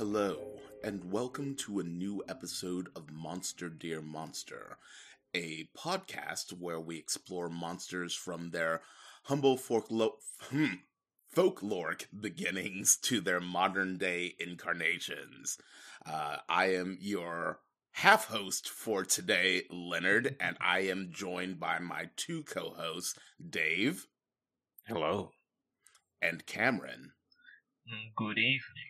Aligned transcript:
Hello, 0.00 0.58
and 0.82 1.12
welcome 1.12 1.54
to 1.56 1.78
a 1.78 1.84
new 1.84 2.24
episode 2.26 2.88
of 2.96 3.12
Monster 3.12 3.68
Dear 3.68 4.00
Monster, 4.00 4.78
a 5.34 5.68
podcast 5.76 6.58
where 6.58 6.80
we 6.80 6.96
explore 6.96 7.50
monsters 7.50 8.14
from 8.14 8.48
their 8.48 8.80
humble 9.24 9.58
folklore, 9.58 10.14
hmm, 10.44 10.76
folkloric 11.36 12.06
beginnings 12.18 12.96
to 13.02 13.20
their 13.20 13.40
modern 13.42 13.98
day 13.98 14.34
incarnations. 14.40 15.58
Uh, 16.06 16.38
I 16.48 16.72
am 16.72 16.96
your 16.98 17.60
half 17.92 18.24
host 18.28 18.70
for 18.70 19.04
today, 19.04 19.64
Leonard, 19.68 20.34
and 20.40 20.56
I 20.62 20.78
am 20.78 21.10
joined 21.12 21.60
by 21.60 21.78
my 21.78 22.08
two 22.16 22.42
co 22.44 22.70
hosts, 22.70 23.18
Dave. 23.50 24.06
Hello. 24.88 25.32
And 26.22 26.46
Cameron. 26.46 27.12
Mm, 27.86 28.14
good 28.16 28.38
evening. 28.38 28.89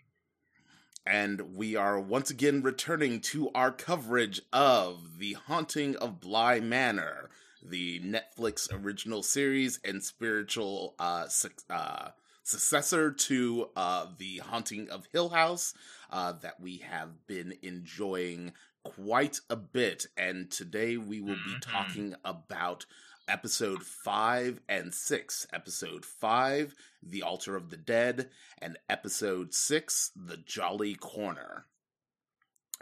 And 1.11 1.57
we 1.57 1.75
are 1.75 1.99
once 1.99 2.31
again 2.31 2.63
returning 2.63 3.21
to 3.23 3.51
our 3.53 3.73
coverage 3.73 4.41
of 4.53 5.19
The 5.19 5.33
Haunting 5.33 5.97
of 5.97 6.21
Bly 6.21 6.61
Manor, 6.61 7.31
the 7.61 7.99
Netflix 7.99 8.69
original 8.73 9.25
series 9.25 9.81
and 9.85 10.05
spiritual 10.05 10.95
uh, 11.01 11.27
su- 11.27 11.49
uh, 11.69 12.11
successor 12.45 13.11
to 13.11 13.71
uh, 13.75 14.07
The 14.19 14.39
Haunting 14.39 14.89
of 14.89 15.09
Hill 15.13 15.31
House 15.31 15.75
uh, 16.13 16.33
that 16.43 16.61
we 16.61 16.77
have 16.79 17.27
been 17.27 17.55
enjoying 17.61 18.53
quite 18.85 19.41
a 19.51 19.57
bit. 19.57 20.07
And 20.17 20.49
today 20.49 20.97
we 20.97 21.21
will 21.21 21.35
be 21.35 21.57
Mhm. 21.57 21.61
talking 21.61 22.15
about 22.25 22.87
episode 23.31 23.83
five 23.83 24.61
and 24.69 24.93
six. 24.93 25.47
Episode 25.53 26.05
five, 26.05 26.75
The 27.03 27.23
Altar 27.23 27.57
of 27.57 27.71
the 27.71 27.77
Dead, 27.77 28.29
and 28.61 28.77
episode 28.89 29.55
six, 29.55 30.11
The 30.17 30.37
Jolly 30.37 30.95
Corner. 30.95 31.67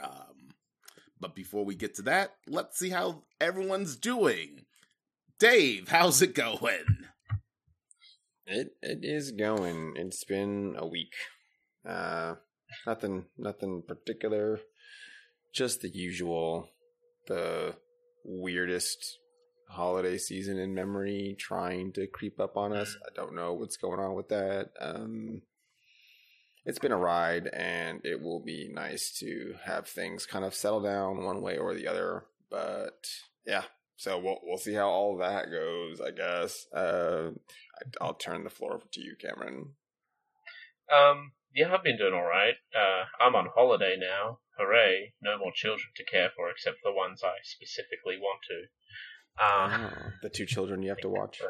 Um, 0.03 0.55
but 1.21 1.35
before 1.35 1.65
we 1.65 1.75
get 1.75 1.95
to 1.97 2.03
that, 2.03 2.35
let's 2.47 2.79
see 2.79 2.91
how 2.91 3.25
everyone's 3.41 3.97
doing. 3.97 4.65
Dave, 5.39 5.89
how's 5.89 6.23
it 6.23 6.35
going? 6.35 7.07
It 8.47 8.69
it 8.83 9.01
is 9.03 9.33
going. 9.33 9.93
It's 9.97 10.25
been 10.25 10.75
a 10.79 10.87
week. 10.87 11.13
Uh 11.87 12.37
nothing 12.87 13.27
nothing 13.37 13.83
particular. 13.87 14.61
Just 15.55 15.83
the 15.83 15.91
usual 15.91 16.71
the 17.27 17.77
weirdest 18.25 19.19
holiday 19.69 20.19
season 20.19 20.59
in 20.59 20.75
memory 20.75 21.37
trying 21.39 21.93
to 21.93 22.07
creep 22.07 22.41
up 22.41 22.57
on 22.57 22.73
us. 22.73 22.97
I 23.07 23.11
don't 23.15 23.35
know 23.35 23.53
what's 23.55 23.77
going 23.77 24.01
on 24.01 24.15
with 24.15 24.29
that. 24.29 24.71
Um 24.81 25.43
it's 26.65 26.79
been 26.79 26.93
a 26.93 26.97
ride 26.99 27.47
and 27.49 28.01
it 28.05 28.21
will 28.21 28.41
be 28.41 28.69
nice 28.73 29.17
to 29.21 29.55
have 29.65 29.87
things 29.87 30.27
kind 30.27 30.45
of 30.45 30.55
settle 30.55 30.83
down 30.83 31.25
one 31.25 31.41
way 31.41 31.57
or 31.57 31.75
the 31.75 31.87
other. 31.89 32.25
But 32.51 33.07
yeah, 33.47 33.65
so 33.97 34.19
we'll 34.19 34.39
we'll 34.43 34.59
see 34.59 34.75
how 34.75 34.89
all 34.89 35.17
that 35.19 35.51
goes, 35.51 36.01
I 36.01 36.11
guess. 36.11 36.67
Uh 36.75 37.31
I- 37.81 38.05
I'll 38.05 38.15
turn 38.15 38.45
the 38.45 38.51
floor 38.51 38.75
over 38.75 38.87
to 38.93 39.01
you, 39.01 39.15
Cameron. 39.21 39.75
Um, 40.93 41.33
yeah, 41.55 41.73
I've 41.73 41.83
been 41.85 41.99
doing 41.99 42.15
all 42.15 42.25
right. 42.25 42.55
Uh, 42.75 43.05
I'm 43.23 43.35
on 43.35 43.49
holiday 43.55 43.97
now. 43.99 44.39
Hooray! 44.59 45.15
No 45.23 45.39
more 45.39 45.53
children 45.55 45.89
to 45.97 46.05
care 46.05 46.31
for, 46.35 46.51
except 46.51 46.79
the 46.83 46.93
ones 46.93 47.23
I 47.23 47.37
specifically 47.43 48.17
want 48.19 48.41
to. 48.49 48.67
Uh, 49.41 49.69
Ah, 49.71 50.13
the 50.23 50.29
two 50.29 50.47
children 50.47 50.83
you 50.83 50.89
have 50.89 50.99
to 50.99 51.09
watch. 51.09 51.41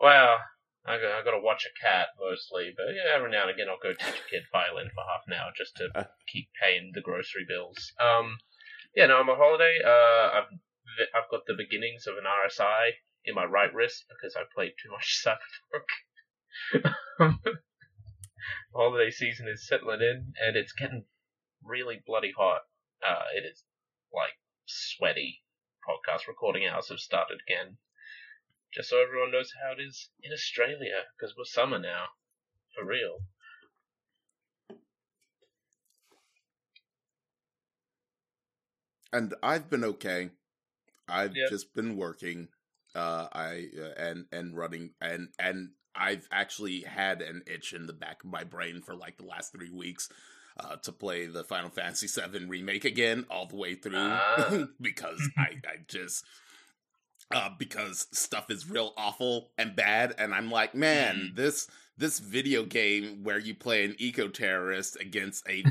well, 0.00 0.38
I 0.86 0.96
got, 0.98 1.12
I 1.20 1.24
got 1.24 1.32
to 1.32 1.40
watch 1.40 1.66
a 1.66 1.84
cat 1.84 2.08
mostly, 2.18 2.72
but 2.76 2.86
yeah, 2.94 3.14
every 3.14 3.30
now 3.30 3.42
and 3.42 3.50
again 3.50 3.68
I'll 3.68 3.78
go 3.82 3.92
teach 3.92 4.20
a 4.20 4.30
kid 4.30 4.42
violin 4.50 4.88
for 4.94 5.04
half 5.04 5.22
an 5.26 5.34
hour 5.34 5.52
just 5.56 5.76
to 5.76 5.88
Uh. 5.94 6.04
keep 6.32 6.48
paying 6.60 6.92
the 6.94 7.00
grocery 7.02 7.44
bills. 7.46 7.92
Um, 8.00 8.38
yeah, 8.96 9.06
no, 9.06 9.18
I'm 9.20 9.28
on 9.30 9.36
holiday. 9.38 9.78
Uh, 9.84 10.30
I've 10.38 10.48
I've 11.14 11.30
got 11.30 11.42
the 11.46 11.54
beginnings 11.56 12.06
of 12.06 12.16
an 12.18 12.24
RSI 12.24 12.90
in 13.24 13.34
my 13.34 13.44
right 13.44 13.72
wrist 13.72 14.04
because 14.08 14.34
I 14.36 14.42
played 14.54 14.72
too 14.82 14.90
much 14.90 15.22
Cyberpunk. 15.24 15.86
holiday 18.74 19.10
season 19.10 19.46
is 19.48 19.66
settling 19.66 20.00
in, 20.00 20.32
and 20.44 20.56
it's 20.56 20.72
getting 20.72 21.04
really 21.64 22.00
bloody 22.06 22.32
hot. 22.36 22.62
Uh, 23.06 23.24
it 23.36 23.44
is 23.46 23.62
like 24.12 24.32
sweaty. 24.66 25.41
Podcast 25.86 26.26
recording 26.28 26.66
hours 26.66 26.88
have 26.88 27.00
started 27.00 27.40
again. 27.46 27.76
Just 28.74 28.88
so 28.90 29.02
everyone 29.02 29.32
knows 29.32 29.52
how 29.62 29.72
it 29.72 29.80
is 29.82 30.08
in 30.22 30.32
Australia, 30.32 31.04
because 31.16 31.34
we're 31.36 31.44
summer 31.44 31.78
now, 31.78 32.06
for 32.74 32.84
real. 32.84 33.18
And 39.12 39.34
I've 39.42 39.68
been 39.68 39.84
okay. 39.84 40.30
I've 41.08 41.34
Yep. 41.34 41.50
just 41.50 41.74
been 41.74 41.96
working. 41.96 42.48
Uh, 42.94 43.28
I 43.32 43.68
uh, 43.78 43.92
and 43.96 44.26
and 44.32 44.56
running 44.56 44.90
and 45.00 45.28
and 45.38 45.70
I've 45.94 46.28
actually 46.30 46.80
had 46.82 47.20
an 47.22 47.42
itch 47.46 47.72
in 47.72 47.86
the 47.86 47.92
back 47.92 48.24
of 48.24 48.30
my 48.30 48.44
brain 48.44 48.82
for 48.82 48.94
like 48.94 49.18
the 49.18 49.24
last 49.26 49.52
three 49.52 49.70
weeks 49.70 50.08
uh, 50.58 50.76
to 50.76 50.92
play 50.92 51.26
the 51.26 51.44
Final 51.44 51.70
Fantasy 51.70 52.06
VII 52.08 52.44
remake 52.46 52.84
again 52.84 53.26
all 53.30 53.46
the 53.46 53.56
way 53.56 53.74
through 53.74 53.96
Ah. 53.96 54.64
because 54.80 55.20
I 55.36 55.60
I 55.66 55.76
just 55.88 56.24
uh, 57.30 57.50
because 57.58 58.06
stuff 58.12 58.50
is 58.50 58.68
real 58.68 58.92
awful 58.96 59.50
and 59.56 59.74
bad, 59.74 60.14
and 60.18 60.34
I'm 60.34 60.50
like, 60.50 60.74
man, 60.74 61.30
Mm. 61.32 61.36
this 61.36 61.68
this 61.96 62.18
video 62.18 62.64
game 62.64 63.22
where 63.22 63.38
you 63.38 63.54
play 63.54 63.84
an 63.84 63.94
eco 63.98 64.28
terrorist 64.28 64.96
against 65.00 65.46
a 65.48 65.62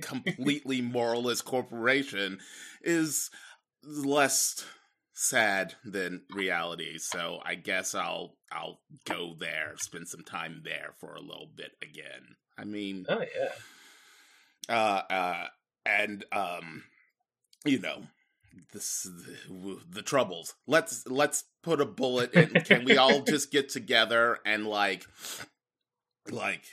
completely 0.00 0.80
moralist 0.96 1.44
corporation 1.44 2.38
is 2.82 3.30
less 3.84 4.64
sad 5.14 5.74
than 5.84 6.22
reality. 6.30 6.98
So 6.98 7.40
I 7.44 7.54
guess 7.56 7.94
I'll 7.94 8.36
I'll 8.50 8.80
go 9.04 9.34
there, 9.38 9.72
spend 9.78 10.08
some 10.08 10.22
time 10.24 10.62
there 10.64 10.94
for 11.00 11.14
a 11.14 11.20
little 11.20 11.48
bit 11.54 11.72
again. 11.82 12.36
I 12.58 12.64
mean, 12.64 13.06
Oh 13.08 13.20
yeah. 13.20 13.52
Uh, 14.68 15.02
uh, 15.10 15.46
and 15.84 16.24
um, 16.32 16.84
you 17.64 17.78
know, 17.78 18.02
this 18.72 19.02
the, 19.48 19.78
the 19.90 20.02
troubles. 20.02 20.54
Let's 20.66 21.06
let's 21.06 21.44
put 21.62 21.80
a 21.80 21.86
bullet 21.86 22.34
in. 22.34 22.50
Can 22.62 22.84
we 22.84 22.96
all 22.96 23.20
just 23.28 23.50
get 23.50 23.68
together 23.68 24.38
and 24.44 24.66
like, 24.66 25.04
like, 26.30 26.64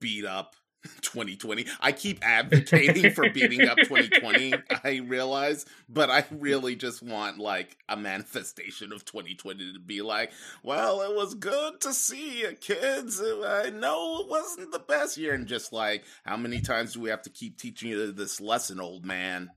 beat 0.00 0.24
up 0.24 0.54
2020? 1.02 1.66
I 1.80 1.92
keep 1.92 2.18
advocating 2.22 3.12
for 3.12 3.28
beating 3.30 3.68
up 3.68 3.78
2020. 3.78 4.54
I 4.84 4.96
realize, 4.96 5.66
but 5.88 6.10
I 6.10 6.24
really 6.30 6.76
just 6.76 7.02
want 7.02 7.38
like 7.38 7.76
a 7.88 7.96
manifestation 7.96 8.92
of 8.92 9.04
2020 9.04 9.74
to 9.74 9.78
be 9.78 10.02
like, 10.02 10.32
well, 10.62 11.02
it 11.02 11.14
was 11.14 11.34
good 11.34 11.80
to 11.82 11.92
see 11.92 12.40
you, 12.40 12.52
kids. 12.60 13.20
Uh, 13.20 13.62
I 13.64 13.70
know 13.70 14.20
it 14.20 14.28
wasn't 14.28 14.72
the 14.72 14.78
best 14.78 15.16
year, 15.16 15.34
and 15.34 15.46
just 15.46 15.72
like, 15.72 16.04
how 16.24 16.36
many 16.36 16.60
times 16.60 16.94
do 16.94 17.00
we 17.00 17.10
have 17.10 17.22
to 17.22 17.30
keep 17.30 17.58
teaching 17.58 17.90
you 17.90 18.12
this 18.12 18.40
lesson, 18.40 18.80
old 18.80 19.04
man? 19.04 19.50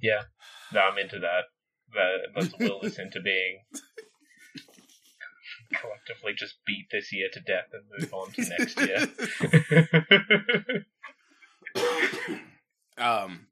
Yeah. 0.00 0.22
No, 0.72 0.80
I'm 0.80 0.98
into 0.98 1.18
that. 1.18 1.44
That 1.92 2.18
let's 2.36 2.54
will 2.58 2.80
this 2.80 2.98
into 2.98 3.20
being. 3.20 3.60
Collectively 5.72 6.32
just 6.36 6.56
beat 6.66 6.86
this 6.90 7.12
year 7.12 7.28
to 7.32 7.40
death 7.40 7.72
and 7.72 7.84
move 7.98 8.12
on 8.12 8.32
to 8.32 8.42
next 8.58 8.80
year. 8.80 9.08
um, 12.98 13.46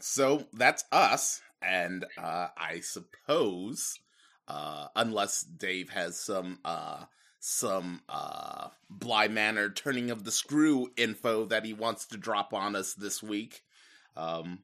so 0.00 0.46
that's 0.52 0.84
us, 0.90 1.40
and 1.62 2.04
uh, 2.18 2.48
I 2.56 2.80
suppose, 2.80 3.98
uh, 4.48 4.88
unless 4.96 5.42
Dave 5.42 5.90
has 5.90 6.18
some 6.18 6.58
uh, 6.64 7.04
some 7.38 8.00
uh, 8.08 8.68
Bly 8.90 9.28
Manor 9.28 9.70
turning 9.70 10.10
of 10.10 10.24
the 10.24 10.32
screw 10.32 10.90
info 10.96 11.44
that 11.46 11.64
he 11.64 11.72
wants 11.72 12.06
to 12.06 12.16
drop 12.18 12.52
on 12.52 12.74
us 12.74 12.94
this 12.94 13.22
week. 13.22 13.62
Um, 14.16 14.60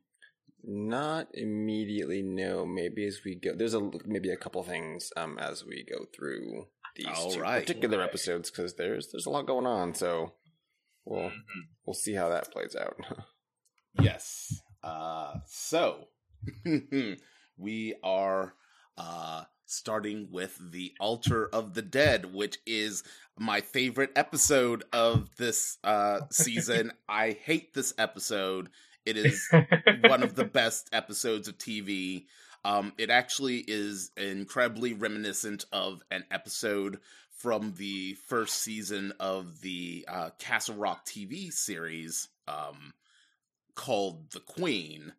Not 0.64 1.28
immediately, 1.35 2.23
no. 2.23 2.67
Maybe 2.67 3.06
as 3.06 3.20
we 3.25 3.37
go, 3.37 3.52
there's 3.55 3.75
a 3.75 3.90
maybe 4.05 4.31
a 4.31 4.37
couple 4.37 4.62
things 4.62 5.12
um 5.17 5.38
as 5.38 5.64
we 5.64 5.85
go 5.88 6.06
through 6.14 6.67
these 6.94 7.06
All 7.15 7.33
two 7.33 7.41
right. 7.41 7.61
particular 7.67 7.99
Right. 7.99 8.09
episodes 8.09 8.50
because 8.50 8.75
there's 8.75 9.11
there's 9.12 9.27
a 9.27 9.31
lot 9.31 9.47
going 9.47 9.67
on. 9.67 9.94
So 9.94 10.35
we'll 11.05 11.31
Mhm. 11.31 11.41
we'll 11.87 11.94
see 11.94 12.15
how 12.15 12.29
that 12.31 12.50
plays 12.53 12.75
out. 12.77 12.97
Yes. 14.00 14.62
Uh, 14.83 15.35
so 15.47 16.09
we 17.59 17.94
are 18.03 18.55
uh, 18.97 19.44
starting 19.67 20.29
with 20.31 20.59
the 20.73 20.93
Altar 21.00 21.47
of 21.49 21.75
the 21.75 21.83
Dead, 21.83 22.33
which 22.33 22.59
is 22.67 23.03
my 23.38 23.61
favorite 23.61 24.11
episode 24.17 24.85
of 24.93 25.29
this 25.37 25.79
uh, 25.85 26.21
season. 26.31 26.93
I 27.09 27.33
hate 27.45 27.75
this 27.75 27.93
episode. 27.99 28.71
It 29.05 29.17
is 29.17 29.47
one 30.05 30.23
of 30.23 30.35
the 30.37 30.45
best 30.45 30.88
episodes 30.93 31.49
of 31.49 31.59
TV. 31.59 32.27
Um, 32.64 32.93
it 32.99 33.11
actually 33.11 33.59
is 33.59 34.11
incredibly 34.17 34.93
reminiscent 34.93 35.64
of 35.73 36.03
an 36.11 36.25
episode 36.31 37.00
from 37.31 37.75
the 37.76 38.14
first 38.29 38.55
season 38.55 39.12
of 39.19 39.61
the 39.62 40.05
uh, 40.09 40.31
Castle 40.38 40.76
Rock 40.76 41.05
TV 41.05 41.53
series 41.53 42.29
um, 42.47 42.93
called 43.75 44.31
The 44.31 44.41
Queen. 44.41 45.12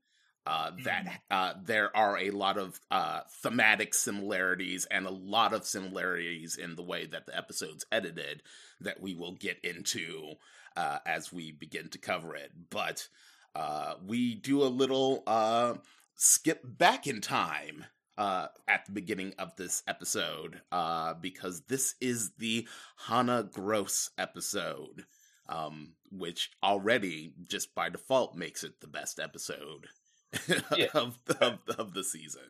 Uh, 0.45 0.71
that 0.83 1.21
uh, 1.31 1.53
there 1.63 1.95
are 1.95 2.17
a 2.17 2.31
lot 2.31 2.57
of 2.57 2.77
uh, 2.91 3.21
thematic 3.41 3.93
similarities 3.93 4.85
and 4.91 5.05
a 5.05 5.11
lot 5.11 5.53
of 5.53 5.65
similarities 5.65 6.57
in 6.57 6.75
the 6.75 6.83
way 6.83 7.05
that 7.05 7.25
the 7.25 7.37
episode's 7.37 7.85
edited 7.93 8.43
that 8.81 9.01
we 9.01 9.15
will 9.15 9.31
get 9.31 9.57
into 9.63 10.33
uh, 10.75 10.97
as 11.05 11.31
we 11.31 11.53
begin 11.53 11.87
to 11.87 11.97
cover 11.97 12.35
it. 12.35 12.51
But 12.69 13.07
uh, 13.55 13.93
we 14.05 14.35
do 14.35 14.63
a 14.63 14.65
little 14.65 15.23
uh, 15.27 15.75
skip 16.15 16.61
back 16.63 17.07
in 17.07 17.21
time 17.21 17.85
uh, 18.17 18.47
at 18.67 18.85
the 18.85 18.91
beginning 18.91 19.33
of 19.39 19.55
this 19.55 19.83
episode 19.87 20.61
uh, 20.71 21.13
because 21.15 21.61
this 21.67 21.95
is 21.99 22.31
the 22.37 22.67
Hannah 23.07 23.43
Gross 23.51 24.09
episode, 24.17 25.05
um, 25.49 25.93
which 26.11 26.51
already, 26.63 27.33
just 27.49 27.73
by 27.75 27.89
default, 27.89 28.35
makes 28.35 28.63
it 28.63 28.79
the 28.81 28.87
best 28.87 29.19
episode 29.19 29.87
Yeah. 30.75 30.87
of, 30.93 31.17
of, 31.41 31.59
of 31.77 31.93
the 31.93 32.03
season. 32.03 32.43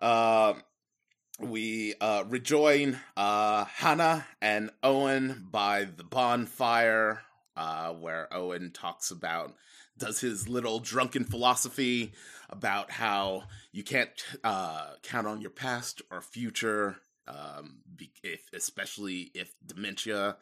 uh, 0.00 0.54
we 1.40 1.94
uh, 2.00 2.24
rejoin 2.28 2.98
uh, 3.16 3.64
Hannah 3.64 4.26
and 4.40 4.70
Owen 4.82 5.46
by 5.50 5.84
the 5.84 6.04
bonfire, 6.04 7.22
uh, 7.56 7.92
where 7.92 8.32
Owen 8.32 8.70
talks 8.72 9.10
about 9.10 9.54
does 9.98 10.20
his 10.20 10.48
little 10.48 10.78
drunken 10.78 11.24
philosophy 11.24 12.12
about 12.50 12.90
how 12.90 13.44
you 13.72 13.82
can't 13.82 14.10
uh, 14.44 14.90
count 15.02 15.26
on 15.26 15.40
your 15.40 15.50
past 15.50 16.02
or 16.10 16.20
future, 16.20 16.96
um, 17.28 17.82
if, 18.22 18.40
especially 18.52 19.30
if 19.34 19.54
dementia 19.64 20.36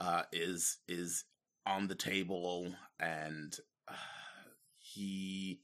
uh, 0.00 0.22
is 0.32 0.78
is 0.88 1.24
on 1.66 1.88
the 1.88 1.94
table, 1.94 2.72
and 2.98 3.58
uh, 3.88 3.94
he 4.78 5.60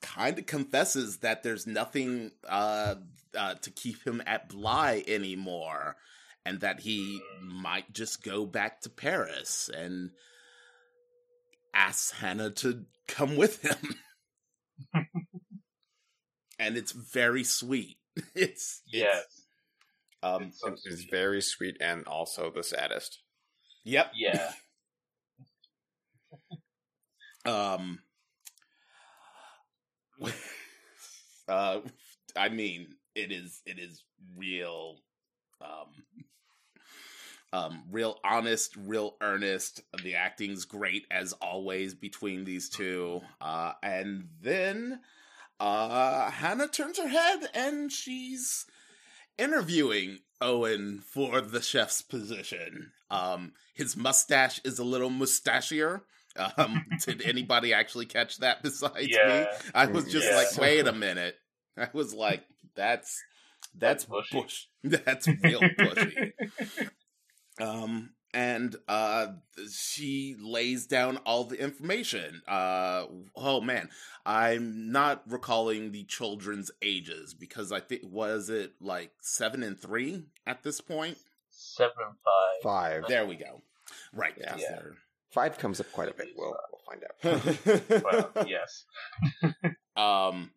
kind 0.00 0.38
of 0.38 0.46
confesses 0.46 1.18
that 1.18 1.42
there's 1.42 1.66
nothing 1.66 2.32
uh, 2.48 2.94
uh, 3.36 3.54
to 3.54 3.70
keep 3.70 4.06
him 4.06 4.22
at 4.26 4.48
Bly 4.48 5.04
anymore, 5.06 5.96
and 6.44 6.60
that 6.60 6.80
he 6.80 7.20
might 7.42 7.92
just 7.92 8.22
go 8.22 8.46
back 8.46 8.80
to 8.80 8.90
Paris. 8.90 9.68
And 9.74 10.10
asks 11.74 12.12
Hannah 12.12 12.50
to 12.50 12.84
come 13.08 13.36
with 13.36 13.62
him. 13.62 13.94
and 16.58 16.76
it's 16.76 16.92
very 16.92 17.44
sweet. 17.44 17.96
It's, 18.34 18.82
it's 18.86 18.92
Yes. 18.92 19.24
um 20.22 20.42
It's 20.44 20.60
so 20.60 20.68
It's 20.68 20.82
sweet. 20.82 21.10
very 21.10 21.40
sweet 21.40 21.76
and 21.80 22.06
also 22.06 22.50
the 22.50 22.62
saddest. 22.62 23.22
yep. 23.84 24.12
Yeah. 24.14 24.52
Um 27.46 28.00
uh 31.48 31.80
I 32.36 32.48
mean 32.50 32.88
it 33.14 33.32
is 33.32 33.62
it 33.64 33.78
is 33.78 34.04
real 34.36 34.96
um 35.62 35.86
um 37.52 37.84
real 37.90 38.18
honest, 38.24 38.76
real 38.76 39.16
earnest. 39.20 39.82
The 40.02 40.14
acting's 40.14 40.64
great 40.64 41.06
as 41.10 41.32
always 41.34 41.94
between 41.94 42.44
these 42.44 42.68
two. 42.68 43.22
Uh 43.40 43.72
and 43.82 44.28
then 44.40 45.00
uh 45.58 46.30
Hannah 46.30 46.68
turns 46.68 46.98
her 46.98 47.08
head 47.08 47.48
and 47.54 47.90
she's 47.92 48.66
interviewing 49.38 50.18
Owen 50.40 51.00
for 51.00 51.40
the 51.40 51.60
chef's 51.62 52.02
position. 52.02 52.92
Um 53.10 53.52
his 53.74 53.96
mustache 53.96 54.60
is 54.64 54.78
a 54.78 54.84
little 54.84 55.10
mustachier. 55.10 56.02
Um 56.56 56.84
did 57.04 57.22
anybody 57.22 57.72
actually 57.74 58.06
catch 58.06 58.38
that 58.38 58.62
besides 58.62 59.20
me? 59.22 59.50
I 59.74 59.86
was 59.86 60.08
just 60.08 60.30
Yeah. 60.30 60.36
like, 60.36 60.56
wait 60.56 60.86
a 60.86 60.92
minute. 60.92 61.36
I 61.76 61.88
was 61.92 62.14
like, 62.14 62.44
that's 62.74 63.26
that's 63.74 64.04
That's 64.04 64.04
bushy. 64.04 64.36
bush. 64.40 64.66
That's 64.82 65.28
real 65.42 65.60
bushy. 65.78 66.34
Um, 67.60 68.10
and 68.32 68.76
uh, 68.88 69.26
she 69.72 70.36
lays 70.40 70.86
down 70.86 71.16
all 71.26 71.44
the 71.44 71.60
information. 71.60 72.42
Uh, 72.46 73.06
oh 73.36 73.60
man, 73.60 73.88
I'm 74.24 74.92
not 74.92 75.22
recalling 75.28 75.90
the 75.92 76.04
children's 76.04 76.70
ages 76.82 77.34
because 77.34 77.72
I 77.72 77.80
think 77.80 78.02
was 78.04 78.48
it 78.50 78.72
like 78.80 79.10
seven 79.20 79.62
and 79.62 79.78
three 79.78 80.24
at 80.46 80.62
this 80.62 80.80
point. 80.80 81.18
Seven 81.50 81.94
and 82.06 82.14
five. 82.24 82.62
Five. 83.02 83.08
There 83.08 83.26
we 83.26 83.34
go. 83.36 83.62
Right. 84.12 84.34
Yeah. 84.38 84.56
Yeah. 84.58 84.68
they're- 84.70 84.96
Five 85.32 85.58
comes 85.58 85.78
up 85.80 85.90
quite 85.92 86.08
a 86.08 86.12
bit. 86.14 86.28
We'll, 86.36 86.56
we'll 86.72 86.80
find 86.88 87.04
out. 87.04 88.02
Well, 88.34 88.46
yes. 88.48 88.84
um 89.96 90.50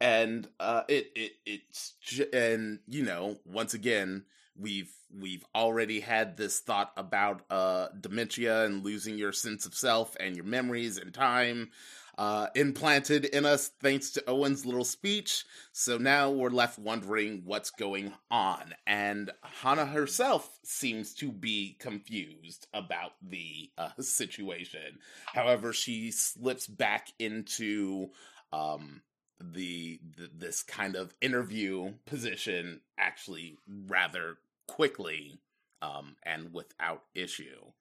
and 0.00 0.48
uh 0.58 0.82
it 0.88 1.10
it 1.14 1.32
it's 1.46 1.94
j- 2.00 2.28
and 2.32 2.80
you 2.88 3.04
know 3.04 3.36
once 3.44 3.74
again 3.74 4.24
we've 4.58 4.92
we've 5.18 5.44
already 5.54 6.00
had 6.00 6.36
this 6.36 6.60
thought 6.60 6.92
about 6.96 7.42
uh 7.50 7.88
dementia 8.00 8.64
and 8.64 8.84
losing 8.84 9.16
your 9.16 9.32
sense 9.32 9.64
of 9.64 9.74
self 9.74 10.16
and 10.20 10.36
your 10.36 10.44
memories 10.44 10.98
and 10.98 11.14
time 11.14 11.70
uh 12.18 12.48
implanted 12.54 13.24
in 13.26 13.46
us 13.46 13.70
thanks 13.80 14.10
to 14.10 14.28
Owen's 14.28 14.66
little 14.66 14.84
speech. 14.84 15.44
So 15.72 15.98
now 15.98 16.30
we're 16.30 16.50
left 16.50 16.78
wondering 16.78 17.42
what's 17.44 17.70
going 17.70 18.12
on. 18.30 18.74
And 18.86 19.30
Hannah 19.42 19.86
herself 19.86 20.58
seems 20.64 21.14
to 21.14 21.30
be 21.30 21.76
confused 21.78 22.66
about 22.74 23.12
the 23.22 23.70
uh, 23.78 23.90
situation. 24.00 24.98
However, 25.26 25.72
she 25.72 26.10
slips 26.10 26.66
back 26.66 27.06
into 27.20 28.08
um, 28.52 29.02
the, 29.40 30.00
the 30.16 30.30
this 30.36 30.62
kind 30.62 30.96
of 30.96 31.14
interview 31.20 31.92
position 32.06 32.80
actually 32.98 33.56
rather 33.86 34.38
quickly 34.68 35.40
um, 35.82 36.14
and 36.24 36.52
without 36.52 37.02
issue. 37.14 37.72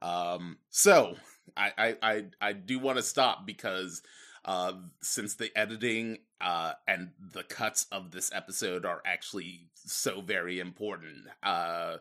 Um, 0.00 0.58
so 0.70 1.16
I 1.56 1.72
I 1.76 1.96
I, 2.02 2.24
I 2.40 2.52
do 2.52 2.78
want 2.78 2.98
to 2.98 3.02
stop 3.02 3.46
because 3.46 4.02
uh, 4.44 4.74
since 5.00 5.34
the 5.34 5.50
editing 5.56 6.18
uh, 6.40 6.72
and 6.86 7.10
the 7.32 7.42
cuts 7.42 7.86
of 7.90 8.10
this 8.10 8.30
episode 8.32 8.84
are 8.84 9.00
actually 9.06 9.68
so 9.74 10.20
very 10.20 10.60
important. 10.60 11.26
Uh, 11.42 11.96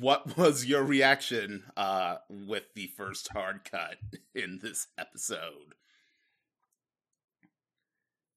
what 0.00 0.36
was 0.38 0.64
your 0.64 0.82
reaction 0.82 1.64
uh, 1.76 2.16
with 2.30 2.64
the 2.74 2.86
first 2.86 3.28
hard 3.32 3.60
cut 3.70 3.96
in 4.34 4.60
this 4.62 4.88
episode? 4.96 5.74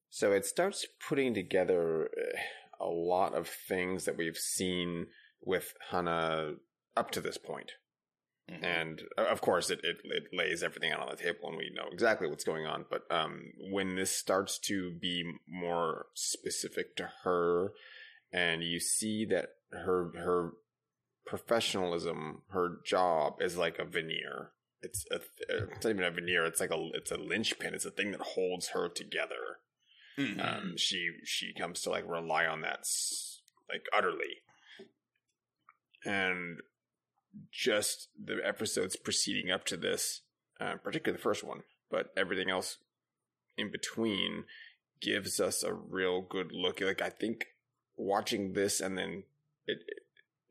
So 0.09 0.33
it 0.33 0.45
starts 0.45 0.85
putting 1.07 1.33
together 1.33 2.09
uh, 2.17 2.37
a 2.79 2.87
lot 2.87 3.33
of 3.35 3.47
things 3.47 4.05
that 4.05 4.17
we've 4.17 4.37
seen 4.37 5.07
with 5.41 5.73
Hannah 5.91 6.53
up 6.95 7.11
to 7.11 7.21
this 7.21 7.37
point. 7.37 7.73
Mhm. 8.49 8.63
and 8.63 9.03
uh, 9.15 9.25
of 9.25 9.41
course 9.41 9.69
it, 9.69 9.79
it 9.83 9.97
it 10.05 10.23
lays 10.33 10.63
everything 10.63 10.91
out 10.91 11.01
on 11.01 11.09
the 11.09 11.15
table 11.23 11.49
and 11.49 11.55
we 11.57 11.69
know 11.69 11.87
exactly 11.91 12.27
what's 12.27 12.43
going 12.43 12.65
on 12.65 12.83
but 12.89 13.03
um 13.11 13.53
when 13.69 13.95
this 13.95 14.11
starts 14.11 14.57
to 14.57 14.89
be 14.99 15.23
more 15.47 16.07
specific 16.15 16.95
to 16.95 17.07
her 17.23 17.73
and 18.31 18.63
you 18.63 18.79
see 18.79 19.23
that 19.23 19.49
her 19.71 20.11
her 20.17 20.53
professionalism 21.27 22.41
her 22.49 22.79
job 22.83 23.35
is 23.39 23.55
like 23.55 23.77
a 23.79 23.85
veneer 23.85 24.49
it's 24.81 25.05
a 25.11 25.19
it's 25.49 25.85
not 25.85 25.91
even 25.91 26.03
a 26.03 26.11
veneer 26.11 26.43
it's 26.43 26.59
like 26.59 26.71
a 26.71 26.89
it's 26.93 27.11
a 27.11 27.17
linchpin 27.17 27.73
it's 27.75 27.85
a 27.85 27.91
thing 27.91 28.11
that 28.11 28.21
holds 28.21 28.69
her 28.69 28.89
together 28.89 29.59
Mhm. 30.19 30.39
um, 30.43 30.77
she 30.77 31.11
she 31.23 31.53
comes 31.53 31.81
to 31.81 31.89
like 31.89 32.05
rely 32.07 32.45
on 32.45 32.61
that 32.61 32.85
like 33.69 33.85
utterly 33.95 34.41
and 36.05 36.59
just 37.51 38.09
the 38.21 38.39
episodes 38.45 38.95
preceding 38.95 39.51
up 39.51 39.63
to 39.65 39.77
this 39.77 40.21
uh, 40.59 40.75
particularly 40.83 41.15
the 41.17 41.21
first 41.21 41.43
one 41.43 41.63
but 41.89 42.11
everything 42.17 42.49
else 42.49 42.77
in 43.57 43.71
between 43.71 44.43
gives 45.01 45.39
us 45.39 45.63
a 45.63 45.73
real 45.73 46.21
good 46.21 46.51
look 46.51 46.81
like 46.81 47.01
i 47.01 47.09
think 47.09 47.47
watching 47.95 48.53
this 48.53 48.79
and 48.81 48.97
then 48.97 49.23
it 49.67 49.79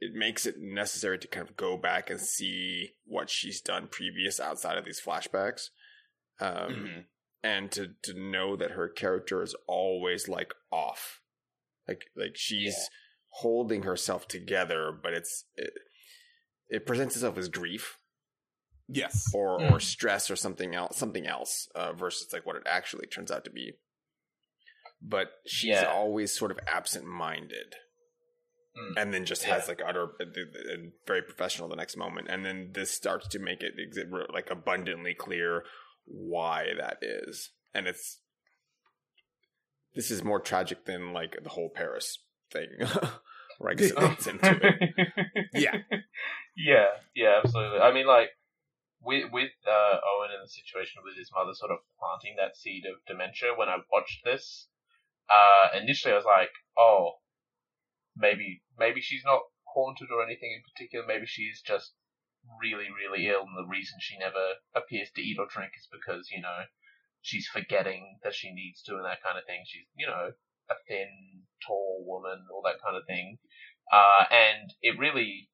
it, 0.00 0.14
makes 0.14 0.46
it 0.46 0.58
necessary 0.60 1.18
to 1.18 1.26
kind 1.26 1.48
of 1.48 1.56
go 1.56 1.76
back 1.76 2.08
and 2.08 2.20
see 2.20 2.94
what 3.04 3.28
she's 3.28 3.60
done 3.60 3.88
previous 3.90 4.38
outside 4.38 4.78
of 4.78 4.84
these 4.84 5.00
flashbacks 5.00 5.70
um, 6.40 6.72
Mhm. 6.72 7.04
And 7.42 7.70
to 7.72 7.94
to 8.02 8.14
know 8.18 8.56
that 8.56 8.72
her 8.72 8.88
character 8.88 9.42
is 9.42 9.54
always 9.66 10.28
like 10.28 10.52
off 10.72 11.20
like 11.86 12.06
like 12.16 12.36
she's 12.36 12.74
Yeah. 12.76 12.84
holding 13.42 13.82
herself 13.82 14.26
together 14.28 14.90
but 14.92 15.12
it's 15.14 15.44
it, 15.56 15.72
it 16.68 16.86
presents 16.86 17.14
itself 17.14 17.38
as 17.38 17.48
grief 17.48 17.98
Yes. 18.88 19.30
or 19.34 19.58
Mm. 19.60 19.70
or 19.72 19.80
stress 19.80 20.30
or 20.30 20.36
something 20.36 20.74
else 20.74 20.96
something 20.96 21.26
else 21.26 21.68
uh, 21.74 21.92
versus 21.92 22.32
like 22.32 22.44
what 22.46 22.56
it 22.56 22.62
actually 22.66 23.06
turns 23.06 23.30
out 23.30 23.44
to 23.44 23.50
be 23.50 23.74
but 25.00 25.28
she's 25.46 25.70
Yeah. 25.76 25.84
always 25.92 26.36
sort 26.36 26.50
of 26.50 26.58
absent 26.66 27.06
minded 27.06 27.76
Mm. 28.76 28.94
and 28.96 29.14
then 29.14 29.24
just 29.24 29.42
Yeah. 29.46 29.54
has 29.54 29.68
like 29.68 29.80
utter 29.84 30.08
and 30.20 30.92
very 31.06 31.22
professional 31.22 31.68
the 31.68 31.76
next 31.76 31.96
moment, 31.96 32.28
and 32.28 32.44
then 32.44 32.72
this 32.72 32.92
starts 32.92 33.26
to 33.28 33.38
make 33.38 33.60
it 33.62 33.74
like 34.32 34.50
abundantly 34.50 35.14
clear 35.14 35.64
why 36.10 36.66
that 36.78 36.98
is, 37.02 37.50
and 37.74 37.86
it's 37.86 38.20
this 39.94 40.10
is 40.10 40.24
more 40.24 40.40
tragic 40.40 40.84
than 40.84 41.12
like 41.12 41.36
the 41.42 41.50
whole 41.50 41.70
Paris 41.74 42.18
thing. 42.50 42.68
where 43.58 43.72
I 43.72 43.74
guess 43.74 43.90
it 43.90 44.26
into 44.26 44.60
it. 44.62 45.10
Yeah. 45.52 45.76
yeah, 46.56 46.86
yeah, 47.14 47.40
absolutely. 47.42 47.80
I 47.80 47.92
mean, 47.92 48.06
like 48.06 48.30
with 49.02 49.30
with 49.32 49.50
uh, 49.66 49.98
Owen 49.98 50.30
in 50.34 50.42
the 50.42 50.48
situation 50.48 51.02
with 51.04 51.16
his 51.16 51.30
mother 51.34 51.52
sort 51.54 51.72
of 51.72 51.78
planting 51.98 52.36
that 52.38 52.56
seed 52.56 52.84
of 52.86 53.02
dementia. 53.06 53.50
When 53.56 53.68
I 53.68 53.78
watched 53.92 54.24
this, 54.24 54.68
uh, 55.28 55.76
initially 55.76 56.12
I 56.14 56.16
was 56.16 56.24
like, 56.24 56.54
oh, 56.78 57.18
maybe 58.16 58.62
maybe 58.78 59.00
she's 59.00 59.24
not 59.24 59.42
haunted 59.74 60.08
or 60.14 60.22
anything 60.22 60.54
in 60.54 60.62
particular. 60.62 61.04
Maybe 61.06 61.26
she's 61.26 61.60
just 61.60 61.92
really 62.60 62.88
really 62.88 63.28
ill, 63.28 63.44
and 63.46 63.56
the 63.56 63.68
reason 63.68 63.98
she 64.00 64.18
never 64.18 64.60
appears 64.74 65.10
to 65.14 65.22
eat 65.22 65.38
or 65.38 65.46
drink 65.50 65.72
is 65.76 65.88
because 65.90 66.30
you 66.30 66.40
know 66.40 66.64
she's 67.20 67.46
forgetting 67.46 68.18
that 68.22 68.34
she 68.34 68.52
needs 68.52 68.82
to 68.82 68.96
and 68.96 69.04
that 69.04 69.22
kind 69.22 69.38
of 69.38 69.44
thing. 69.44 69.62
She's 69.66 69.86
you 69.96 70.06
know 70.06 70.32
a 70.70 70.74
thin, 70.86 71.44
tall 71.66 72.04
woman, 72.06 72.46
all 72.52 72.62
that 72.64 72.80
kind 72.84 72.96
of 72.96 73.06
thing. 73.06 73.38
Uh, 73.90 74.24
and 74.30 74.72
it 74.82 74.98
really, 74.98 75.48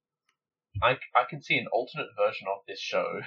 I, 0.83 0.99
I 1.15 1.25
can 1.29 1.41
see 1.41 1.57
an 1.57 1.71
alternate 1.73 2.11
version 2.19 2.49
of 2.51 2.67
this 2.67 2.81
show 2.81 3.23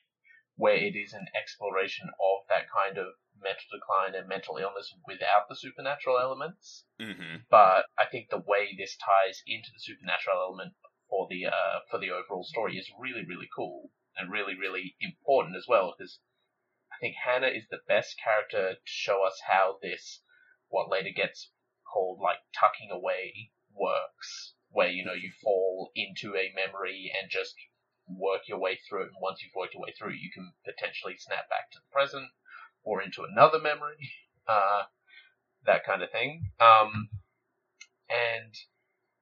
where 0.56 0.76
it 0.76 0.94
is 0.96 1.12
an 1.12 1.26
exploration 1.32 2.08
of 2.08 2.44
that 2.48 2.68
kind 2.68 2.98
of 2.98 3.16
mental 3.40 3.64
decline 3.72 4.12
and 4.12 4.28
mental 4.28 4.60
illness 4.60 4.92
without 5.08 5.48
the 5.48 5.56
supernatural 5.56 6.20
elements. 6.20 6.84
Mm-hmm. 7.00 7.48
But 7.50 7.88
I 7.96 8.04
think 8.10 8.28
the 8.28 8.44
way 8.44 8.76
this 8.76 8.96
ties 9.00 9.40
into 9.46 9.72
the 9.72 9.80
supernatural 9.80 10.36
element 10.36 10.76
for 11.10 11.26
the 11.28 11.46
uh, 11.46 11.80
for 11.90 11.98
the 11.98 12.10
overall 12.10 12.44
story 12.44 12.78
is 12.78 12.88
really 12.98 13.26
really 13.26 13.48
cool 13.54 13.90
and 14.16 14.32
really 14.32 14.54
really 14.56 14.96
important 15.00 15.56
as 15.56 15.66
well 15.68 15.94
because 15.96 16.20
I 16.92 16.96
think 17.00 17.16
Hannah 17.16 17.48
is 17.48 17.66
the 17.68 17.82
best 17.86 18.18
character 18.22 18.74
to 18.74 18.80
show 18.84 19.26
us 19.26 19.40
how 19.46 19.78
this 19.82 20.22
what 20.68 20.88
later 20.88 21.10
gets 21.10 21.50
called 21.92 22.20
like 22.20 22.38
tucking 22.58 22.90
away 22.90 23.50
works, 23.74 24.54
where 24.70 24.88
you 24.88 25.04
know 25.04 25.12
you 25.12 25.32
fall 25.42 25.90
into 25.94 26.36
a 26.36 26.52
memory 26.54 27.12
and 27.20 27.30
just 27.30 27.54
work 28.08 28.42
your 28.48 28.58
way 28.58 28.76
through 28.76 29.02
it. 29.02 29.08
And 29.08 29.20
once 29.20 29.42
you've 29.42 29.54
worked 29.54 29.74
your 29.74 29.82
way 29.82 29.92
through 29.96 30.10
it, 30.10 30.20
you 30.20 30.30
can 30.32 30.52
potentially 30.64 31.16
snap 31.18 31.48
back 31.48 31.70
to 31.72 31.78
the 31.78 31.92
present 31.92 32.28
or 32.82 33.02
into 33.02 33.24
another 33.24 33.58
memory, 33.58 34.10
uh, 34.48 34.84
that 35.64 35.84
kind 35.84 36.02
of 36.02 36.10
thing. 36.10 36.50
Um, 36.60 37.08
and 38.08 38.54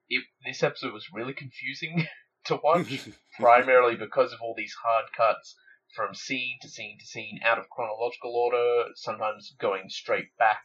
it, 0.09 0.23
this 0.45 0.63
episode 0.63 0.93
was 0.93 1.07
really 1.13 1.33
confusing 1.33 2.07
to 2.45 2.59
watch, 2.63 3.07
primarily 3.39 3.95
because 3.95 4.33
of 4.33 4.39
all 4.41 4.55
these 4.57 4.75
hard 4.83 5.05
cuts 5.15 5.55
from 5.95 6.13
scene 6.13 6.57
to 6.61 6.69
scene 6.69 6.97
to 6.99 7.05
scene 7.05 7.39
out 7.43 7.57
of 7.57 7.69
chronological 7.69 8.35
order, 8.35 8.89
sometimes 8.95 9.55
going 9.59 9.89
straight 9.89 10.35
back 10.37 10.61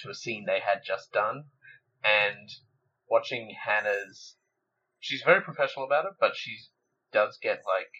to 0.00 0.10
a 0.10 0.14
scene 0.14 0.44
they 0.44 0.60
had 0.60 0.80
just 0.84 1.12
done, 1.12 1.44
and 2.04 2.50
watching 3.08 3.54
Hannah's. 3.64 4.36
She's 4.98 5.22
very 5.22 5.40
professional 5.40 5.86
about 5.86 6.06
it, 6.06 6.12
but 6.20 6.34
she 6.34 6.56
does 7.12 7.38
get 7.40 7.62
like 7.66 7.92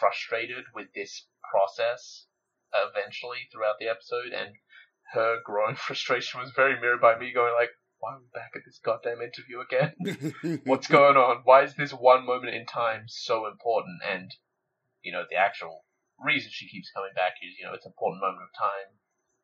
frustrated 0.00 0.64
with 0.74 0.88
this 0.94 1.26
process 1.50 2.26
eventually 2.74 3.48
throughout 3.52 3.76
the 3.78 3.88
episode, 3.88 4.32
and 4.32 4.54
her 5.12 5.38
growing 5.44 5.76
frustration 5.86 6.40
was 6.40 6.52
very 6.52 6.80
mirrored 6.80 7.00
by 7.00 7.18
me 7.18 7.32
going 7.32 7.54
like, 7.54 7.70
"Why 7.98 8.14
are 8.14 8.20
we 8.20 8.26
back 8.32 8.52
at 8.54 8.62
this 8.64 8.78
goddamn 8.78 9.20
interview 9.20 9.60
again? 9.60 10.62
What's 10.64 10.86
going 10.86 11.16
on? 11.16 11.42
Why 11.44 11.62
is 11.64 11.74
this 11.74 11.92
one 11.92 12.24
moment 12.24 12.54
in 12.54 12.66
time 12.66 13.04
so 13.08 13.46
important?" 13.46 14.00
And 14.06 14.34
you 15.02 15.12
know, 15.12 15.24
the 15.28 15.36
actual 15.36 15.84
reason 16.18 16.50
she 16.52 16.68
keeps 16.68 16.90
coming 16.90 17.12
back 17.14 17.34
is 17.42 17.54
you 17.58 17.66
know 17.66 17.74
it's 17.74 17.86
an 17.86 17.92
important 17.92 18.22
moment 18.22 18.42
of 18.42 18.58
time 18.58 18.98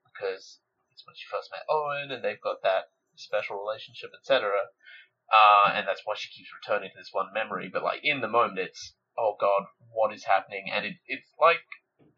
because 0.05 0.61
it's 0.91 1.07
when 1.07 1.15
she 1.17 1.27
first 1.31 1.51
met 1.51 1.67
Owen, 1.69 2.11
and 2.11 2.23
they've 2.23 2.41
got 2.41 2.63
that 2.63 2.91
special 3.17 3.59
relationship, 3.59 4.11
etc. 4.15 4.51
Uh, 5.33 5.73
and 5.75 5.89
that's 5.89 6.03
why 6.05 6.15
she 6.17 6.31
keeps 6.31 6.51
returning 6.53 6.91
to 6.91 6.99
this 6.99 7.11
one 7.13 7.33
memory. 7.33 7.71
But 7.73 7.83
like 7.83 8.01
in 8.03 8.21
the 8.21 8.29
moment, 8.29 8.59
it's 8.59 8.95
oh 9.19 9.37
god, 9.41 9.65
what 9.91 10.13
is 10.13 10.25
happening? 10.25 10.71
And 10.73 10.87
it, 10.87 10.95
it's 11.07 11.31
like 11.41 11.65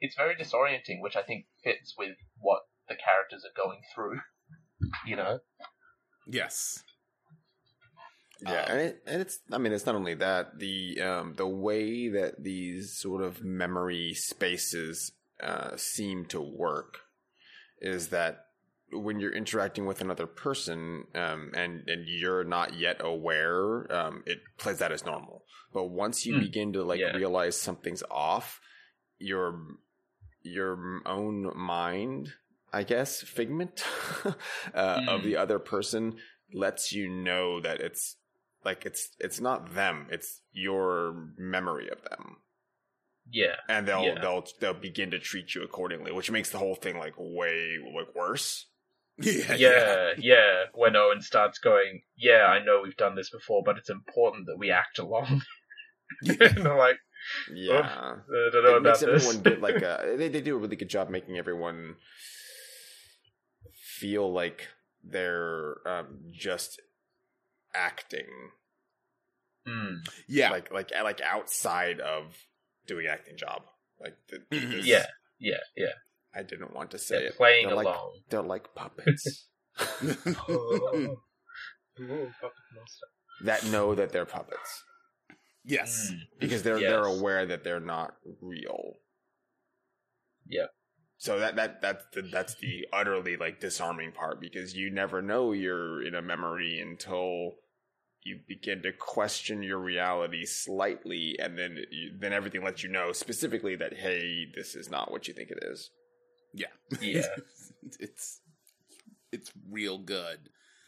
it's 0.01 0.17
very 0.17 0.35
disorienting, 0.35 1.01
which 1.01 1.17
I 1.17 1.23
think 1.23 1.47
fits 1.63 1.95
with 1.97 2.17
what 2.39 2.63
the 2.89 2.97
characters 2.97 3.45
are 3.45 3.57
going 3.57 3.81
through. 3.95 4.21
You 5.07 5.17
know? 5.17 5.39
Yes. 6.27 6.83
Yeah, 8.41 8.65
Um, 8.65 8.71
and, 8.71 8.81
it, 8.81 9.03
and 9.07 9.21
it's 9.23 9.39
I 9.51 9.59
mean 9.59 9.73
it's 9.73 9.87
not 9.87 9.95
only 9.95 10.15
that 10.15 10.59
the 10.59 11.01
um, 11.01 11.35
the 11.37 11.47
way 11.47 12.09
that 12.11 12.43
these 12.43 12.97
sort 12.97 13.23
of 13.23 13.43
memory 13.43 14.13
spaces 14.15 15.13
uh, 15.43 15.71
seem 15.77 16.27
to 16.27 16.41
work 16.41 16.99
is 17.81 18.09
that 18.09 18.45
when 18.93 19.21
you're 19.21 19.33
interacting 19.35 19.87
with 19.87 20.01
another 20.01 20.27
person 20.27 21.05
um, 21.15 21.51
and 21.55 21.89
and 21.89 22.07
you're 22.07 22.45
not 22.45 22.75
yet 22.75 22.99
aware, 23.01 23.91
um, 23.93 24.23
it 24.27 24.39
plays 24.59 24.79
that 24.79 24.93
as 24.93 25.05
normal. 25.05 25.45
But 25.73 25.87
once 25.87 26.27
you 26.27 26.35
Mm, 26.35 26.41
begin 26.41 26.73
to 26.75 26.85
like 26.85 27.01
yeah. 27.01 27.17
realize 27.17 27.59
something's 27.59 28.03
off, 28.11 28.61
your 29.19 29.59
your 30.43 31.01
own 31.07 31.53
mind, 31.57 32.35
I 32.77 32.83
guess, 32.83 33.23
figment 33.23 33.83
uh, 34.25 35.01
of 35.09 35.21
Mm. 35.21 35.25
the 35.25 35.37
other 35.37 35.59
person 35.59 36.03
lets 36.53 36.93
you 36.93 37.09
know 37.09 37.61
that 37.61 37.81
it's 37.81 38.17
like 38.65 38.85
it's 38.87 39.09
it's 39.27 39.41
not 39.41 39.75
them 39.75 40.07
it's 40.11 40.41
your 40.53 41.29
memory 41.39 41.89
of 41.89 42.01
them 42.09 42.37
Yeah. 43.41 43.57
and 43.69 43.87
they'll 43.89 44.05
Yeah. 44.05 44.21
they'll 44.23 44.45
they'll 44.61 44.75
begin 44.91 45.11
to 45.13 45.19
treat 45.19 45.55
you 45.55 45.63
accordingly 45.65 46.13
which 46.13 46.31
makes 46.31 46.51
the 46.51 46.59
whole 46.59 46.75
thing 46.77 46.99
like 46.99 47.15
way 47.19 47.79
like 47.99 48.15
worse 48.15 48.67
Yeah. 49.19 49.55
Yeah, 49.55 50.13
yeah. 50.19 50.53
When 50.75 50.95
Owen 50.95 51.23
starts 51.23 51.59
going, 51.59 52.03
yeah, 52.17 52.45
I 52.55 52.63
know 52.65 52.83
we've 52.85 52.97
done 53.05 53.15
this 53.17 53.31
before, 53.31 53.63
but 53.65 53.79
it's 53.79 53.89
important 53.89 54.45
that 54.47 54.59
we 54.59 54.71
act 54.71 54.99
along. 54.99 55.41
and 56.29 56.39
they're 56.39 56.77
like, 56.79 56.99
yeah 57.53 57.81
I 57.91 58.51
don't 58.53 58.65
know 58.65 58.77
it 58.77 58.83
makes 58.83 59.01
this. 59.01 59.09
everyone 59.27 59.43
get 59.43 59.61
like 59.61 59.83
a 59.83 60.15
they, 60.19 60.29
they 60.29 60.41
do 60.43 60.55
a 60.55 60.59
really 60.59 60.77
good 60.77 60.91
job 60.97 61.09
making 61.11 61.39
everyone 61.39 61.97
feel 64.01 64.33
like 64.33 64.69
they're 65.03 65.77
um, 65.87 66.21
just 66.33 66.81
acting 67.75 68.27
Mm, 69.67 70.07
Yeah. 70.29 70.51
like 70.51 70.71
like 70.73 70.91
like 71.03 71.21
outside 71.21 71.99
of 72.01 72.37
doing 72.87 73.07
acting 73.07 73.37
job 73.37 73.63
like 73.99 74.17
the, 74.29 74.39
Mhm. 74.57 74.71
this- 74.71 74.87
yeah, 74.87 75.07
yeah, 75.41 75.59
yeah. 75.77 75.95
I 76.33 76.43
didn't 76.45 76.73
want 76.73 76.91
to 76.93 76.99
say 76.99 77.19
They're 77.19 77.29
it. 77.29 77.37
playing 77.37 77.67
they're 77.67 77.75
like 77.77 77.87
along. 77.87 78.21
they're 78.29 78.43
like 78.43 78.75
puppets 78.77 79.49
Oh. 80.49 81.17
Ooh, 81.99 82.31
puppet 82.41 82.67
master. 82.75 83.07
that 83.43 83.65
know 83.67 83.95
that 83.97 84.13
they're 84.13 84.25
puppets 84.27 84.85
yes. 85.65 86.11
Mm, 86.13 86.21
because 86.39 86.63
they're 86.63 86.79
they're 86.79 87.05
aware 87.17 87.45
that 87.47 87.65
they're 87.65 87.81
not 87.81 88.15
real. 88.41 88.95
Yep. 90.47 90.71
So 91.19 91.39
that 91.39 91.57
that 91.57 91.81
that's 91.81 92.05
the, 92.13 92.23
that's 92.23 92.55
the 92.57 92.87
utterly 92.93 93.37
like 93.37 93.61
disarming 93.61 94.13
part 94.13 94.41
because 94.41 94.77
you 94.77 94.91
never 94.91 95.23
know 95.23 95.53
you're 95.53 96.07
in 96.07 96.15
a 96.15 96.23
memory 96.23 96.81
until 96.81 97.53
you 98.23 98.41
begin 98.47 98.83
to 98.83 98.93
question 98.93 99.63
your 99.63 99.79
reality 99.79 100.45
slightly, 100.45 101.37
and 101.39 101.57
then 101.57 101.79
you, 101.91 102.13
then 102.19 102.33
everything 102.33 102.63
lets 102.63 102.83
you 102.83 102.91
know 102.91 103.13
specifically 103.13 103.77
that 103.77 103.95
hey, 103.95 104.47
this 104.55 104.75
is 104.75 104.91
not 104.91 105.11
what 105.11 105.27
you 105.27 105.33
think 105.33 105.51
it 105.51 105.61
is. 105.63 105.91
Yeah. 106.53 106.67
Yeah. 107.01 107.27
it's 108.01 108.41
it's 109.33 109.53
real 109.71 109.99
good. 109.99 110.39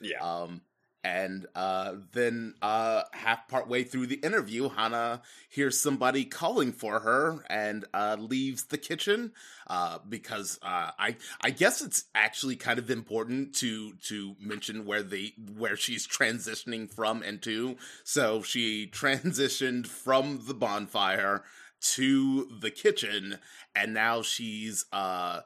Yeah. 0.00 0.20
Um, 0.20 0.62
and 1.04 1.46
uh, 1.54 1.94
then 2.12 2.54
uh, 2.60 3.02
half 3.12 3.46
part 3.48 3.68
way 3.68 3.84
through 3.84 4.06
the 4.08 4.16
interview, 4.16 4.68
Hannah 4.68 5.22
hears 5.48 5.80
somebody 5.80 6.24
calling 6.24 6.72
for 6.72 7.00
her 7.00 7.44
and 7.48 7.84
uh, 7.94 8.16
leaves 8.18 8.64
the 8.64 8.78
kitchen 8.78 9.32
uh, 9.68 9.98
because 10.08 10.58
uh, 10.62 10.90
I 10.98 11.16
I 11.40 11.50
guess 11.50 11.80
it's 11.80 12.04
actually 12.14 12.56
kind 12.56 12.78
of 12.78 12.90
important 12.90 13.54
to 13.56 13.92
to 14.08 14.34
mention 14.40 14.84
where 14.84 15.02
the 15.02 15.34
where 15.56 15.76
she's 15.76 16.06
transitioning 16.06 16.92
from 16.92 17.22
and 17.22 17.40
to. 17.42 17.76
So 18.02 18.42
she 18.42 18.86
transitioned 18.86 19.86
from 19.86 20.42
the 20.46 20.54
bonfire 20.54 21.44
to 21.80 22.48
the 22.60 22.70
kitchen, 22.70 23.38
and 23.74 23.94
now 23.94 24.22
she's 24.22 24.84
uh 24.92 25.40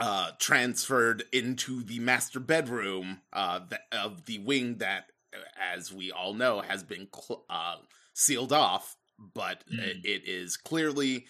uh, 0.00 0.32
transferred 0.38 1.24
into 1.32 1.82
the 1.84 2.00
master 2.00 2.40
bedroom 2.40 3.20
uh, 3.32 3.60
th- 3.68 3.82
of 3.92 4.24
the 4.26 4.38
wing 4.40 4.78
that, 4.78 5.12
as 5.74 5.92
we 5.92 6.10
all 6.10 6.34
know, 6.34 6.60
has 6.62 6.82
been 6.82 7.08
cl- 7.14 7.44
uh, 7.50 7.76
sealed 8.14 8.52
off, 8.52 8.96
but 9.18 9.64
Mm. 9.70 9.78
it, 9.80 9.96
it 10.04 10.28
is 10.28 10.56
clearly 10.56 11.26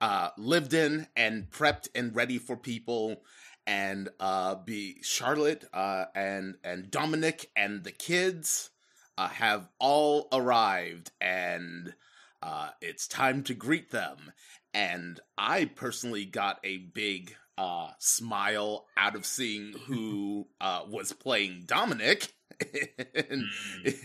uh, 0.00 0.30
lived 0.38 0.74
in 0.74 1.06
and 1.16 1.50
prepped 1.50 1.88
and 1.94 2.14
ready 2.14 2.38
for 2.38 2.56
people. 2.56 3.22
And 3.66 4.08
uh, 4.18 4.56
be 4.56 5.00
Charlotte 5.02 5.64
uh, 5.72 6.06
and 6.14 6.56
and 6.64 6.90
Dominic 6.90 7.50
and 7.54 7.84
the 7.84 7.92
kids 7.92 8.70
uh, 9.18 9.28
have 9.28 9.68
all 9.78 10.28
arrived, 10.32 11.12
and 11.20 11.94
uh, 12.42 12.70
it's 12.80 13.06
time 13.06 13.44
to 13.44 13.54
greet 13.54 13.90
them. 13.90 14.32
And 14.74 15.20
I 15.38 15.66
personally 15.66 16.24
got 16.24 16.58
a 16.64 16.78
big 16.78 17.36
uh, 17.60 17.90
smile 17.98 18.86
out 18.96 19.14
of 19.14 19.26
seeing 19.26 19.74
who 19.86 20.46
uh, 20.60 20.82
was 20.88 21.12
playing 21.12 21.64
Dominic. 21.66 22.32
and, 23.14 23.44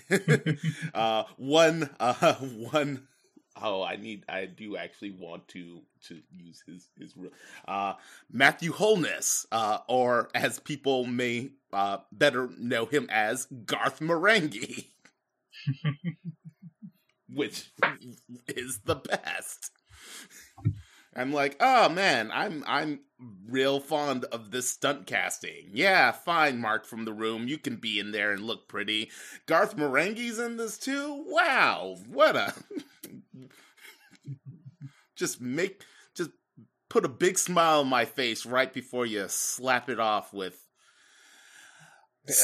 uh, 0.94 1.24
one, 1.38 1.90
uh, 2.00 2.36
one. 2.36 3.08
Oh, 3.62 3.84
I 3.84 3.96
need. 3.96 4.24
I 4.28 4.46
do 4.46 4.76
actually 4.78 5.12
want 5.12 5.48
to 5.50 5.82
to 6.08 6.22
use 6.32 6.62
his 6.68 6.90
his 7.00 7.16
real 7.18 7.32
uh, 7.68 7.94
Matthew 8.32 8.74
Holness, 8.74 9.46
uh, 9.52 9.80
or 9.88 10.30
as 10.36 10.60
people 10.60 11.06
may 11.06 11.52
uh, 11.74 11.98
better 12.12 12.50
know 12.58 12.86
him 12.86 13.08
as 13.10 13.46
Garth 13.66 14.00
Marenghi, 14.02 14.88
which 17.34 17.72
is 18.48 18.80
the 18.86 18.96
best. 18.96 19.72
I'm 21.16 21.32
like, 21.32 21.56
oh 21.60 21.90
man, 21.90 22.30
I'm 22.34 22.64
I'm 22.68 23.00
real 23.50 23.80
fond 23.80 24.26
of 24.26 24.52
this 24.52 24.70
stunt 24.70 25.08
casting. 25.08 25.70
Yeah, 25.72 26.12
fine, 26.12 26.60
Mark 26.60 26.86
from 26.86 27.06
the 27.06 27.14
room. 27.14 27.48
You 27.48 27.58
can 27.58 27.78
be 27.78 28.00
in 28.00 28.12
there 28.12 28.32
and 28.32 28.42
look 28.42 28.68
pretty. 28.68 29.10
Garth 29.46 29.78
Marenghi's 29.78 30.40
in 30.40 30.58
this 30.58 30.78
too. 30.78 31.24
Wow, 31.28 31.96
what 32.08 32.36
a 32.36 32.54
just 35.16 35.40
make 35.40 35.84
just 36.16 36.32
put 36.90 37.06
a 37.06 37.10
big 37.10 37.38
smile 37.38 37.80
on 37.80 37.88
my 37.88 38.06
face 38.06 38.46
right 38.46 38.72
before 38.74 39.06
you 39.06 39.26
slap 39.28 39.90
it 39.90 40.00
off 40.00 40.34
with 40.34 40.58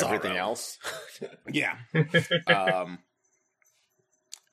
everything 0.01 0.31
sorrow. 0.33 0.37
else. 0.37 0.77
Yeah. 1.51 1.75
um 2.47 2.99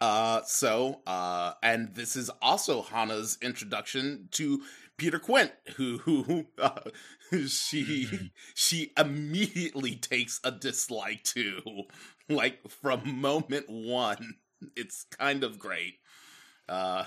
uh 0.01 0.43
so 0.45 1.01
uh 1.07 1.53
and 1.63 1.95
this 1.95 2.17
is 2.17 2.31
also 2.41 2.83
Hannah's 2.83 3.39
introduction 3.43 4.29
to 4.33 4.63
Peter 4.97 5.19
Quint 5.19 5.53
who 5.77 5.99
who 5.99 6.47
uh, 6.59 6.81
she 7.47 8.31
she 8.55 8.93
immediately 8.97 9.97
takes 9.97 10.41
a 10.45 10.51
dislike 10.51 11.25
to. 11.25 11.63
Like 12.31 12.69
from 12.69 13.23
moment 13.23 13.71
1 13.71 14.35
it's 14.77 15.05
kind 15.05 15.43
of 15.43 15.59
great. 15.59 15.95
Uh 16.69 17.05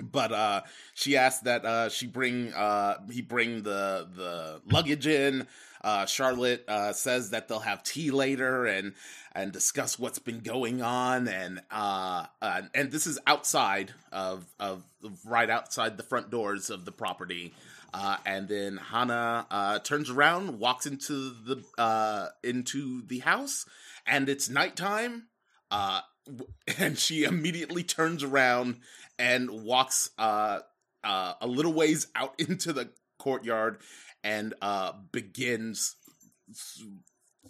but 0.00 0.32
uh 0.32 0.62
she 0.94 1.16
asked 1.16 1.44
that 1.44 1.66
uh 1.66 1.88
she 1.90 2.06
bring 2.06 2.52
uh 2.54 2.96
he 3.10 3.20
bring 3.20 3.62
the 3.64 4.08
the 4.14 4.62
luggage 4.64 5.06
in 5.06 5.46
uh 5.84 6.06
charlotte 6.06 6.64
uh 6.68 6.92
says 6.92 7.30
that 7.30 7.48
they'll 7.48 7.60
have 7.60 7.82
tea 7.82 8.10
later 8.10 8.66
and 8.66 8.94
and 9.34 9.52
discuss 9.52 9.98
what's 9.98 10.18
been 10.18 10.40
going 10.40 10.82
on 10.82 11.28
and 11.28 11.60
uh, 11.70 12.26
uh 12.40 12.62
and 12.74 12.90
this 12.90 13.06
is 13.06 13.18
outside 13.26 13.92
of 14.12 14.46
of 14.60 14.82
right 15.24 15.50
outside 15.50 15.96
the 15.96 16.02
front 16.02 16.30
doors 16.30 16.70
of 16.70 16.84
the 16.84 16.92
property 16.92 17.54
uh, 17.94 18.16
and 18.24 18.48
then 18.48 18.78
Hannah 18.78 19.46
uh, 19.50 19.78
turns 19.80 20.08
around, 20.08 20.58
walks 20.58 20.86
into 20.86 21.30
the 21.44 21.62
uh, 21.76 22.28
into 22.42 23.02
the 23.06 23.18
house, 23.18 23.66
and 24.06 24.28
it's 24.28 24.48
nighttime. 24.48 25.24
Uh, 25.70 26.00
and 26.78 26.98
she 26.98 27.24
immediately 27.24 27.82
turns 27.82 28.22
around 28.22 28.76
and 29.18 29.50
walks 29.50 30.10
uh, 30.18 30.60
uh, 31.04 31.34
a 31.40 31.46
little 31.46 31.72
ways 31.72 32.06
out 32.14 32.34
into 32.38 32.72
the 32.72 32.90
courtyard 33.22 33.78
and 34.24 34.54
uh, 34.62 34.92
begins 35.12 35.96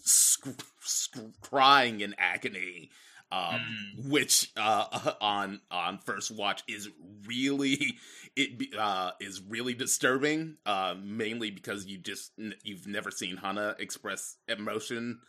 sc- 0.04 0.62
sc- 0.80 1.40
crying 1.40 2.00
in 2.00 2.14
agony. 2.18 2.90
Um, 3.30 3.60
Mm. 3.96 4.10
which 4.10 4.50
uh, 4.58 5.12
on 5.22 5.60
on 5.70 5.98
first 6.04 6.30
watch 6.30 6.62
is 6.68 6.88
really 7.26 7.94
it 8.36 8.76
uh, 8.78 9.12
is 9.20 9.40
really 9.48 9.72
disturbing. 9.72 10.58
Uh, 10.66 10.94
mainly 11.02 11.50
because 11.50 11.86
you 11.86 11.96
just 11.96 12.32
you've 12.62 12.86
never 12.86 13.10
seen 13.10 13.38
Hannah 13.38 13.74
express 13.78 14.36
emotion 14.48 15.20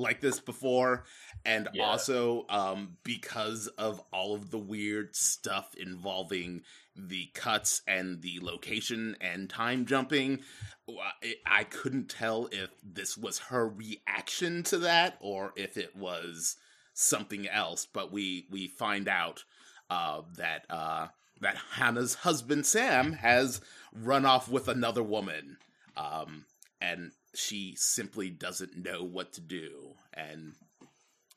like 0.00 0.20
this 0.20 0.40
before, 0.40 1.04
and 1.44 1.68
Yeah. 1.72 1.84
also 1.84 2.46
um, 2.48 2.96
because 3.04 3.66
of 3.68 4.00
all 4.12 4.34
of 4.34 4.50
the 4.50 4.58
weird 4.58 5.14
stuff 5.14 5.74
involving 5.76 6.62
the 6.96 7.26
cuts 7.34 7.82
and 7.86 8.20
the 8.22 8.40
location 8.42 9.16
and 9.20 9.48
time 9.48 9.86
jumping. 9.86 10.40
I 11.46 11.64
couldn't 11.64 12.08
tell 12.10 12.48
if 12.50 12.70
this 12.82 13.16
was 13.16 13.38
her 13.38 13.68
reaction 13.68 14.62
to 14.64 14.78
that 14.78 15.16
or 15.20 15.52
if 15.56 15.76
it 15.76 15.94
was 15.96 16.56
something 16.94 17.48
else. 17.48 17.86
But 17.86 18.12
we 18.12 18.46
we 18.50 18.66
find 18.68 19.08
out 19.08 19.44
uh, 19.88 20.22
that 20.36 20.64
uh, 20.68 21.08
that 21.40 21.56
Hannah's 21.74 22.14
husband 22.16 22.66
Sam 22.66 23.12
has 23.14 23.60
run 23.94 24.26
off 24.26 24.48
with 24.48 24.68
another 24.68 25.02
woman, 25.02 25.56
um, 25.96 26.44
and 26.80 27.12
she 27.34 27.74
simply 27.76 28.30
doesn't 28.30 28.76
know 28.76 29.02
what 29.02 29.32
to 29.34 29.40
do. 29.40 29.94
And 30.14 30.54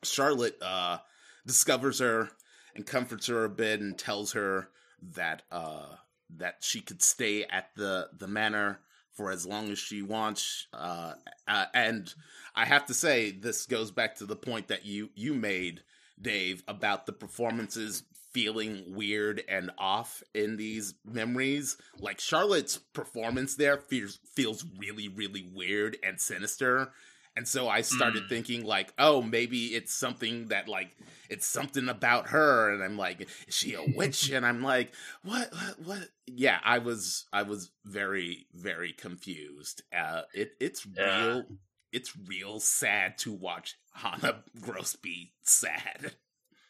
Charlotte 0.02 0.56
uh, 0.62 0.98
discovers 1.46 1.98
her 2.00 2.30
and 2.74 2.86
comforts 2.86 3.26
her 3.28 3.44
a 3.44 3.48
bit 3.48 3.80
and 3.80 3.96
tells 3.96 4.32
her 4.32 4.68
that 5.14 5.42
uh, 5.50 5.96
that 6.36 6.56
she 6.60 6.80
could 6.80 7.02
stay 7.02 7.44
at 7.44 7.70
the 7.76 8.08
the 8.16 8.28
manor 8.28 8.80
for 9.12 9.30
as 9.30 9.46
long 9.46 9.70
as 9.70 9.78
she 9.78 10.02
wants. 10.02 10.66
Uh, 10.72 11.14
uh, 11.46 11.66
and 11.72 12.12
I 12.56 12.64
have 12.64 12.86
to 12.86 12.94
say, 12.94 13.30
this 13.30 13.64
goes 13.66 13.90
back 13.90 14.16
to 14.16 14.26
the 14.26 14.36
point 14.36 14.68
that 14.68 14.84
you 14.84 15.10
you 15.14 15.34
made, 15.34 15.82
Dave, 16.20 16.62
about 16.66 17.06
the 17.06 17.12
performances 17.12 18.02
feeling 18.34 18.84
weird 18.94 19.42
and 19.48 19.70
off 19.78 20.22
in 20.34 20.58
these 20.58 20.94
memories. 21.06 21.78
Like 22.00 22.20
Charlotte's 22.20 22.78
performance 22.78 23.56
there 23.56 23.78
feels 23.78 24.18
feels 24.34 24.66
really 24.78 25.08
really 25.08 25.42
weird 25.54 25.96
and 26.04 26.20
sinister. 26.20 26.92
And 27.36 27.48
so 27.48 27.68
I 27.68 27.80
started 27.82 28.24
Mm. 28.24 28.28
thinking 28.28 28.64
like, 28.64 28.92
oh, 28.98 29.22
maybe 29.22 29.74
it's 29.74 29.94
something 29.94 30.48
that 30.48 30.68
like 30.68 30.96
it's 31.30 31.46
something 31.46 31.88
about 31.88 32.28
her 32.28 32.72
and 32.72 32.82
I'm 32.82 32.96
like, 32.98 33.22
is 33.48 33.54
she 33.54 33.74
a 33.74 33.82
witch? 33.82 34.30
and 34.32 34.46
I'm 34.46 34.62
like, 34.62 34.94
what 35.22 35.52
what, 35.52 35.80
what? 35.84 36.08
Yeah, 36.26 36.60
I 36.64 36.78
was 36.78 37.26
I 37.32 37.42
was 37.42 37.70
very 37.84 38.46
very 38.54 38.92
confused. 38.92 39.82
Uh 39.96 40.22
it 40.34 40.52
it's 40.60 40.86
Yeah. 40.96 41.04
real 41.06 41.46
it's 41.92 42.16
real 42.28 42.60
sad 42.60 43.18
to 43.18 43.32
watch 43.32 43.76
Hannah 43.94 44.44
Gross 44.60 44.96
be 44.96 45.32
sad. 45.42 46.14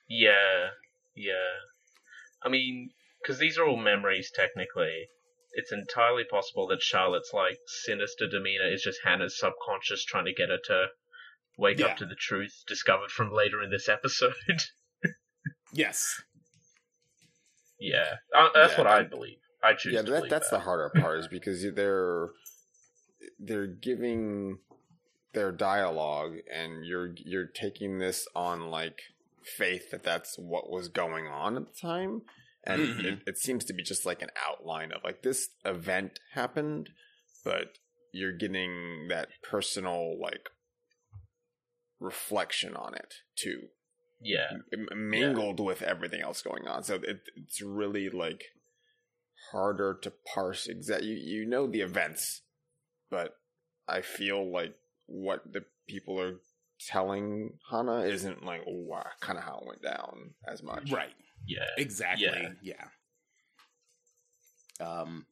Yeah, 0.09 0.70
yeah. 1.14 1.33
I 2.42 2.48
mean, 2.48 2.90
because 3.22 3.38
these 3.38 3.57
are 3.59 3.66
all 3.66 3.77
memories 3.77 4.31
technically. 4.35 5.09
It's 5.57 5.72
entirely 5.72 6.24
possible 6.24 6.66
that 6.68 6.83
Charlotte's 6.83 7.31
like 7.33 7.59
sinister 7.85 8.27
demeanor 8.29 8.66
is 8.72 8.83
just 8.83 8.98
Hannah's 9.05 9.38
subconscious 9.38 10.05
trying 10.05 10.24
to 10.27 10.33
get 10.35 10.48
her 10.48 10.59
to 10.64 10.87
wake 11.57 11.79
Yeah. 11.79 11.87
up 11.87 11.96
to 11.98 12.05
the 12.07 12.16
truth 12.16 12.64
discovered 12.66 13.11
from 13.11 13.33
later 13.33 13.62
in 13.62 13.70
this 13.70 13.88
episode. 13.88 14.35
Yes. 15.72 16.22
yeah, 17.81 18.16
uh, 18.37 18.48
that's 18.55 18.72
Yeah, 18.72 18.79
what 18.79 18.87
I 18.87 19.00
and- 19.00 19.11
believe. 19.11 19.38
I 19.62 19.74
choose 19.74 19.94
yeah, 19.94 20.03
to 20.03 20.11
that, 20.12 20.29
that's 20.31 20.50
that. 20.50 20.59
the 20.59 20.62
harder 20.64 20.90
part 21.00 21.18
is 21.20 21.29
because 21.29 21.62
they're 21.74 22.29
they're 23.38 23.66
giving 23.66 24.59
their 25.33 25.50
dialogue, 25.53 26.35
and 26.53 26.85
you're 26.85 27.14
you're 27.24 27.46
taking 27.46 27.98
this 27.98 28.29
on 28.37 28.70
like 28.70 29.00
faith 29.46 29.90
that 29.90 30.02
that's 30.02 30.37
what 30.38 30.70
was 30.70 30.88
going 30.88 31.26
on 31.26 31.57
at 31.57 31.66
the 31.66 31.78
time, 31.80 32.22
and 32.64 32.80
Mhm. 32.80 33.04
it, 33.04 33.18
it 33.26 33.38
seems 33.38 33.64
to 33.66 33.72
be 33.72 33.83
just 33.83 34.07
like 34.07 34.22
an 34.22 34.30
outline 34.46 34.92
of 34.92 35.02
like 35.04 35.22
this 35.22 35.48
event 35.64 36.20
happened, 36.33 36.90
but 37.44 37.78
you're 38.12 38.37
getting 38.37 39.09
that 39.09 39.28
personal 39.42 40.18
like 40.20 40.48
reflection 42.00 42.74
on 42.76 42.94
it 42.94 43.14
too 43.37 43.68
Yeah, 44.20 44.50
m- 44.72 44.88
mingled 45.11 45.61
with 45.61 45.83
everything 45.83 46.20
else 46.22 46.42
going 46.42 46.66
on. 46.66 46.83
So 46.85 46.94
it, 46.96 47.20
it's 47.37 47.61
really 47.61 48.09
like 48.09 48.44
harder 49.52 49.94
to 50.02 50.12
parse 50.35 50.66
exact. 50.66 51.02
You 51.04 51.14
you 51.14 51.46
know 51.46 51.66
the 51.66 51.80
events, 51.80 52.42
but 53.11 53.37
I 53.88 54.00
feel 54.00 54.50
like 54.50 54.74
what 55.07 55.52
the 55.52 55.64
people 55.87 56.18
are 56.20 56.40
telling 56.81 57.59
Hannah 57.71 58.01
isn't 58.01 58.45
like 58.45 58.63
oh, 58.67 58.85
wow, 58.87 59.07
kind 59.21 59.39
of 59.39 59.45
how 59.45 59.59
it 59.59 59.67
went 59.67 59.83
down 59.83 60.31
as 60.47 60.63
much. 60.63 60.91
Right. 60.91 61.15
yeah, 61.47 61.65
Exactly. 61.79 62.27
Yeah. 62.63 62.85
Yeah. 64.81 64.87
Um 65.01 65.27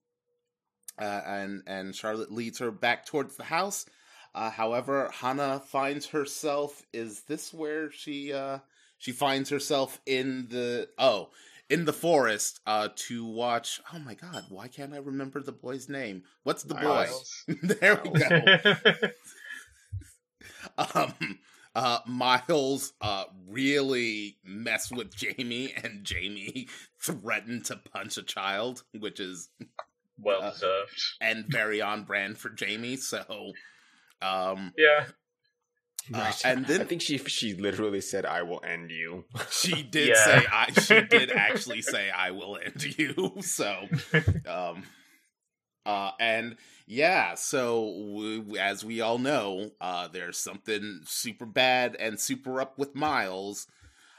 uh, 0.99 1.21
and 1.27 1.63
and 1.67 1.95
Charlotte 1.95 2.31
leads 2.33 2.59
her 2.59 2.71
back 2.71 3.07
towards 3.07 3.37
the 3.37 3.45
house. 3.45 3.87
Uh, 4.35 4.51
however, 4.51 5.11
Hannah 5.13 5.61
finds 5.61 6.07
herself. 6.07 6.83
Is 6.93 7.23
this 7.23 7.53
where 7.53 7.91
she 7.91 8.33
uh, 8.33 8.59
she 8.99 9.13
finds 9.13 9.51
herself 9.51 10.01
in 10.07 10.47
the 10.49 10.89
oh 10.99 11.31
in 11.69 11.85
the 11.85 11.93
forest 11.93 12.61
uh, 12.67 12.89
to 12.95 13.25
watch? 13.27 13.81
Oh 13.93 13.99
my 13.99 14.15
God! 14.15 14.45
Why 14.49 14.69
can't 14.69 14.95
I 14.95 14.99
remember 14.99 15.43
the 15.43 15.53
boy's 15.53 15.89
name? 15.89 16.23
What's 16.45 16.63
the 16.63 16.75
boy? 16.75 17.09
There 17.63 18.01
we 18.05 18.19
go. 18.19 19.09
um, 20.95 21.39
uh, 21.75 21.99
Miles 22.07 22.93
uh, 23.01 23.25
really 23.49 24.37
messed 24.45 24.93
with 24.93 25.15
Jamie, 25.15 25.73
and 25.83 26.05
Jamie 26.05 26.69
threatened 27.01 27.65
to 27.67 27.77
punch 27.77 28.17
a 28.17 28.23
child, 28.23 28.85
which 28.99 29.21
is 29.21 29.51
Well 30.19 30.43
Uh, 30.43 30.51
deserved. 30.51 31.03
and 31.21 31.47
very 31.47 31.81
on 31.81 32.05
brand 32.05 32.39
for 32.39 32.51
Jamie. 32.51 32.97
So, 32.97 33.53
um, 34.21 34.73
Yeah. 34.77 35.07
uh, 36.13 36.33
and 36.45 36.65
I 36.65 36.69
then 36.69 36.87
think 36.87 37.01
she 37.01 37.17
she 37.19 37.55
literally 37.55 38.01
said, 38.01 38.27
"I 38.27 38.43
will 38.43 38.61
end 38.65 38.91
you." 38.91 39.25
she 39.51 39.83
did 39.83 40.09
Yeah. 40.09 40.25
say, 40.25 40.47
"I." 40.51 40.71
She 40.73 41.01
did 41.01 41.31
actually 41.37 41.81
say, 41.83 42.11
"I 42.11 42.33
will 42.33 42.59
end 42.63 42.99
you." 42.99 43.37
So, 43.41 43.89
um, 44.47 44.83
uh, 45.87 46.13
and 46.21 46.57
yeah, 46.87 47.35
so 47.35 47.85
w- 48.09 48.57
as 48.57 48.85
we 48.85 49.01
all 49.01 49.19
know, 49.19 49.71
uh, 49.81 50.09
there's 50.09 50.39
something 50.39 51.01
super 51.05 51.47
bad 51.47 51.97
and 51.99 52.19
super 52.21 52.61
up 52.61 52.79
with 52.79 52.95
Miles. 52.95 53.67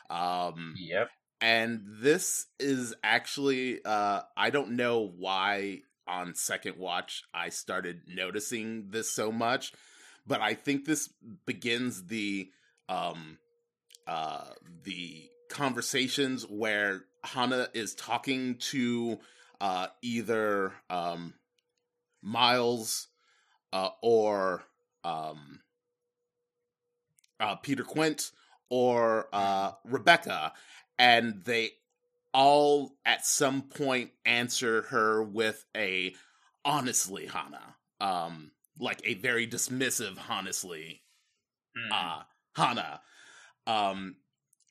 Um, 0.10 0.76
Yep. 0.78 1.10
and 1.42 1.82
this 1.86 2.48
is 2.60 2.94
actually 3.04 3.84
uh 3.86 4.22
i 4.38 4.50
don't 4.50 4.72
know 4.72 5.02
why 5.18 5.82
on 6.08 6.36
second 6.36 6.78
watch 6.78 7.24
i 7.34 7.50
started 7.50 8.02
noticing 8.08 8.90
this 8.90 9.10
so 9.10 9.32
much 9.32 9.74
but 10.28 10.42
i 10.42 10.54
think 10.54 10.86
this 10.86 11.10
begins 11.46 12.06
the 12.08 12.50
um 12.90 13.38
uh 14.08 14.46
the 14.84 15.30
conversations 15.50 16.44
where 16.48 17.04
hannah 17.24 17.68
is 17.74 17.96
talking 17.96 18.56
to 18.56 19.20
uh 19.62 19.88
either 20.02 20.74
um 20.90 21.34
miles 22.24 23.08
uh 23.74 23.90
or 24.02 24.64
um 25.04 25.60
uh 27.40 27.56
peter 27.56 27.84
quint 27.84 28.32
or 28.70 29.28
uh 29.34 29.72
rebecca 29.86 30.52
and 30.98 31.44
they 31.46 31.72
all 32.34 32.96
at 33.06 33.26
some 33.26 33.62
point 33.64 34.12
answer 34.26 34.84
her 34.84 35.22
with 35.24 35.66
a 35.76 36.16
honestly 36.66 37.26
hannah 37.28 37.76
um 38.02 38.52
like 38.80 39.02
a 39.04 39.14
very 39.16 39.48
dismissive 39.48 40.18
honestly 40.30 41.00
Mm. 41.76 41.92
uh 41.92 42.24
hannah 42.56 43.02
um 43.66 44.16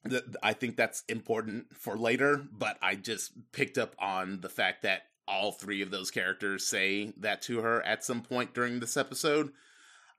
th- 0.09 0.23
i 0.43 0.53
think 0.53 0.77
that's 0.77 1.03
important 1.09 1.67
for 1.77 1.97
later 1.99 2.47
but 2.53 2.79
i 2.81 2.95
just 2.95 3.33
picked 3.51 3.77
up 3.77 3.97
on 3.99 4.41
the 4.41 4.49
fact 4.49 4.83
that 4.83 5.03
all 5.29 5.53
three 5.53 5.83
of 5.83 5.91
those 5.91 6.11
characters 6.11 6.67
say 6.67 7.13
that 7.19 7.43
to 7.43 7.61
her 7.61 7.81
at 7.87 8.05
some 8.05 8.23
point 8.23 8.53
during 8.55 8.81
this 8.81 8.97
episode 8.97 9.51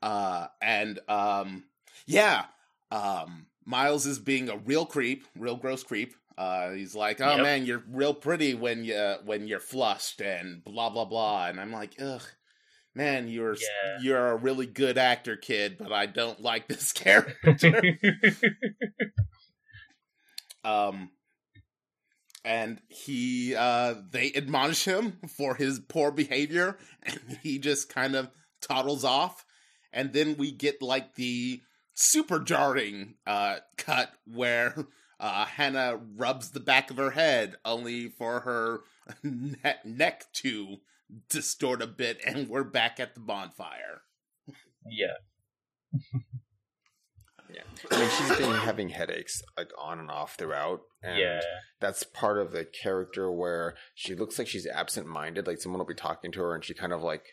uh 0.01 0.47
and 0.61 0.99
um 1.09 1.63
yeah 2.05 2.45
um 2.91 3.45
miles 3.65 4.05
is 4.05 4.19
being 4.19 4.49
a 4.49 4.57
real 4.57 4.85
creep 4.85 5.25
real 5.37 5.55
gross 5.55 5.83
creep 5.83 6.15
uh 6.37 6.71
he's 6.71 6.95
like 6.95 7.21
oh 7.21 7.35
Yep. 7.35 7.43
man 7.43 7.65
you're 7.65 7.83
real 7.91 8.13
pretty 8.13 8.53
when 8.53 8.83
you 8.85 9.15
when 9.25 9.47
you're 9.47 9.59
flushed 9.59 10.19
and 10.21 10.63
blah 10.63 10.89
blah 10.89 11.05
blah 11.05 11.47
and 11.47 11.59
i'm 11.59 11.71
like 11.71 11.93
ugh 12.01 12.23
man 12.95 13.27
you're 13.27 13.55
Yeah. 13.55 13.97
you're 14.01 14.27
a 14.31 14.35
really 14.35 14.65
good 14.65 14.97
actor 14.97 15.35
kid 15.35 15.77
but 15.77 15.91
i 15.91 16.05
don't 16.05 16.41
like 16.41 16.67
this 16.67 16.91
character 16.93 17.81
um 20.63 21.09
and 22.45 22.81
he 22.89 23.55
uh 23.55 23.95
they 24.11 24.31
admonish 24.35 24.85
him 24.85 25.17
for 25.27 25.55
his 25.55 25.79
poor 25.79 26.11
behavior 26.11 26.77
and 27.03 27.39
he 27.41 27.59
just 27.59 27.89
kind 27.89 28.15
of 28.15 28.29
toddles 28.61 29.03
off 29.03 29.45
and 29.91 30.13
then 30.13 30.35
we 30.37 30.51
get 30.51 30.81
like 30.81 31.15
the 31.15 31.61
super 31.93 32.39
jarring 32.39 33.15
uh 33.27 33.57
cut 33.77 34.11
where 34.25 34.87
uh 35.19 35.45
hannah 35.45 35.99
rubs 36.15 36.51
the 36.51 36.59
back 36.59 36.89
of 36.89 36.97
her 36.97 37.11
head 37.11 37.55
only 37.63 38.09
for 38.09 38.41
her 38.41 38.81
ne- 39.23 39.75
neck 39.85 40.25
to 40.33 40.77
distort 41.29 41.81
a 41.81 41.87
bit 41.87 42.19
and 42.25 42.49
we're 42.49 42.63
back 42.63 42.99
at 42.99 43.13
the 43.13 43.21
bonfire 43.21 44.01
yeah. 44.89 45.15
Yeah, 47.53 47.61
I 47.91 47.99
mean, 47.99 48.09
she's 48.09 48.37
been 48.37 48.55
having 48.55 48.89
headaches 48.89 49.41
like 49.57 49.69
on 49.77 49.99
and 49.99 50.09
off 50.09 50.35
throughout, 50.37 50.81
and 51.01 51.17
yeah. 51.17 51.41
that's 51.79 52.03
part 52.03 52.39
of 52.39 52.51
the 52.51 52.65
character 52.65 53.31
where 53.31 53.75
she 53.93 54.15
looks 54.15 54.39
like 54.39 54.47
she's 54.47 54.67
absent-minded. 54.67 55.47
Like 55.47 55.61
someone 55.61 55.79
will 55.79 55.85
be 55.85 55.93
talking 55.93 56.31
to 56.31 56.41
her, 56.41 56.55
and 56.55 56.63
she 56.63 56.73
kind 56.73 56.93
of 56.93 57.01
like 57.01 57.25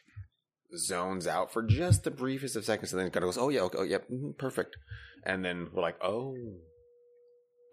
zones 0.76 1.26
out 1.26 1.52
for 1.52 1.62
just 1.62 2.04
the 2.04 2.10
briefest 2.10 2.56
of 2.56 2.64
seconds, 2.64 2.92
and 2.92 3.00
then 3.00 3.10
kind 3.10 3.24
of 3.24 3.28
goes, 3.28 3.38
"Oh 3.38 3.48
yeah, 3.48 3.62
okay, 3.62 3.78
oh, 3.78 3.84
yep, 3.84 4.08
mhm, 4.10 4.36
perfect," 4.36 4.76
and 5.24 5.44
then 5.44 5.68
we're 5.72 5.82
like, 5.82 5.98
"Oh, 6.02 6.36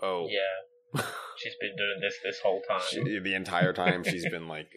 oh, 0.02 0.28
Yeah. 0.30 1.04
She's 1.38 1.56
been 1.60 1.76
doing 1.78 2.00
this 2.02 2.16
this 2.24 2.40
whole 2.42 2.62
time. 2.68 2.82
She, 2.90 3.20
the 3.20 3.36
entire 3.36 3.74
time 3.74 4.04
she's 4.04 4.28
been 4.30 4.48
like 4.48 4.70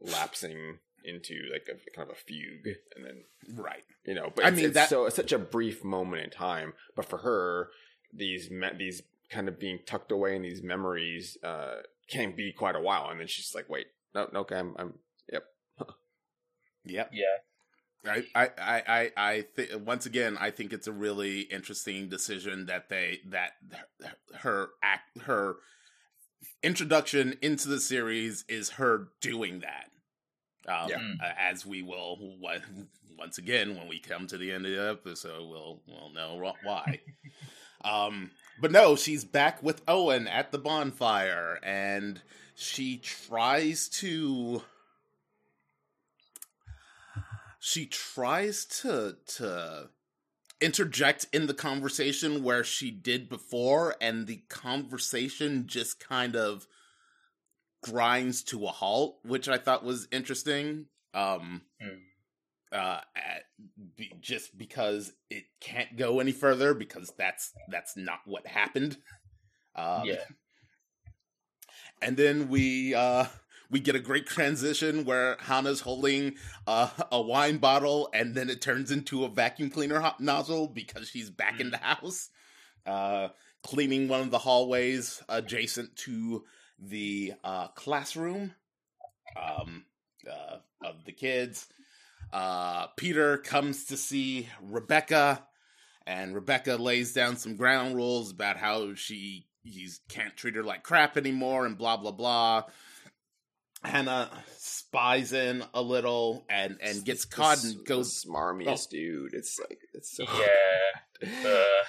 lapsing 0.00 0.78
into 1.04 1.34
like 1.52 1.68
a 1.68 1.90
kind 1.96 2.08
of 2.10 2.16
a 2.16 2.18
fugue, 2.18 2.76
and 2.96 3.04
then 3.04 3.24
right 3.56 3.82
you 4.06 4.14
know. 4.14 4.32
But 4.34 4.44
I 4.44 4.48
it's, 4.48 4.56
mean, 4.56 4.64
it's 4.66 4.74
that- 4.74 4.88
so 4.88 5.06
it's 5.06 5.16
such 5.16 5.32
a 5.32 5.38
brief 5.38 5.84
moment 5.84 6.22
in 6.24 6.30
time. 6.30 6.72
But 6.96 7.06
for 7.06 7.18
her, 7.18 7.68
these 8.12 8.50
me- 8.50 8.76
these 8.78 9.02
kind 9.30 9.48
of 9.48 9.58
being 9.58 9.80
tucked 9.86 10.12
away 10.12 10.36
in 10.36 10.42
these 10.42 10.62
memories 10.62 11.36
uh, 11.42 11.76
can 12.10 12.34
be 12.36 12.52
quite 12.52 12.76
a 12.76 12.80
while, 12.80 13.08
and 13.10 13.20
then 13.20 13.26
she's 13.26 13.54
like, 13.54 13.68
"Wait, 13.68 13.86
no, 14.14 14.28
no, 14.32 14.40
okay, 14.40 14.56
I'm, 14.56 14.74
I'm 14.78 14.94
yep, 15.32 15.44
yep 16.84 17.10
yeah. 17.12 17.24
I, 18.06 18.22
I, 18.34 18.50
I, 18.58 18.82
I, 18.86 19.10
I 19.16 19.40
think 19.56 19.70
once 19.86 20.04
again, 20.04 20.36
I 20.38 20.50
think 20.50 20.74
it's 20.74 20.86
a 20.86 20.92
really 20.92 21.40
interesting 21.40 22.10
decision 22.10 22.66
that 22.66 22.90
they 22.90 23.20
that 23.30 23.52
her 24.40 24.68
act 24.82 25.22
her 25.22 25.56
introduction 26.62 27.36
into 27.40 27.68
the 27.68 27.80
series 27.80 28.44
is 28.48 28.70
her 28.72 29.08
doing 29.20 29.60
that. 29.60 29.86
Um, 30.68 30.88
Yeah. 30.88 30.98
Mm. 30.98 31.20
uh, 31.20 31.32
as 31.38 31.66
we 31.66 31.82
will 31.82 32.36
wa- 32.40 32.58
once 33.18 33.38
again 33.38 33.76
when 33.76 33.86
we 33.88 33.98
come 33.98 34.26
to 34.26 34.38
the 34.38 34.50
end 34.52 34.66
of 34.66 34.72
the 34.72 34.90
episode, 34.90 35.48
we'll 35.48 35.82
we'll 35.86 36.10
know 36.10 36.54
why. 36.62 37.00
um, 37.84 38.30
but 38.60 38.72
no, 38.72 38.96
she's 38.96 39.24
back 39.24 39.62
with 39.62 39.82
Owen 39.86 40.26
at 40.26 40.52
the 40.52 40.58
bonfire, 40.58 41.58
and 41.62 42.22
she 42.54 42.96
tries 42.98 43.88
to 43.88 44.62
she 47.58 47.86
tries 47.86 48.64
to 48.64 49.16
to 49.26 49.88
interject 50.60 51.26
in 51.32 51.46
the 51.46 51.54
conversation 51.54 52.42
where 52.42 52.64
she 52.64 52.90
did 52.90 53.28
before 53.28 53.96
and 54.00 54.26
the 54.26 54.42
conversation 54.48 55.66
just 55.66 56.00
kind 56.00 56.36
of 56.36 56.66
grinds 57.84 58.42
to 58.42 58.64
a 58.64 58.68
halt 58.70 59.18
which 59.24 59.48
i 59.48 59.58
thought 59.58 59.84
was 59.84 60.08
interesting 60.10 60.86
um 61.14 61.62
Mm. 61.82 62.00
uh 62.72 63.00
just 64.20 64.56
because 64.58 65.12
it 65.30 65.44
can't 65.60 65.96
go 65.96 66.18
any 66.18 66.32
further 66.32 66.74
because 66.74 67.12
that's 67.18 67.52
that's 67.68 67.96
not 67.96 68.20
what 68.24 68.46
happened 68.46 68.96
um 69.76 70.04
yeah. 70.06 70.24
and 72.02 72.16
then 72.16 72.48
we 72.48 72.94
uh 72.94 73.26
we 73.70 73.80
get 73.80 73.96
a 73.96 74.00
great 74.00 74.26
transition 74.26 75.04
where 75.04 75.36
Hannah's 75.40 75.80
holding 75.80 76.34
uh, 76.66 76.90
a 77.10 77.20
wine 77.20 77.56
bottle, 77.56 78.08
and 78.12 78.34
then 78.34 78.48
it 78.50 78.60
turns 78.60 78.90
into 78.92 79.24
a 79.24 79.28
vacuum 79.28 79.70
cleaner 79.70 80.00
ho- 80.00 80.12
nozzle 80.20 80.68
because 80.68 81.08
she's 81.08 81.30
back 81.30 81.58
in 81.60 81.70
the 81.70 81.78
house, 81.78 82.28
uh, 82.86 83.28
cleaning 83.64 84.06
one 84.06 84.20
of 84.20 84.30
the 84.30 84.38
hallways 84.38 85.22
adjacent 85.30 85.96
to 85.96 86.44
the 86.88 87.34
uh, 87.42 87.68
classroom 87.68 88.54
um, 89.36 89.84
uh, 90.30 90.56
of 90.84 91.04
the 91.04 91.12
kids. 91.12 91.66
Uh, 92.32 92.86
Peter 92.96 93.38
comes 93.38 93.86
to 93.86 93.96
see 93.96 94.48
Rebecca, 94.62 95.46
and 96.06 96.34
Rebecca 96.34 96.76
lays 96.76 97.12
down 97.12 97.36
some 97.36 97.56
ground 97.56 97.94
rules 97.94 98.32
about 98.32 98.56
how 98.56 98.94
she 98.94 99.46
he's 99.62 100.00
can't 100.08 100.36
treat 100.36 100.56
her 100.56 100.62
like 100.62 100.82
crap 100.82 101.16
anymore, 101.16 101.66
and 101.66 101.78
blah 101.78 101.96
blah 101.96 102.10
blah. 102.10 102.64
Hannah 103.82 104.30
spies 104.56 105.32
in 105.32 105.62
a 105.74 105.82
little 105.82 106.44
and 106.48 106.78
and 106.80 107.04
gets 107.04 107.24
caught 107.24 107.62
and 107.64 107.84
goes. 107.84 108.22
the 108.22 108.28
smarmiest 108.28 108.88
dude. 108.88 109.34
It's 109.34 109.58
like 109.60 109.80
it's 109.92 110.16
so 110.16 110.24
Yeah. 110.24 111.00
Uh, 111.46 111.84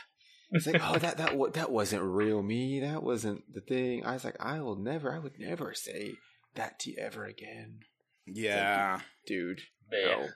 It's 0.55 0.65
like, 0.67 0.81
oh, 0.81 0.97
that 0.97 1.17
that 1.17 1.35
wa- 1.37 1.49
that 1.49 1.71
wasn't 1.71 2.03
real 2.03 2.41
me. 2.41 2.79
That 2.79 3.03
wasn't 3.03 3.53
the 3.53 3.61
thing. 3.61 4.05
I 4.05 4.13
was 4.13 4.23
like, 4.23 4.37
I 4.39 4.61
will 4.61 4.75
never, 4.77 5.13
I 5.13 5.19
would 5.19 5.39
never 5.39 5.73
say 5.73 6.15
that 6.55 6.79
to 6.79 6.91
you 6.91 6.97
ever 6.99 7.25
again, 7.25 7.79
Yeah, 8.25 9.01
dude. 9.27 9.61
yeah. 9.91 10.05
No. 10.07 10.21
Yeah. 10.21 10.27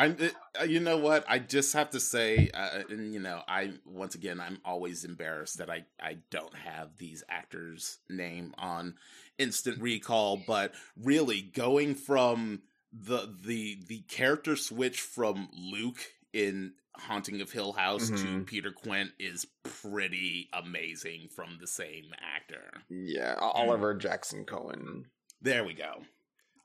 I'm. 0.00 0.16
uh, 0.60 0.64
You 0.64 0.80
know 0.80 0.96
what? 0.98 1.24
I 1.28 1.38
just 1.38 1.74
have 1.74 1.90
to 1.90 2.00
say, 2.00 2.50
uh, 2.52 2.82
and 2.90 3.14
you 3.14 3.20
know, 3.20 3.40
I 3.46 3.74
once 3.86 4.16
again, 4.16 4.40
I'm 4.40 4.58
always 4.64 5.04
embarrassed 5.04 5.58
that 5.58 5.70
I 5.70 5.84
I 6.02 6.18
don't 6.32 6.54
have 6.56 6.96
these 6.98 7.22
actors' 7.28 7.98
name 8.08 8.52
on 8.58 8.96
instant 9.38 9.80
recall. 9.80 10.42
But 10.44 10.74
really, 11.00 11.40
going 11.40 11.94
from 11.94 12.62
the 12.92 13.32
the 13.44 13.78
the 13.86 14.00
character 14.08 14.56
switch 14.56 15.00
from 15.00 15.48
Luke 15.56 16.00
in 16.32 16.72
Haunting 17.00 17.40
of 17.40 17.50
Hill 17.52 17.72
House 17.72 18.08
to 18.08 18.14
Mhm. 18.14 18.46
Peter 18.46 18.72
Quint 18.72 19.12
is 19.18 19.46
pretty 19.62 20.48
amazing 20.52 21.28
from 21.34 21.58
the 21.60 21.66
same 21.66 22.12
actor. 22.20 22.82
Yeah, 22.88 23.36
O- 23.40 23.50
Oliver 23.50 23.94
Jackson 23.94 24.44
Cohen. 24.44 25.10
There 25.42 25.64
we 25.64 25.74
go. 25.74 26.02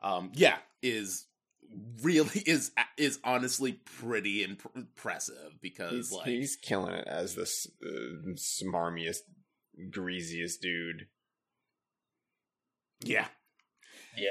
Um, 0.01 0.31
yeah, 0.35 0.59
is 0.81 1.27
really 2.01 2.39
is 2.45 2.71
is 2.97 3.19
honestly 3.23 3.73
pretty 3.73 4.43
imp- 4.43 4.71
impressive 4.75 5.59
because 5.61 5.91
He's, 5.91 6.11
like 6.11 6.27
he's 6.27 6.55
killing 6.55 6.93
it 6.93 7.07
as 7.07 7.35
this 7.35 7.67
uh, 7.83 8.33
smarmiest, 8.35 9.19
greasiest 9.89 10.61
dude. 10.61 11.07
yeah 13.03 13.27
Yeah. 14.17 14.29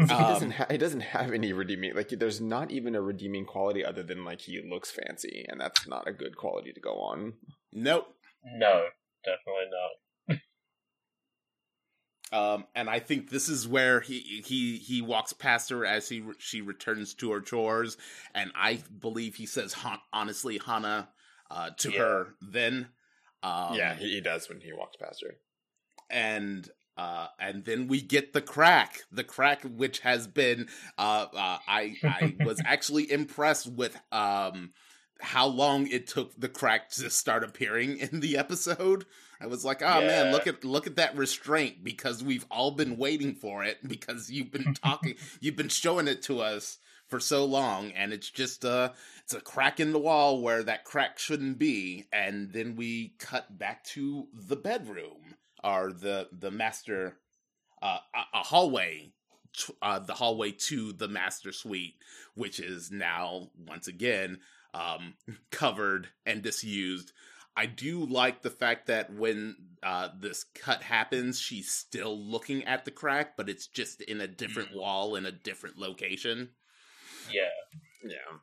he 0.08 0.22
doesn't. 0.24 0.48
Um, 0.48 0.52
Ha- 0.52 0.66
he 0.70 0.78
doesn't 0.78 1.00
have 1.00 1.32
any 1.32 1.52
redeeming. 1.52 1.94
Like, 1.94 2.08
there's 2.10 2.40
not 2.40 2.70
even 2.70 2.94
a 2.94 3.02
redeeming 3.02 3.44
quality 3.44 3.84
other 3.84 4.02
than 4.02 4.24
like 4.24 4.40
he 4.40 4.62
looks 4.68 4.90
fancy, 4.90 5.44
and 5.48 5.60
that's 5.60 5.86
not 5.86 6.08
a 6.08 6.12
good 6.12 6.36
quality 6.36 6.72
to 6.72 6.80
go 6.80 6.94
on. 7.00 7.34
nope. 7.72 8.06
No, 8.44 8.86
definitely 9.24 9.70
not. 9.70 9.90
Um, 12.32 12.66
and 12.76 12.88
I 12.88 13.00
think 13.00 13.28
this 13.28 13.48
is 13.48 13.66
where 13.66 14.00
he 14.00 14.42
he 14.46 14.76
he 14.78 15.02
walks 15.02 15.32
past 15.32 15.68
her 15.70 15.84
as 15.84 16.08
he 16.08 16.22
she 16.38 16.60
returns 16.60 17.12
to 17.14 17.32
her 17.32 17.40
chores, 17.40 17.96
and 18.36 18.52
I 18.54 18.82
believe 19.00 19.34
he 19.34 19.46
says 19.46 19.74
honestly, 20.12 20.60
Hannah, 20.64 21.08
uh, 21.50 21.70
to 21.78 21.90
Yeah. 21.90 21.98
her. 21.98 22.26
Then, 22.40 22.88
um, 23.42 23.74
yeah, 23.74 23.94
he, 23.96 24.10
he 24.12 24.20
does 24.20 24.48
when 24.48 24.60
he 24.60 24.72
walks 24.72 24.96
past 24.96 25.24
her. 25.26 25.34
and 26.08 26.68
uh, 26.96 27.28
and 27.38 27.64
then 27.64 27.86
we 27.88 28.00
get 28.00 28.32
the 28.32 28.42
crack, 28.42 29.02
the 29.10 29.24
crack 29.24 29.62
which 29.62 30.00
has 30.00 30.26
been. 30.26 30.68
Uh, 30.98 31.26
uh, 31.32 31.58
I 31.66 31.96
I 32.02 32.36
was 32.44 32.60
actually 32.66 33.10
impressed 33.10 33.70
with 33.70 33.96
um 34.12 34.72
how 35.20 35.46
long 35.46 35.86
it 35.86 36.06
took 36.06 36.38
the 36.38 36.48
crack 36.48 36.90
to 36.90 37.10
start 37.10 37.44
appearing 37.44 37.98
in 37.98 38.20
the 38.20 38.36
episode. 38.36 39.06
I 39.40 39.46
was 39.46 39.64
like, 39.64 39.82
oh 39.82 40.00
man, 40.00 40.32
look 40.32 40.46
at 40.46 40.64
look 40.64 40.86
at 40.86 40.96
that 40.96 41.16
restraint 41.16 41.82
because 41.82 42.22
we've 42.22 42.46
all 42.50 42.72
been 42.72 42.98
waiting 42.98 43.34
for 43.34 43.64
it 43.64 43.78
because 43.86 44.30
you've 44.30 44.50
been 44.50 44.74
talking, 44.74 45.14
you've 45.40 45.56
been 45.56 45.68
showing 45.68 46.08
it 46.08 46.22
to 46.24 46.40
us 46.40 46.78
for 47.08 47.18
so 47.20 47.44
long, 47.44 47.92
and 47.92 48.12
it's 48.12 48.30
just 48.30 48.64
a 48.64 48.92
it's 49.24 49.34
a 49.34 49.40
crack 49.40 49.80
in 49.80 49.92
the 49.92 49.98
wall 49.98 50.42
where 50.42 50.62
that 50.62 50.84
crack 50.84 51.18
shouldn't 51.18 51.58
be, 51.58 52.06
and 52.12 52.52
then 52.52 52.76
we 52.76 53.14
cut 53.18 53.58
back 53.58 53.84
to 53.84 54.28
the 54.34 54.56
bedroom 54.56 55.36
or 55.62 55.92
the 55.92 56.28
the 56.32 56.50
master 56.50 57.16
uh 57.82 57.98
a, 58.14 58.38
a 58.38 58.42
hallway 58.42 59.12
uh 59.82 59.98
the 59.98 60.14
hallway 60.14 60.52
to 60.52 60.92
the 60.92 61.08
master 61.08 61.52
suite 61.52 61.94
which 62.34 62.60
is 62.60 62.90
now 62.90 63.48
once 63.66 63.88
again 63.88 64.38
um 64.74 65.14
covered 65.50 66.08
and 66.24 66.42
disused. 66.42 67.12
I 67.56 67.66
do 67.66 68.06
like 68.06 68.42
the 68.42 68.50
fact 68.50 68.86
that 68.86 69.12
when 69.12 69.56
uh 69.82 70.08
this 70.18 70.44
cut 70.54 70.82
happens 70.82 71.40
she's 71.40 71.70
still 71.70 72.18
looking 72.18 72.64
at 72.64 72.84
the 72.84 72.90
crack 72.90 73.36
but 73.36 73.48
it's 73.48 73.66
just 73.66 74.00
in 74.02 74.20
a 74.20 74.28
different 74.28 74.74
wall 74.74 75.16
in 75.16 75.26
a 75.26 75.32
different 75.32 75.78
location. 75.78 76.50
Yeah. 77.32 77.48
Yeah, 78.02 78.38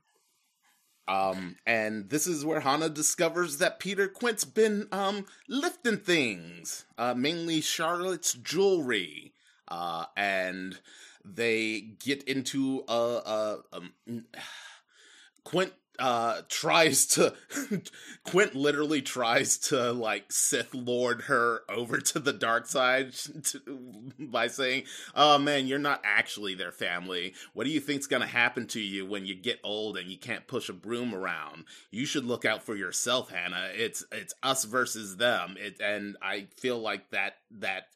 um, 1.08 1.56
and 1.66 2.10
this 2.10 2.28
is 2.28 2.46
where 2.46 2.60
Hannah 2.60 2.90
discovers 2.90 3.58
that 3.58 3.80
Peter 3.80 4.08
Quint's 4.08 4.44
been 4.44 4.88
um 4.92 5.26
lifting 5.48 5.98
things, 5.98 6.86
uh, 6.98 7.14
mainly 7.14 7.62
Charlotte's 7.62 8.34
jewelry, 8.34 9.34
uh, 9.68 10.06
and 10.16 10.80
they 11.24 11.82
get 12.00 12.24
into 12.24 12.84
a, 12.88 12.94
a 12.94 13.60
um, 13.74 13.94
Quint 15.44 15.74
uh 16.00 16.42
tries 16.50 17.06
to 17.08 17.34
Quint 18.24 18.56
literally 18.56 19.02
tries 19.02 19.58
to 19.58 19.92
like 19.92 20.32
Sith 20.32 20.74
Lord 20.74 21.22
her 21.24 21.62
over 21.70 22.00
to 22.00 22.20
the 22.20 22.34
dark 22.34 22.68
side 22.68 23.14
to, 23.44 24.12
by 24.20 24.48
saying, 24.48 24.84
"Oh 25.16 25.38
man, 25.38 25.68
you're 25.68 25.80
not 25.80 26.02
actually 26.04 26.56
their 26.56 26.72
family. 26.72 27.34
What 27.54 27.66
do 27.66 27.70
you 27.70 27.80
think's 27.80 28.08
going 28.08 28.22
to 28.22 28.28
happen 28.28 28.68
to 28.68 28.80
you 28.80 29.06
when 29.06 29.26
you 29.26 29.36
get 29.36 29.60
old 29.64 29.98
and 29.98 30.10
you 30.10 30.18
can't 30.18 30.48
push 30.48 30.70
a 30.70 30.74
broom 30.74 31.14
around? 31.14 31.66
You 31.92 32.06
should 32.06 32.26
look 32.26 32.46
out 32.46 32.64
for 32.64 32.76
yourself, 32.76 33.32
Hannah. 33.32 33.70
It's 33.74 34.06
it's 34.12 34.34
us 34.44 34.66
versus 34.66 35.18
them." 35.18 35.56
It 35.60 35.80
and 35.82 36.18
I 36.22 36.48
feel 36.58 36.80
like 36.80 37.10
that 37.12 37.36
that 37.60 37.88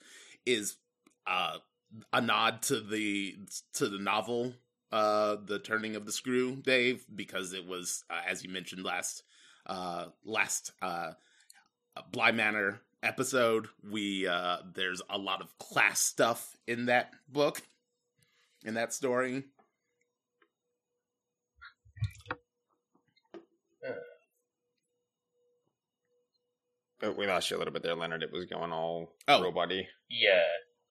is 0.46 0.76
uh 1.28 1.58
a 2.14 2.22
nod 2.22 2.62
to 2.64 2.80
the 2.80 3.38
to 3.74 3.88
the 3.88 4.00
novel 4.00 4.54
uh 4.92 5.38
the 5.46 5.60
turning 5.60 5.96
of 5.96 6.06
the 6.06 6.12
screw 6.12 6.56
dave 6.58 7.06
because 7.16 7.54
it 7.54 7.66
was 7.66 8.04
uh, 8.10 8.22
as 8.28 8.44
you 8.44 8.50
mentioned 8.50 8.84
last 8.84 9.24
uh 9.68 10.06
last 10.26 10.72
uh 10.82 11.12
bly 12.12 12.32
manor 12.32 12.82
episode 13.04 13.68
we 13.90 14.28
uh 14.28 14.58
there's 14.74 15.02
a 15.10 15.18
lot 15.18 15.42
of 15.42 15.58
class 15.58 16.00
stuff 16.00 16.56
in 16.68 16.86
that 16.88 17.12
book 17.30 17.62
in 18.66 18.74
that 18.76 18.94
story 18.94 19.44
but 27.00 27.18
we 27.18 27.26
lost 27.28 27.50
you 27.50 27.58
a 27.58 27.60
little 27.60 27.74
bit 27.74 27.84
there, 27.84 27.96
Leonard. 27.96 28.24
It 28.24 28.32
was 28.32 28.46
going 28.46 28.72
all 28.72 29.14
Oh. 29.28 29.42
robot-y. 29.42 29.88
Yeah. 30.10 30.44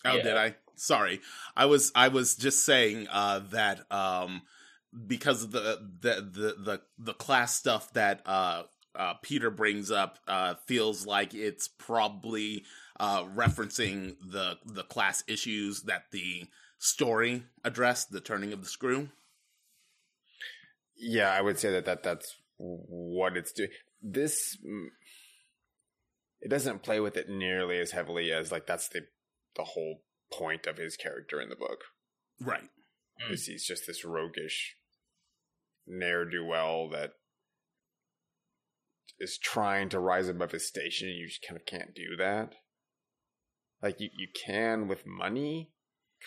Oh, 0.05 0.17
Yeah. 0.17 0.23
did 0.23 0.37
I? 0.37 0.57
Sorry. 0.81 1.21
I 1.55 1.67
was 1.67 1.93
I 1.95 2.09
was 2.09 2.35
just 2.35 2.65
saying 2.65 3.07
uh 3.13 3.41
that 3.51 3.81
um 3.93 4.43
because 5.07 5.43
of 5.45 5.51
the 5.51 5.79
the 6.01 6.15
the 6.15 6.55
the, 6.59 6.81
the 6.99 7.13
class 7.13 7.55
stuff 7.55 7.93
that 7.93 8.23
uh 8.25 8.63
uh 8.95 9.15
Peter 9.21 9.51
brings 9.51 9.91
up 9.91 10.19
uh 10.27 10.55
feels 10.67 11.05
like 11.07 11.35
it's 11.35 11.69
probably 11.69 12.65
uh 12.99 13.25
referencing 13.25 14.17
the 14.27 14.57
the 14.65 14.83
class 14.85 15.23
issues 15.29 15.83
that 15.83 16.05
the 16.13 16.49
story 16.79 17.43
addressed, 17.63 18.11
the 18.11 18.21
turning 18.23 18.55
of 18.55 18.63
the 18.63 18.69
screw. 18.69 19.11
Yeah, 20.97 21.31
I 21.31 21.43
would 21.43 21.59
say 21.59 21.73
that, 21.73 21.85
that 21.85 22.03
that's 22.03 22.37
what 22.57 23.37
it's 23.37 23.53
doing. 23.53 23.69
This 24.03 24.57
mm, 24.67 24.87
it 26.41 26.49
doesn't 26.49 26.83
play 26.83 27.01
with 27.01 27.19
it 27.19 27.29
nearly 27.29 27.79
as 27.79 27.91
heavily 27.91 28.33
as 28.33 28.51
like 28.51 28.67
that's 28.67 28.89
the 28.89 29.03
the 29.57 29.65
whole 29.65 30.01
point 30.33 30.67
of 30.67 30.77
his 30.79 30.97
character 30.97 31.41
in 31.41 31.49
the 31.49 31.57
book. 31.57 31.81
Right. 32.41 32.69
Mm. 33.23 33.33
Is 33.33 33.47
he's 33.47 33.67
just 33.67 33.87
this 33.87 34.05
roguish 34.05 34.77
ne'er 35.87 36.25
do 36.25 36.45
well 36.45 36.89
that 36.91 37.13
is 39.19 39.37
trying 39.39 39.89
to 39.91 39.99
rise 40.01 40.29
above 40.29 40.53
his 40.53 40.67
station. 40.67 41.09
and 41.09 41.17
You 41.19 41.27
just 41.29 41.45
kind 41.47 41.59
of 41.61 41.67
can't 41.67 41.95
do 41.95 42.17
that. 42.19 42.55
Like 43.83 44.01
you, 44.01 44.09
you 44.17 44.29
can 44.47 44.89
with 44.89 45.07
money, 45.07 45.73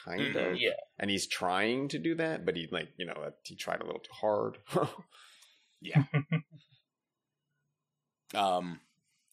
kind 0.05 0.35
Mhm. 0.35 0.51
of. 0.53 0.57
Yeah. 0.59 0.71
And 0.99 1.09
he's 1.09 1.27
trying 1.27 1.87
to 1.89 1.99
do 1.99 2.15
that, 2.15 2.45
but 2.45 2.55
he 2.55 2.67
like 2.71 2.89
you 2.97 3.05
know 3.05 3.31
he 3.43 3.55
tried 3.55 3.81
a 3.81 3.85
little 3.85 4.01
too 4.01 4.11
hard. 4.21 4.57
Yeah. 5.85 6.05
um 8.33 8.79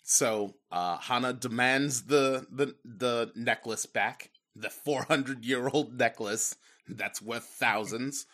so 0.03 0.57
uh 0.73 0.99
Hannah 0.99 1.33
demands 1.33 2.05
the 2.07 2.47
the 2.51 2.75
the 2.85 3.33
necklace 3.37 3.87
back, 3.87 4.31
the 4.61 4.69
400-year-old 4.87 5.99
necklace 5.99 6.57
that's 6.89 7.23
worth 7.23 7.45
thousands 7.45 8.27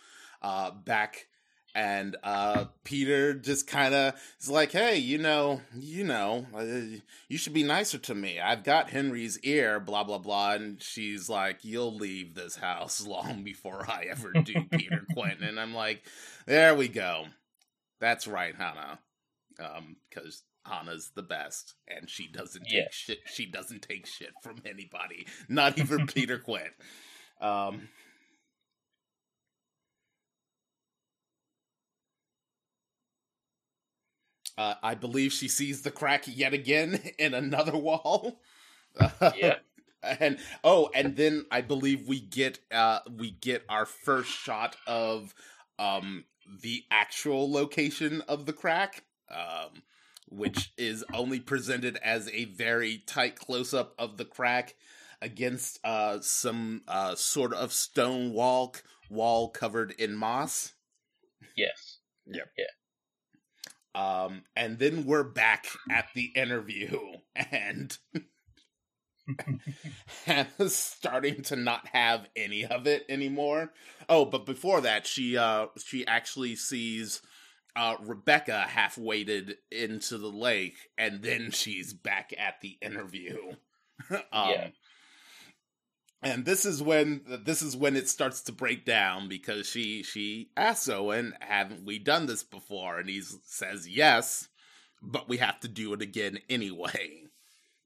uh 0.43 0.71
back 0.71 1.27
and 1.75 2.17
uh 2.23 2.65
Peter 2.85 3.35
just 3.35 3.67
kind 3.67 3.95
of 3.95 4.15
is 4.41 4.49
like, 4.49 4.73
"Hey, 4.73 4.97
you 4.97 5.19
know, 5.19 5.61
you 5.75 6.05
know, 6.05 6.47
uh, 6.57 6.99
you 7.29 7.37
should 7.37 7.53
be 7.53 7.63
nicer 7.63 7.99
to 7.99 8.15
me. 8.15 8.41
I've 8.41 8.65
got 8.65 8.89
Henry's 8.89 9.39
ear, 9.41 9.79
blah 9.79 10.03
blah 10.03 10.17
blah." 10.17 10.53
And 10.53 10.83
she's 10.83 11.29
like, 11.29 11.65
"You'll 11.65 11.95
leave 11.95 12.35
this 12.35 12.57
house 12.57 13.07
long 13.07 13.45
before 13.45 13.85
I 13.91 14.07
ever 14.11 14.33
do, 14.33 14.55
Peter 14.71 15.05
Quentin." 15.13 15.45
And 15.45 15.61
I'm 15.61 15.75
like, 15.75 16.03
"There 16.47 16.75
we 16.75 16.89
go. 16.89 17.27
That's 18.01 18.27
right, 18.27 18.55
Hannah. 18.55 18.99
Um, 19.59 19.97
Hannah's 20.69 21.13
the 21.15 21.23
best, 21.23 21.75
and 21.89 22.09
she 22.09 22.27
doesn't 22.27 22.65
take 22.65 22.93
shit. 22.93 23.19
She 23.27 23.47
doesn't 23.47 23.83
take 23.83 24.07
shit 24.07 24.33
from 24.43 24.57
anybody, 24.65 25.27
not 25.49 25.79
even 25.79 26.07
Peter 26.07 26.39
Quint. 26.39 26.73
Um, 27.41 27.89
uh, 34.59 34.75
I 34.83 34.95
believe 34.95 35.33
she 35.33 35.49
sees 35.49 35.83
the 35.83 35.91
crack 35.91 36.25
yet 36.27 36.55
again 36.55 37.01
in 37.19 37.35
another 37.35 37.77
wall. 37.77 38.41
Yeah. 39.21 39.57
and 40.21 40.39
oh, 40.63 40.91
and 40.95 41.17
then 41.17 41.47
I 41.51 41.61
believe 41.61 42.09
we 42.09 42.21
get 42.21 42.59
uh 42.71 43.01
we 43.11 43.31
get 43.31 43.65
our 43.69 43.87
first 43.87 44.31
shot 44.31 44.77
of 44.87 45.35
um 45.79 46.25
the 46.63 46.85
actual 46.91 47.51
location 47.51 48.23
of 48.23 48.47
the 48.47 48.53
crack, 48.53 49.05
um, 49.31 49.83
which 50.29 50.73
is 50.77 51.05
only 51.15 51.41
presented 51.41 51.97
as 52.03 52.29
a 52.31 52.47
very 52.47 53.03
tight 53.07 53.37
close 53.39 53.73
up 53.73 53.95
of 53.99 54.17
the 54.17 54.25
crack 54.25 54.75
against 55.23 55.79
uh 55.83 56.21
some 56.21 56.83
uh 56.89 57.15
sort 57.15 57.55
of 57.55 57.73
stone 57.73 58.33
wall 58.33 58.75
wall 59.09 59.49
covered 59.49 59.93
in 59.93 60.15
moss. 60.15 60.75
Yes. 61.57 62.01
Yep. 62.27 62.49
Yeah. 62.59 62.65
Um, 63.95 64.43
and 64.55 64.79
then 64.79 65.07
we're 65.07 65.25
back 65.25 65.67
at 65.91 66.09
the 66.15 66.27
interview, 66.37 66.99
and 67.35 67.97
Hannah's 70.27 70.77
starting 70.77 71.43
to 71.45 71.57
not 71.57 71.87
have 71.89 72.29
any 72.37 72.67
of 72.67 72.87
it 72.87 73.07
anymore. 73.09 73.73
Oh, 74.09 74.27
but 74.27 74.45
before 74.45 74.83
that, 74.83 75.07
she 75.07 75.39
uh 75.39 75.69
she 75.83 76.07
actually 76.07 76.57
sees 76.57 77.23
uh 77.77 77.97
Rebecca 78.03 78.63
half 78.63 78.99
waded 78.99 79.57
into 79.71 80.19
the 80.19 80.29
lake, 80.31 80.77
and 80.99 81.23
then 81.23 81.51
she's 81.53 81.93
back 81.95 82.33
at 82.39 82.61
the 82.61 82.79
interview. 82.83 83.39
um, 84.11 84.21
Yeah. 84.51 84.69
and 86.23 86.45
this 86.45 86.65
is 86.65 86.83
when 86.83 87.23
this 87.45 87.63
is 87.63 87.77
when 87.77 87.97
it 87.97 88.09
starts 88.09 88.43
to 88.43 88.53
break 88.53 88.85
down 88.85 89.29
because 89.29 89.69
she 89.69 90.03
she 90.03 90.51
asks 90.57 90.89
Owen, 90.89 91.35
"Haven't 91.41 91.85
we 91.85 91.99
done 91.99 92.27
this 92.27 92.43
before?" 92.43 92.99
And 92.99 93.09
he 93.09 93.21
says, 93.23 93.89
"Yes, 93.89 94.49
but 95.03 95.29
we 95.29 95.37
have 95.39 95.61
to 95.61 95.69
do 95.69 95.93
it 95.93 96.03
again 96.03 96.39
anyway." 96.49 97.25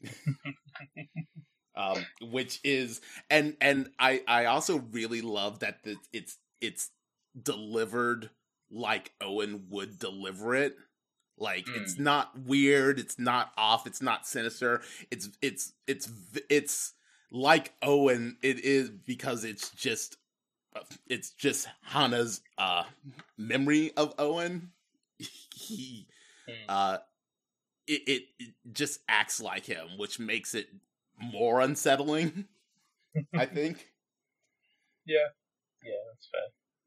um, 1.76 2.04
which 2.22 2.60
is 2.64 3.00
and 3.28 3.56
and 3.60 3.90
I 3.98 4.22
I 4.26 4.44
also 4.46 4.78
really 4.78 5.20
love 5.20 5.60
that 5.60 5.82
the, 5.84 5.96
it's 6.12 6.36
it's 6.60 6.90
delivered 7.40 8.30
like 8.70 9.12
Owen 9.20 9.66
would 9.70 9.98
deliver 9.98 10.54
it. 10.54 10.76
Like 11.38 11.66
it's 11.68 11.98
not 11.98 12.38
weird, 12.38 12.98
it's 12.98 13.18
not 13.18 13.52
off, 13.56 13.86
it's 13.86 14.02
not 14.02 14.26
sinister. 14.26 14.82
It's 15.10 15.30
it's 15.40 15.72
it's 15.86 16.10
it's 16.50 16.92
like 17.32 17.72
Owen 17.82 18.36
it 18.42 18.60
is 18.60 18.90
because 18.90 19.44
it's 19.44 19.70
just 19.70 20.16
it's 21.08 21.30
just 21.30 21.66
Hannah's 21.82 22.42
uh 22.58 22.84
memory 23.38 23.92
of 23.96 24.14
Owen. 24.18 24.72
He 25.54 26.06
Mm. 26.48 26.64
uh 26.68 26.98
it, 27.86 28.02
it 28.06 28.22
it 28.38 28.54
just 28.72 29.00
acts 29.08 29.40
like 29.40 29.66
him, 29.66 29.88
which 29.98 30.18
makes 30.18 30.54
it 30.54 30.68
more 31.20 31.60
unsettling. 31.60 32.46
I 33.34 33.46
think. 33.46 33.86
Yeah. 35.06 35.26
Yeah, 35.84 35.92
that's 36.12 36.28
fair. 36.30 36.40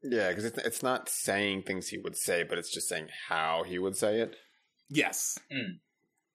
Yeah, 0.04 0.28
because 0.28 0.44
it's 0.44 0.58
it's 0.58 0.82
not 0.82 1.08
saying 1.08 1.62
things 1.62 1.88
he 1.88 1.98
would 1.98 2.16
say, 2.16 2.42
but 2.42 2.58
it's 2.58 2.72
just 2.72 2.88
saying 2.88 3.08
how 3.28 3.62
he 3.66 3.78
would 3.78 3.96
say 3.96 4.20
it. 4.20 4.36
Yes. 4.90 5.38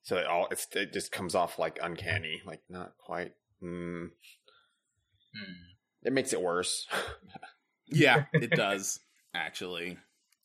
So 0.01 0.17
it 0.17 0.25
all 0.25 0.47
it's, 0.49 0.67
it 0.73 0.91
just 0.91 1.12
comes 1.12 1.36
off 1.36 1.60
like 1.60 1.77
uncanny, 1.82 2.41
like 2.45 2.62
not 2.67 2.93
quite. 2.97 3.34
Mm, 3.63 4.10
it 6.03 6.13
makes 6.13 6.34
it 6.34 6.41
worse. 6.41 6.88
Yeah, 7.91 8.25
it 8.34 8.51
does 8.51 8.99
actually. 9.34 9.97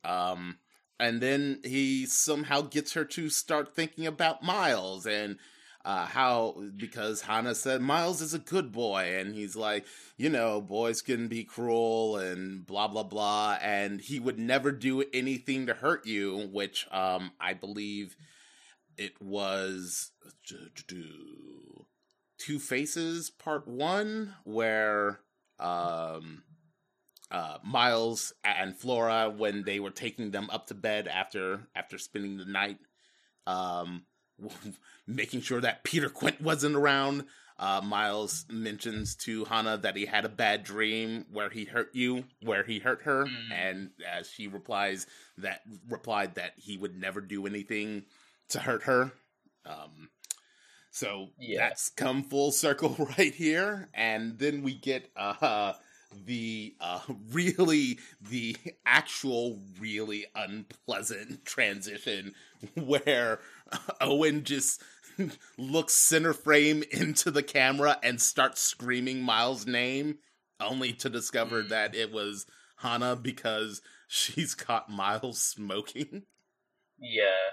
Um 0.03 0.57
and 0.99 1.21
then 1.21 1.61
he 1.63 2.07
somehow 2.07 2.63
gets 2.63 2.95
her 2.95 3.05
to 3.05 3.29
start 3.29 3.77
thinking 3.77 4.07
about 4.07 4.43
Miles 4.43 5.05
and 5.05 5.37
uh 5.85 6.07
how 6.07 6.63
because 6.77 7.23
Hannah 7.23 7.55
said 7.55 7.81
Miles 7.83 8.21
is 8.21 8.35
a 8.35 8.39
good 8.39 8.73
boy 8.73 9.17
and 9.19 9.35
he's 9.35 9.55
like, 9.57 9.85
you 10.17 10.31
know, 10.31 10.61
boys 10.61 11.03
can 11.03 11.29
be 11.29 11.45
cruel 11.45 12.17
and 12.17 12.67
blah 12.67 12.89
blah 12.89 13.03
blah 13.03 13.59
and 13.61 14.01
he 14.01 14.19
would 14.19 14.39
never 14.39 14.73
do 14.73 15.05
anything 15.13 15.67
to 15.67 15.75
hurt 15.75 16.07
you, 16.07 16.49
which 16.53 16.87
um 16.91 17.33
I 17.41 17.55
believe 17.55 18.17
it 18.97 19.21
was 19.21 20.13
Two 22.39 22.59
Faces 22.59 23.31
part 23.31 23.67
1 23.67 24.35
where 24.45 25.21
um 25.59 26.43
uh, 27.31 27.59
Miles 27.65 28.33
and 28.45 28.77
Flora 28.77 29.29
when 29.29 29.65
they 29.65 29.81
were 29.81 29.91
taking 29.91 30.31
them 30.31 30.49
up 30.51 30.69
to 30.69 30.75
bed 30.75 31.09
after 31.09 31.67
after 31.75 31.99
spending 31.99 32.37
the 32.37 32.45
night, 32.45 32.79
um, 33.47 34.05
making 35.07 35.41
sure 35.43 35.61
that 35.61 35.85
Peter 35.85 36.09
Quint 36.09 36.41
wasn't 36.41 36.77
around. 36.77 37.25
Uh, 37.57 37.81
Miles 37.85 38.47
mentions 38.51 39.15
to 39.15 39.45
Hannah 39.45 39.77
that 39.79 39.95
he 39.97 40.07
had 40.07 40.25
a 40.25 40.29
bad 40.29 40.65
dream 40.65 41.25
where 41.31 41.49
he 41.51 41.65
hurt 41.65 41.95
you, 41.95 42.25
where 42.43 42.65
he 42.65 42.81
hurt 42.81 43.03
her, 43.03 43.27
Mm. 43.27 43.53
and 43.53 43.91
as 44.05 44.29
she 44.29 44.49
replies 44.49 45.07
that 45.39 45.61
replied 45.89 46.35
that 46.35 46.55
he 46.57 46.77
would 46.77 46.97
never 46.97 47.21
do 47.21 47.47
anything 47.47 48.07
to 48.49 48.59
hurt 48.59 48.83
her. 48.85 49.13
Um, 49.65 50.11
so 50.91 51.29
Yeah. 51.39 51.69
that's 51.69 51.91
come 51.91 52.25
full 52.25 52.51
circle 52.51 52.97
right 53.19 53.35
here, 53.35 53.89
and 53.95 54.37
then 54.39 54.63
we 54.65 54.75
get 54.75 55.09
uh 55.17 55.75
the 56.27 56.75
uh 56.81 57.01
really 57.33 57.99
the 58.31 58.57
actual 58.87 59.59
really 59.81 60.27
unpleasant 60.35 61.45
transition 61.45 62.35
where 62.75 63.41
Owen 64.01 64.45
just 64.45 64.83
looks 65.57 65.95
center 65.95 66.33
frame 66.33 66.83
into 66.91 67.31
the 67.31 67.43
camera 67.43 67.99
and 68.03 68.21
starts 68.21 68.61
screaming 68.61 69.23
Miles' 69.23 69.67
name 69.67 70.19
only 70.61 70.93
to 70.95 71.09
discover 71.09 71.63
that 71.63 71.95
it 71.95 72.13
was 72.13 72.47
Hannah 72.79 73.17
because 73.17 73.81
she's 74.09 74.55
caught 74.55 74.91
Miles 74.91 75.41
smoking. 75.41 76.23
Yeah. 76.99 77.53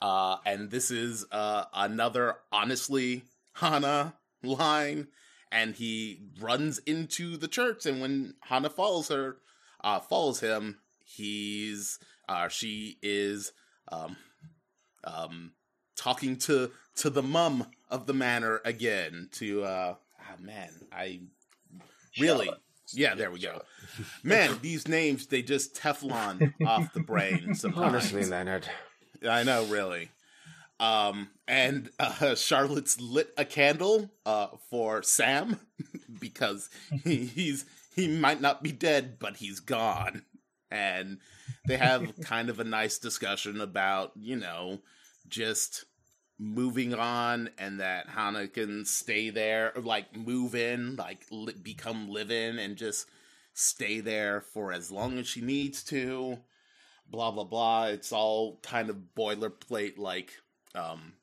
Uh, 0.00 0.38
and 0.44 0.70
this 0.70 0.90
is 0.90 1.24
uh, 1.30 1.64
another 1.72 2.34
honestly 2.50 3.22
Hannah 3.54 4.14
line, 4.42 5.06
and 5.52 5.74
he 5.74 6.20
runs 6.40 6.78
into 6.78 7.36
the 7.36 7.48
church. 7.48 7.86
And 7.86 8.00
when 8.00 8.34
Hannah 8.40 8.70
follows 8.70 9.08
her, 9.08 9.36
uh, 9.84 10.00
follows 10.00 10.40
him, 10.40 10.78
he's 11.04 11.98
uh, 12.28 12.48
she 12.48 12.98
is 13.02 13.52
um, 13.90 14.16
um, 15.04 15.52
talking 15.96 16.36
to 16.38 16.70
to 16.96 17.10
the 17.10 17.22
mum 17.22 17.66
of 17.90 18.06
the 18.06 18.14
manor 18.14 18.60
again. 18.64 19.28
To 19.32 19.64
uh, 19.64 19.94
ah, 20.20 20.34
man, 20.40 20.70
I 20.90 21.20
really. 22.18 22.46
Charlotte. 22.46 22.62
Yeah, 22.94 23.14
there 23.14 23.30
we 23.30 23.40
go. 23.40 23.62
Man, 24.22 24.58
these 24.62 24.86
names 24.86 25.26
they 25.26 25.40
just 25.42 25.74
Teflon 25.74 26.52
off 26.66 26.92
the 26.92 27.00
brain 27.00 27.54
sometimes. 27.54 27.86
Honestly, 27.86 28.24
Leonard. 28.26 28.68
I 29.26 29.44
know, 29.44 29.64
really. 29.64 30.10
Um, 30.82 31.28
and 31.46 31.90
uh, 32.00 32.34
Charlotte's 32.34 33.00
lit 33.00 33.32
a 33.38 33.44
candle 33.44 34.10
uh, 34.26 34.48
for 34.68 35.04
Sam 35.04 35.60
because 36.20 36.68
he, 37.04 37.24
he's 37.24 37.64
he 37.94 38.08
might 38.08 38.40
not 38.40 38.64
be 38.64 38.72
dead, 38.72 39.18
but 39.20 39.36
he's 39.36 39.60
gone. 39.60 40.24
And 40.72 41.18
they 41.68 41.76
have 41.76 42.12
kind 42.24 42.50
of 42.50 42.58
a 42.58 42.64
nice 42.64 42.98
discussion 42.98 43.60
about 43.60 44.10
you 44.16 44.34
know 44.34 44.80
just 45.28 45.84
moving 46.36 46.94
on 46.94 47.50
and 47.58 47.78
that 47.78 48.08
Hannah 48.08 48.48
can 48.48 48.84
stay 48.84 49.30
there 49.30 49.72
or 49.76 49.82
like 49.82 50.16
move 50.16 50.56
in, 50.56 50.96
like 50.96 51.26
li- 51.30 51.54
become 51.62 52.08
live 52.08 52.32
in 52.32 52.58
and 52.58 52.76
just 52.76 53.08
stay 53.54 54.00
there 54.00 54.40
for 54.40 54.72
as 54.72 54.90
long 54.90 55.18
as 55.18 55.28
she 55.28 55.42
needs 55.42 55.84
to 55.84 56.38
blah 57.08 57.30
blah 57.30 57.44
blah. 57.44 57.84
It's 57.84 58.10
all 58.12 58.58
kind 58.64 58.90
of 58.90 58.96
boilerplate, 59.16 59.96
like 59.96 60.32
um, 60.74 61.14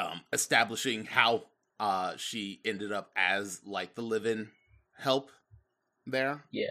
um, 0.00 0.20
establishing 0.32 1.04
how 1.04 1.44
uh 1.78 2.16
she 2.16 2.60
ended 2.64 2.92
up 2.92 3.10
as 3.16 3.60
like 3.66 3.94
the 3.94 4.02
live-in 4.02 4.48
help 4.96 5.30
there. 6.06 6.42
Yeah. 6.50 6.66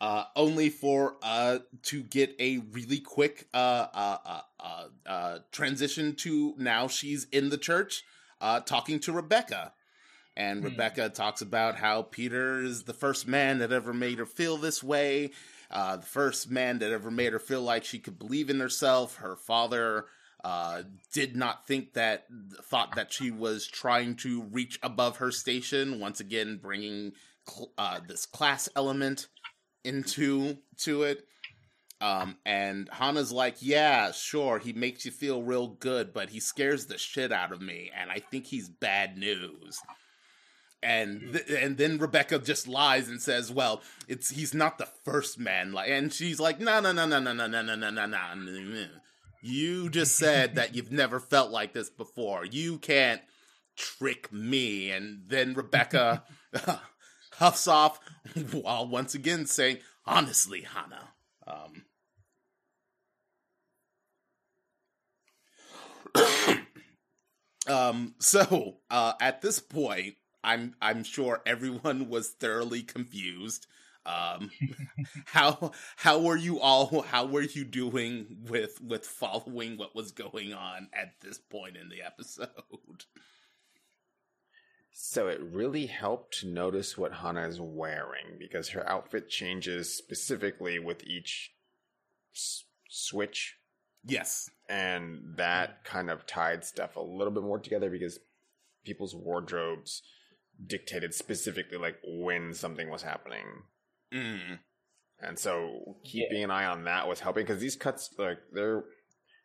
Uh, 0.00 0.24
only 0.36 0.68
for 0.68 1.16
uh 1.22 1.58
to 1.82 2.02
get 2.02 2.34
a 2.38 2.58
really 2.72 3.00
quick 3.00 3.48
uh 3.54 3.86
uh 3.94 4.18
uh 4.26 4.40
uh, 4.60 5.08
uh 5.08 5.38
transition 5.52 6.14
to 6.14 6.54
now 6.58 6.88
she's 6.88 7.24
in 7.32 7.48
the 7.48 7.56
church 7.56 8.04
uh 8.40 8.60
talking 8.60 8.98
to 9.00 9.12
Rebecca. 9.12 9.72
And 10.36 10.60
Hmm. 10.60 10.66
Rebecca 10.66 11.08
talks 11.10 11.42
about 11.42 11.76
how 11.76 12.02
Peter 12.02 12.60
is 12.60 12.82
the 12.84 12.92
first 12.92 13.26
man 13.28 13.58
that 13.60 13.72
ever 13.72 13.92
made 13.94 14.18
her 14.18 14.26
feel 14.26 14.56
this 14.56 14.82
way 14.82 15.30
uh, 15.74 15.96
the 15.96 16.06
first 16.06 16.50
man 16.50 16.78
that 16.78 16.92
ever 16.92 17.10
made 17.10 17.32
her 17.32 17.38
feel 17.38 17.60
like 17.60 17.84
she 17.84 17.98
could 17.98 18.18
believe 18.18 18.48
in 18.48 18.60
herself. 18.60 19.16
Her 19.16 19.36
father 19.36 20.06
uh, 20.44 20.82
did 21.12 21.34
not 21.34 21.66
think 21.66 21.94
that, 21.94 22.26
thought 22.62 22.94
that 22.94 23.12
she 23.12 23.30
was 23.32 23.66
trying 23.66 24.14
to 24.16 24.42
reach 24.44 24.78
above 24.82 25.16
her 25.16 25.32
station. 25.32 25.98
Once 25.98 26.20
again, 26.20 26.60
bringing 26.62 27.12
cl- 27.48 27.72
uh, 27.76 28.00
this 28.06 28.24
class 28.24 28.68
element 28.76 29.26
into 29.82 30.58
to 30.78 31.02
it. 31.02 31.26
Um, 32.00 32.36
and 32.44 32.88
Hannah's 32.92 33.32
like, 33.32 33.56
yeah, 33.60 34.12
sure, 34.12 34.58
he 34.58 34.72
makes 34.72 35.04
you 35.04 35.10
feel 35.10 35.42
real 35.42 35.68
good, 35.68 36.12
but 36.12 36.28
he 36.28 36.38
scares 36.38 36.86
the 36.86 36.98
shit 36.98 37.32
out 37.32 37.50
of 37.50 37.62
me, 37.62 37.90
and 37.98 38.10
I 38.10 38.18
think 38.18 38.46
he's 38.46 38.68
bad 38.68 39.16
news 39.16 39.80
and 40.84 41.32
th- 41.32 41.50
and 41.50 41.76
then 41.76 41.98
Rebecca 41.98 42.38
just 42.38 42.68
lies 42.68 43.08
and 43.08 43.20
says, 43.20 43.50
"Well, 43.50 43.82
it's 44.06 44.30
he's 44.30 44.54
not 44.54 44.78
the 44.78 44.88
first 45.04 45.38
man." 45.38 45.72
Like, 45.72 45.90
and 45.90 46.12
she's 46.12 46.38
like, 46.38 46.60
"No, 46.60 46.80
no, 46.80 46.92
no, 46.92 47.06
no, 47.06 47.18
no, 47.18 47.32
no, 47.32 47.46
no, 47.46 47.62
no, 47.62 47.74
no, 47.74 48.06
no, 48.06 48.34
no." 48.34 48.86
You 49.42 49.90
just 49.90 50.16
said 50.16 50.54
that 50.54 50.74
you've 50.74 50.92
never 50.92 51.20
felt 51.20 51.50
like 51.50 51.72
this 51.74 51.90
before. 51.90 52.44
You 52.44 52.78
can't 52.78 53.20
trick 53.76 54.32
me. 54.32 54.90
And 54.90 55.24
then 55.26 55.54
Rebecca 55.54 56.22
huffs 57.32 57.68
off 57.68 58.00
while 58.52 58.86
once 58.86 59.14
again 59.14 59.46
saying, 59.46 59.78
"Honestly, 60.06 60.62
Hannah." 60.62 61.10
Um, 61.46 61.84
um 67.66 68.14
so 68.18 68.76
uh 68.90 69.14
at 69.20 69.42
this 69.42 69.58
point 69.58 70.14
I'm 70.44 70.74
I'm 70.80 71.02
sure 71.02 71.42
everyone 71.46 72.08
was 72.10 72.28
thoroughly 72.30 72.82
confused. 72.82 73.66
Um, 74.06 74.50
how 75.24 75.72
how 75.96 76.18
were 76.20 76.36
you 76.36 76.60
all? 76.60 77.02
How 77.02 77.24
were 77.24 77.40
you 77.42 77.64
doing 77.64 78.36
with 78.48 78.80
with 78.82 79.06
following 79.06 79.78
what 79.78 79.94
was 79.94 80.12
going 80.12 80.52
on 80.52 80.88
at 80.92 81.14
this 81.22 81.38
point 81.38 81.76
in 81.76 81.88
the 81.88 82.02
episode? 82.02 83.04
So 84.92 85.26
it 85.28 85.40
really 85.40 85.86
helped 85.86 86.38
to 86.40 86.46
notice 86.46 86.96
what 86.96 87.14
Hannah 87.14 87.48
is 87.48 87.60
wearing 87.60 88.38
because 88.38 88.68
her 88.70 88.88
outfit 88.88 89.28
changes 89.28 89.92
specifically 89.92 90.78
with 90.78 91.02
each 91.04 91.52
s- 92.34 92.64
switch, 92.88 93.56
Yes. 94.04 94.48
and 94.68 95.34
that 95.36 95.82
kind 95.84 96.10
of 96.10 96.26
tied 96.26 96.64
stuff 96.64 96.94
a 96.94 97.00
little 97.00 97.32
bit 97.32 97.42
more 97.42 97.58
together 97.58 97.90
because 97.90 98.20
people's 98.84 99.16
wardrobes 99.16 100.02
dictated 100.66 101.14
specifically 101.14 101.78
like 101.78 101.96
when 102.06 102.54
something 102.54 102.90
was 102.90 103.02
happening. 103.02 103.44
Mm. 104.12 104.58
And 105.20 105.38
so 105.38 105.96
keeping 106.04 106.42
an 106.44 106.50
eye 106.50 106.66
on 106.66 106.84
that 106.84 107.08
was 107.08 107.20
helping 107.20 107.44
because 107.44 107.60
these 107.60 107.76
cuts 107.76 108.10
like 108.18 108.38
they're 108.52 108.84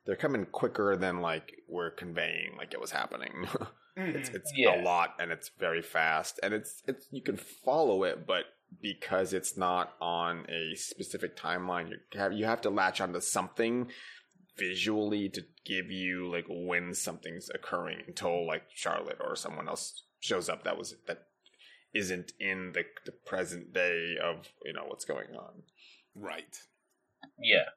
they're 0.05 0.15
coming 0.15 0.45
quicker 0.45 0.95
than 0.97 1.21
like 1.21 1.53
we're 1.67 1.91
conveying 1.91 2.55
like 2.57 2.73
it 2.73 2.81
was 2.81 2.91
happening. 2.91 3.47
it's 3.97 4.29
it's 4.29 4.51
Yeah. 4.55 4.81
a 4.81 4.83
lot 4.83 5.15
and 5.19 5.31
it's 5.31 5.51
very 5.59 5.81
fast 5.81 6.39
and 6.43 6.53
it's 6.53 6.81
it's 6.87 7.07
you 7.11 7.21
can 7.21 7.37
follow 7.37 8.03
it, 8.03 8.25
but 8.27 8.45
because 8.81 9.33
it's 9.33 9.57
not 9.57 9.93
on 9.99 10.45
a 10.49 10.75
specific 10.75 11.35
timeline, 11.35 11.89
you 11.89 11.97
have 12.19 12.33
you 12.33 12.45
have 12.45 12.61
to 12.61 12.69
latch 12.69 13.01
onto 13.01 13.19
something 13.19 13.89
visually 14.57 15.29
to 15.29 15.41
give 15.65 15.89
you 15.89 16.29
like 16.31 16.45
when 16.49 16.93
something's 16.93 17.49
occurring 17.49 17.99
until 18.07 18.45
like 18.45 18.63
Charlotte 18.73 19.17
or 19.21 19.35
someone 19.35 19.67
else 19.69 20.03
shows 20.19 20.49
up 20.49 20.63
that 20.63 20.77
was 20.77 20.95
that 21.07 21.23
isn't 21.93 22.33
in 22.39 22.71
the 22.73 22.83
the 23.05 23.11
present 23.11 23.73
day 23.73 24.15
of 24.23 24.47
you 24.63 24.73
know 24.73 24.85
what's 24.87 25.05
going 25.05 25.35
on. 25.35 25.63
Right. 26.15 26.57
Yeah. 27.37 27.69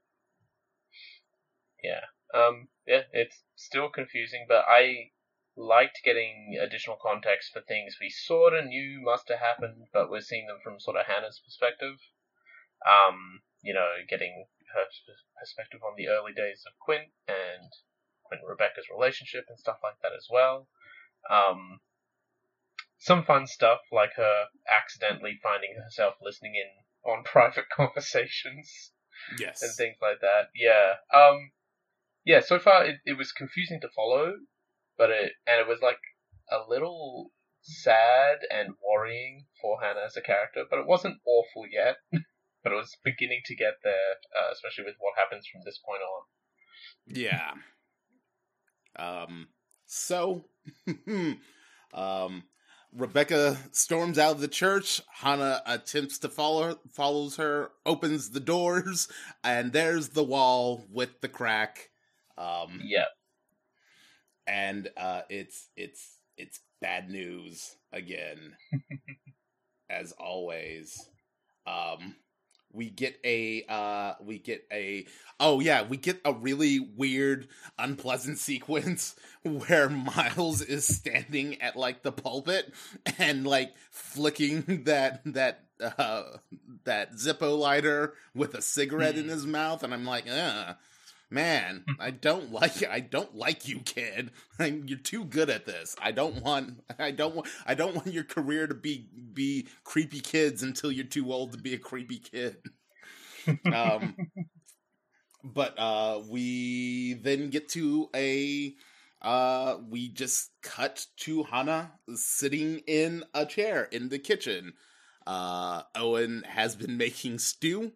Yeah. 1.82 2.06
Um, 2.34 2.68
yeah, 2.86 3.02
it's 3.12 3.42
still 3.56 3.90
confusing, 3.90 4.46
but 4.48 4.64
I 4.68 5.10
liked 5.56 6.00
getting 6.04 6.58
additional 6.60 6.96
context 7.02 7.52
for 7.52 7.60
things 7.60 7.98
we 8.00 8.08
sort 8.08 8.54
of 8.54 8.64
knew 8.64 9.02
must 9.04 9.28
have 9.28 9.38
happened, 9.38 9.86
but 9.92 10.10
we're 10.10 10.20
seeing 10.20 10.46
them 10.46 10.58
from 10.64 10.80
sort 10.80 10.96
of 10.96 11.06
Hannah's 11.06 11.40
perspective. 11.44 11.96
Um, 12.88 13.42
you 13.62 13.74
know, 13.74 13.88
getting 14.08 14.46
her 14.74 14.84
perspective 15.38 15.80
on 15.84 15.94
the 15.96 16.08
early 16.08 16.32
days 16.32 16.64
of 16.66 16.72
Quint 16.80 17.12
and 17.28 17.70
Quint 18.24 18.42
and 18.42 18.50
Rebecca's 18.50 18.88
relationship 18.90 19.44
and 19.48 19.58
stuff 19.58 19.78
like 19.82 20.00
that 20.02 20.16
as 20.16 20.26
well. 20.30 20.68
Um, 21.30 21.80
some 23.02 23.24
fun 23.24 23.48
stuff 23.48 23.80
like 23.90 24.12
her 24.16 24.44
accidentally 24.70 25.36
finding 25.42 25.74
herself 25.82 26.14
listening 26.22 26.54
in 26.54 27.10
on 27.10 27.24
private 27.24 27.68
conversations 27.68 28.92
Yes. 29.38 29.62
and 29.62 29.72
things 29.76 29.96
like 30.00 30.20
that. 30.20 30.48
Yeah. 30.54 30.94
Um. 31.12 31.50
Yeah. 32.24 32.40
So 32.40 32.58
far, 32.58 32.84
it, 32.84 32.96
it 33.04 33.16
was 33.18 33.32
confusing 33.32 33.80
to 33.80 33.88
follow, 33.94 34.34
but 34.96 35.10
it 35.10 35.32
and 35.46 35.60
it 35.60 35.68
was 35.68 35.80
like 35.82 35.98
a 36.50 36.58
little 36.68 37.30
sad 37.60 38.38
and 38.50 38.74
worrying 38.88 39.46
for 39.60 39.80
Hannah 39.80 40.06
as 40.06 40.16
a 40.16 40.20
character, 40.22 40.64
but 40.68 40.78
it 40.80 40.86
wasn't 40.86 41.18
awful 41.26 41.64
yet. 41.70 41.96
but 42.62 42.72
it 42.72 42.76
was 42.76 42.96
beginning 43.04 43.40
to 43.46 43.54
get 43.56 43.74
there, 43.84 44.16
uh, 44.36 44.52
especially 44.52 44.84
with 44.84 44.96
what 44.98 45.14
happens 45.16 45.46
from 45.50 45.62
this 45.64 45.78
point 45.84 46.02
on. 46.02 46.22
Yeah. 47.06 47.52
Um. 48.96 49.48
So, 49.86 50.44
um, 51.94 52.42
Rebecca 52.94 53.56
storms 53.72 54.18
out 54.18 54.32
of 54.32 54.40
the 54.40 54.48
church. 54.48 55.00
Hannah 55.10 55.62
attempts 55.66 56.18
to 56.20 56.28
follow, 56.28 56.78
follows 56.90 57.36
her, 57.36 57.70
opens 57.86 58.30
the 58.30 58.40
doors, 58.40 59.08
and 59.42 59.72
there's 59.72 60.10
the 60.10 60.24
wall 60.24 60.84
with 60.90 61.20
the 61.20 61.28
crack. 61.28 61.90
Um, 62.36 62.80
Yeah. 62.84 63.06
and 64.46 64.88
uh, 64.96 65.22
it's 65.30 65.68
it's 65.76 66.18
it's 66.36 66.60
bad 66.80 67.08
news 67.10 67.76
again, 67.92 68.56
as 69.90 70.12
always. 70.12 71.08
Um, 71.66 72.16
we 72.72 72.90
get 72.90 73.18
a 73.24 73.64
uh, 73.68 74.14
we 74.20 74.38
get 74.38 74.66
a 74.72 75.06
oh 75.38 75.60
yeah, 75.60 75.82
we 75.82 75.96
get 75.96 76.20
a 76.24 76.32
really 76.32 76.80
weird, 76.80 77.48
unpleasant 77.78 78.38
sequence 78.38 79.16
where 79.42 79.88
Miles 79.88 80.62
is 80.62 80.86
standing 80.86 81.60
at 81.60 81.76
like 81.76 82.02
the 82.02 82.12
pulpit 82.12 82.72
and 83.18 83.46
like 83.46 83.74
flicking 83.90 84.84
that 84.84 85.20
that 85.24 85.64
uh, 85.80 86.24
that 86.84 87.12
Zippo 87.14 87.58
lighter 87.58 88.14
with 88.34 88.54
a 88.54 88.62
cigarette 88.62 89.16
in 89.16 89.28
his 89.28 89.46
mouth, 89.46 89.82
and 89.82 89.92
I'm 89.92 90.04
like, 90.04 90.28
uh 90.28 90.74
man, 91.32 91.84
I 91.98 92.10
don't 92.10 92.52
like 92.52 92.84
I 92.88 93.00
don't 93.00 93.34
like 93.34 93.66
you, 93.66 93.80
kid. 93.80 94.30
You're 94.60 94.98
too 94.98 95.24
good 95.24 95.50
at 95.50 95.66
this. 95.66 95.96
I 96.00 96.12
don't 96.12 96.42
want 96.42 96.82
I 96.98 97.10
don't 97.10 97.34
want 97.34 97.48
I 97.66 97.74
don't 97.74 97.94
want 97.94 98.12
your 98.12 98.24
career 98.24 98.66
to 98.66 98.74
be 98.74 99.08
be 99.32 99.68
creepy 99.84 100.20
kids 100.20 100.62
until 100.62 100.92
you're 100.92 101.04
too 101.04 101.32
old 101.32 101.52
to 101.52 101.58
be 101.58 101.74
a 101.74 101.78
creepy 101.78 102.18
kid. 102.18 102.56
um 103.72 104.14
but 105.42 105.74
uh 105.78 106.20
we 106.28 107.14
then 107.14 107.50
get 107.50 107.68
to 107.70 108.08
a 108.14 108.74
uh 109.22 109.78
we 109.88 110.08
just 110.08 110.50
cut 110.62 111.06
to 111.16 111.44
Hannah 111.44 111.92
sitting 112.14 112.80
in 112.86 113.24
a 113.34 113.46
chair 113.46 113.84
in 113.84 114.10
the 114.10 114.18
kitchen. 114.18 114.74
Uh 115.26 115.82
Owen 115.96 116.44
has 116.46 116.76
been 116.76 116.96
making 116.98 117.38
stew 117.38 117.92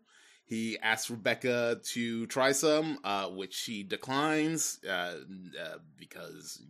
he 0.47 0.79
asks 0.79 1.11
Rebecca 1.11 1.81
to 1.83 2.27
try 2.27 2.53
some, 2.53 2.99
uh, 3.05 3.27
which 3.27 3.53
she 3.53 3.83
declines 3.83 4.79
uh, 4.89 4.91
uh, 4.91 5.79
because 5.99 6.63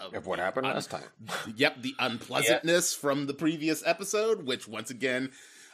of, 0.00 0.14
Of 0.14 0.26
what 0.26 0.38
happened 0.38 0.66
un- 0.66 0.74
last 0.74 0.90
time. 0.90 1.04
Yep, 1.56 1.82
the 1.82 1.94
unpleasantness 1.98 2.92
from 2.94 3.26
the 3.26 3.34
previous 3.34 3.86
episode, 3.86 4.44
which 4.44 4.66
once 4.66 4.90
again 4.90 5.30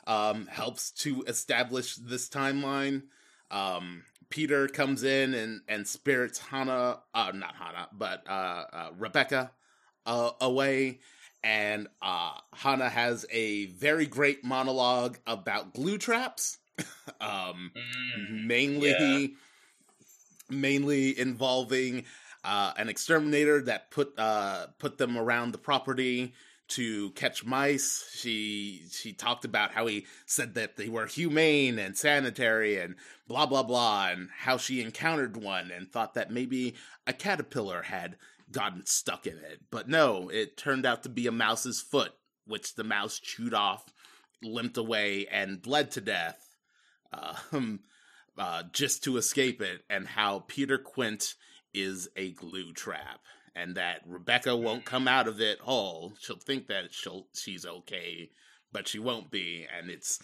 um, 0.07 0.47
helps 0.47 0.91
to 0.91 1.22
establish 1.26 1.97
this 1.97 2.28
timeline. 2.28 3.05
Um, 3.51 4.05
Peter 4.28 4.68
comes 4.68 5.03
in 5.03 5.34
and 5.34 5.62
and 5.66 5.88
spirits 5.88 6.38
Hannah, 6.38 7.01
uh, 7.14 7.32
not 7.34 7.57
Hannah, 7.57 7.88
but 7.93 8.22
uh, 8.28 8.64
uh, 8.72 8.88
Rebecca 8.97 9.51
uh, 10.07 10.30
away. 10.41 11.01
And 11.43 11.88
uh, 12.03 12.32
Hannah 12.53 12.91
has 12.91 13.24
a 13.30 13.66
very 13.66 14.07
great 14.07 14.45
monologue 14.45 15.18
about 15.26 15.72
glue 15.72 15.97
traps. 15.97 16.59
um, 17.20 17.72
Mm, 17.76 18.46
mainly 18.46 18.90
yeah. 18.90 19.26
mainly 20.48 21.18
involving 21.18 22.04
uh, 22.44 22.72
an 22.76 22.88
exterminator 22.88 23.60
that 23.62 23.90
put 23.90 24.18
uh, 24.18 24.66
put 24.78 24.98
them 24.98 25.16
around 25.16 25.52
the 25.52 25.58
property 25.58 26.32
to 26.68 27.10
catch 27.10 27.44
mice. 27.44 28.10
She 28.14 28.82
she 28.90 29.12
talked 29.12 29.44
about 29.44 29.72
how 29.72 29.86
he 29.86 30.06
said 30.26 30.54
that 30.54 30.76
they 30.76 30.88
were 30.88 31.06
humane 31.06 31.78
and 31.78 31.96
sanitary 31.96 32.78
and 32.78 32.96
blah 33.28 33.46
blah 33.46 33.62
blah, 33.62 34.08
and 34.08 34.28
how 34.38 34.56
she 34.56 34.80
encountered 34.80 35.36
one 35.36 35.70
and 35.70 35.90
thought 35.90 36.14
that 36.14 36.30
maybe 36.30 36.74
a 37.06 37.12
caterpillar 37.12 37.82
had 37.82 38.16
gotten 38.50 38.84
stuck 38.84 39.26
in 39.26 39.36
it, 39.38 39.60
but 39.70 39.88
no, 39.88 40.28
it 40.28 40.56
turned 40.56 40.84
out 40.84 41.04
to 41.04 41.08
be 41.08 41.28
a 41.28 41.32
mouse's 41.32 41.80
foot, 41.80 42.12
which 42.46 42.74
the 42.74 42.82
mouse 42.82 43.20
chewed 43.20 43.54
off, 43.54 43.84
limped 44.42 44.76
away, 44.76 45.26
and 45.30 45.62
bled 45.62 45.90
to 45.92 46.00
death 46.00 46.49
um, 47.12 47.80
uh, 48.38 48.62
just 48.72 49.04
to 49.04 49.16
escape 49.16 49.61
it, 49.61 49.82
and 49.90 50.06
how 50.06 50.44
Peter 50.46 50.78
Quint 50.78 51.34
is 51.74 52.08
a 52.16 52.30
glue 52.32 52.72
trap, 52.72 53.20
and 53.54 53.74
that 53.76 54.00
Rebecca 54.06 54.56
won't 54.56 54.84
come 54.84 55.06
out 55.08 55.28
of 55.28 55.40
it 55.40 55.61
whole. 55.61 56.14
She'll 56.20 56.36
think 56.36 56.66
that 56.68 56.92
she'll 56.92 57.26
she's 57.34 57.66
okay, 57.66 58.30
but 58.72 58.88
she 58.88 58.98
won't 58.98 59.30
be, 59.30 59.66
and 59.76 59.90
it's 59.90 60.20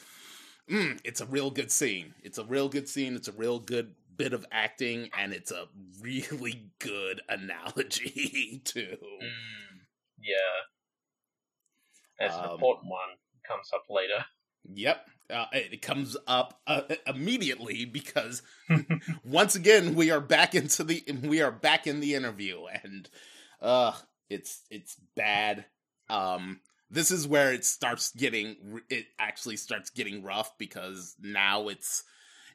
mm, 0.70 0.99
it's 1.05 1.20
a 1.20 1.26
real 1.26 1.51
good 1.51 1.70
scene. 1.70 2.14
It's 2.22 2.39
a 2.39 2.45
real 2.45 2.68
good 2.68 2.89
scene. 2.89 3.14
It's 3.16 3.28
a 3.28 3.32
real 3.32 3.59
good 3.59 3.95
bit 4.16 4.32
of 4.32 4.47
acting, 4.51 5.11
and 5.18 5.32
it's 5.32 5.51
a 5.53 5.66
really 6.01 6.70
good 6.78 7.20
analogy 7.28 8.62
too. 8.64 8.97
Mm, 9.03 9.80
yeah. 10.20 10.34
That's 12.18 12.34
an 12.37 12.45
Um, 12.45 12.51
important 12.53 12.91
one. 12.91 13.11
Comes 13.47 13.70
up 13.74 13.84
later. 13.91 14.24
Yep. 14.72 15.07
Uh, 15.29 15.47
it 15.53 15.83
comes 15.83 16.16
up 16.27 16.61
uh, 16.66 16.83
immediately 17.07 17.85
because 17.85 18.43
once 19.24 19.55
again 19.55 19.95
we 19.95 20.11
are 20.11 20.20
back 20.20 20.55
into 20.55 20.85
the 20.85 21.05
we 21.22 21.43
are 21.43 21.51
back 21.51 21.87
in 21.87 22.01
the 22.01 22.14
interview 22.14 22.64
and 22.83 23.09
uh 23.61 23.93
it's 24.29 24.62
it's 24.70 24.97
bad. 25.16 25.64
Um 26.09 26.61
this 26.91 27.11
is 27.11 27.27
where 27.27 27.53
it 27.53 27.64
starts 27.64 28.12
getting 28.12 28.81
it 28.89 29.07
actually 29.18 29.57
starts 29.57 29.91
getting 29.91 30.22
rough 30.22 30.57
because 30.59 31.16
now 31.20 31.68
it's 31.68 32.05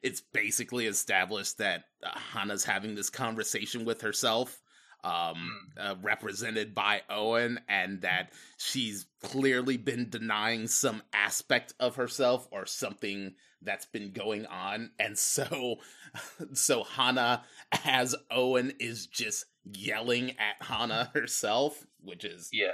it's 0.02 0.22
basically 0.22 0.88
established 0.88 1.58
that 1.60 1.84
uh, 2.04 2.18
Hannah's 2.34 2.64
having 2.64 2.96
this 2.96 3.10
conversation 3.10 3.86
with 3.86 4.02
herself 4.02 4.61
um, 5.04 5.52
uh, 5.80 5.96
represented 6.02 6.74
by 6.76 7.02
Owen, 7.10 7.60
and 7.68 8.02
that 8.02 8.32
she's 8.58 9.06
clearly 9.22 9.78
been 9.78 10.10
denying 10.10 10.68
some 10.68 11.02
aspect 11.14 11.74
of 11.80 11.96
herself 11.96 12.48
or 12.52 12.66
something 12.66 13.34
that's 13.62 13.86
been 13.86 14.12
going 14.12 14.46
on, 14.48 14.92
and 15.00 15.18
so 15.18 15.78
so 16.54 16.84
Hannah 16.84 17.44
as 17.86 18.16
Owen 18.30 18.74
is 18.80 19.08
just 19.08 19.46
yelling 19.64 20.32
at 20.32 20.66
Hannah 20.66 21.12
herself, 21.16 21.86
which 22.00 22.24
is 22.26 22.50
Yeah. 22.52 22.72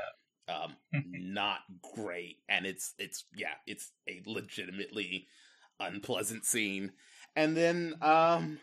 um 0.47 0.75
not 1.13 1.59
great. 1.95 2.37
And 2.49 2.65
it's 2.65 2.93
it's 2.97 3.25
yeah 3.35 3.53
it's 3.65 3.91
a 4.07 4.21
legitimately 4.25 5.27
unpleasant 5.79 6.45
scene. 6.45 6.91
And 7.35 7.55
then 7.55 7.95
um 8.01 8.59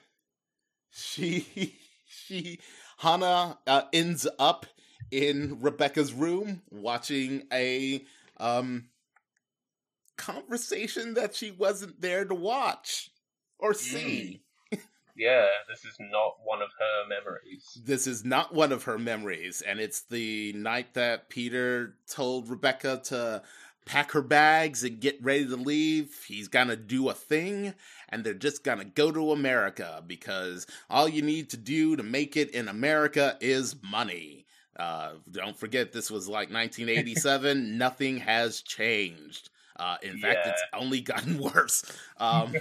she 0.90 1.74
she 2.06 2.58
hannah 2.98 3.58
uh, 3.66 3.82
ends 3.92 4.26
up 4.38 4.66
in 5.10 5.58
rebecca's 5.60 6.12
room 6.12 6.62
watching 6.70 7.42
a 7.52 8.04
um 8.38 8.86
conversation 10.16 11.14
that 11.14 11.34
she 11.34 11.50
wasn't 11.50 12.00
there 12.00 12.24
to 12.24 12.34
watch 12.34 13.10
or 13.58 13.74
see 13.74 14.40
Yeah, 15.16 15.46
this 15.68 15.84
is 15.84 15.94
not 16.00 16.34
one 16.42 16.60
of 16.60 16.70
her 16.78 17.08
memories. 17.08 17.78
this 17.84 18.06
is 18.06 18.24
not 18.24 18.52
one 18.52 18.72
of 18.72 18.84
her 18.84 18.98
memories, 18.98 19.62
and 19.62 19.78
it's 19.78 20.02
the 20.02 20.52
night 20.54 20.94
that 20.94 21.28
Peter 21.30 21.94
told 22.08 22.48
Rebecca 22.48 23.00
to 23.04 23.42
pack 23.86 24.10
her 24.12 24.22
bags 24.22 24.82
and 24.82 25.00
get 25.00 25.22
ready 25.22 25.46
to 25.46 25.56
leave. 25.56 26.24
He's 26.26 26.48
gonna 26.48 26.74
do 26.74 27.08
a 27.08 27.14
thing, 27.14 27.74
and 28.14 28.22
they're 28.22 28.32
just 28.32 28.62
gonna 28.62 28.84
go 28.84 29.10
to 29.10 29.32
America 29.32 30.00
because 30.06 30.68
all 30.88 31.08
you 31.08 31.20
need 31.20 31.50
to 31.50 31.56
do 31.56 31.96
to 31.96 32.04
make 32.04 32.36
it 32.36 32.50
in 32.50 32.68
America 32.68 33.36
is 33.40 33.74
money. 33.82 34.46
Uh, 34.78 35.14
don't 35.32 35.58
forget, 35.58 35.92
this 35.92 36.12
was 36.12 36.28
like 36.28 36.48
1987. 36.48 37.76
Nothing 37.78 38.18
has 38.18 38.62
changed. 38.62 39.50
Uh, 39.76 39.96
in 40.00 40.18
fact, 40.18 40.46
it's 40.46 40.62
only 40.72 41.00
gotten 41.00 41.38
worse. 41.54 41.84
Um, 42.16 42.54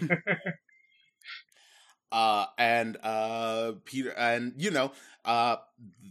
uh 2.11 2.45
and 2.59 2.97
uh 3.01 3.71
peter 3.85 4.11
and 4.11 4.53
you 4.57 4.69
know 4.69 4.91
uh 5.25 5.55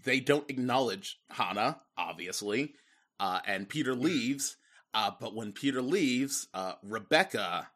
they 0.02 0.18
don't 0.18 0.50
acknowledge 0.50 1.20
hannah 1.30 1.78
obviously 1.96 2.74
uh 3.20 3.38
and 3.46 3.68
peter 3.68 3.94
leaves 3.94 4.56
uh 4.94 5.12
but 5.20 5.32
when 5.32 5.52
peter 5.52 5.80
leaves 5.80 6.48
uh 6.54 6.72
rebecca 6.82 7.68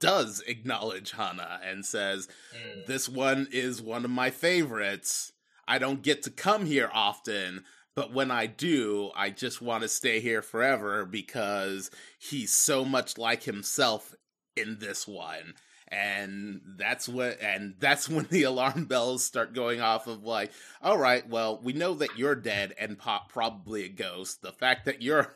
does 0.00 0.42
acknowledge 0.46 1.12
hannah 1.12 1.60
and 1.64 1.84
says 1.84 2.28
Mm. 2.54 2.86
this 2.86 3.08
one 3.08 3.48
is 3.50 3.80
one 3.82 4.04
of 4.04 4.10
my 4.10 4.30
favorites. 4.30 5.32
I 5.66 5.78
don't 5.78 6.02
get 6.02 6.22
to 6.22 6.30
come 6.30 6.66
here 6.66 6.90
often 6.92 7.64
but 7.98 8.12
when 8.12 8.30
I 8.30 8.46
do, 8.46 9.10
I 9.16 9.30
just 9.30 9.60
want 9.60 9.82
to 9.82 9.88
stay 9.88 10.20
here 10.20 10.40
forever 10.40 11.04
because 11.04 11.90
he's 12.16 12.52
so 12.52 12.84
much 12.84 13.18
like 13.18 13.42
himself 13.42 14.14
in 14.54 14.78
this 14.78 15.08
one. 15.08 15.54
And 15.88 16.60
that's 16.76 17.08
what 17.08 17.40
and 17.40 17.74
that's 17.80 18.08
when 18.14 18.26
the 18.30 18.44
alarm 18.44 18.84
bells 18.84 19.24
start 19.24 19.52
going 19.52 19.80
off 19.80 20.06
of 20.06 20.22
like 20.22 20.52
all 20.80 20.96
right 20.96 21.28
well 21.28 21.58
we 21.60 21.72
know 21.72 21.94
that 21.94 22.16
you're 22.16 22.36
dead 22.36 22.72
and 22.78 22.96
pop 23.00 23.32
probably 23.32 23.84
a 23.84 23.88
ghost. 23.88 24.42
The 24.42 24.52
fact 24.52 24.84
that 24.84 25.02
you're 25.02 25.34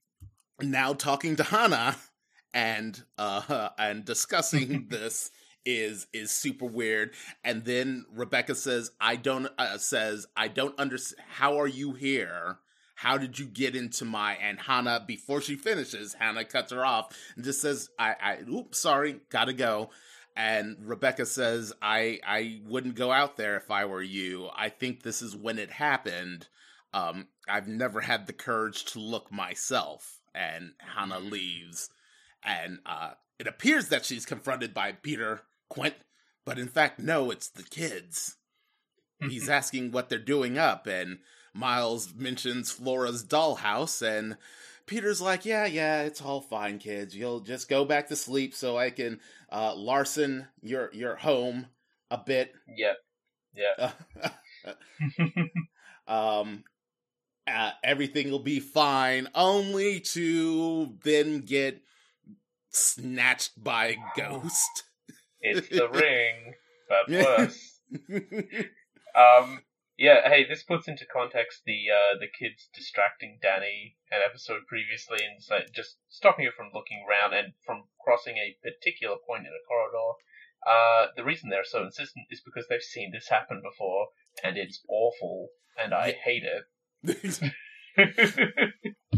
now 0.62 0.94
talking 0.94 1.36
to 1.36 1.42
hannah 1.42 1.96
and 2.54 3.02
uh 3.16 3.70
and 3.78 4.04
discussing 4.04 4.86
this 4.90 5.30
is 5.64 6.06
is 6.12 6.30
super 6.30 6.66
weird. 6.66 7.14
And 7.44 7.64
then 7.64 8.06
rebecca 8.12 8.54
says 8.54 8.90
i 9.00 9.16
don't 9.16 9.48
uh, 9.58 9.78
says 9.78 10.26
i 10.36 10.48
don't 10.48 10.78
understand 10.78 11.26
how 11.28 11.60
are 11.60 11.66
you 11.66 11.92
here? 11.92 12.58
How 12.94 13.16
did 13.16 13.38
you 13.38 13.46
get 13.46 13.76
into 13.76 14.04
my 14.04 14.34
and 14.34 14.58
hannah 14.58 15.04
before 15.06 15.40
she 15.40 15.56
finishes 15.56 16.14
hannah 16.14 16.44
cuts 16.44 16.72
her 16.72 16.84
off 16.84 17.14
and 17.36 17.44
just 17.44 17.60
says 17.60 17.90
i 17.98 18.14
i 18.20 18.38
oops 18.50 18.80
sorry 18.80 19.20
gotta 19.30 19.52
go. 19.52 19.90
And 20.36 20.76
rebecca 20.80 21.26
says 21.26 21.72
i 21.82 22.20
i 22.26 22.60
wouldn't 22.66 22.94
go 22.94 23.12
out 23.12 23.36
there 23.36 23.56
if 23.56 23.70
i 23.70 23.84
were 23.84 24.02
you. 24.02 24.48
I 24.56 24.68
think 24.70 25.02
this 25.02 25.20
is 25.20 25.36
when 25.36 25.58
it 25.58 25.70
happened. 25.70 26.48
Um 26.94 27.28
i've 27.48 27.68
never 27.68 28.00
had 28.00 28.26
the 28.26 28.32
courage 28.32 28.84
to 28.86 29.00
look 29.00 29.30
myself. 29.30 30.20
And 30.34 30.72
hannah 30.78 31.18
leaves 31.20 31.90
and 32.44 32.78
uh 32.86 33.10
it 33.38 33.46
appears 33.46 33.88
that 33.88 34.04
she's 34.04 34.26
confronted 34.26 34.72
by 34.74 34.92
peter 34.92 35.42
quint 35.68 35.94
but 36.44 36.58
in 36.58 36.68
fact 36.68 36.98
no 36.98 37.30
it's 37.30 37.48
the 37.48 37.62
kids 37.62 38.36
he's 39.28 39.48
asking 39.48 39.90
what 39.90 40.08
they're 40.08 40.18
doing 40.18 40.56
up 40.58 40.86
and 40.86 41.18
miles 41.52 42.14
mentions 42.14 42.70
flora's 42.70 43.24
dollhouse 43.24 44.00
and 44.00 44.36
peter's 44.86 45.20
like 45.20 45.44
yeah 45.44 45.66
yeah 45.66 46.02
it's 46.02 46.22
all 46.22 46.40
fine 46.40 46.78
kids 46.78 47.14
you'll 47.16 47.40
just 47.40 47.68
go 47.68 47.84
back 47.84 48.08
to 48.08 48.16
sleep 48.16 48.54
so 48.54 48.76
i 48.78 48.90
can 48.90 49.20
uh 49.50 49.74
larson 49.74 50.46
your 50.62 50.90
your 50.92 51.16
home 51.16 51.66
a 52.10 52.18
bit 52.18 52.52
Yep. 52.76 52.96
Yeah. 53.54 53.90
um 56.08 56.64
uh, 57.46 57.70
everything 57.82 58.30
will 58.30 58.38
be 58.38 58.60
fine 58.60 59.26
only 59.34 60.00
to 60.00 60.94
then 61.02 61.40
get 61.40 61.82
snatched 62.70 63.62
by 63.62 63.86
a 63.86 63.96
ghost 64.16 64.84
It's 65.40 65.68
the 65.68 65.88
ring, 65.92 66.54
but 66.88 67.08
worse. 67.10 67.80
Um, 69.18 69.62
yeah, 69.98 70.28
hey, 70.28 70.46
this 70.48 70.62
puts 70.62 70.86
into 70.86 71.04
context 71.12 71.62
the 71.66 71.90
uh, 71.90 72.18
the 72.20 72.28
kids 72.28 72.68
distracting 72.72 73.40
Dani 73.42 73.96
an 74.12 74.20
episode 74.24 74.66
previously 74.68 75.18
and 75.24 75.42
so 75.42 75.58
just 75.74 75.96
stopping 76.08 76.44
her 76.44 76.52
from 76.52 76.70
looking 76.72 77.04
around 77.08 77.34
and 77.34 77.52
from 77.66 77.84
crossing 78.00 78.36
a 78.36 78.56
particular 78.62 79.16
point 79.26 79.46
in 79.46 79.52
a 79.52 79.66
corridor. 79.66 80.14
Uh, 80.66 81.06
the 81.16 81.24
reason 81.24 81.50
they're 81.50 81.64
so 81.64 81.82
insistent 81.82 82.26
is 82.30 82.40
because 82.44 82.66
they've 82.68 82.82
seen 82.82 83.10
this 83.12 83.28
happen 83.28 83.60
before, 83.62 84.08
and 84.44 84.56
it's 84.56 84.84
awful, 84.88 85.48
and 85.76 85.92
I 85.92 86.12
hate 86.12 86.44
it. 86.44 87.54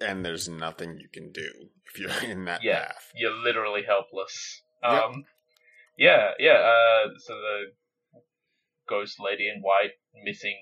and 0.00 0.24
there's 0.24 0.48
nothing 0.48 0.98
you 1.00 1.08
can 1.12 1.30
do 1.32 1.50
if 1.86 1.98
you're 1.98 2.10
in 2.30 2.44
that 2.46 2.62
Yeah. 2.62 2.86
path. 2.88 3.10
You're 3.14 3.34
literally 3.34 3.82
helpless. 3.86 4.62
Yep. 4.82 4.92
Um, 5.02 5.24
yeah, 5.96 6.30
yeah. 6.38 6.52
Uh, 6.52 7.08
so 7.18 7.34
the 7.34 8.20
ghost 8.88 9.16
lady 9.20 9.48
in 9.48 9.60
white, 9.62 9.92
missing 10.24 10.56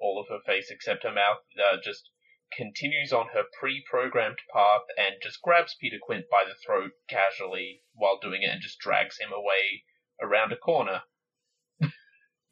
all 0.00 0.20
of 0.20 0.28
her 0.28 0.40
face 0.44 0.70
except 0.70 1.04
her 1.04 1.12
mouth, 1.12 1.38
uh, 1.58 1.76
just 1.82 2.10
continues 2.56 3.12
on 3.12 3.28
her 3.32 3.44
pre-programmed 3.58 4.38
path 4.52 4.82
and 4.98 5.14
just 5.22 5.40
grabs 5.42 5.74
Peter 5.80 5.96
Quint 6.02 6.24
by 6.30 6.42
the 6.44 6.54
throat 6.66 6.90
casually 7.08 7.80
while 7.94 8.18
doing 8.20 8.42
it, 8.42 8.50
and 8.50 8.60
just 8.60 8.78
drags 8.78 9.16
him 9.18 9.30
away 9.32 9.84
around 10.20 10.52
a 10.52 10.56
corner. 10.56 11.02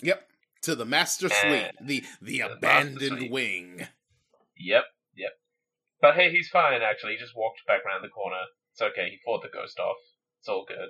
yep 0.02 0.26
to 0.62 0.74
the 0.74 0.84
master 0.86 1.28
suite 1.28 1.70
the 1.82 2.02
the 2.22 2.38
the 2.38 2.40
abandoned 2.40 3.18
suite. 3.18 3.30
wing 3.30 3.78
Yep, 3.78 3.88
yep. 4.56 4.84
But 6.00 6.14
hey, 6.14 6.30
he's 6.30 6.48
fine 6.48 6.80
actually. 6.82 7.12
He 7.14 7.18
just 7.18 7.36
walked 7.36 7.60
back 7.66 7.80
around 7.86 8.02
the 8.02 8.08
corner. 8.08 8.40
It's 8.72 8.82
okay. 8.82 9.10
He 9.10 9.18
fought 9.24 9.42
the 9.42 9.48
ghost 9.48 9.78
off. 9.78 9.96
It's 10.40 10.48
all 10.48 10.64
good. 10.66 10.88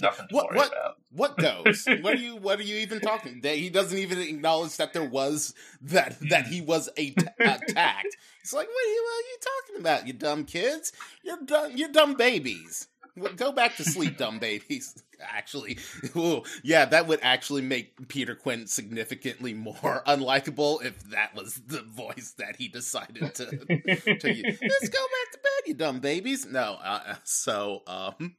Nothing 0.00 0.28
to 0.28 0.34
What- 0.34 0.46
worry 0.50 0.56
what- 0.58 0.68
about. 0.72 0.94
What 1.10 1.36
goes? 1.64 1.86
what 2.02 2.14
are 2.14 2.20
you? 2.20 2.36
What 2.36 2.60
are 2.60 2.62
you 2.62 2.76
even 2.76 3.00
talking? 3.00 3.40
That 3.42 3.56
he 3.56 3.68
doesn't 3.68 3.98
even 3.98 4.18
acknowledge 4.20 4.76
that 4.76 4.92
there 4.92 5.08
was 5.08 5.54
that 5.82 6.16
that 6.30 6.46
he 6.46 6.60
was 6.60 6.88
a 6.96 7.14
attacked. 7.40 8.16
He's 8.42 8.52
like, 8.52 8.68
what 8.68 8.86
are, 8.86 8.90
you, 8.92 9.02
what 9.04 9.24
are 9.24 9.28
you 9.28 9.38
talking 9.40 9.80
about? 9.80 10.06
You 10.06 10.12
dumb 10.12 10.44
kids. 10.44 10.92
You're 11.24 11.38
dumb. 11.44 11.72
You're 11.74 11.90
dumb 11.90 12.14
babies. 12.14 12.86
Go 13.36 13.52
back 13.52 13.76
to 13.76 13.84
sleep, 13.84 14.16
dumb 14.16 14.38
babies. 14.38 15.02
Actually, 15.20 15.78
ooh, 16.16 16.42
yeah, 16.62 16.84
that 16.84 17.08
would 17.08 17.18
actually 17.22 17.62
make 17.62 18.08
Peter 18.08 18.36
Quint 18.36 18.70
significantly 18.70 19.52
more 19.52 19.74
unlikable 20.06 20.84
if 20.84 21.02
that 21.10 21.34
was 21.34 21.54
the 21.66 21.82
voice 21.82 22.34
that 22.38 22.54
he 22.56 22.68
decided 22.68 23.34
to 23.34 23.46
to 23.46 24.32
you. 24.32 24.44
Let's 24.44 24.88
go 24.88 25.00
back 25.00 25.32
to 25.32 25.38
bed, 25.38 25.66
you 25.66 25.74
dumb 25.74 25.98
babies. 25.98 26.46
No, 26.46 26.78
uh, 26.82 27.16
so 27.24 27.82
um, 27.88 28.36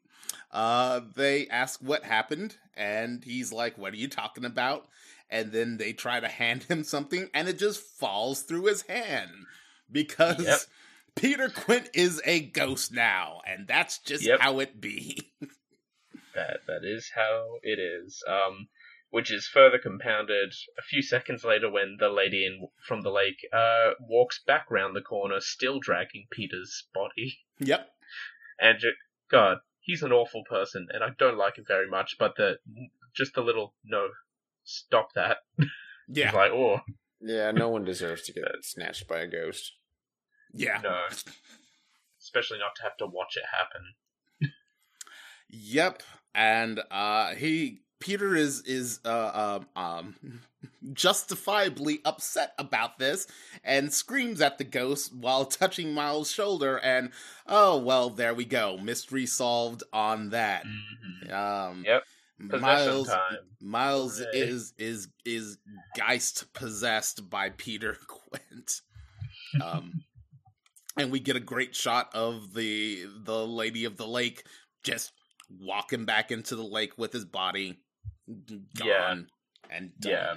uh, 0.51 1.01
they 1.15 1.47
ask 1.47 1.81
what 1.81 2.03
happened, 2.03 2.55
and 2.75 3.23
he's 3.23 3.51
like, 3.51 3.77
"What 3.77 3.91
are 3.93 3.97
you 3.97 4.07
talking 4.07 4.45
about?" 4.45 4.87
And 5.29 5.51
then 5.51 5.77
they 5.77 5.91
try 5.91 6.21
to 6.21 6.29
hand 6.29 6.63
him 6.63 6.85
something, 6.85 7.29
and 7.33 7.49
it 7.49 7.59
just 7.59 7.81
falls 7.81 8.41
through 8.43 8.65
his 8.65 8.83
hand 8.83 9.31
because 9.91 10.45
Yep. 10.45 10.59
Peter 11.19 11.49
Quint 11.49 11.89
is 11.93 12.21
a 12.25 12.39
ghost 12.41 12.91
now, 12.91 13.41
and 13.47 13.67
that's 13.67 13.99
just 13.99 14.23
Yep. 14.25 14.39
how 14.39 14.59
it 14.59 14.79
be. 14.79 15.31
That 16.35 16.59
that 16.67 16.81
is 16.85 17.11
how 17.15 17.57
it 17.63 17.79
is. 17.79 18.23
Um, 18.27 18.67
which 19.09 19.31
is 19.31 19.47
further 19.47 19.79
compounded 19.79 20.53
a 20.77 20.81
few 20.83 21.01
seconds 21.01 21.43
later 21.43 21.69
when 21.69 21.97
the 21.99 22.07
lady 22.09 22.45
in 22.45 22.67
from 22.87 23.01
the 23.01 23.09
lake 23.09 23.39
uh 23.51 23.91
walks 23.99 24.39
back 24.45 24.69
round 24.69 24.95
the 24.95 25.01
corner, 25.01 25.39
still 25.39 25.79
dragging 25.79 26.27
Peter's 26.31 26.87
body. 26.93 27.39
yep. 27.59 27.89
And 28.59 28.79
ju- 28.79 28.93
God, 29.31 29.57
he's 29.81 30.03
an 30.03 30.11
awful 30.13 30.43
person, 30.49 30.87
and 30.91 31.03
I 31.03 31.09
don't 31.17 31.37
like 31.37 31.57
him 31.57 31.65
very 31.67 31.89
much. 31.89 32.15
But 32.19 32.35
the 32.37 32.59
just 33.15 33.33
the 33.33 33.41
little 33.41 33.73
no, 33.83 34.09
stop 34.63 35.09
that. 35.15 35.37
Yeah, 36.11 36.31
like, 36.31 36.51
oh, 36.51 36.79
Yeah, 37.21 37.51
no 37.51 37.69
one 37.69 37.83
deserves 37.85 38.23
to 38.23 38.33
get 38.33 38.45
snatched 38.63 39.07
by 39.07 39.19
a 39.19 39.27
ghost. 39.27 39.73
Yeah, 40.53 40.79
no. 40.83 41.03
Especially 42.19 42.59
not 42.59 42.75
to 42.77 42.83
have 42.83 42.97
to 42.97 43.05
watch 43.07 43.37
it 43.37 43.43
happen. 43.51 44.51
yep. 45.49 46.03
And 46.35 46.81
uh, 46.91 47.33
he 47.35 47.81
Peter 47.99 48.35
is 48.35 48.61
is 48.61 48.99
uh, 49.05 49.57
um, 49.75 49.81
um 49.81 50.41
justifiably 50.93 51.99
upset 52.05 52.53
about 52.57 52.97
this 52.99 53.27
and 53.63 53.93
screams 53.93 54.41
at 54.41 54.57
the 54.57 54.63
ghost 54.63 55.13
while 55.13 55.45
touching 55.45 55.93
Miles' 55.93 56.31
shoulder. 56.31 56.77
And 56.77 57.11
oh 57.47 57.77
well, 57.77 58.09
there 58.09 58.33
we 58.33 58.45
go, 58.45 58.77
mystery 58.77 59.25
solved 59.25 59.83
on 59.93 60.29
that. 60.29 60.65
Mhm. 60.65 61.31
Um, 61.33 61.83
Yep. 61.85 62.03
Possession 62.49 62.61
Miles 62.61 63.07
time. 63.09 63.37
Miles 63.61 64.19
Hooray. 64.19 64.39
is 64.39 64.73
is 64.77 65.07
is 65.25 65.57
Geist 65.97 66.53
possessed 66.53 67.29
by 67.29 67.49
Peter 67.49 67.97
Quint. 68.07 68.81
Um 69.61 70.03
and 70.99 71.11
we 71.11 71.19
get 71.19 71.35
a 71.35 71.39
great 71.41 71.75
shot 71.75 72.09
of 72.13 72.53
the 72.53 73.05
the 73.23 73.45
lady 73.47 73.85
of 73.85 73.97
the 73.97 74.07
lake 74.07 74.43
just 74.83 75.11
walking 75.49 76.05
back 76.05 76.31
into 76.31 76.55
the 76.55 76.63
lake 76.63 76.97
with 76.97 77.11
his 77.13 77.25
body 77.25 77.79
gone 78.27 78.87
Yeah. 78.87 79.15
and 79.71 79.91
done. 79.99 80.11
Yeah. 80.11 80.33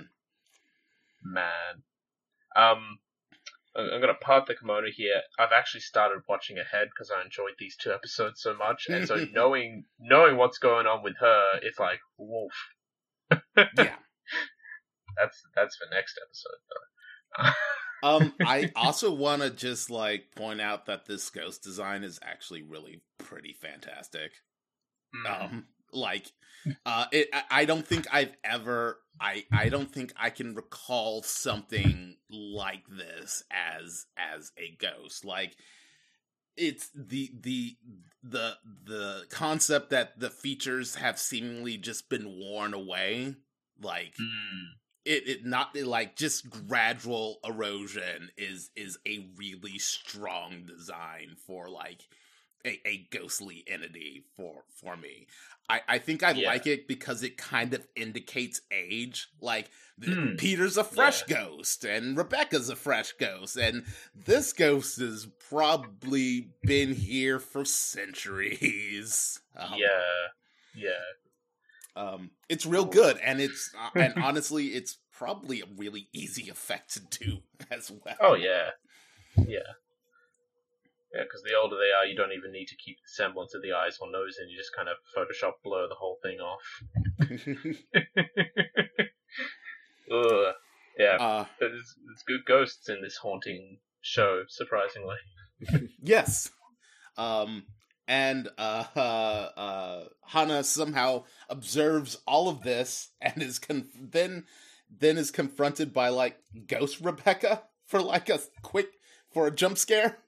Man. 1.23 1.83
Um, 2.57 2.99
I'm 3.75 4.01
gonna 4.01 4.15
part 4.15 4.47
the 4.47 4.55
kimono 4.55 4.89
here. 4.95 5.23
I've 5.39 5.53
actually 5.53 5.81
started 5.81 6.23
watching 6.29 6.59
ahead 6.59 6.89
because 6.91 7.11
I 7.11 7.23
enjoyed 7.23 7.55
these 7.59 7.77
two 7.77 7.91
episodes 7.93 8.43
so 8.43 8.55
much, 8.55 8.87
and 8.89 9.07
so 9.09 9.17
knowing 9.33 9.85
knowing 9.99 10.37
what's 10.37 10.59
going 10.59 10.87
on 10.87 11.03
with 11.03 11.17
her, 11.21 11.59
it's 11.63 11.79
like, 11.79 12.01
wolf 12.19 12.53
Yeah. 13.57 13.97
That's 15.17 15.43
that's 15.55 15.77
for 15.77 15.87
next 15.95 16.19
episode 16.23 16.61
though. 16.71 17.51
Um 18.03 18.33
I 18.41 18.71
also 18.77 19.13
want 19.13 19.43
to 19.43 19.51
just 19.51 19.91
like 19.91 20.35
point 20.35 20.61
out 20.61 20.87
that 20.87 21.07
this 21.07 21.29
ghost 21.31 21.63
design 21.63 22.05
is 22.05 22.19
actually 22.23 22.63
really 22.63 23.03
pretty 23.19 23.55
fantastic. 23.61 24.33
Mm. 25.15 25.45
um 25.45 25.65
like 25.93 26.27
uh 26.87 27.05
it 27.13 27.29
I, 27.51 27.65
don't 27.65 27.87
think 27.87 28.07
i've 28.11 28.33
ever 28.45 28.99
i 29.21 29.45
i 29.53 29.69
don't 29.69 29.93
think 29.93 30.13
i 30.17 30.31
can 30.31 30.55
recall 30.55 31.23
something 31.23 32.17
like 32.31 32.85
this 32.89 33.45
as 33.51 34.07
as 34.17 34.53
a 34.57 34.75
ghost 34.81 35.25
like 35.25 35.55
it's 36.57 36.89
the 36.95 37.31
the 37.41 37.77
the 38.23 38.55
the 38.85 39.25
concept 39.31 39.91
that 39.91 40.19
the 40.19 40.31
features 40.31 40.95
have 40.95 41.19
seemingly 41.19 41.77
just 41.77 42.09
been 42.09 42.39
worn 42.39 42.73
away 42.75 43.35
like 43.81 44.15
Mm. 44.19 44.82
It, 45.05 45.29
it 45.29 45.45
not 45.47 45.77
like 45.77 46.17
just 46.17 46.49
gradual 46.51 47.39
erosion 47.45 48.31
is 48.37 48.71
is 48.77 48.99
a 49.07 49.29
really 49.37 49.79
strong 49.79 50.65
design 50.67 51.37
for 51.47 51.69
like 51.69 52.03
a, 52.65 52.81
a 52.87 53.09
ghostly 53.11 53.65
entity 53.67 54.25
for 54.37 54.65
for 54.75 54.97
me 54.97 55.27
i 55.69 55.81
i 55.89 55.99
think 55.99 56.23
i 56.23 56.33
Yeah. 56.33 56.49
like 56.49 56.67
it 56.67 56.87
because 56.87 57.23
it 57.23 57.37
kind 57.37 57.75
of 57.75 57.87
indicates 57.97 58.61
age 58.71 59.29
like 59.41 59.71
Hmm. 60.05 60.35
peter's 60.37 60.77
a 60.77 60.85
fresh 60.85 61.23
ghost 61.25 61.85
and 61.85 62.17
rebecca's 62.17 62.69
a 62.69 62.77
fresh 62.77 63.13
ghost 63.13 63.57
and 63.57 63.85
this 64.15 64.53
ghost 64.53 64.99
has 64.99 65.27
probably 65.49 66.51
been 66.65 66.95
here 66.95 67.39
for 67.39 67.65
centuries 67.65 69.41
um, 69.57 69.79
yeah, 69.79 70.29
yeah. 70.75 70.91
Um, 71.97 72.31
it's 72.49 72.65
real 72.67 72.85
good, 72.85 73.19
and 73.19 73.41
it's 73.41 73.71
uh, 73.79 73.91
and 73.99 74.15
honestly, 74.23 74.67
it's 74.69 74.99
probably 75.13 75.61
a 75.61 75.67
really 75.77 76.09
easy 76.13 76.49
effect 76.49 76.93
to 76.95 77.01
do 77.01 77.43
as 77.71 77.93
well. 78.05 78.17
Oh 78.21 78.35
yeah, 78.35 78.71
yeah, 79.37 79.75
yeah. 81.15 81.23
Because 81.23 81.43
the 81.45 81.55
older 81.61 81.77
they 81.77 81.93
are, 81.93 82.07
you 82.07 82.17
don't 82.17 82.33
even 82.33 82.53
need 82.53 82.67
to 82.67 82.77
keep 82.77 82.97
the 82.97 83.09
semblance 83.09 83.55
of 83.55 83.63
the 83.63 83.73
eyes 83.73 83.99
or 84.01 84.11
nose, 84.11 84.39
and 84.41 84.51
you 84.51 84.57
just 84.57 84.75
kind 84.77 84.89
of 84.89 84.97
Photoshop 85.17 85.63
blur 85.63 85.87
the 85.89 85.95
whole 85.95 86.19
thing 86.23 86.41
off. 86.41 86.83
Ugh. 90.13 90.55
Yeah, 90.99 91.17
uh, 91.17 91.47
there's, 91.59 91.95
there's 92.05 92.23
good 92.27 92.45
ghosts 92.47 92.91
in 92.91 93.01
this 93.01 93.17
haunting 93.17 93.79
show, 94.03 94.43
surprisingly. 94.49 95.17
yes, 96.03 96.51
um, 97.17 97.65
and 98.09 98.49
uh, 98.59 98.85
uh, 98.95 98.99
uh, 99.57 100.05
Hannah 100.27 100.65
somehow 100.65 101.25
observes 101.49 102.19
all 102.27 102.49
of 102.49 102.63
this 102.63 103.11
and 103.21 103.43
is 103.43 103.59
con- 103.59 103.89
then 104.01 104.45
then 104.91 105.17
is 105.19 105.31
confronted 105.31 105.93
by 105.93 106.09
like 106.11 106.39
Ghost 106.67 107.01
Rebecca 107.01 107.63
for 107.87 108.01
like 108.03 108.29
a 108.29 108.41
quick 108.63 108.89
for 109.33 109.47
a 109.47 109.51
jump 109.51 109.79
scare, 109.79 110.19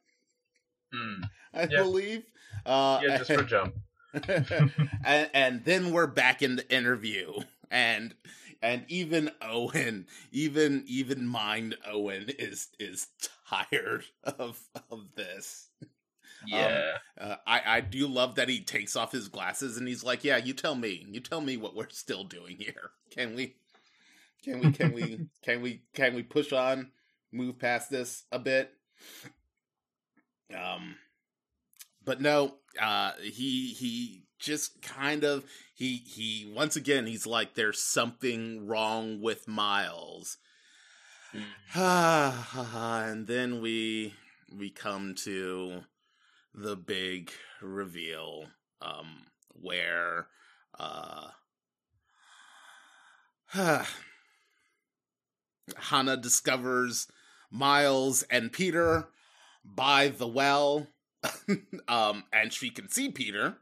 Mm. 0.94 1.28
I 1.52 1.62
Yeah. 1.62 1.82
believe. 1.82 2.24
Uh, 2.64 3.00
Yeah, 3.02 3.18
just 3.18 3.32
for 3.32 3.42
jump. 3.42 3.74
and, 5.04 5.30
and 5.34 5.64
then 5.64 5.92
we're 5.92 6.06
back 6.06 6.40
in 6.42 6.56
the 6.56 6.74
interview 6.74 7.32
and 7.70 8.14
and 8.62 8.84
even 8.88 9.30
owen 9.42 10.06
even 10.30 10.84
even 10.86 11.26
mind 11.26 11.76
owen 11.86 12.30
is 12.38 12.68
is 12.78 13.08
tired 13.48 14.04
of 14.22 14.62
of 14.90 15.14
this 15.16 15.68
Yeah. 16.46 16.92
uh, 17.20 17.36
i 17.46 17.62
i 17.76 17.80
do 17.80 18.06
love 18.06 18.34
that 18.36 18.48
he 18.48 18.60
takes 18.60 18.96
off 18.96 19.12
his 19.12 19.28
glasses 19.28 19.76
and 19.76 19.86
he's 19.88 20.04
like 20.04 20.24
yeah 20.24 20.36
you 20.36 20.52
tell 20.54 20.74
me. 20.74 21.06
You 21.08 21.20
tell 21.20 21.40
me 21.40 21.56
what 21.56 21.74
we're 21.74 21.88
still 21.90 22.24
doing 22.24 22.56
here. 22.58 22.90
Can 23.10 23.34
we 23.34 23.54
can 24.44 24.60
we 24.60 24.72
can 24.72 24.92
we 24.92 25.26
can 25.42 25.62
we 25.62 25.82
can 25.94 26.14
we 26.14 26.22
push 26.22 26.52
on 26.52 26.90
move 27.32 27.58
past 27.58 27.90
this 27.90 28.24
a 28.32 28.38
bit? 28.38 28.72
Um 30.54 30.96
but 32.04 32.20
no 32.20 32.56
uh 32.80 33.12
he 33.22 33.68
he 33.72 34.24
just 34.38 34.82
kind 34.82 35.24
of 35.24 35.44
he 35.74 35.96
he 35.96 36.52
once 36.54 36.76
again 36.76 37.06
he's 37.06 37.26
like 37.26 37.54
there's 37.54 37.80
something 37.82 38.66
wrong 38.66 39.20
with 39.20 39.48
miles. 39.48 40.38
And 41.74 43.26
then 43.26 43.60
we 43.60 44.14
we 44.56 44.70
come 44.70 45.14
to 45.24 45.82
the 46.54 46.76
big 46.76 47.32
reveal 47.60 48.46
um 48.80 49.24
where 49.60 50.28
uh 50.78 51.28
Hannah 55.76 56.16
discovers 56.16 57.08
Miles 57.50 58.22
and 58.24 58.52
Peter 58.52 59.08
by 59.64 60.08
the 60.08 60.26
well 60.28 60.86
um 61.88 62.24
and 62.32 62.52
she 62.52 62.70
can 62.70 62.88
see 62.88 63.10
Peter 63.10 63.56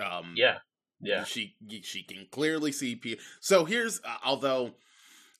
um 0.00 0.34
yeah. 0.36 0.58
Yeah. 1.00 1.24
she 1.24 1.54
she 1.82 2.02
can 2.02 2.26
clearly 2.30 2.72
see 2.72 2.96
Peter. 2.96 3.20
So 3.40 3.64
here's 3.64 4.00
uh, 4.02 4.16
although 4.24 4.72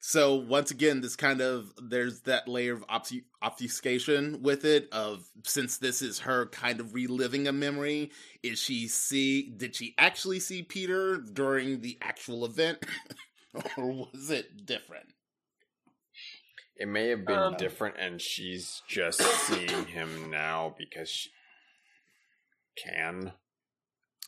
so 0.01 0.37
once 0.37 0.71
again 0.71 1.01
this 1.01 1.17
kind 1.17 1.41
of 1.41 1.73
there's 1.83 2.21
that 2.21 2.47
layer 2.49 2.75
of 2.75 2.87
obfu- 2.87 3.25
obfuscation 3.43 4.43
with 4.43 4.65
it 4.65 4.89
of 4.93 5.27
since 5.45 5.79
this 5.79 6.03
is 6.03 6.21
her 6.21 6.47
kind 6.47 6.81
of 6.81 6.95
reliving 6.95 7.49
a 7.49 7.53
memory 7.53 8.11
is 8.43 8.59
she 8.61 8.87
see 8.89 9.51
did 9.57 9.75
she 9.75 9.95
actually 9.99 10.41
see 10.41 10.63
Peter 10.63 11.19
during 11.19 11.81
the 11.81 11.99
actual 12.01 12.45
event 12.45 12.79
or 13.77 13.91
was 13.93 14.31
it 14.31 14.67
different? 14.67 15.07
It 16.77 16.87
may 16.87 17.09
have 17.09 17.25
been 17.25 17.39
Um, 17.39 17.57
different, 17.57 17.97
and 17.99 18.21
she's 18.23 18.83
just 18.89 19.21
seeing 19.21 19.87
him 19.87 20.31
now 20.31 20.75
because 20.79 21.11
she 21.11 21.31
can. 22.77 23.33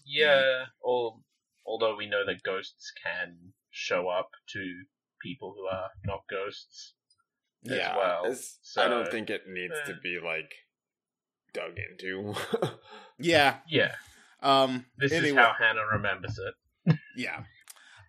Yeah. 0.04 0.66
Al 0.84 1.22
although 1.64 1.94
we 1.94 2.06
know 2.06 2.26
that 2.26 2.42
ghosts 2.42 2.92
can 3.04 3.52
show 3.70 4.08
up 4.08 4.30
to 4.48 4.84
people 5.20 5.54
who 5.56 5.66
are 5.66 5.88
not 6.04 6.20
ghosts. 6.30 6.94
as 7.66 7.72
Yeah, 7.76 7.96
well, 7.96 8.34
so- 8.62 8.82
I 8.82 8.88
don't 8.88 9.10
think 9.10 9.30
it 9.30 9.42
needs 9.48 9.74
to 9.86 9.92
eh. 9.92 9.96
be 10.02 10.18
like 10.24 10.50
dug 11.52 11.72
into. 11.78 12.34
Yeah. 13.18 13.56
Yeah. 13.68 13.94
Um 14.42 14.86
This 14.96 15.12
is 15.12 15.18
anyway. 15.18 15.42
how 15.42 15.52
Hannah 15.58 15.84
remembers 15.92 16.38
it. 16.38 16.96
Yeah. 17.16 17.42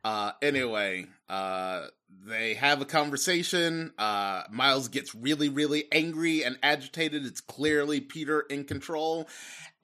Uh 0.04 0.32
anyway, 0.42 1.06
uh 1.28 1.88
they 2.10 2.54
have 2.54 2.82
a 2.82 2.86
conversation. 2.86 3.94
Uh 3.98 4.44
Miles 4.50 4.88
gets 4.88 5.14
really 5.14 5.50
really 5.50 5.92
angry 5.92 6.44
and 6.46 6.58
agitated. 6.64 7.26
It's 7.26 7.42
clearly 7.42 8.00
Peter 8.00 8.40
in 8.42 8.64
control 8.64 9.28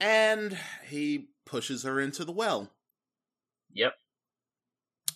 and 0.00 0.56
he 0.86 1.28
pushes 1.44 1.82
her 1.82 2.00
into 2.00 2.24
the 2.24 2.32
well 2.32 2.70
Yep. 3.74 3.92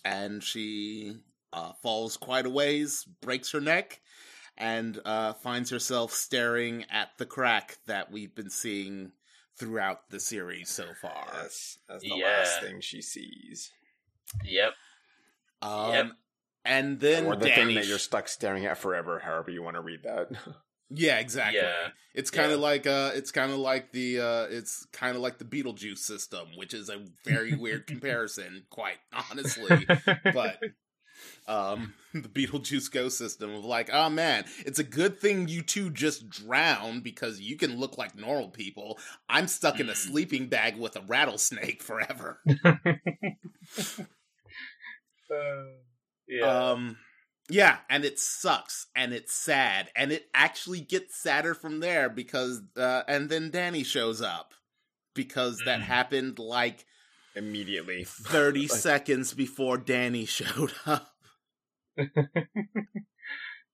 and 0.05 0.43
she 0.43 1.15
uh 1.53 1.73
falls 1.81 2.17
quite 2.17 2.45
a 2.45 2.49
ways, 2.49 3.05
breaks 3.21 3.51
her 3.51 3.61
neck 3.61 4.01
and 4.57 4.99
uh 5.05 5.33
finds 5.33 5.69
herself 5.69 6.11
staring 6.13 6.85
at 6.91 7.09
the 7.17 7.25
crack 7.25 7.77
that 7.87 8.11
we've 8.11 8.35
been 8.35 8.49
seeing 8.49 9.11
throughout 9.57 10.09
the 10.09 10.19
series 10.19 10.69
so 10.69 10.85
far. 11.01 11.25
that's 11.33 11.77
that's 11.87 12.03
the 12.03 12.09
Yeah. 12.17 12.25
last 12.39 12.61
thing 12.61 12.81
she 12.81 13.01
sees. 13.01 13.71
Yep. 14.43 14.73
Um, 15.61 15.91
Yep. 15.91 16.11
and 16.65 16.99
then 16.99 17.25
or 17.25 17.35
the 17.35 17.47
Danny 17.49 17.65
thing 17.65 17.75
that 17.75 17.85
you're 17.87 17.99
stuck 17.99 18.27
staring 18.27 18.65
at 18.65 18.77
forever, 18.77 19.19
however 19.19 19.51
you 19.51 19.61
want 19.63 19.75
to 19.75 19.81
read 19.81 20.03
that. 20.03 20.29
Yeah, 20.95 21.17
exactly. 21.17 21.59
Yeah. 21.59 21.87
It's 22.13 22.29
kind 22.29 22.51
of 22.51 22.59
Yeah. 22.59 22.65
like 22.65 22.85
uh 22.85 23.11
it's 23.15 23.31
kind 23.31 23.51
of 23.51 23.57
like 23.57 23.91
the 23.93 24.19
uh 24.19 24.43
it's 24.51 24.85
kind 24.91 25.15
of 25.15 25.23
like 25.23 25.39
the 25.39 25.45
Beetlejuice 25.45 25.97
system, 25.99 26.49
which 26.55 26.71
is 26.75 26.87
a 26.89 27.03
very 27.25 27.55
weird 27.55 27.87
comparison, 27.93 28.65
quite 28.69 28.97
honestly. 29.31 29.87
But 30.33 30.59
um 31.47 31.93
the 32.13 32.29
Beetlejuice 32.29 32.91
ghost 32.91 33.17
system 33.17 33.53
of 33.53 33.65
like, 33.65 33.89
oh 33.91 34.09
man, 34.09 34.45
it's 34.65 34.79
a 34.79 34.83
good 34.83 35.19
thing 35.19 35.47
you 35.47 35.61
two 35.61 35.89
just 35.89 36.29
drowned 36.29 37.03
because 37.03 37.39
you 37.39 37.57
can 37.57 37.77
look 37.79 37.97
like 37.97 38.15
normal 38.15 38.49
people. 38.49 38.99
I'm 39.27 39.47
stuck 39.47 39.79
in 39.79 39.89
a 39.89 39.93
Mm. 39.93 39.97
sleeping 39.97 40.47
bag 40.47 40.77
with 40.77 40.95
a 40.95 41.01
rattlesnake 41.01 41.81
forever. 41.83 42.39
Uh, 45.31 45.63
yeah. 46.27 46.69
Um 46.71 46.97
yeah, 47.49 47.77
and 47.89 48.05
it 48.05 48.19
sucks 48.19 48.87
and 48.95 49.13
it's 49.13 49.33
sad 49.35 49.89
and 49.95 50.11
it 50.11 50.27
actually 50.33 50.79
gets 50.79 51.19
sadder 51.21 51.53
from 51.53 51.79
there 51.79 52.09
because 52.09 52.61
uh 52.77 53.03
and 53.07 53.29
then 53.29 53.49
Dani 53.51 53.85
shows 53.85 54.21
up 54.21 54.53
because 55.15 55.61
that 55.65 55.79
Mm. 55.79 55.83
happened 55.83 56.39
like 56.39 56.85
Immediately. 57.35 58.03
30 58.07 58.61
Like- 58.67 58.71
seconds 58.71 59.33
before 59.33 59.77
Dani 59.79 60.27
showed 60.27 60.73
up. 60.85 61.12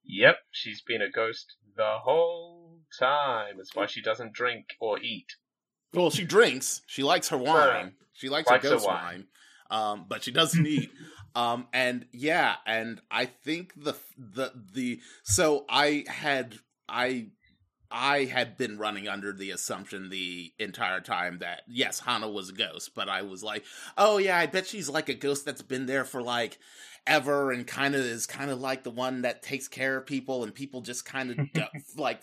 yep, 0.04 0.38
she's 0.52 0.82
been 0.82 1.02
a 1.02 1.10
ghost 1.10 1.56
the 1.76 1.98
whole 2.04 2.80
time. 3.00 3.56
That's 3.58 3.76
why 3.76 3.86
she 3.86 4.02
doesn't 4.02 4.34
drink 4.34 4.66
or 4.80 5.00
eat. 5.00 5.28
Well, 5.94 6.10
she 6.10 6.24
drinks. 6.24 6.82
She 6.88 7.04
likes 7.04 7.30
her 7.30 7.38
wine. 7.38 7.94
She 8.14 8.30
likes, 8.30 8.50
Likes 8.50 8.64
her 8.64 8.70
her 8.70 8.76
ghost 8.76 8.88
wine. 8.88 9.04
wine. 9.04 9.28
Um, 9.72 10.06
but 10.10 10.24
she 10.24 10.32
doesn't 10.32 10.66
eat. 10.66 10.92
Um, 11.36 11.68
and 11.74 12.06
yeah, 12.12 12.56
and 12.66 13.00
I 13.12 13.26
think 13.26 13.74
the 13.76 13.94
the 14.18 14.52
the 14.74 15.00
so 15.24 15.66
I 15.70 16.04
had 16.08 16.56
I 16.88 17.28
I 17.92 18.26
had 18.26 18.58
been 18.58 18.78
running 18.78 19.08
under 19.08 19.32
the 19.32 19.52
assumption 19.52 20.10
the 20.10 20.52
entire 20.60 21.02
time 21.02 21.40
that 21.40 21.62
yes, 21.68 22.00
Hannah 22.00 22.30
was 22.30 22.50
a 22.50 22.54
ghost, 22.54 22.92
but 22.96 23.10
I 23.10 23.22
was 23.22 23.44
like, 23.44 23.64
oh 23.98 24.18
yeah, 24.18 24.38
I 24.38 24.48
bet 24.48 24.68
she's 24.68 24.90
like 24.90 25.08
a 25.10 25.14
ghost 25.14 25.46
that's 25.46 25.62
been 25.62 25.86
there 25.86 26.04
for 26.04 26.22
like 26.22 26.58
ever 27.08 27.52
and 27.52 27.66
kind 27.66 27.96
of 27.96 28.02
is 28.02 28.26
kind 28.26 28.52
of 28.52 28.60
like 28.60 28.84
the 28.84 28.92
one 28.92 29.22
that 29.22 29.42
takes 29.42 29.68
care 29.68 29.98
of 29.98 30.06
people 30.06 30.44
and 30.44 30.54
people 30.54 30.82
just 30.82 31.06
kind 31.06 31.32
of 31.56 31.70
like 31.98 32.22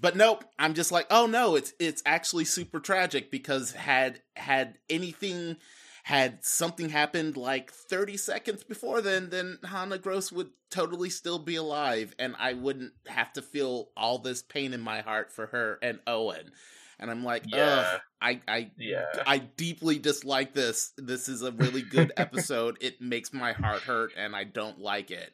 but 0.00 0.16
nope 0.16 0.44
i'm 0.58 0.74
just 0.74 0.92
like 0.92 1.06
oh 1.10 1.26
no 1.26 1.56
it's 1.56 1.72
it's 1.78 2.02
actually 2.06 2.44
super 2.44 2.80
tragic 2.80 3.30
because 3.30 3.72
had 3.72 4.20
had 4.34 4.78
anything 4.90 5.56
had 6.04 6.44
something 6.44 6.88
happened 6.88 7.36
like 7.36 7.72
30 7.72 8.16
seconds 8.16 8.62
before 8.62 9.00
then 9.00 9.28
then 9.30 9.58
Hannah 9.64 9.98
Grose 9.98 10.30
would 10.30 10.50
totally 10.70 11.10
still 11.10 11.38
be 11.38 11.56
alive 11.56 12.14
and 12.18 12.36
i 12.38 12.52
wouldn't 12.52 12.92
have 13.06 13.32
to 13.32 13.42
feel 13.42 13.88
all 13.96 14.18
this 14.18 14.42
pain 14.42 14.72
in 14.72 14.80
my 14.80 15.00
heart 15.00 15.32
for 15.32 15.46
her 15.46 15.78
and 15.82 15.98
owen 16.06 16.52
and 16.98 17.10
i'm 17.10 17.24
like 17.24 17.42
Yeah. 17.46 17.84
ugh 17.94 18.00
i 18.20 18.40
i 18.48 18.70
Yeah. 18.78 19.04
I 19.26 19.38
deeply 19.38 19.98
dislike 19.98 20.54
this. 20.54 20.92
This 20.96 21.28
is 21.28 21.42
a 21.42 21.52
really 21.52 21.82
good 21.82 22.12
episode. 22.16 22.78
it 22.80 23.00
makes 23.00 23.32
my 23.32 23.52
heart 23.52 23.82
hurt, 23.82 24.12
and 24.16 24.34
I 24.34 24.44
don't 24.44 24.78
like 24.80 25.10
it. 25.10 25.32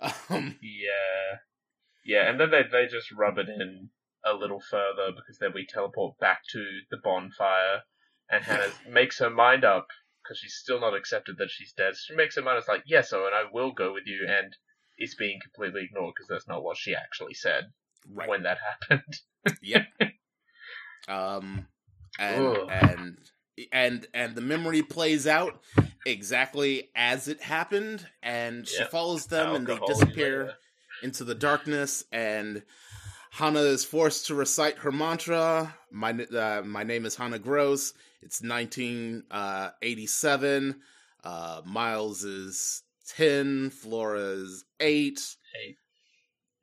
Um, 0.30 0.56
Yeah. 0.60 1.38
Yeah, 2.04 2.30
and 2.30 2.38
then 2.38 2.50
they 2.50 2.62
they 2.70 2.86
just 2.86 3.10
rub 3.12 3.38
it 3.38 3.48
in 3.48 3.90
a 4.24 4.34
little 4.34 4.60
further 4.60 5.10
because 5.14 5.38
then 5.40 5.52
we 5.54 5.66
teleport 5.66 6.18
back 6.18 6.40
to 6.52 6.80
the 6.90 6.98
bonfire, 7.02 7.82
and 8.30 8.44
Hannah 8.44 8.72
makes 8.90 9.18
her 9.18 9.30
mind 9.30 9.64
up 9.64 9.86
because 10.22 10.38
she's 10.38 10.54
still 10.60 10.80
not 10.80 10.94
accepted 10.94 11.36
that 11.38 11.50
she's 11.50 11.72
dead. 11.72 11.94
She 11.96 12.14
makes 12.14 12.36
her 12.36 12.42
mind 12.42 12.58
it's 12.58 12.68
like, 12.68 12.82
yes, 12.86 13.12
Owen, 13.12 13.32
I 13.34 13.44
will 13.52 13.72
go 13.72 13.92
with 13.94 14.04
you, 14.06 14.26
and 14.28 14.54
it's 14.98 15.14
being 15.14 15.38
completely 15.42 15.84
ignored 15.84 16.12
because 16.16 16.28
that's 16.28 16.48
not 16.48 16.62
what 16.62 16.76
she 16.76 16.94
actually 16.94 17.34
said 17.34 17.64
right. 18.10 18.28
when 18.28 18.42
that 18.42 18.58
happened. 18.90 19.14
Yep. 19.62 19.86
Um, 21.08 21.66
and 22.18 22.56
and 22.70 23.16
and 23.72 24.06
and 24.14 24.34
the 24.34 24.40
memory 24.40 24.82
plays 24.82 25.26
out 25.26 25.60
exactly 26.06 26.90
as 26.94 27.28
it 27.28 27.42
happened, 27.42 28.06
and 28.22 28.68
she 28.68 28.84
follows 28.84 29.26
them, 29.26 29.54
and 29.54 29.66
they 29.66 29.78
disappear 29.86 30.46
yeah. 30.46 30.52
into 31.02 31.24
the 31.24 31.34
darkness 31.34 32.04
and 32.12 32.62
Hannah 33.30 33.60
is 33.60 33.84
forced 33.84 34.26
to 34.26 34.34
recite 34.34 34.78
her 34.78 34.90
mantra. 34.90 35.76
My 35.92 36.10
uh, 36.10 36.62
my 36.64 36.82
name 36.82 37.06
is 37.06 37.14
Hannah 37.14 37.38
Grose. 37.38 37.94
It's 38.22 38.42
1987. 38.42 40.80
Uh, 41.22 41.60
Miles 41.64 42.24
is 42.24 42.82
10. 43.08 43.70
Flora 43.70 44.20
is 44.20 44.64
8. 44.80 45.20
Eight. 45.64 45.76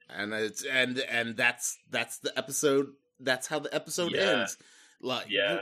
And 0.10 0.34
it's 0.34 0.66
and 0.66 1.00
and 1.00 1.38
that's 1.38 1.78
that's 1.90 2.18
the 2.20 2.38
episode. 2.38 2.90
That's 3.20 3.48
how 3.48 3.60
the 3.60 3.74
episode 3.74 4.12
Yeah. 4.14 4.40
ends. 4.40 4.58
Like 5.02 5.28
Yeah. 5.30 5.62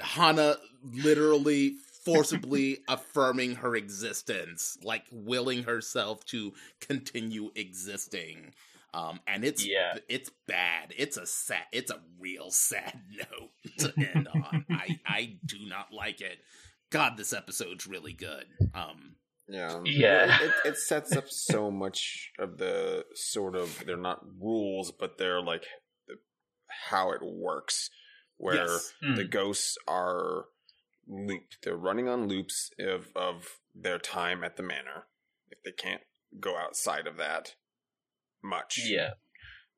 Hannah 0.00 0.56
literally 0.82 1.74
forcibly 2.04 2.78
affirming 2.88 3.56
her 3.56 3.76
existence, 3.76 4.78
like 4.82 5.04
willing 5.12 5.64
herself 5.64 6.24
to 6.26 6.52
continue 6.80 7.50
existing. 7.54 8.54
Um, 8.92 9.20
and 9.26 9.44
it's 9.44 9.64
Yeah. 9.64 9.98
it's 10.08 10.30
bad. 10.46 10.92
It's 10.96 11.16
a 11.16 11.26
sad. 11.26 11.64
It's 11.72 11.90
a 11.90 12.00
real 12.18 12.50
sad 12.50 13.00
note 13.16 13.50
to 13.78 13.92
end 14.14 14.28
on. 14.28 14.64
I 14.70 14.98
I 15.06 15.36
do 15.44 15.58
not 15.66 15.92
like 15.92 16.20
it. 16.20 16.38
God, 16.90 17.16
this 17.16 17.32
episode's 17.32 17.86
really 17.86 18.12
good. 18.12 18.46
Um, 18.74 19.14
Yeah. 19.48 19.80
Yeah. 19.84 20.42
It, 20.42 20.46
it, 20.64 20.68
it 20.70 20.76
sets 20.76 21.14
up 21.14 21.28
so 21.28 21.70
much 21.70 22.32
of 22.38 22.58
the 22.58 23.04
sort 23.14 23.54
of 23.54 23.80
they're 23.86 23.96
not 23.96 24.24
rules, 24.40 24.90
but 24.90 25.18
they're 25.18 25.40
like 25.42 25.62
the, 25.62 25.68
how 26.90 27.12
it 27.12 27.20
works, 27.22 27.90
where 28.36 28.54
yes. 28.56 28.92
the 29.00 29.22
Hmm. 29.24 29.30
ghosts 29.30 29.76
are 29.86 30.46
looped. 31.06 31.58
They're 31.62 31.76
running 31.76 32.08
on 32.08 32.28
loops 32.28 32.70
of 32.78 33.08
of 33.16 33.60
their 33.74 33.98
time 33.98 34.44
at 34.44 34.56
the 34.56 34.62
manor. 34.62 35.06
If 35.50 35.62
they 35.62 35.72
can't 35.72 36.02
go 36.38 36.56
outside 36.56 37.06
of 37.06 37.16
that 37.16 37.54
much, 38.42 38.78
Yeah. 38.84 39.14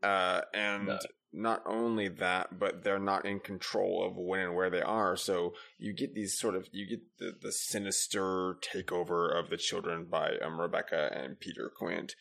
uh, 0.03 0.43
and 0.53 0.87
No. 0.87 0.99
not 1.33 1.63
only 1.65 2.09
that, 2.09 2.59
but 2.59 2.85
they're 2.85 2.99
not 2.99 3.25
in 3.25 3.41
control 3.41 4.05
of 4.07 4.17
when 4.17 4.41
and 4.41 4.55
where 4.55 4.69
they 4.71 4.83
are. 4.83 5.17
So 5.17 5.55
you 5.79 5.93
get 5.95 6.15
these 6.15 6.39
sort 6.39 6.55
of 6.55 6.69
you 6.73 6.87
get 6.87 7.01
the, 7.19 7.33
the 7.41 7.53
sinister 7.53 8.55
takeover 8.63 9.35
of 9.35 9.49
the 9.51 9.57
children 9.57 10.05
by 10.05 10.37
um, 10.39 10.61
Rebecca 10.61 11.11
and 11.15 11.41
Peter 11.41 11.71
Quint, 11.75 12.15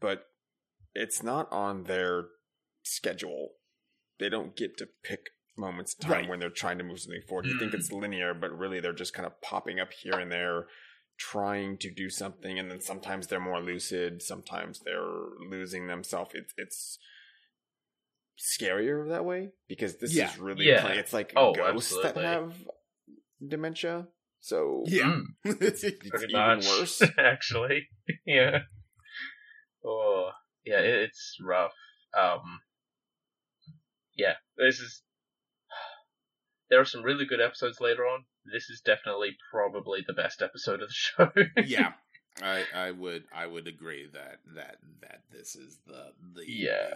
but 0.00 0.30
it's 0.94 1.22
not 1.22 1.50
on 1.52 1.84
their 1.84 2.28
schedule. 2.82 3.56
They 4.24 4.30
don't 4.30 4.56
get 4.56 4.78
to 4.78 4.88
pick 5.02 5.28
moments 5.54 5.92
in 5.94 6.00
time 6.08 6.10
Right. 6.22 6.28
when 6.30 6.38
they're 6.40 6.48
trying 6.48 6.78
to 6.78 6.84
move 6.84 6.98
something 6.98 7.20
forward. 7.28 7.44
You 7.44 7.58
think 7.58 7.72
Mm. 7.72 7.74
it's 7.74 7.92
linear, 7.92 8.32
but 8.32 8.56
really 8.56 8.80
they're 8.80 8.94
just 8.94 9.12
kind 9.12 9.26
of 9.26 9.38
popping 9.42 9.78
up 9.78 9.92
here 9.92 10.18
and 10.18 10.32
there 10.32 10.66
trying 11.18 11.76
to 11.78 11.90
do 11.92 12.08
something 12.08 12.58
and 12.58 12.70
then 12.70 12.80
sometimes 12.80 13.26
they're 13.28 13.38
more 13.38 13.60
lucid 13.60 14.20
sometimes 14.22 14.80
they're 14.80 15.26
losing 15.48 15.86
themselves 15.86 16.32
it's 16.34 16.52
it's 16.56 16.98
scarier 18.36 19.08
that 19.10 19.24
way 19.24 19.50
because 19.68 19.98
this 19.98 20.12
Yeah. 20.14 20.30
is 20.32 20.38
really 20.38 20.64
Yeah. 20.66 20.80
play- 20.80 20.98
it's 20.98 21.12
like 21.12 21.32
Oh, 21.36 21.52
ghosts 21.54 21.94
that 22.02 22.16
have 22.16 22.56
dementia 23.46 24.08
so 24.40 24.82
Yeah. 24.86 25.04
Mm. 25.04 25.26
it's 25.62 25.84
even 25.84 26.32
much. 26.32 26.66
worse 26.66 27.00
actually. 27.18 27.88
yeah. 28.26 28.62
Oh, 29.84 30.32
yeah, 30.64 30.80
it, 30.80 30.94
it's 31.10 31.36
rough. 31.40 31.74
Um, 32.18 32.60
yeah, 34.16 34.34
this 34.56 34.80
is. 34.80 35.02
There 36.70 36.80
are 36.80 36.84
some 36.86 37.02
really 37.02 37.26
good 37.26 37.42
episodes 37.42 37.78
later 37.80 38.06
on. 38.06 38.24
This 38.50 38.70
is 38.70 38.80
definitely 38.80 39.36
probably 39.52 40.00
the 40.06 40.14
best 40.14 40.40
episode 40.42 40.80
of 40.82 40.88
the 40.88 40.94
show. 40.94 41.30
yeah. 41.64 41.92
I 42.42 42.64
I 42.74 42.90
would 42.90 43.24
I 43.32 43.46
would 43.46 43.68
agree 43.68 44.08
that 44.12 44.38
that 44.56 44.78
that 45.02 45.20
this 45.30 45.54
is 45.56 45.78
the 45.86 46.12
the 46.34 46.42
Yeah. 46.50 46.94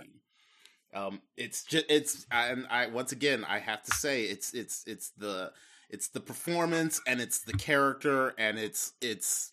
the- 0.92 0.98
um 0.98 1.20
it's 1.36 1.64
just 1.64 1.84
it's 1.90 2.26
and 2.32 2.66
I 2.70 2.86
once 2.86 3.12
again 3.12 3.44
I 3.46 3.58
have 3.58 3.82
to 3.84 3.94
say 3.94 4.22
it's 4.24 4.54
it's 4.54 4.84
it's 4.86 5.10
the 5.18 5.52
it's 5.90 6.08
the 6.08 6.20
performance 6.20 7.00
and 7.06 7.20
it's 7.20 7.40
the 7.40 7.52
character 7.52 8.34
and 8.38 8.58
it's 8.58 8.94
it's 9.02 9.52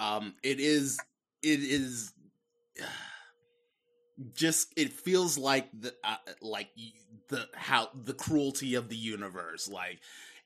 um 0.00 0.34
it 0.42 0.58
is 0.58 0.98
it 1.42 1.60
is 1.60 2.12
just 4.34 4.72
it 4.76 4.92
feels 4.92 5.38
like 5.38 5.68
the 5.78 5.94
uh, 6.04 6.16
like 6.40 6.70
the 7.28 7.48
how 7.54 7.88
the 7.94 8.14
cruelty 8.14 8.74
of 8.74 8.88
the 8.88 8.96
universe 8.96 9.68
like 9.68 10.00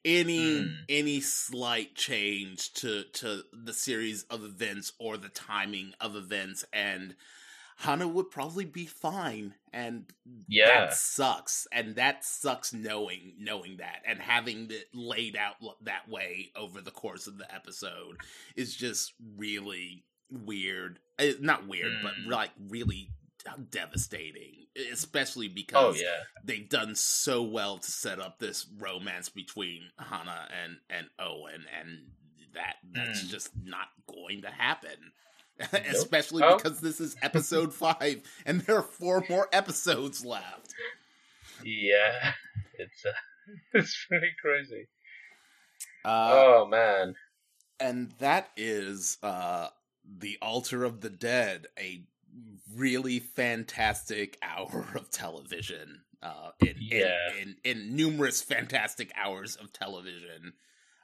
any 0.05 0.62
Mm. 0.62 0.77
any 0.89 1.20
slight 1.20 1.95
change 1.95 2.73
to 2.75 3.05
to 3.05 3.43
the 3.53 3.73
series 3.73 4.25
of 4.25 4.45
events 4.45 4.93
or 4.99 5.16
the 5.16 5.29
timing 5.29 5.95
of 6.01 6.16
events 6.16 6.64
and 6.73 7.14
Hannah 7.77 8.07
would 8.09 8.31
probably 8.31 8.64
be 8.64 8.85
fine 8.87 9.55
and 9.73 10.12
Yeah. 10.49 10.66
that 10.87 10.95
sucks 10.95 11.66
and 11.73 11.95
that 11.97 12.25
sucks 12.25 12.73
knowing 12.73 13.35
knowing 13.39 13.79
that 13.79 14.03
and 14.05 14.18
having 14.18 14.70
it 14.70 14.89
laid 14.93 15.37
out 15.37 15.57
that 15.83 16.09
way 16.09 16.51
over 16.57 16.81
the 16.81 16.91
course 16.91 17.27
of 17.27 17.39
the 17.39 17.53
episode 17.55 18.18
is 18.57 18.75
just 18.77 19.14
really 19.37 20.05
weird. 20.31 20.99
Uh, 21.18 21.27
not 21.41 21.66
weird, 21.66 22.03
but 22.03 22.14
Mm. 22.14 22.27
like 22.31 22.51
really 22.68 23.09
devastating. 23.70 24.66
Especially 24.93 25.47
Oh 25.49 25.53
because 25.55 26.01
yeah, 26.01 26.22
they've 26.45 26.68
done 26.68 26.95
so 26.95 27.43
well 27.43 27.78
to 27.78 27.90
set 27.90 28.18
up 28.20 28.38
this 28.38 28.66
romance 28.78 29.28
between 29.28 29.82
Hannah 29.99 30.49
and 30.64 30.76
and 30.88 31.07
Owen, 31.18 31.64
and 31.78 32.07
that 32.55 32.76
that's 32.93 33.24
Mm. 33.24 33.28
just 33.30 33.51
not 33.64 33.88
going 34.07 34.43
to 34.43 34.49
happen. 34.51 35.12
Especially 35.72 36.43
Oh. 36.43 36.57
because 36.57 36.80
this 36.80 37.01
is 37.01 37.16
episode 37.22 37.74
five, 37.74 38.22
and 38.47 38.62
there 38.62 38.76
are 38.78 38.82
four 38.82 39.24
more 39.28 39.49
episodes 39.53 40.24
left. 40.24 40.72
yeah. 41.62 42.32
It's 42.78 43.05
uh, 43.05 43.12
it's 43.74 44.07
pretty 44.09 44.30
crazy. 44.40 44.88
Uh, 46.05 46.30
oh 46.32 46.66
man. 46.66 47.14
and 47.78 48.11
that 48.18 48.49
is 48.57 49.18
uh 49.22 49.68
the 50.05 50.36
altar 50.43 50.82
of 50.84 51.01
the 51.01 51.11
dead 51.11 51.66
a 51.78 52.05
really 52.77 53.18
fantastic 53.18 54.39
hour 54.43 54.87
of 54.95 55.11
television 55.11 56.03
uh 56.23 56.51
in 56.61 56.75
Yeah. 56.79 57.16
in, 57.41 57.57
in, 57.64 57.79
in 57.89 57.97
numerous 57.97 58.43
fantastic 58.43 59.11
hours 59.16 59.57
of 59.57 59.73
television 59.73 60.53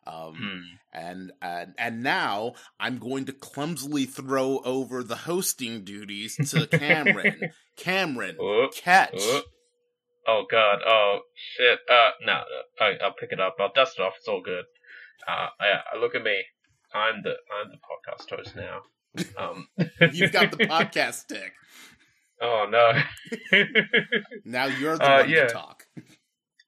um 0.07 0.35
Hmm. 0.35 0.99
and 0.99 1.33
and 1.43 1.75
and 1.79 2.03
now 2.03 2.53
i'm 2.79 2.99
going 2.99 3.25
to 3.27 3.33
clumsily 3.33 4.05
throw 4.07 4.59
over 4.65 5.03
the 5.03 5.17
hosting 5.17 5.85
duties 5.85 6.37
to 6.51 6.67
cameron 6.67 7.51
cameron 7.77 8.37
catch 8.75 9.15
oh. 9.19 9.43
Oh 10.31 10.45
god. 10.51 10.81
Oh 10.87 11.21
shit. 11.35 11.79
Uh, 11.91 12.11
no. 12.27 12.35
no, 12.79 12.87
I, 12.87 12.99
I'll 13.03 13.15
pick 13.19 13.33
it 13.33 13.41
up. 13.41 13.57
I'll 13.59 13.73
dust 13.75 13.99
it 13.99 14.03
off. 14.03 14.13
It's 14.19 14.29
all 14.29 14.43
good. 14.43 14.67
Uh, 15.27 15.47
yeah. 15.63 15.81
Look 15.99 16.15
at 16.15 16.23
me. 16.23 16.43
I'm 16.93 17.23
the 17.23 17.31
I'm 17.51 17.71
the 17.71 17.79
podcast 17.79 18.29
host 18.37 18.55
now. 18.55 18.81
Um. 19.37 19.69
you've 20.13 20.33
got 20.33 20.51
the 20.53 20.67
podcast 20.67 21.15
stick 21.15 21.53
oh 22.41 22.67
no. 22.71 22.93
now 24.45 24.67
you're 24.67 24.97
the 24.97 25.05
Uh, 25.05 25.21
one 25.21 25.31
yeah. 25.31 25.47
to 25.47 25.53
talk 25.53 25.87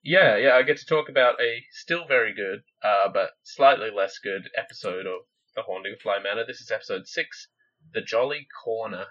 Yeah, 0.03 0.35
yeah, 0.37 0.55
I 0.55 0.63
get 0.63 0.77
to 0.77 0.85
talk 0.85 1.09
about 1.09 1.39
a 1.39 1.63
still 1.71 2.05
very 2.07 2.33
good, 2.33 2.61
uh, 2.83 3.07
but 3.13 3.29
slightly 3.43 3.89
less 3.95 4.17
good 4.17 4.49
episode 4.57 5.05
of 5.05 5.21
The 5.55 5.61
Haunting 5.61 5.93
of 5.93 5.99
Bly 6.03 6.17
Manor. 6.23 6.43
This 6.45 6.59
is 6.59 6.71
episode 6.71 7.07
six, 7.07 7.47
The 7.93 8.01
Jolly 8.01 8.47
Corner. 8.63 9.05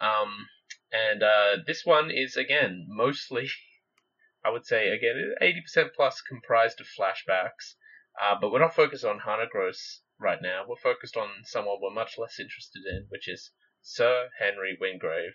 Um, 0.00 0.46
and 0.92 1.22
uh, 1.22 1.56
this 1.66 1.84
one 1.84 2.10
is 2.10 2.36
again 2.36 2.86
mostly, 2.88 3.50
I 4.44 4.50
would 4.50 4.64
say 4.64 4.88
again, 4.88 5.34
eighty 5.42 5.60
percent 5.60 5.88
plus 5.94 6.22
comprised 6.22 6.80
of 6.80 6.86
flashbacks. 6.86 7.74
Uh, 8.20 8.36
but 8.40 8.50
we're 8.52 8.60
not 8.60 8.74
focused 8.74 9.04
on 9.04 9.18
Hannah 9.18 9.48
Grose 9.50 10.00
right 10.20 10.40
now. 10.42 10.64
We're 10.68 10.76
focused 10.76 11.16
on 11.16 11.28
someone 11.44 11.78
we're 11.80 11.90
much 11.90 12.18
less 12.18 12.38
interested 12.38 12.82
in, 12.86 13.06
which 13.08 13.28
is 13.28 13.50
Sir 13.82 14.28
Henry 14.38 14.76
Wingrave. 14.80 15.34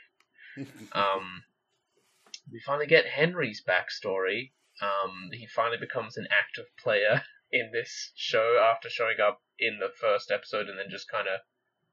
Um, 0.93 1.43
we 2.49 2.61
finally 2.65 2.88
get 2.88 3.05
Henry's 3.05 3.61
backstory. 3.67 4.53
Um, 4.81 5.29
he 5.33 5.47
finally 5.47 5.77
becomes 5.77 6.15
an 6.15 6.27
active 6.31 6.65
player 6.81 7.23
in 7.51 7.71
this 7.73 8.11
show 8.15 8.57
after 8.61 8.89
showing 8.89 9.19
up 9.19 9.41
in 9.59 9.79
the 9.79 9.91
first 9.99 10.31
episode 10.31 10.69
and 10.69 10.79
then 10.79 10.89
just 10.89 11.09
kind 11.09 11.27
of 11.27 11.41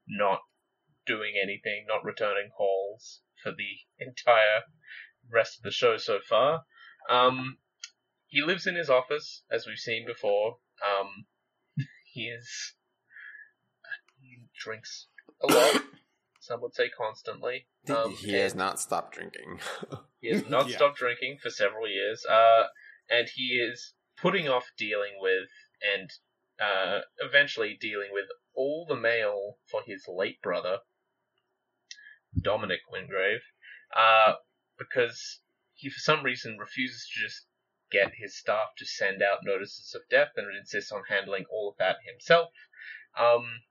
not 0.07 0.39
doing 1.05 1.33
anything, 1.41 1.85
not 1.87 2.05
returning 2.05 2.49
calls 2.55 3.21
for 3.41 3.51
the 3.51 3.79
entire 3.99 4.61
rest 5.31 5.57
of 5.57 5.63
the 5.63 5.71
show 5.71 5.97
so 5.97 6.19
far. 6.19 6.63
Um, 7.09 7.57
he 8.27 8.41
lives 8.41 8.65
in 8.65 8.75
his 8.75 8.89
office, 8.89 9.43
as 9.51 9.65
we've 9.67 9.77
seen 9.77 10.05
before. 10.05 10.57
Um, 10.81 11.25
he 12.13 12.27
is. 12.29 12.73
He 14.63 14.69
drinks 14.69 15.07
a 15.41 15.47
lot. 15.47 15.83
Some 16.39 16.61
would 16.61 16.73
say 16.73 16.89
constantly. 16.89 17.67
Um, 17.89 18.11
he 18.11 18.33
has 18.33 18.55
not 18.55 18.79
stopped 18.79 19.15
drinking. 19.15 19.59
he 20.21 20.29
has 20.29 20.45
not 20.45 20.67
Yeah. 20.69 20.75
stopped 20.75 20.97
drinking 20.97 21.39
for 21.41 21.49
several 21.49 21.87
years, 21.87 22.25
uh, 22.25 22.67
and 23.09 23.27
he 23.29 23.57
is 23.59 23.93
putting 24.17 24.47
off 24.47 24.65
dealing 24.77 25.13
with 25.19 25.49
and 25.81 26.09
uh, 26.59 27.01
eventually 27.19 27.77
dealing 27.79 28.09
with 28.11 28.25
all 28.53 28.85
the 28.87 28.95
mail 28.95 29.57
for 29.69 29.81
his 29.85 30.05
late 30.07 30.41
brother, 30.41 30.79
Dominic 32.39 32.81
Wingrave, 32.89 33.41
uh, 33.95 34.35
because 34.77 35.41
he 35.73 35.89
for 35.89 35.99
some 35.99 36.23
reason 36.23 36.57
refuses 36.57 37.09
to 37.13 37.19
just 37.21 37.47
get 37.91 38.13
his 38.15 38.37
staff 38.37 38.69
to 38.77 38.85
send 38.85 39.21
out 39.21 39.39
notices 39.43 39.93
of 39.95 40.01
death 40.09 40.31
and 40.35 40.55
insists 40.55 40.91
on 40.91 41.03
handling 41.09 41.45
all 41.51 41.69
of 41.69 41.77
that 41.77 41.97
himself. 42.05 42.51
Um, 43.17 43.61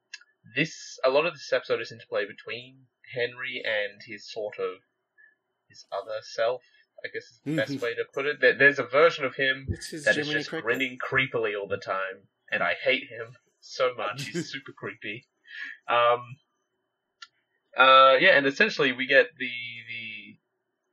this 0.56 0.98
a 1.04 1.10
lot 1.10 1.26
of 1.26 1.34
this 1.34 1.52
episode 1.52 1.80
is 1.80 1.92
interplay 1.92 2.26
between 2.26 2.86
Henry 3.14 3.62
and 3.64 4.00
his 4.04 4.30
sort 4.30 4.58
of 4.58 4.78
his 5.68 5.86
other 5.92 6.20
self. 6.22 6.62
I 7.04 7.08
guess 7.08 7.24
is 7.24 7.40
the 7.44 7.56
best 7.56 7.82
way 7.82 7.94
to 7.94 8.04
put 8.14 8.26
it. 8.26 8.40
There, 8.40 8.54
there's 8.56 8.78
a 8.78 8.84
version 8.84 9.24
of 9.24 9.34
him 9.34 9.66
that 9.68 10.16
is 10.16 10.28
just 10.28 10.50
Cricket. 10.50 10.64
grinning 10.64 10.98
creepily 10.98 11.58
all 11.58 11.66
the 11.66 11.76
time, 11.76 12.28
and 12.50 12.62
I 12.62 12.74
hate 12.74 13.08
him 13.08 13.34
so 13.60 13.92
much. 13.96 14.26
He's 14.26 14.50
super 14.52 14.72
creepy. 14.72 15.26
Um, 15.88 16.36
uh, 17.76 18.16
yeah, 18.20 18.36
and 18.36 18.46
essentially 18.46 18.92
we 18.92 19.06
get 19.06 19.28
the 19.38 19.50
the 19.88 20.38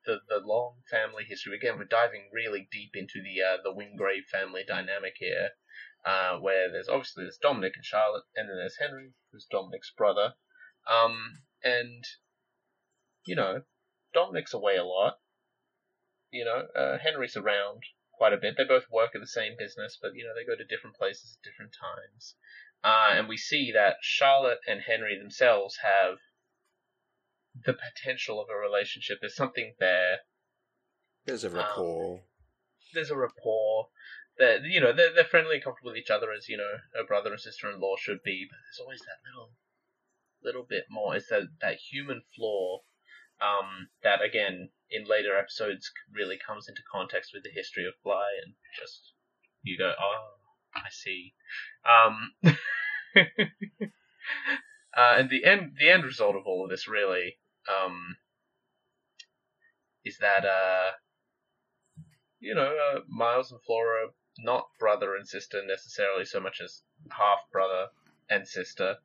the, 0.05 0.39
the 0.39 0.45
long 0.45 0.75
family 0.89 1.23
history. 1.27 1.55
Again, 1.55 1.77
we're 1.77 1.85
diving 1.85 2.29
really 2.33 2.67
deep 2.71 2.91
into 2.95 3.21
the 3.21 3.43
uh, 3.43 3.57
the 3.63 3.73
Wingrave 3.73 4.25
family 4.31 4.63
dynamic 4.67 5.13
here, 5.17 5.49
uh, 6.05 6.37
where 6.37 6.71
there's 6.71 6.89
obviously 6.89 7.23
there's 7.23 7.39
Dominic 7.41 7.73
and 7.75 7.85
Charlotte, 7.85 8.23
and 8.35 8.49
then 8.49 8.57
there's 8.57 8.77
Henry, 8.79 9.13
who's 9.31 9.47
Dominic's 9.49 9.91
brother. 9.95 10.33
Um, 10.89 11.41
and 11.63 12.03
you 13.25 13.35
know, 13.35 13.61
Dominic's 14.13 14.53
away 14.53 14.77
a 14.77 14.85
lot. 14.85 15.19
You 16.31 16.45
know, 16.45 16.67
uh, 16.79 16.97
Henry's 16.99 17.35
around 17.35 17.83
quite 18.13 18.33
a 18.33 18.37
bit. 18.37 18.55
They 18.57 18.65
both 18.65 18.85
work 18.91 19.11
at 19.15 19.21
the 19.21 19.27
same 19.27 19.53
business, 19.57 19.97
but 20.01 20.11
you 20.15 20.23
know 20.23 20.31
they 20.35 20.45
go 20.45 20.57
to 20.57 20.67
different 20.67 20.95
places 20.95 21.37
at 21.37 21.49
different 21.49 21.73
times. 21.73 22.35
Uh, 22.83 23.09
and 23.11 23.27
we 23.27 23.37
see 23.37 23.71
that 23.73 23.97
Charlotte 24.01 24.59
and 24.67 24.81
Henry 24.81 25.17
themselves 25.17 25.79
have 25.83 26.17
the 27.65 27.73
potential 27.73 28.41
of 28.41 28.47
a 28.49 28.57
relationship. 28.57 29.17
There's 29.19 29.35
something 29.35 29.73
there. 29.79 30.19
There's 31.25 31.43
a 31.43 31.49
rapport. 31.49 32.21
There's 32.93 33.11
a 33.11 33.17
rapport. 33.17 33.89
That 34.39 34.63
you 34.63 34.79
know 34.79 34.93
they're, 34.93 35.13
they're 35.13 35.25
friendly 35.25 35.55
and 35.55 35.63
comfortable 35.63 35.91
with 35.91 35.99
each 35.99 36.09
other 36.09 36.31
as 36.31 36.47
you 36.47 36.57
know 36.57 36.79
a 36.99 37.05
brother 37.05 37.31
and 37.31 37.39
sister-in-law 37.39 37.97
should 37.99 38.23
be. 38.23 38.47
But 38.49 38.57
there's 38.65 38.81
always 38.81 39.01
that 39.01 39.19
little, 39.27 39.51
little 40.43 40.65
bit 40.67 40.85
more. 40.89 41.15
It's 41.15 41.29
that 41.29 41.43
that 41.61 41.77
human 41.77 42.21
flaw. 42.35 42.79
Um, 43.41 43.87
that 44.03 44.21
again 44.21 44.69
in 44.91 45.05
later 45.05 45.37
episodes 45.37 45.91
really 46.13 46.37
comes 46.37 46.67
into 46.67 46.81
context 46.91 47.31
with 47.33 47.43
the 47.43 47.51
history 47.53 47.85
of 47.85 47.93
Bly 48.03 48.27
and 48.43 48.55
just 48.77 49.13
you 49.63 49.77
go, 49.77 49.93
oh, 49.99 50.27
I 50.75 50.89
see. 50.89 51.33
Um, 51.85 52.33
uh, 54.97 55.15
and 55.17 55.29
the 55.29 55.45
end 55.45 55.73
the 55.79 55.89
end 55.89 56.03
result 56.03 56.35
of 56.35 56.43
all 56.45 56.63
of 56.63 56.69
this 56.69 56.87
really 56.87 57.37
um, 57.69 58.17
is 60.05 60.17
that 60.19 60.45
uh, 60.45 60.91
you 62.39 62.55
know 62.55 62.75
uh, 62.75 62.99
Miles 63.07 63.51
and 63.51 63.61
Flora 63.65 64.09
not 64.43 64.69
brother 64.79 65.15
and 65.15 65.27
sister 65.27 65.61
necessarily 65.65 66.25
so 66.25 66.39
much 66.39 66.61
as 66.61 66.81
half 67.11 67.39
brother 67.51 67.87
and 68.29 68.47
sister 68.47 68.97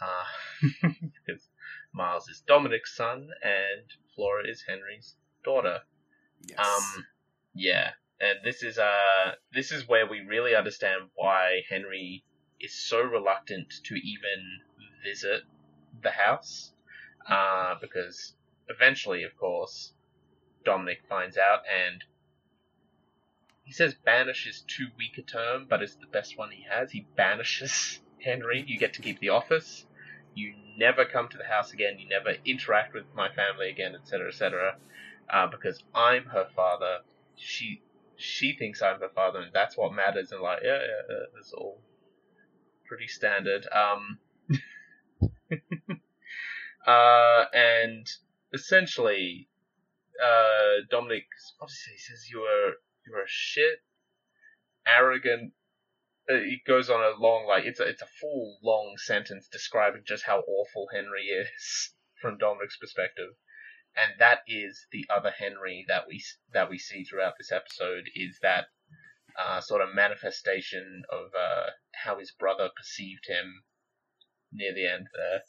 uh, 0.00 0.24
because 0.82 1.48
Miles 1.92 2.28
is 2.28 2.42
Dominic's 2.46 2.96
son 2.96 3.28
and 3.42 3.84
Flora 4.14 4.48
is 4.48 4.64
Henry's 4.66 5.16
daughter. 5.44 5.80
yes. 6.46 6.58
Um, 6.58 7.04
yeah, 7.54 7.90
and 8.20 8.38
this 8.44 8.62
is 8.62 8.78
uh 8.78 9.32
this 9.52 9.72
is 9.72 9.88
where 9.88 10.06
we 10.06 10.20
really 10.20 10.54
understand 10.54 11.10
why 11.14 11.62
Henry 11.68 12.24
is 12.60 12.74
so 12.88 13.02
reluctant 13.02 13.72
to 13.84 13.94
even 13.94 14.60
visit 15.04 15.42
the 16.02 16.10
house, 16.10 16.72
uh, 17.28 17.74
because 17.80 18.34
eventually, 18.68 19.24
of 19.24 19.36
course, 19.36 19.92
Dominic 20.64 21.02
finds 21.08 21.36
out 21.36 21.60
and 21.68 22.04
he 23.70 23.74
says 23.74 23.94
banish 23.94 24.48
is 24.48 24.62
too 24.62 24.88
weak 24.98 25.16
a 25.16 25.22
term, 25.22 25.64
but 25.70 25.80
it's 25.80 25.94
the 25.94 26.08
best 26.08 26.36
one 26.36 26.50
he 26.50 26.64
has. 26.68 26.90
He 26.90 27.06
banishes 27.16 28.00
Henry. 28.20 28.64
You 28.66 28.76
get 28.76 28.94
to 28.94 29.00
keep 29.00 29.20
the 29.20 29.28
office. 29.28 29.86
You 30.34 30.54
never 30.76 31.04
come 31.04 31.28
to 31.28 31.38
the 31.38 31.44
house 31.44 31.72
again. 31.72 32.00
You 32.00 32.08
never 32.08 32.34
interact 32.44 32.94
with 32.94 33.04
my 33.14 33.28
family 33.28 33.70
again, 33.70 33.94
etc., 33.94 34.30
etc. 34.30 34.76
Uh, 35.32 35.46
because 35.46 35.80
I'm 35.94 36.24
her 36.24 36.48
father. 36.56 36.98
She 37.36 37.80
she 38.16 38.56
thinks 38.58 38.82
I'm 38.82 38.98
her 38.98 39.08
father, 39.14 39.38
and 39.38 39.52
that's 39.52 39.76
what 39.76 39.94
matters. 39.94 40.32
And 40.32 40.42
like, 40.42 40.62
yeah, 40.64 40.80
yeah, 40.80 41.02
yeah 41.08 41.56
all 41.56 41.78
pretty 42.88 43.06
standard. 43.06 43.68
Um, 43.72 44.18
uh, 46.88 47.44
and 47.54 48.10
essentially, 48.52 49.48
uh, 50.20 50.82
Dominic 50.90 51.26
obviously 51.60 51.98
says 51.98 52.28
you 52.28 52.40
were 52.40 52.72
you're 53.06 53.22
a 53.22 53.28
shit, 53.28 53.80
arrogant, 54.86 55.52
it 56.28 56.60
goes 56.66 56.88
on 56.88 57.00
a 57.00 57.20
long 57.20 57.46
like 57.46 57.64
it's 57.64 57.80
a 57.80 57.84
it's 57.84 58.02
a 58.02 58.06
full 58.20 58.58
long 58.62 58.94
sentence 58.98 59.48
describing 59.50 60.02
just 60.06 60.24
how 60.24 60.40
awful 60.40 60.88
Henry 60.92 61.24
is 61.24 61.92
from 62.22 62.38
Dominic's 62.38 62.76
perspective, 62.76 63.30
and 63.96 64.12
that 64.18 64.40
is 64.46 64.86
the 64.92 65.06
other 65.14 65.30
Henry 65.30 65.84
that 65.88 66.04
we 66.06 66.22
that 66.52 66.70
we 66.70 66.78
see 66.78 67.04
throughout 67.04 67.34
this 67.38 67.50
episode 67.50 68.04
is 68.14 68.38
that 68.42 68.66
uh, 69.38 69.60
sort 69.60 69.80
of 69.80 69.94
manifestation 69.94 71.02
of 71.10 71.32
uh, 71.34 71.70
how 72.04 72.18
his 72.18 72.32
brother 72.32 72.70
perceived 72.76 73.26
him 73.26 73.64
near 74.52 74.74
the 74.74 74.86
end 74.86 75.06
there. 75.14 75.42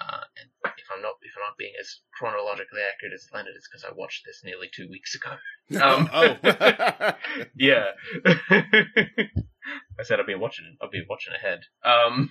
Uh, 0.00 0.24
and 0.40 0.50
if 0.78 0.88
I'm 0.90 1.02
not 1.02 1.14
if 1.22 1.32
I'm 1.36 1.42
not 1.42 1.58
being 1.58 1.74
as 1.78 2.00
chronologically 2.18 2.80
accurate 2.80 3.14
as 3.14 3.28
Leonard, 3.32 3.54
it's 3.56 3.68
because 3.68 3.84
I 3.84 3.92
watched 3.94 4.24
this 4.24 4.42
nearly 4.44 4.70
two 4.72 4.88
weeks 4.88 5.14
ago. 5.14 5.36
Um, 5.70 6.08
oh. 6.12 6.36
yeah, 7.56 7.84
I 8.26 10.02
said 10.02 10.20
I've 10.20 10.26
been 10.26 10.40
watching. 10.40 10.76
I've 10.82 10.90
been 10.90 11.06
watching 11.08 11.34
ahead. 11.34 11.60
Um, 11.84 12.30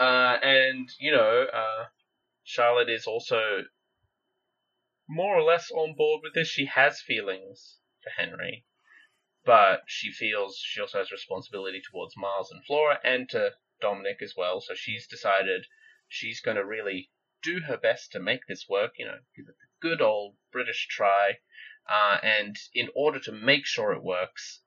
uh, 0.00 0.36
and 0.42 0.88
you 0.98 1.12
know, 1.12 1.46
uh, 1.52 1.84
Charlotte 2.44 2.88
is 2.88 3.06
also 3.06 3.64
more 5.08 5.36
or 5.36 5.42
less 5.42 5.70
on 5.70 5.94
board 5.96 6.20
with 6.22 6.34
this. 6.34 6.48
She 6.48 6.66
has 6.66 7.00
feelings 7.00 7.78
for 8.02 8.10
Henry, 8.22 8.64
but 9.44 9.80
she 9.86 10.12
feels 10.12 10.58
she 10.62 10.80
also 10.80 10.98
has 10.98 11.12
responsibility 11.12 11.80
towards 11.90 12.16
Miles 12.16 12.50
and 12.50 12.64
Flora 12.64 12.98
and 13.04 13.28
to 13.30 13.50
Dominic 13.80 14.18
as 14.22 14.34
well. 14.36 14.60
So 14.60 14.74
she's 14.74 15.06
decided 15.06 15.66
she's 16.08 16.40
going 16.40 16.56
to 16.56 16.64
really 16.64 17.10
do 17.42 17.60
her 17.68 17.76
best 17.76 18.12
to 18.12 18.20
make 18.20 18.46
this 18.48 18.66
work. 18.68 18.92
You 18.98 19.06
know, 19.06 19.18
give 19.36 19.46
it 19.48 19.56
good 19.80 20.00
old 20.00 20.36
British 20.52 20.86
try. 20.88 21.38
Uh, 21.88 22.18
and 22.22 22.56
in 22.74 22.88
order 22.96 23.20
to 23.20 23.32
make 23.32 23.64
sure 23.64 23.92
it 23.92 24.02
works, 24.02 24.60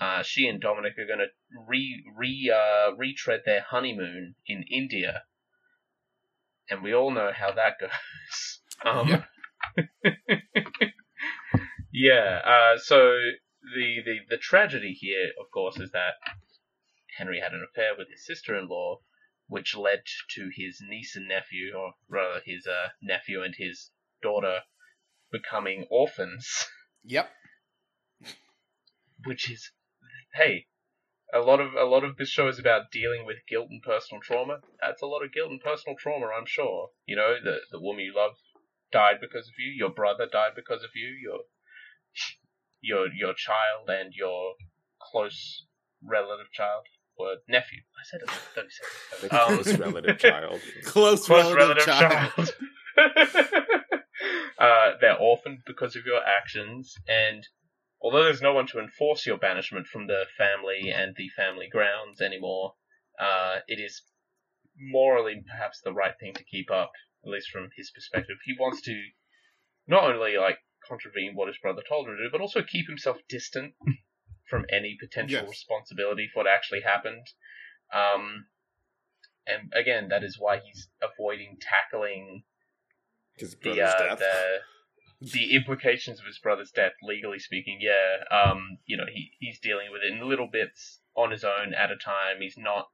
uh, 0.00 0.22
she 0.22 0.48
and 0.48 0.60
Dominic 0.60 0.98
are 0.98 1.06
going 1.06 1.20
to 1.20 1.28
re 1.68 2.04
re 2.16 2.52
uh, 2.52 2.92
retread 2.96 3.42
their 3.44 3.60
honeymoon 3.60 4.34
in 4.46 4.64
India, 4.64 5.22
and 6.68 6.82
we 6.82 6.92
all 6.92 7.12
know 7.12 7.30
how 7.32 7.52
that 7.52 7.78
goes. 7.80 8.60
Um, 8.84 9.08
Yeah. 9.08 10.12
yeah. 11.92 12.40
Uh, 12.44 12.78
so 12.78 13.16
the, 13.74 14.02
the 14.04 14.18
the 14.28 14.36
tragedy 14.36 14.92
here, 14.92 15.30
of 15.40 15.50
course, 15.52 15.78
is 15.78 15.92
that 15.92 16.14
Henry 17.16 17.38
had 17.40 17.52
an 17.52 17.64
affair 17.68 17.92
with 17.96 18.08
his 18.10 18.26
sister-in-law, 18.26 19.00
which 19.46 19.76
led 19.76 20.02
to 20.30 20.50
his 20.52 20.80
niece 20.88 21.14
and 21.14 21.28
nephew, 21.28 21.72
or 21.76 21.94
rather 22.08 22.40
his 22.44 22.66
uh, 22.66 22.88
nephew 23.00 23.42
and 23.42 23.54
his 23.56 23.90
daughter, 24.24 24.60
becoming 25.30 25.86
orphans. 25.90 26.48
yep. 27.04 27.28
Which 29.24 29.50
is, 29.50 29.70
hey, 30.34 30.66
a 31.32 31.38
lot 31.40 31.60
of 31.60 31.74
a 31.74 31.84
lot 31.84 32.04
of 32.04 32.16
this 32.16 32.28
show 32.28 32.48
is 32.48 32.58
about 32.58 32.90
dealing 32.92 33.24
with 33.26 33.36
guilt 33.48 33.68
and 33.70 33.82
personal 33.82 34.20
trauma. 34.22 34.58
That's 34.80 35.02
a 35.02 35.06
lot 35.06 35.24
of 35.24 35.32
guilt 35.32 35.50
and 35.50 35.60
personal 35.60 35.96
trauma, 35.98 36.26
I'm 36.26 36.46
sure. 36.46 36.90
You 37.06 37.16
know, 37.16 37.34
the 37.42 37.56
the 37.72 37.80
woman 37.80 38.04
you 38.04 38.12
love 38.14 38.32
died 38.92 39.16
because 39.20 39.46
of 39.48 39.54
you. 39.58 39.72
Your 39.76 39.90
brother 39.90 40.26
died 40.30 40.52
because 40.54 40.82
of 40.84 40.90
you. 40.94 41.08
Your 41.22 41.40
your 42.80 43.06
your 43.12 43.34
child 43.34 43.88
and 43.88 44.12
your 44.14 44.54
close 45.10 45.66
relative 46.02 46.52
child 46.52 46.84
or 47.16 47.36
nephew. 47.48 47.80
I 47.98 48.02
said 48.04 48.20
it 48.22 48.28
like 48.28 48.54
thirty 48.54 48.68
seconds. 48.70 49.22
The 49.22 49.28
Um, 49.34 49.62
close 49.62 49.78
relative 49.78 50.18
child. 50.18 50.60
Close, 50.84 51.26
close 51.26 51.52
relative, 51.54 51.86
relative 51.86 51.86
child. 51.86 52.32
child. 52.98 53.80
uh, 54.58 54.92
they're 55.00 55.18
orphaned 55.18 55.58
because 55.66 55.96
of 55.96 56.04
your 56.06 56.20
actions, 56.24 56.94
and 57.08 57.46
although 58.00 58.24
there's 58.24 58.42
no 58.42 58.52
one 58.52 58.66
to 58.68 58.78
enforce 58.80 59.26
your 59.26 59.38
banishment 59.38 59.86
from 59.86 60.06
the 60.06 60.24
family 60.36 60.90
and 60.90 61.14
the 61.16 61.28
family 61.36 61.68
grounds 61.70 62.20
anymore, 62.20 62.74
uh, 63.18 63.58
it 63.66 63.80
is 63.80 64.02
morally 64.76 65.42
perhaps 65.48 65.80
the 65.80 65.92
right 65.92 66.14
thing 66.18 66.34
to 66.34 66.44
keep 66.44 66.70
up, 66.70 66.92
at 67.24 67.30
least 67.30 67.50
from 67.50 67.68
his 67.76 67.90
perspective. 67.90 68.36
He 68.44 68.56
wants 68.58 68.82
to 68.82 69.00
not 69.86 70.04
only 70.04 70.36
like 70.36 70.58
contravene 70.86 71.34
what 71.34 71.48
his 71.48 71.58
brother 71.58 71.82
told 71.88 72.08
him 72.08 72.16
to 72.16 72.24
do, 72.24 72.30
but 72.30 72.40
also 72.40 72.62
keep 72.62 72.86
himself 72.88 73.18
distant 73.28 73.74
from 74.48 74.64
any 74.70 74.96
potential 75.00 75.40
Yes. 75.40 75.48
responsibility 75.48 76.28
for 76.32 76.40
what 76.40 76.50
actually 76.50 76.82
happened. 76.82 77.26
Um, 77.92 78.46
and 79.46 79.72
again, 79.74 80.08
that 80.08 80.24
is 80.24 80.36
why 80.38 80.60
he's 80.64 80.88
avoiding 81.02 81.58
tackling 81.60 82.44
the 83.38 83.56
brother's 83.62 83.94
uh, 83.94 83.98
death. 83.98 84.18
the 84.18 84.60
the 85.32 85.54
implications 85.54 86.20
of 86.20 86.26
his 86.26 86.38
brother's 86.38 86.70
death, 86.70 86.92
legally 87.02 87.38
speaking. 87.38 87.78
Yeah, 87.80 88.24
um, 88.30 88.78
you 88.84 88.96
know, 88.96 89.06
he 89.10 89.32
he's 89.38 89.58
dealing 89.60 89.90
with 89.90 90.02
it 90.02 90.12
in 90.12 90.28
little 90.28 90.48
bits 90.48 91.00
on 91.16 91.30
his 91.30 91.44
own 91.44 91.74
at 91.74 91.90
a 91.90 91.96
time. 91.96 92.40
He's 92.40 92.58
not 92.58 92.88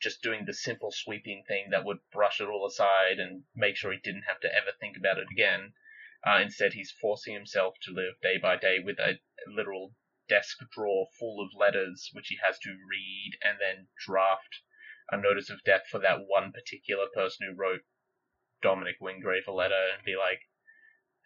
just 0.00 0.22
doing 0.22 0.44
the 0.46 0.54
simple 0.54 0.90
sweeping 0.90 1.44
thing 1.46 1.68
that 1.70 1.84
would 1.84 1.98
brush 2.12 2.40
it 2.40 2.48
all 2.48 2.66
aside 2.66 3.18
and 3.18 3.44
make 3.54 3.76
sure 3.76 3.92
he 3.92 3.98
didn't 3.98 4.24
have 4.26 4.40
to 4.40 4.54
ever 4.54 4.72
think 4.78 4.96
about 4.96 5.18
it 5.18 5.26
again. 5.30 5.72
Uh, 6.26 6.40
instead, 6.42 6.72
he's 6.72 6.90
forcing 6.90 7.34
himself 7.34 7.74
to 7.82 7.92
live 7.92 8.14
day 8.22 8.36
by 8.38 8.56
day 8.56 8.78
with 8.78 8.98
a 8.98 9.18
literal 9.46 9.94
desk 10.28 10.58
drawer 10.72 11.06
full 11.18 11.40
of 11.42 11.58
letters, 11.58 12.10
which 12.12 12.28
he 12.28 12.38
has 12.44 12.58
to 12.58 12.70
read 12.70 13.32
and 13.42 13.58
then 13.60 13.88
draft 14.06 14.60
a 15.10 15.16
notice 15.16 15.50
of 15.50 15.62
death 15.64 15.86
for 15.90 15.98
that 15.98 16.26
one 16.26 16.52
particular 16.52 17.06
person 17.14 17.46
who 17.46 17.56
wrote 17.56 17.80
Dominic 18.62 18.96
Wingrave 19.00 19.44
a 19.48 19.52
letter 19.52 19.82
and 19.94 20.04
be 20.04 20.16
like, 20.16 20.40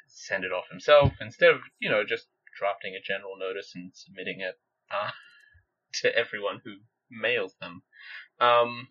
send 0.07 0.45
it 0.45 0.53
off 0.53 0.64
himself 0.70 1.12
instead 1.20 1.51
of, 1.51 1.61
you 1.78 1.91
know, 1.91 2.05
just 2.05 2.26
drafting 2.57 2.95
a 2.95 3.03
general 3.03 3.37
notice 3.39 3.72
and 3.74 3.91
submitting 3.95 4.41
it 4.41 4.55
uh, 4.91 5.11
to 6.03 6.16
everyone 6.16 6.61
who 6.64 6.76
mails 7.11 7.55
them. 7.61 7.82
Um, 8.41 8.89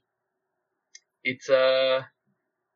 it's 1.23 1.49
uh, 1.49 2.01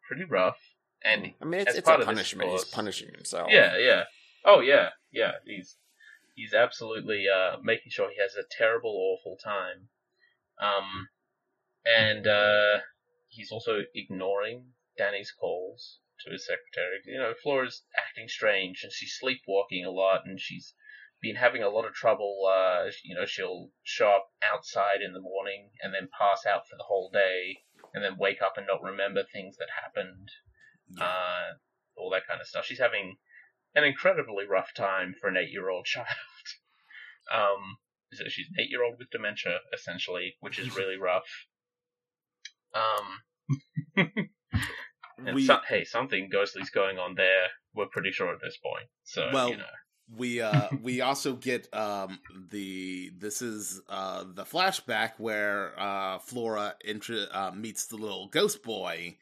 pretty 0.07 0.24
rough. 0.24 0.57
And 1.03 1.34
I 1.41 1.45
mean, 1.45 1.61
it's, 1.61 1.72
as 1.72 1.78
it's 1.78 1.86
part 1.86 1.99
a 1.99 2.03
of 2.03 2.07
punishment. 2.07 2.51
He's 2.51 2.65
punishing 2.65 3.09
himself. 3.13 3.49
yeah, 3.51 3.78
yeah. 3.78 4.03
Oh, 4.45 4.61
yeah, 4.61 4.89
yeah. 5.11 5.34
He's 5.45 5.78
he's 6.36 6.53
absolutely 6.53 7.26
uh, 7.28 7.57
making 7.63 7.91
sure 7.91 8.09
he 8.09 8.22
has 8.22 8.36
a 8.36 8.43
terrible, 8.57 8.91
awful 8.91 9.38
time. 9.43 9.89
Um, 10.59 11.07
and 11.86 12.26
uh, 12.28 12.80
he's 13.28 13.51
also 13.51 13.82
ignoring 13.93 14.65
Dani's 14.98 15.32
calls 15.32 16.00
to 16.26 16.32
his 16.32 16.45
secretary. 16.45 17.00
You 17.06 17.20
know, 17.20 17.34
Flora's 17.41 17.84
acting 17.95 18.28
strange, 18.28 18.84
and 18.84 18.91
she's 18.91 19.18
sleepwalking 19.18 19.86
a 19.86 19.91
lot, 19.91 20.22
and 20.26 20.39
she's 20.39 20.74
been 21.22 21.36
having 21.36 21.64
a 21.64 21.70
lot 21.70 21.86
of 21.86 21.93
trouble. 21.93 22.45
Uh, 22.45 22.89
you 23.04 23.16
know, 23.16 23.26
she'll 23.26 23.70
show 23.84 24.10
up 24.10 24.32
outside 24.43 25.02
in 25.02 25.14
the 25.14 25.22
morning 25.22 25.70
and 25.82 25.93
then 25.93 26.10
pass 26.18 26.45
out 26.45 26.68
for 26.68 26.76
the 26.78 26.86
whole 26.88 27.10
day, 27.12 27.58
and 27.93 28.04
then 28.04 28.18
wake 28.18 28.41
up 28.41 28.58
and 28.58 28.68
not 28.68 28.82
remember 28.84 29.24
things 29.24 29.58
that 29.58 29.70
happened 29.82 30.30
uh, 31.00 31.54
all 31.95 32.10
that 32.12 32.28
kind 32.28 32.41
of 32.41 32.48
stuff. 32.48 32.66
She's 32.66 32.80
having 32.80 33.18
an 33.76 33.84
incredibly 33.84 34.45
rough 34.45 34.74
time 34.74 35.16
for 35.20 35.28
an 35.28 35.38
eight-year-old 35.38 35.86
child. 35.86 36.08
um, 37.34 37.78
so 38.14 38.26
she's 38.28 38.48
an 38.48 38.64
eight-year-old 38.64 38.95
with 38.98 39.10
dementia, 39.10 39.60
essentially, 39.74 40.36
which 40.39 40.60
is 40.60 40.76
really 40.78 40.98
rough. 40.98 41.48
Um, 42.74 44.06
and 45.26 45.36
we 45.36 45.45
so- 45.45 45.59
hey, 45.68 45.84
something 45.84 46.30
ghostly's 46.30 46.70
going 46.70 46.97
on 46.97 47.15
there. 47.15 47.47
We're 47.74 47.88
pretty 47.88 48.11
sure 48.11 48.34
at 48.34 48.41
this 48.41 48.57
point. 48.57 48.88
So 49.03 49.30
Well, 49.34 49.49
you 49.51 49.57
know, 49.57 49.63
we 50.15 50.41
uh 50.41 50.70
we 50.82 51.01
also 51.01 51.34
get 51.34 51.74
um 51.74 52.20
the 52.49 53.11
this 53.18 53.41
is 53.41 53.82
uh 53.89 54.24
the 54.34 54.43
flashback 54.43 55.13
where 55.18 55.78
uh 55.80 56.20
Flora 56.20 56.76
intro, 56.84 57.26
uh, 57.32 57.51
meets 57.55 57.88
the 57.88 57.97
little 57.97 58.28
ghost 58.28 58.63
boy 58.63 59.18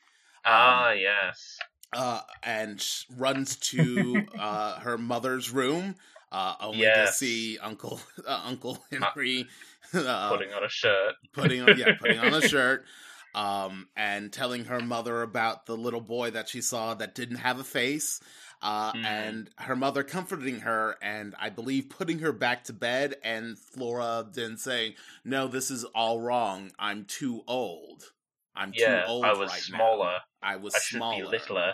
ah, 0.45 0.91
yes, 0.91 1.57
uh 1.93 2.21
and 2.43 2.79
sh- 2.79 3.05
runs 3.17 3.55
to 3.57 4.25
uh 4.39 4.79
her 4.79 4.97
mother's 4.97 5.49
room 5.51 5.95
uh 6.31 6.53
only 6.59 6.81
to 7.07 7.11
see 7.13 7.57
Uncle 7.59 7.99
uh, 8.27 8.41
Uncle 8.45 8.77
Henry 8.91 9.47
uh, 9.93 10.29
putting 10.29 10.51
on 10.53 10.63
a 10.63 10.69
shirt. 10.69 11.13
putting 11.33 11.61
on 11.61 11.77
yeah 11.77 11.93
putting 11.99 12.19
on 12.19 12.33
a 12.33 12.41
shirt 12.47 12.85
um 13.35 13.87
and 13.95 14.31
telling 14.33 14.65
her 14.65 14.79
mother 14.79 15.21
about 15.21 15.65
the 15.67 15.75
little 15.77 16.01
boy 16.01 16.31
that 16.31 16.49
she 16.49 16.61
saw 16.61 16.93
that 16.95 17.13
didn't 17.13 17.35
have 17.37 17.59
a 17.59 17.63
face 17.63 18.19
uh 18.61 18.93
Mm. 18.93 19.05
and 19.05 19.49
her 19.57 19.75
mother 19.75 20.03
comforting 20.03 20.61
her 20.61 20.95
and 21.01 21.35
i 21.37 21.49
believe 21.49 21.89
putting 21.89 22.19
her 22.19 22.31
back 22.31 22.63
to 22.63 22.73
bed 22.73 23.15
and 23.23 23.59
flora 23.59 24.25
then 24.33 24.55
saying 24.57 24.93
no 25.25 25.47
this 25.47 25.69
is 25.69 25.83
all 25.93 26.19
wrong. 26.21 26.71
I'm 26.79 27.03
too 27.05 27.43
old. 27.47 28.03
I'm 28.55 28.71
Yeah, 28.73 29.01
too 29.01 29.07
old 29.11 29.25
I 29.25 29.33
was 29.33 29.49
right 29.51 29.59
smaller. 29.61 30.05
now 30.13 30.17
i 30.41 30.55
was 30.55 30.73
I 30.73 30.79
smaller. 30.79 31.25
littler. 31.25 31.73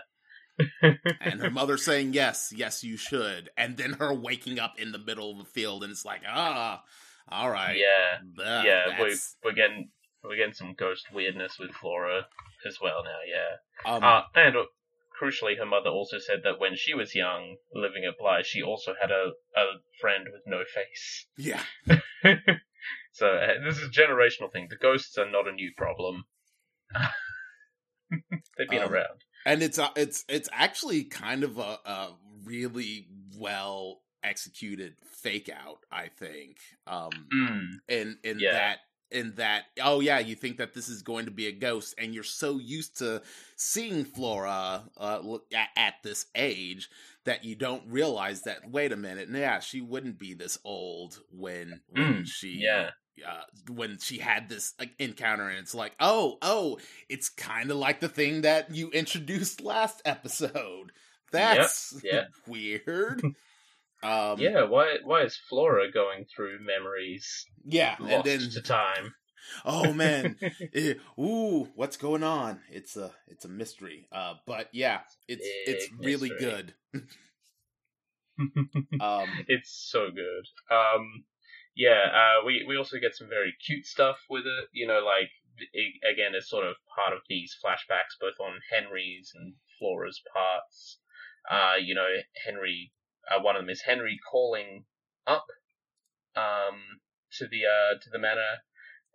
and 1.21 1.39
her 1.41 1.51
mother 1.51 1.77
saying 1.87 2.13
yes 2.13 2.51
yes 2.55 2.83
you 2.83 2.97
should. 2.97 3.49
And 3.55 3.77
then 3.77 3.93
her 3.93 4.13
waking 4.13 4.57
up 4.59 4.79
in 4.79 4.91
the 4.91 4.99
middle 4.99 5.31
of 5.31 5.37
the 5.37 5.45
field 5.45 5.83
and 5.83 5.91
it's 5.91 6.05
like 6.05 6.21
ah 6.27 6.81
all 7.29 7.49
right. 7.49 7.77
Yeah, 7.77 8.63
yeah, 8.65 8.99
we're, 8.99 9.15
we're 9.43 9.53
getting 9.53 9.89
we're 10.23 10.35
getting 10.37 10.53
some 10.53 10.73
ghost 10.77 11.07
weirdness 11.13 11.57
with 11.59 11.71
Flora 11.71 12.27
as 12.67 12.77
well 12.81 13.03
now. 13.03 13.19
Yeah, 13.27 13.91
um, 13.91 14.03
uh, 14.03 14.21
and 14.35 14.55
uh, 14.55 14.63
crucially, 15.21 15.57
her 15.57 15.65
mother 15.65 15.89
also 15.89 16.17
said 16.19 16.41
that 16.43 16.59
when 16.59 16.75
she 16.75 16.93
was 16.93 17.15
young, 17.15 17.57
living 17.73 18.03
at 18.05 18.17
Bly, 18.19 18.41
she 18.43 18.61
also 18.61 18.93
had 18.99 19.11
a, 19.11 19.31
a 19.55 19.63
friend 19.99 20.25
with 20.31 20.41
no 20.45 20.63
face. 20.63 21.25
Yeah. 21.37 21.63
so 23.13 23.27
uh, 23.27 23.53
this 23.65 23.77
is 23.77 23.87
a 23.87 23.91
generational 23.91 24.51
thing. 24.51 24.67
The 24.69 24.75
ghosts 24.77 25.17
are 25.17 25.29
not 25.29 25.47
a 25.47 25.51
new 25.51 25.71
problem. 25.75 26.23
They've 28.57 28.69
been 28.69 28.83
Um, 28.83 28.91
around. 28.91 29.21
and 29.45 29.63
it's 29.63 29.79
uh, 29.79 29.89
it's 29.95 30.25
it's 30.27 30.49
actually 30.51 31.05
kind 31.05 31.43
of 31.43 31.57
a, 31.57 31.79
a 31.85 32.15
really 32.43 33.07
well 33.37 34.01
executed 34.23 34.93
fake 35.23 35.49
out 35.49 35.79
i 35.91 36.07
think 36.07 36.57
um 36.85 37.09
Mm, 37.33 37.67
in 37.87 38.19
in 38.23 38.39
Yeah. 38.39 38.51
that 38.51 38.79
in 39.11 39.33
that 39.35 39.63
oh 39.81 39.99
yeah 39.99 40.19
you 40.19 40.35
think 40.35 40.57
that 40.57 40.73
this 40.73 40.87
is 40.89 41.01
going 41.01 41.25
to 41.25 41.31
be 41.31 41.47
a 41.47 41.51
ghost 41.51 41.93
and 41.97 42.13
you're 42.13 42.23
so 42.23 42.57
used 42.57 42.97
to 42.97 43.21
seeing 43.55 44.03
flora 44.05 44.83
uh 44.97 45.37
at, 45.53 45.69
at 45.77 45.93
this 46.03 46.25
age 46.35 46.89
that 47.25 47.43
you 47.43 47.55
don't 47.55 47.83
realize 47.87 48.43
that 48.43 48.69
wait 48.69 48.91
a 48.91 48.95
minute 48.97 49.29
yeah 49.31 49.59
she 49.59 49.81
wouldn't 49.81 50.17
be 50.17 50.33
this 50.33 50.57
old 50.63 51.19
when 51.31 51.81
when 51.89 52.23
Mm, 52.23 52.25
she 52.25 52.59
yeah. 52.59 52.89
uh, 53.27 53.43
when 53.69 53.99
she 53.99 54.17
had 54.17 54.49
this 54.49 54.73
like, 54.79 54.91
encounter 54.99 55.47
and 55.47 55.59
it's 55.59 55.75
like 55.75 55.93
oh 55.99 56.37
oh 56.41 56.77
it's 57.09 57.29
kind 57.29 57.69
of 57.69 57.77
like 57.77 57.99
the 57.99 58.09
thing 58.09 58.41
that 58.41 58.73
you 58.73 58.89
introduced 58.91 59.61
last 59.61 60.01
episode 60.05 60.91
that's 61.31 61.95
yeah. 62.03 62.23
weird 62.47 63.21
um 64.03 64.39
yeah, 64.39 64.63
why 64.63 64.97
why 65.03 65.21
is 65.21 65.37
Flora 65.49 65.91
going 65.91 66.25
through 66.25 66.59
memories 66.65 67.45
yeah 67.65 67.95
and 67.99 68.23
then 68.23 68.39
to 68.39 68.61
time? 68.61 69.13
oh 69.65 69.91
man 69.93 70.37
Eh, 70.73 70.93
ooh 71.19 71.67
what's 71.75 71.97
going 71.97 72.23
on 72.23 72.59
it's 72.69 72.95
a 72.95 73.11
it's 73.27 73.43
a 73.45 73.49
mystery 73.49 74.07
uh 74.11 74.35
but 74.45 74.69
yeah 74.71 74.99
it's 75.27 75.45
it's 75.65 75.87
Big 75.89 76.05
really 76.05 76.29
mystery. 76.29 76.51
good 76.51 76.73
um 79.01 79.27
it's 79.47 79.71
so 79.91 80.09
good. 80.09 80.45
Um, 80.73 81.23
yeah, 81.75 82.03
uh, 82.13 82.45
we 82.45 82.65
we 82.67 82.77
also 82.77 82.97
get 82.99 83.15
some 83.15 83.29
very 83.29 83.53
cute 83.65 83.85
stuff 83.85 84.17
with 84.29 84.45
it. 84.45 84.65
You 84.73 84.87
know, 84.87 85.01
like 85.05 85.29
i 85.75 86.09
again, 86.11 86.31
it's 86.33 86.49
sort 86.49 86.65
of 86.65 86.75
part 86.95 87.13
of 87.13 87.21
these 87.29 87.55
flashbacks, 87.63 88.17
both 88.19 88.39
on 88.39 88.59
Henry's 88.71 89.31
and 89.35 89.53
Flora's 89.77 90.21
parts. 90.33 90.99
Uh, 91.49 91.75
you 91.81 91.95
know, 91.95 92.07
Henry. 92.45 92.91
Uh, 93.29 93.41
one 93.41 93.55
of 93.55 93.61
them 93.61 93.69
is 93.69 93.81
Henry 93.85 94.19
calling 94.31 94.85
up 95.27 95.45
um, 96.35 96.99
to 97.33 97.45
the 97.47 97.65
uh, 97.65 97.99
to 98.01 98.09
the 98.11 98.19
manor 98.19 98.57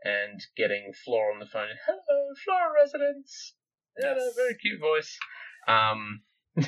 and 0.04 0.40
getting 0.56 0.92
Flora 1.04 1.32
on 1.34 1.40
the 1.40 1.46
phone. 1.46 1.68
Hello, 1.86 2.28
Flora 2.44 2.72
residence. 2.74 3.54
Yeah, 3.98 4.14
Yes. 4.16 4.34
very 4.36 4.54
cute 4.54 4.80
voice. 4.80 5.18
Um, 5.66 6.22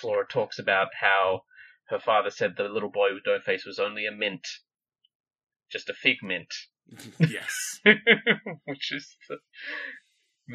Flora 0.00 0.26
talks 0.28 0.58
about 0.58 0.88
how 1.00 1.42
her 1.88 1.98
father 1.98 2.30
said 2.30 2.54
the 2.56 2.64
little 2.64 2.90
boy 2.90 3.14
with 3.14 3.22
no 3.26 3.38
face 3.40 3.64
was 3.64 3.78
only 3.78 4.06
a 4.06 4.12
mint, 4.12 4.46
just 5.70 5.88
a 5.88 5.94
figment, 5.94 6.52
yes 7.18 7.80
which 8.64 8.92
is 8.92 9.16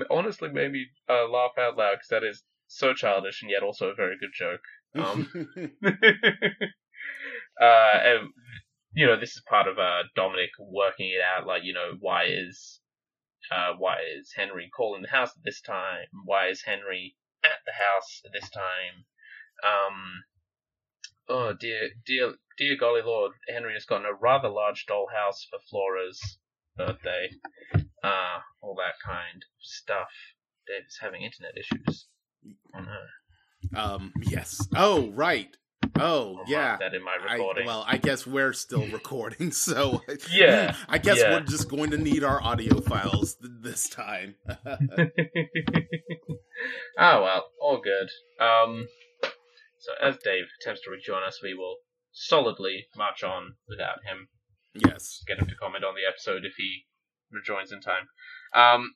honestly 0.09 0.49
made 0.49 0.71
me 0.71 0.85
uh, 1.09 1.27
laugh 1.27 1.51
out 1.57 1.77
loud 1.77 1.95
because 1.95 2.09
that 2.09 2.23
is 2.23 2.43
so 2.67 2.93
childish 2.93 3.41
and 3.41 3.49
yet 3.51 3.63
also 3.63 3.87
a 3.89 3.95
very 3.95 4.17
good 4.19 4.31
joke. 4.33 4.61
Um, 4.99 5.29
uh, 7.61 7.99
and, 8.03 8.29
you 8.93 9.05
know, 9.05 9.19
this 9.19 9.31
is 9.31 9.43
part 9.47 9.67
of 9.67 9.77
uh, 9.77 10.03
Dominic 10.15 10.49
working 10.59 11.09
it 11.09 11.21
out. 11.21 11.47
Like, 11.47 11.63
you 11.63 11.73
know, 11.73 11.91
why 11.99 12.25
is 12.25 12.79
uh, 13.51 13.73
why 13.77 13.97
is 14.17 14.33
Henry 14.35 14.69
calling 14.75 15.01
the 15.01 15.09
house 15.09 15.29
at 15.29 15.43
this 15.43 15.61
time? 15.61 16.07
Why 16.25 16.47
is 16.47 16.63
Henry 16.63 17.15
at 17.43 17.59
the 17.65 17.71
house 17.73 18.21
at 18.25 18.31
this 18.33 18.49
time? 18.49 19.05
Um, 19.63 20.23
oh 21.29 21.53
dear, 21.53 21.89
dear, 22.05 22.33
dear 22.57 22.75
golly 22.77 23.01
lord, 23.01 23.33
Henry 23.47 23.73
has 23.73 23.85
gotten 23.85 24.05
a 24.05 24.13
rather 24.13 24.49
large 24.49 24.85
dollhouse 24.85 25.47
for 25.49 25.59
Flora's 25.69 26.39
birthday. 26.75 27.29
Uh, 28.03 28.39
all 28.61 28.75
that 28.75 28.95
kind 29.03 29.37
of 29.37 29.59
stuff. 29.59 30.09
Dave 30.67 30.85
is 30.87 30.97
having 31.01 31.21
internet 31.23 31.57
issues. 31.57 32.07
Oh 32.75 32.81
no. 32.81 32.99
Um 33.75 34.11
yes 34.21 34.65
oh 34.75 35.09
right 35.11 35.49
oh 35.99 36.39
yeah 36.47 36.77
that 36.79 36.93
in 36.93 37.03
my 37.03 37.17
I, 37.27 37.33
recording. 37.33 37.65
well, 37.65 37.83
I 37.87 37.97
guess 37.97 38.25
we're 38.27 38.53
still 38.53 38.85
recording, 38.91 39.51
so 39.51 40.01
Yeah, 40.33 40.75
I 40.89 40.97
guess 40.97 41.19
yeah. 41.19 41.31
we're 41.31 41.41
just 41.45 41.69
going 41.69 41.91
to 41.91 41.97
need 41.97 42.23
our 42.23 42.41
audio 42.41 42.79
files 42.81 43.35
th- 43.35 43.51
this 43.61 43.87
time. 43.89 44.35
oh 46.99 47.21
well, 47.23 47.45
all 47.61 47.81
good. 47.81 48.09
Um, 48.43 48.87
so 49.79 49.91
as 50.01 50.17
Dave 50.17 50.45
attempts 50.61 50.81
to 50.83 50.89
rejoin 50.91 51.23
us, 51.23 51.39
we 51.41 51.53
will 51.53 51.77
solidly 52.11 52.85
march 52.95 53.23
on 53.23 53.53
without 53.69 53.99
him. 54.05 54.27
yes, 54.73 55.21
Get 55.27 55.39
him 55.39 55.47
to 55.47 55.55
comment 55.55 55.83
on 55.83 55.93
the 55.95 56.07
episode 56.09 56.43
if 56.45 56.53
he 56.57 56.83
rejoins 57.31 57.71
in 57.71 57.79
time. 57.81 58.07
Um, 58.55 58.91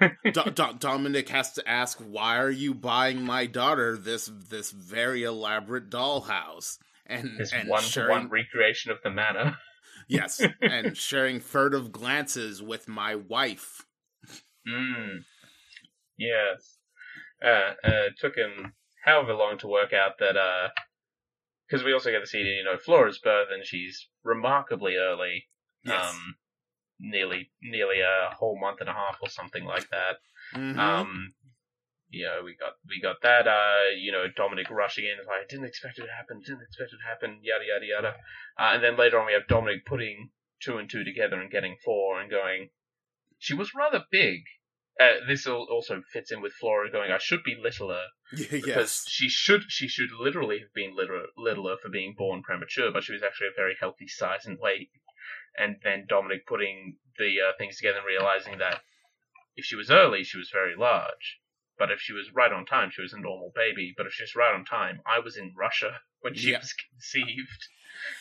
Do- 0.24 0.50
Do- 0.54 0.74
Dominic 0.78 1.28
has 1.28 1.52
to 1.52 1.68
ask, 1.68 1.98
"Why 1.98 2.38
are 2.38 2.50
you 2.50 2.74
buying 2.74 3.22
my 3.22 3.46
daughter 3.46 3.96
this 3.96 4.30
this 4.48 4.70
very 4.70 5.22
elaborate 5.22 5.90
dollhouse?" 5.90 6.78
And 7.06 7.38
his 7.38 7.52
and 7.52 7.68
one 7.68 7.82
to 7.82 7.88
sharing, 7.88 8.10
one 8.10 8.28
recreation 8.30 8.90
of 8.92 8.98
the 9.02 9.10
manor. 9.10 9.58
yes, 10.08 10.40
and 10.62 10.96
sharing 10.96 11.40
furtive 11.40 11.92
glances 11.92 12.62
with 12.62 12.88
my 12.88 13.14
wife. 13.14 13.84
Mm. 14.68 15.24
Yes. 16.18 16.78
Uh, 17.42 17.72
uh, 17.82 18.06
it 18.08 18.14
took 18.18 18.36
him 18.36 18.74
however 19.04 19.32
long 19.34 19.56
to 19.58 19.66
work 19.66 19.92
out 19.92 20.18
that, 20.18 20.36
uh, 20.36 20.68
because 21.66 21.84
we 21.84 21.92
also 21.92 22.10
get 22.10 22.20
to 22.20 22.26
see, 22.26 22.38
you 22.38 22.64
know, 22.64 22.76
Flora's 22.76 23.18
birth, 23.18 23.48
and 23.50 23.64
she's 23.64 24.08
remarkably 24.22 24.96
early. 24.96 25.46
Yes, 25.84 26.10
Um, 26.12 26.34
nearly, 27.00 27.50
nearly 27.62 28.00
a 28.00 28.34
whole 28.34 28.58
month 28.60 28.80
and 28.80 28.88
a 28.88 28.92
half 28.92 29.18
or 29.22 29.28
something 29.28 29.64
like 29.64 29.88
that. 29.90 30.18
Mhm. 30.54 30.76
Um, 30.78 31.34
you 32.08 32.26
know, 32.26 32.42
we 32.44 32.54
got, 32.56 32.74
we 32.88 33.00
got 33.00 33.22
that, 33.22 33.46
uh, 33.46 33.90
you 33.96 34.12
know, 34.12 34.26
Dominic 34.36 34.68
rushing 34.70 35.04
in, 35.04 35.16
like, 35.26 35.48
didn't 35.48 35.66
expect 35.66 35.98
it 35.98 36.06
to 36.06 36.12
happen, 36.12 36.40
didn't 36.40 36.62
expect 36.62 36.92
it 36.92 36.98
to 36.98 37.08
happen, 37.08 37.40
yada, 37.42 37.64
yada, 37.64 37.86
yada. 37.86 38.16
Uh, 38.58 38.72
and 38.74 38.82
then 38.82 38.96
later 38.96 39.18
on 39.18 39.26
we 39.26 39.32
have 39.32 39.46
Dominic 39.48 39.86
putting 39.86 40.30
two 40.60 40.76
and 40.78 40.90
two 40.90 41.04
together 41.04 41.40
and 41.40 41.50
getting 41.50 41.76
four 41.84 42.20
and 42.20 42.30
going, 42.30 42.70
she 43.38 43.54
was 43.54 43.74
rather 43.74 44.04
big. 44.10 44.42
Uh, 45.00 45.24
this 45.26 45.46
also 45.46 46.02
fits 46.12 46.30
in 46.30 46.42
with 46.42 46.52
Flora 46.52 46.90
going, 46.90 47.10
I 47.10 47.16
should 47.18 47.42
be 47.42 47.56
littler 47.60 48.02
because 48.52 48.66
yes, 48.66 49.06
she 49.08 49.28
should 49.30 49.62
she 49.68 49.88
should 49.88 50.10
literally 50.12 50.58
have 50.58 50.74
been 50.74 50.94
littler, 50.94 51.26
littler 51.38 51.76
for 51.82 51.88
being 51.88 52.14
born 52.16 52.42
premature, 52.42 52.90
but 52.92 53.02
she 53.02 53.12
was 53.14 53.22
actually 53.22 53.48
a 53.48 53.56
very 53.56 53.74
healthy 53.80 54.06
size 54.06 54.44
and 54.44 54.58
weight. 54.58 54.90
And 55.58 55.76
then 55.82 56.04
Dominic 56.08 56.46
putting 56.46 56.96
the 57.18 57.36
uh, 57.48 57.52
things 57.58 57.78
together 57.78 57.98
and 57.98 58.06
realizing 58.06 58.58
that 58.58 58.82
if 59.56 59.64
she 59.64 59.76
was 59.76 59.90
early, 59.90 60.22
she 60.22 60.38
was 60.38 60.50
very 60.52 60.76
large. 60.76 61.38
But 61.78 61.90
if 61.90 62.00
she 62.00 62.12
was 62.12 62.30
right 62.34 62.52
on 62.52 62.66
time, 62.66 62.90
she 62.92 63.02
was 63.02 63.14
a 63.14 63.18
normal 63.18 63.52
baby. 63.54 63.94
But 63.96 64.06
if 64.06 64.12
she 64.12 64.22
was 64.22 64.36
right 64.36 64.54
on 64.54 64.64
time, 64.66 65.00
I 65.06 65.20
was 65.20 65.36
in 65.36 65.54
Russia 65.56 66.00
when 66.20 66.34
she 66.34 66.50
Yeah. 66.50 66.58
was 66.58 66.74
conceived. 66.92 67.68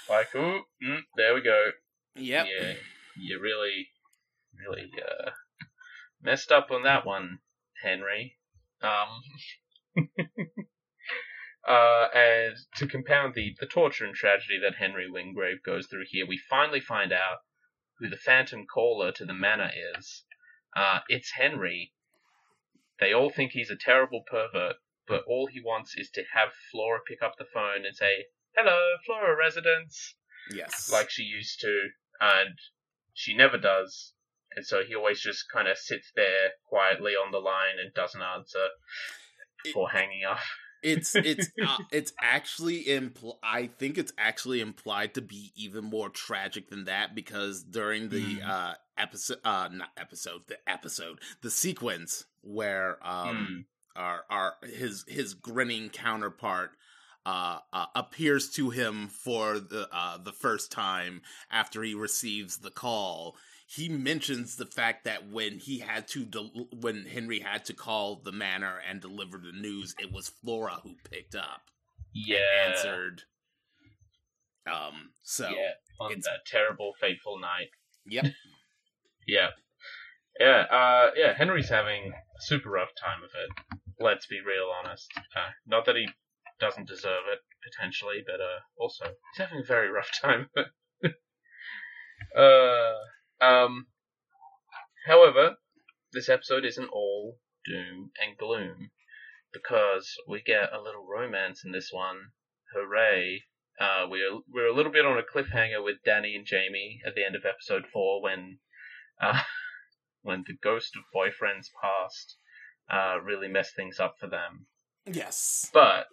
Like, 0.08 0.34
ooh, 0.34 0.62
mm, 0.82 1.02
there 1.18 1.34
we 1.36 1.42
go. 1.42 1.72
yep, 2.16 2.48
Yeah, 2.48 2.74
you 3.18 3.40
really, 3.40 3.90
really 4.58 4.90
uh, 4.98 5.32
messed 6.22 6.52
up 6.52 6.72
on 6.72 6.84
that 6.84 7.06
one, 7.06 7.40
Henry. 7.84 8.38
Um, 8.82 9.24
uh, 11.68 12.08
and 12.14 12.56
to 12.78 12.88
compound 12.88 13.34
the, 13.36 13.56
the 13.60 13.66
torture 13.66 14.06
and 14.06 14.16
tragedy 14.16 14.60
that 14.62 14.76
Henry 14.76 15.10
Wingrave 15.10 15.64
goes 15.64 15.88
through 15.88 16.06
here, 16.08 16.26
we 16.28 16.38
finally 16.38 16.80
find 16.80 17.12
out 17.12 17.40
who 18.00 18.10
the 18.10 18.18
phantom 18.18 18.66
caller 18.66 19.12
to 19.12 19.26
the 19.26 19.34
manor 19.34 19.72
is. 19.96 20.24
Uh, 20.76 21.00
it's 21.10 21.32
Henry. 21.32 21.94
They 23.00 23.14
all 23.14 23.30
think 23.30 23.52
he's 23.52 23.70
a 23.70 23.76
terrible 23.76 24.24
pervert, 24.30 24.78
but 25.08 25.24
all 25.28 25.48
he 25.48 25.62
wants 25.62 25.96
is 25.98 26.10
to 26.12 26.24
have 26.34 26.50
Flora 26.72 27.00
pick 27.06 27.22
up 27.22 27.38
the 27.38 27.46
phone 27.54 27.86
and 27.86 27.96
say, 27.96 28.26
Hello, 28.56 28.96
Flora 29.06 29.36
residence. 29.36 30.16
yes, 30.52 30.92
like 30.92 31.10
she 31.10 31.24
used 31.24 31.60
to, 31.62 31.90
and 32.20 32.58
she 33.14 33.36
never 33.36 33.58
does. 33.58 34.14
And 34.56 34.66
so 34.66 34.82
he 34.88 34.96
always 34.96 35.22
just 35.22 35.46
kind 35.54 35.68
of 35.68 35.78
sits 35.78 36.12
there 36.16 36.52
quietly 36.68 37.14
on 37.14 37.32
the 37.32 37.38
line 37.40 37.78
and 37.84 37.94
doesn't 37.94 38.22
answer 38.22 38.68
before 39.64 39.90
hanging 39.90 40.24
up. 40.30 40.40
it's 40.82 41.14
it's 41.16 41.50
uh, 41.66 41.78
it's 41.92 42.14
actually 42.22 42.86
impl- 42.86 43.38
I 43.44 43.68
think 43.68 43.98
it's 43.98 44.14
actually 44.18 44.62
implied 44.62 45.14
to 45.16 45.22
be 45.22 45.52
even 45.56 45.84
more 45.86 46.10
tragic 46.10 46.70
than 46.70 46.86
that 46.86 47.14
because 47.16 47.64
during 47.64 48.10
the 48.10 48.38
Mm. 48.40 48.50
uh 48.50 48.74
episode 48.98 49.40
uh 49.44 49.70
not 49.72 49.90
episode 49.98 50.42
the 50.48 50.58
episode 50.70 51.20
the 51.42 51.50
sequence 51.50 52.26
where 52.42 52.98
um 53.06 53.66
our 53.96 54.24
our 54.30 54.54
his 54.64 55.06
his 55.08 55.34
grinning 55.34 55.90
counterpart 55.90 56.72
uh, 57.26 57.60
uh 57.74 57.86
appears 57.96 58.50
to 58.52 58.70
him 58.70 59.08
for 59.08 59.60
the 59.60 59.88
uh 59.94 60.18
the 60.18 60.32
first 60.34 60.72
time 60.72 61.22
after 61.52 61.84
he 61.84 61.94
receives 61.94 62.58
the 62.58 62.72
call 62.72 63.36
he 63.72 63.88
mentions 63.88 64.56
the 64.56 64.66
fact 64.66 65.04
that 65.04 65.30
when 65.30 65.60
he 65.60 65.78
had 65.80 66.08
to 66.10 66.26
del- 66.26 66.68
when 66.80 67.06
Henry 67.06 67.40
had 67.40 67.66
to 67.66 67.74
call 67.74 68.16
the 68.16 68.32
manor 68.32 68.80
and 68.88 69.00
deliver 69.00 69.38
the 69.38 69.52
news, 69.52 69.94
it 70.00 70.12
was 70.12 70.30
Flora 70.30 70.80
who 70.84 70.96
picked 71.12 71.36
up 71.36 71.62
Yeah. 72.14 72.40
answered. 72.68 73.24
Um. 74.66 75.12
So 75.22 75.50
yeah. 75.50 75.74
On 76.00 76.12
it's- 76.12 76.26
that 76.26 76.46
terrible, 76.48 76.94
fateful 77.00 77.40
night. 77.40 77.70
yep. 78.06 78.26
Yeah. 79.28 79.50
Yeah, 80.40 80.62
uh, 80.72 81.12
yeah, 81.16 81.34
Henry's 81.38 81.70
having 81.70 82.12
a 82.14 82.42
super 82.42 82.70
rough 82.72 82.90
time 83.00 83.22
of 83.24 83.30
it. 83.36 83.80
Let's 84.00 84.26
be 84.26 84.40
real 84.40 84.72
honest. 84.84 85.12
Uh, 85.36 85.50
not 85.68 85.86
that 85.86 85.98
he 85.98 86.08
doesn't 86.60 86.88
deserve 86.88 87.24
it, 87.32 87.40
potentially, 87.62 88.24
but, 88.26 88.40
uh, 88.42 88.60
also, 88.78 89.06
he's 89.06 89.38
having 89.46 89.60
a 89.60 89.64
very 89.66 89.90
rough 89.92 90.10
time 90.22 90.50
uh, 92.36 92.94
um, 93.42 93.88
however, 95.08 95.56
this 96.14 96.30
episode 96.30 96.66
isn't 96.66 96.90
all 96.90 97.38
doom 97.66 98.12
and 98.22 98.38
gloom, 98.38 98.92
because 99.54 100.16
we 100.28 100.42
get 100.42 100.74
a 100.74 100.82
little 100.82 101.06
romance 101.06 101.64
in 101.66 101.72
this 101.72 101.90
one. 101.92 102.18
Hooray. 102.74 103.44
Uh, 103.80 104.06
we're, 104.10 104.40
we're 104.52 104.68
a 104.68 104.76
little 104.76 104.92
bit 104.92 105.06
on 105.06 105.18
a 105.18 105.22
cliffhanger 105.22 105.84
with 105.84 105.98
Dani 106.06 106.36
and 106.36 106.46
Jamie 106.46 107.00
at 107.06 107.16
the 107.16 107.26
end 107.26 107.36
of 107.36 107.46
episode 107.46 107.86
four 107.92 108.22
when, 108.22 108.60
uh, 109.22 109.42
when 110.22 110.44
the 110.46 110.58
ghost 110.62 110.96
of 110.98 111.04
boyfriends 111.16 111.68
past 111.82 112.38
uh, 112.92 113.22
really 113.22 113.48
messed 113.48 113.76
things 113.76 114.00
up 114.00 114.16
for 114.20 114.28
them. 114.28 114.66
Yes. 115.06 115.70
But 115.74 116.08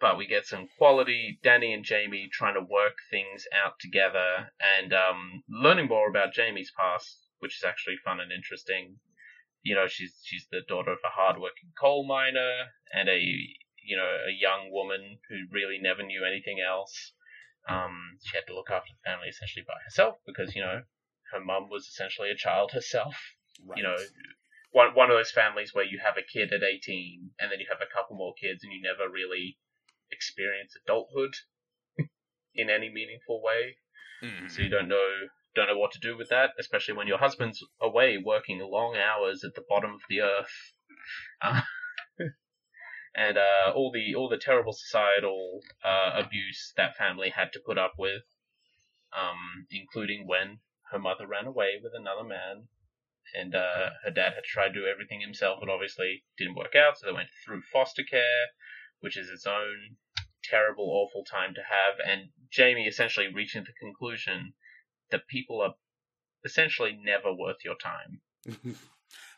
but 0.00 0.18
we 0.18 0.26
get 0.26 0.46
some 0.46 0.68
quality 0.78 1.38
Dani 1.44 1.72
and 1.74 1.84
Jamie 1.84 2.28
trying 2.32 2.54
to 2.54 2.60
work 2.60 2.96
things 3.10 3.46
out 3.52 3.74
together 3.80 4.50
and 4.78 4.92
um, 4.92 5.42
learning 5.48 5.88
more 5.88 6.08
about 6.08 6.34
Jamie's 6.34 6.72
past, 6.78 7.18
which 7.38 7.56
is 7.56 7.64
actually 7.64 7.96
fun 8.04 8.20
and 8.20 8.32
interesting. 8.32 8.96
You 9.62 9.74
know, 9.74 9.86
she's 9.86 10.14
she's 10.22 10.46
the 10.50 10.60
daughter 10.68 10.92
of 10.92 10.98
a 11.04 11.08
hardworking 11.08 11.72
coal 11.80 12.06
miner 12.06 12.52
and 12.92 13.08
a 13.08 13.18
you 13.18 13.96
know 13.96 14.18
a 14.28 14.32
young 14.32 14.70
woman 14.70 15.18
who 15.28 15.36
really 15.50 15.78
never 15.80 16.02
knew 16.02 16.24
anything 16.24 16.58
else. 16.60 17.12
Um, 17.68 18.18
she 18.22 18.36
had 18.36 18.46
to 18.48 18.54
look 18.54 18.70
after 18.70 18.92
the 18.92 19.10
family 19.10 19.28
essentially 19.28 19.64
by 19.66 19.80
herself 19.84 20.16
because 20.26 20.54
you 20.54 20.60
know 20.60 20.82
her 21.32 21.40
mum 21.42 21.70
was 21.70 21.86
essentially 21.86 22.30
a 22.30 22.36
child 22.36 22.72
herself 22.72 23.16
Right. 23.62 23.78
you 23.78 23.82
know, 23.84 23.96
one 24.72 24.94
one 24.94 25.10
of 25.10 25.16
those 25.16 25.30
families 25.30 25.72
where 25.72 25.84
you 25.84 25.98
have 26.02 26.16
a 26.16 26.22
kid 26.26 26.52
at 26.52 26.62
18 26.62 27.30
and 27.38 27.52
then 27.52 27.60
you 27.60 27.66
have 27.70 27.80
a 27.80 27.92
couple 27.92 28.16
more 28.16 28.34
kids 28.34 28.64
and 28.64 28.72
you 28.72 28.82
never 28.82 29.08
really 29.10 29.56
experience 30.10 30.74
adulthood 30.84 31.34
in 32.54 32.70
any 32.70 32.90
meaningful 32.90 33.42
way. 33.42 33.76
Mhm. 34.22 34.50
So 34.50 34.62
you 34.62 34.68
don't 34.68 34.88
know 34.88 35.28
don't 35.54 35.68
know 35.68 35.78
what 35.78 35.92
to 35.92 36.00
do 36.00 36.16
with 36.16 36.28
that, 36.30 36.50
especially 36.58 36.94
when 36.94 37.06
your 37.06 37.18
husband's 37.18 37.64
away 37.80 38.18
working 38.18 38.58
long 38.58 38.96
hours 38.96 39.44
at 39.44 39.54
the 39.54 39.64
bottom 39.68 39.92
of 39.92 40.00
the 40.08 40.20
earth. 40.20 40.72
Uh, 41.40 41.62
and 43.14 43.38
uh, 43.38 43.72
all 43.74 43.92
the 43.92 44.14
all 44.14 44.28
the 44.28 44.38
terrible 44.38 44.72
societal 44.72 45.60
uh, 45.84 46.10
abuse 46.14 46.72
that 46.76 46.96
family 46.96 47.30
had 47.30 47.52
to 47.52 47.60
put 47.64 47.78
up 47.78 47.92
with, 47.98 48.22
um, 49.16 49.66
including 49.70 50.26
when 50.26 50.58
her 50.90 50.98
mother 50.98 51.26
ran 51.26 51.46
away 51.46 51.78
with 51.82 51.92
another 51.94 52.24
man, 52.24 52.66
and 53.34 53.54
uh, 53.54 53.90
her 54.04 54.10
dad 54.10 54.34
had 54.34 54.42
to 54.42 54.48
try 54.48 54.66
to 54.68 54.74
do 54.74 54.86
everything 54.86 55.20
himself, 55.20 55.58
but 55.60 55.68
obviously 55.70 56.24
didn't 56.36 56.56
work 56.56 56.74
out. 56.74 56.98
So 56.98 57.06
they 57.06 57.12
went 57.12 57.28
through 57.44 57.62
foster 57.72 58.02
care, 58.02 58.46
which 59.04 59.18
is 59.18 59.28
its 59.28 59.46
own 59.46 59.96
terrible, 60.42 60.88
awful 60.88 61.24
time 61.24 61.52
to 61.52 61.60
have. 61.60 62.00
And 62.08 62.30
Jamie 62.50 62.86
essentially 62.86 63.28
reaching 63.32 63.62
the 63.62 63.74
conclusion 63.78 64.54
that 65.10 65.28
people 65.28 65.60
are 65.60 65.74
essentially 66.42 66.98
never 67.04 67.30
worth 67.30 67.58
your 67.62 67.76
time. 67.76 68.22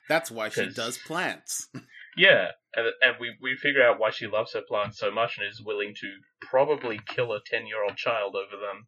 That's 0.09 0.31
why 0.31 0.51
she 0.51 0.71
does 0.71 0.99
plants. 0.99 1.69
Yeah, 2.19 2.53
and, 2.75 2.87
and 3.03 3.17
we, 3.21 3.37
we 3.43 3.59
figure 3.59 3.87
out 3.87 4.01
why 4.01 4.09
she 4.09 4.27
loves 4.27 4.55
her 4.55 4.63
plants 4.67 4.99
so 4.99 5.11
much 5.11 5.37
and 5.37 5.47
is 5.47 5.61
willing 5.63 5.93
to 6.01 6.09
probably 6.41 6.99
kill 7.07 7.31
a 7.35 7.41
10 7.45 7.67
year 7.67 7.85
old 7.85 7.99
child 7.99 8.35
over 8.35 8.57
them. 8.59 8.87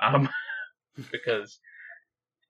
Um, 0.00 0.30
because, 1.12 1.60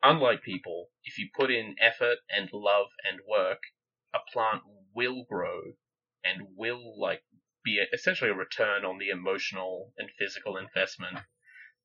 unlike 0.00 0.44
people, 0.44 0.90
if 1.02 1.18
you 1.18 1.26
put 1.36 1.50
in 1.50 1.74
effort 1.80 2.18
and 2.30 2.48
love 2.52 2.86
and 3.10 3.18
work, 3.28 3.58
a 4.14 4.18
plant 4.32 4.62
will 4.94 5.24
grow 5.28 5.60
and 6.24 6.46
will, 6.56 7.00
like, 7.00 7.22
be 7.64 7.78
a, 7.78 7.94
essentially 7.94 8.30
a 8.30 8.34
return 8.34 8.84
on 8.84 8.98
the 8.98 9.10
emotional 9.10 9.92
and 9.98 10.08
physical 10.18 10.56
investment 10.56 11.18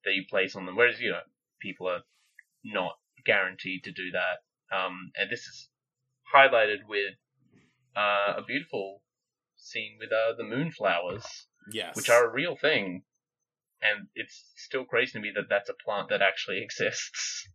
that 0.04 0.12
you 0.14 0.24
place 0.28 0.54
on 0.56 0.66
them. 0.66 0.76
Whereas, 0.76 1.00
you 1.00 1.10
know, 1.10 1.20
people 1.60 1.88
are 1.88 2.02
not 2.64 2.96
guaranteed 3.24 3.84
to 3.84 3.92
do 3.92 4.10
that. 4.12 4.76
Um, 4.76 5.10
and 5.16 5.30
this 5.30 5.40
is 5.40 5.68
highlighted 6.34 6.78
with 6.88 7.14
uh, 7.96 8.34
a 8.38 8.42
beautiful 8.46 9.02
scene 9.56 9.96
with 9.98 10.10
uh, 10.12 10.34
the 10.36 10.44
moonflowers, 10.44 11.24
Yes. 11.72 11.96
which 11.96 12.08
are 12.08 12.26
a 12.28 12.32
real 12.32 12.56
thing, 12.56 13.02
and 13.82 14.08
it's 14.14 14.52
still 14.56 14.84
crazy 14.84 15.12
to 15.12 15.20
me 15.20 15.30
that 15.34 15.48
that's 15.50 15.68
a 15.68 15.74
plant 15.84 16.08
that 16.10 16.22
actually 16.22 16.62
exists. 16.62 17.48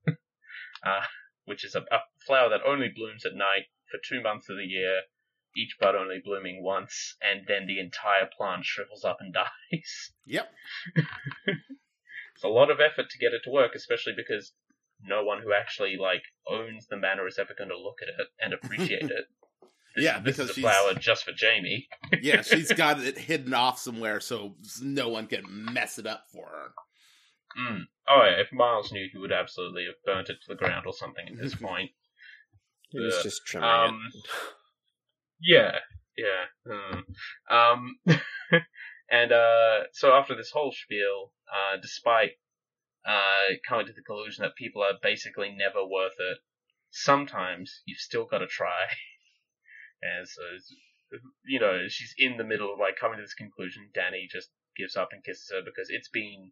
uh, 0.86 1.02
which 1.45 1.66
is 1.66 1.76
a, 1.76 1.80
a 1.80 2.00
flower 2.26 2.50
that 2.50 2.62
only 2.66 2.90
blooms 2.94 3.26
at 3.26 3.34
night 3.34 3.66
for 3.91 4.00
two 4.08 4.22
months 4.22 4.50
of 4.50 4.58
the 4.58 4.66
year, 4.66 5.02
each 5.55 5.77
bud 5.80 5.95
only 5.95 6.19
blooming 6.23 6.63
once, 6.63 7.15
and 7.21 7.45
then 7.47 7.67
the 7.67 7.80
entire 7.80 8.27
plant 8.38 8.65
shrivels 8.65 9.03
up 9.05 9.17
and 9.19 9.34
dies. 9.71 10.11
Yep. 10.25 10.51
It's 12.35 12.43
a 12.43 12.47
lot 12.47 12.71
of 12.71 12.80
effort 12.80 13.09
to 13.11 13.17
get 13.19 13.34
it 13.34 13.41
to 13.43 13.51
work, 13.51 13.73
especially 13.75 14.13
because 14.17 14.53
no 15.03 15.23
one 15.23 15.41
who 15.43 15.53
actually 15.53 15.97
like 15.97 16.23
owns 16.49 16.88
the 16.88 16.97
manor 16.97 17.27
is 17.27 17.38
ever 17.38 17.53
going 17.55 17.69
to 17.69 17.77
look 17.77 17.99
at 18.01 18.07
it 18.07 18.27
and 18.41 18.53
appreciate 18.55 19.03
it. 19.03 19.25
This, 19.95 20.03
Yeah, 20.05 20.19
this 20.19 20.38
because 20.38 20.49
is 20.49 20.57
a 20.57 20.61
she's- 20.61 20.63
flower 20.75 20.93
just 20.95 21.23
for 21.25 21.31
Jamie. 21.31 21.88
Yeah, 22.23 22.41
she's 22.41 22.71
got 22.73 22.99
it 23.01 23.17
hidden 23.19 23.53
off 23.53 23.77
somewhere 23.77 24.19
so 24.19 24.55
no 24.81 25.09
one 25.09 25.27
can 25.27 25.43
mess 25.47 25.99
it 25.99 26.07
up 26.07 26.23
for 26.34 26.47
her. 26.47 26.71
Mm. 27.61 27.81
Oh 28.09 28.23
yeah, 28.25 28.41
if 28.41 28.51
Miles 28.51 28.91
knew, 28.91 29.07
he 29.11 29.19
would 29.19 29.31
absolutely 29.31 29.85
have 29.85 29.93
burnt 30.03 30.30
it 30.30 30.38
to 30.41 30.47
the 30.47 30.55
ground 30.55 30.88
or 30.88 30.93
something 30.93 31.27
at 31.27 31.38
this 31.38 31.53
point. 31.53 31.91
He 32.89 32.99
was 32.99 33.21
just 33.21 33.45
trimming 33.45 33.69
Um, 33.69 34.01
Yeah, 35.41 35.80
yeah. 36.18 36.45
Hmm. 36.68 36.99
Um, 37.53 37.99
and 39.11 39.31
uh, 39.31 39.84
so 39.93 40.14
after 40.14 40.35
this 40.35 40.51
whole 40.51 40.72
spiel, 40.72 41.31
uh, 41.51 41.77
despite 41.81 42.31
uh, 43.05 43.55
coming 43.68 43.88
to 43.88 43.93
the 43.93 44.03
conclusion 44.03 44.43
that 44.43 44.55
people 44.55 44.84
are 44.84 44.99
basically 45.01 45.51
never 45.51 45.85
worth 45.85 46.15
it, 46.19 46.39
sometimes 46.91 47.81
you've 47.85 47.99
still 47.99 48.26
got 48.26 48.39
to 48.39 48.47
try. 48.47 48.88
And 50.03 50.27
so, 50.27 50.41
you 51.45 51.60
know, 51.60 51.88
she's 51.88 52.14
in 52.18 52.38
the 52.38 52.43
middle 52.43 52.73
of 52.73 52.80
like 52.80 52.97
coming 52.97 53.18
to 53.18 53.23
this 53.23 53.34
conclusion. 53.34 53.89
Dani 53.97 54.30
just 54.30 54.49
gives 54.77 54.95
up 54.95 55.10
and 55.14 55.23
kisses 55.23 55.51
her 55.53 55.61
because 55.64 55.88
it's 55.89 56.10
been 56.10 56.51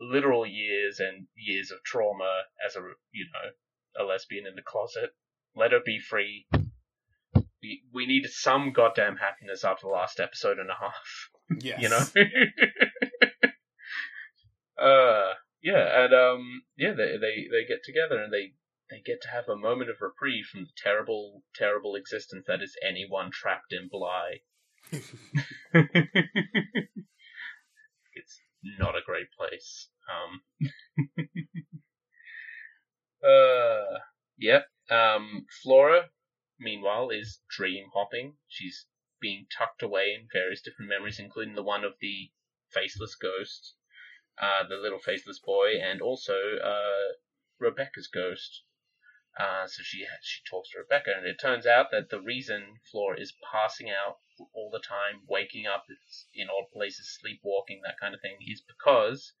literal 0.00 0.46
years 0.46 1.00
and 1.00 1.26
years 1.36 1.70
of 1.70 1.78
trauma 1.84 2.44
as 2.66 2.76
a, 2.76 2.80
you 3.12 3.26
know, 3.32 4.04
a 4.04 4.06
lesbian 4.06 4.46
in 4.46 4.56
the 4.56 4.62
closet. 4.62 5.10
Let 5.56 5.72
her 5.72 5.80
be 5.84 6.00
free. 6.00 6.46
We, 7.62 7.82
we 7.92 8.06
need 8.06 8.26
some 8.28 8.72
goddamn 8.72 9.16
happiness 9.16 9.62
after 9.64 9.86
the 9.86 9.92
last 9.92 10.18
episode 10.18 10.58
and 10.58 10.68
a 10.68 10.74
half 10.74 11.30
Yes. 11.60 11.80
you 11.82 11.88
know. 11.88 11.98
uh, 14.84 15.34
yeah, 15.62 16.04
and 16.04 16.14
um, 16.14 16.62
yeah, 16.76 16.92
they 16.92 17.16
they 17.18 17.46
they 17.50 17.64
get 17.66 17.82
together 17.84 18.22
and 18.22 18.32
they 18.32 18.52
they 18.90 19.00
get 19.04 19.20
to 19.22 19.28
have 19.28 19.48
a 19.48 19.56
moment 19.56 19.90
of 19.90 19.96
reprieve 20.00 20.46
from 20.46 20.62
the 20.62 20.70
terrible 20.82 21.42
terrible 21.54 21.94
existence 21.94 22.44
that 22.46 22.62
is 22.62 22.76
anyone 22.86 23.30
trapped 23.32 23.72
in 23.72 23.88
Bly. 23.90 24.40
it's 24.92 25.12
not 28.78 28.96
a 28.96 29.02
great 29.04 29.28
place. 29.38 29.88
Um. 30.10 30.42
uh, 33.24 33.98
yep. 34.38 34.66
Um, 34.90 35.46
Flora, 35.62 36.10
meanwhile, 36.58 37.10
is 37.10 37.38
She's 38.48 38.86
being 39.20 39.46
tucked 39.56 39.82
away 39.82 40.14
in 40.14 40.28
various 40.32 40.60
different 40.60 40.88
memories, 40.88 41.18
including 41.18 41.54
the 41.54 41.62
one 41.62 41.84
of 41.84 41.94
the 42.00 42.30
faceless 42.70 43.14
ghost, 43.14 43.74
uh, 44.38 44.66
the 44.68 44.76
little 44.76 44.98
faceless 44.98 45.38
boy, 45.38 45.80
and 45.80 46.02
also 46.02 46.58
uh, 46.58 47.14
Rebecca's 47.58 48.08
ghost. 48.08 48.64
Uh, 49.38 49.66
so 49.66 49.82
she 49.82 50.06
she 50.22 50.42
talks 50.50 50.70
to 50.70 50.78
Rebecca, 50.78 51.14
and 51.16 51.26
it 51.26 51.40
turns 51.40 51.66
out 51.66 51.90
that 51.90 52.10
the 52.10 52.20
reason 52.20 52.80
Flora 52.90 53.18
is 53.18 53.32
passing 53.50 53.88
out 53.88 54.18
all 54.52 54.70
the 54.70 54.80
time, 54.80 55.22
waking 55.26 55.66
up 55.66 55.86
in 56.34 56.48
odd 56.50 56.70
places, 56.72 57.16
sleepwalking, 57.18 57.80
that 57.82 57.98
kind 57.98 58.14
of 58.14 58.20
thing, 58.20 58.36
is 58.46 58.60
because 58.60 59.32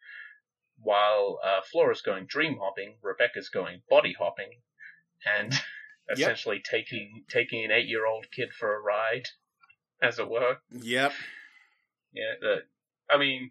while 0.78 1.38
uh, 1.44 1.60
Flora's 1.60 2.00
going 2.00 2.26
dream 2.26 2.56
hopping, 2.58 2.96
Rebecca's 3.02 3.50
going 3.50 3.82
body 3.90 4.14
hopping, 4.18 4.62
and 5.26 5.52
essentially 6.12 6.60
taking 6.60 7.24
taking 7.28 7.64
an 7.64 7.70
eight 7.70 7.88
year 7.88 8.06
old 8.06 8.26
kid 8.30 8.52
for 8.52 8.74
a 8.74 8.80
ride, 8.80 9.28
as 10.02 10.18
it 10.18 10.28
were. 10.28 10.58
Yep. 10.70 11.12
Yeah, 12.12 12.34
the, 12.40 12.56
I 13.10 13.18
mean, 13.18 13.50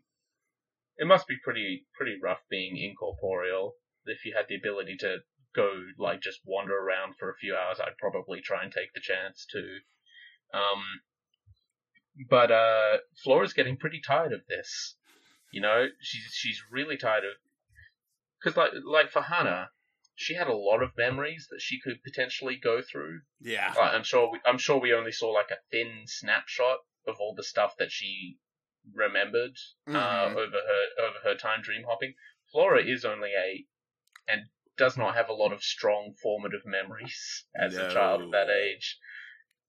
it 0.98 1.08
must 1.08 1.28
be 1.28 1.36
pretty 1.44 1.86
pretty 1.98 2.18
rough 2.22 2.42
being 2.50 2.78
incorporeal 2.78 3.74
if 4.06 4.26
you 4.26 4.34
had 4.36 4.46
the 4.48 4.56
ability 4.56 4.98
to 4.98 5.18
go 5.56 5.70
like 5.98 6.22
just 6.22 6.40
wander 6.46 6.78
around 6.78 7.16
for 7.18 7.30
a 7.30 7.36
few 7.36 7.56
hours, 7.56 7.80
I'd 7.80 7.98
probably 7.98 8.42
try 8.42 8.64
and 8.64 8.72
take 8.72 8.94
the 8.94 9.02
chance 9.02 9.46
too. 9.46 9.78
Um, 10.54 10.84
but 12.30 12.52
uh, 12.52 12.98
Flora's 13.24 13.54
getting 13.54 13.78
pretty 13.78 14.02
tired 14.06 14.34
of 14.34 14.42
this. 14.48 14.96
You 15.52 15.62
know, 15.62 15.88
she's 16.00 16.32
she's 16.34 16.62
really 16.72 16.98
tired 16.98 17.26
of 17.26 17.32
because 18.40 18.58
like 18.58 18.72
like 18.86 19.12
for 19.12 19.22
Hannah, 19.22 19.70
she 20.22 20.36
had 20.36 20.48
a 20.48 20.54
lot 20.56 20.84
of 20.84 20.96
memories 20.98 21.48
that 21.50 21.62
she 21.62 21.80
could 21.80 22.04
potentially 22.04 22.56
go 22.56 22.82
through. 22.82 23.22
Yeah. 23.40 23.74
Like, 23.76 23.94
I'm 23.94 24.04
sure 24.04 24.32
we, 24.32 24.40
I'm 24.46 24.58
sure 24.58 24.80
we 24.80 24.94
only 24.94 25.12
saw 25.12 25.30
like 25.30 25.52
a 25.52 25.58
thin 25.72 26.04
snapshot 26.06 26.80
of 27.08 27.16
all 27.20 27.34
the 27.36 27.44
stuff 27.44 27.76
that 27.80 27.92
she 27.92 28.38
remembered 28.94 29.58
uh, 29.88 29.92
Mhm. 29.92 30.36
over 30.36 30.58
her 30.70 30.86
over 31.00 31.20
her 31.24 31.36
time 31.36 31.62
dream 31.62 31.84
hopping. 31.84 32.14
Flora 32.52 32.84
is 32.84 33.06
only 33.06 33.34
eight 33.34 33.68
and 34.28 34.50
does 34.78 34.98
not 34.98 35.16
have 35.16 35.30
a 35.30 35.34
lot 35.34 35.52
of 35.52 35.64
strong 35.64 36.14
formative 36.22 36.66
memories 36.66 37.46
as 37.56 37.76
a 37.76 37.90
child 37.94 38.22
of 38.22 38.32
that 38.32 38.50
age. 38.50 38.98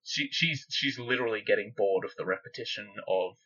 She 0.05 0.29
she's 0.33 0.66
she's 0.70 0.99
literally 0.99 1.43
getting 1.43 1.73
bored 1.77 2.05
of 2.05 2.15
the 2.16 2.27
repetition 2.27 2.89
of, 3.07 3.37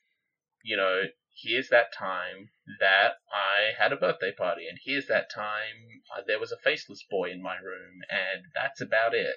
you 0.62 0.76
know, 0.76 1.02
here's 1.42 1.68
that 1.68 1.92
time 1.92 2.50
that 2.80 3.14
I 3.32 3.80
had 3.80 3.92
a 3.92 3.96
birthday 3.96 4.32
party, 4.36 4.66
and 4.68 4.78
here's 4.84 5.06
that 5.06 5.30
time 5.30 6.02
uh, 6.16 6.22
there 6.26 6.40
was 6.40 6.52
a 6.52 6.56
faceless 6.56 7.04
boy 7.10 7.30
in 7.30 7.42
my 7.42 7.56
room, 7.56 8.00
and 8.10 8.44
that's 8.54 8.80
about 8.80 9.14
it. 9.14 9.36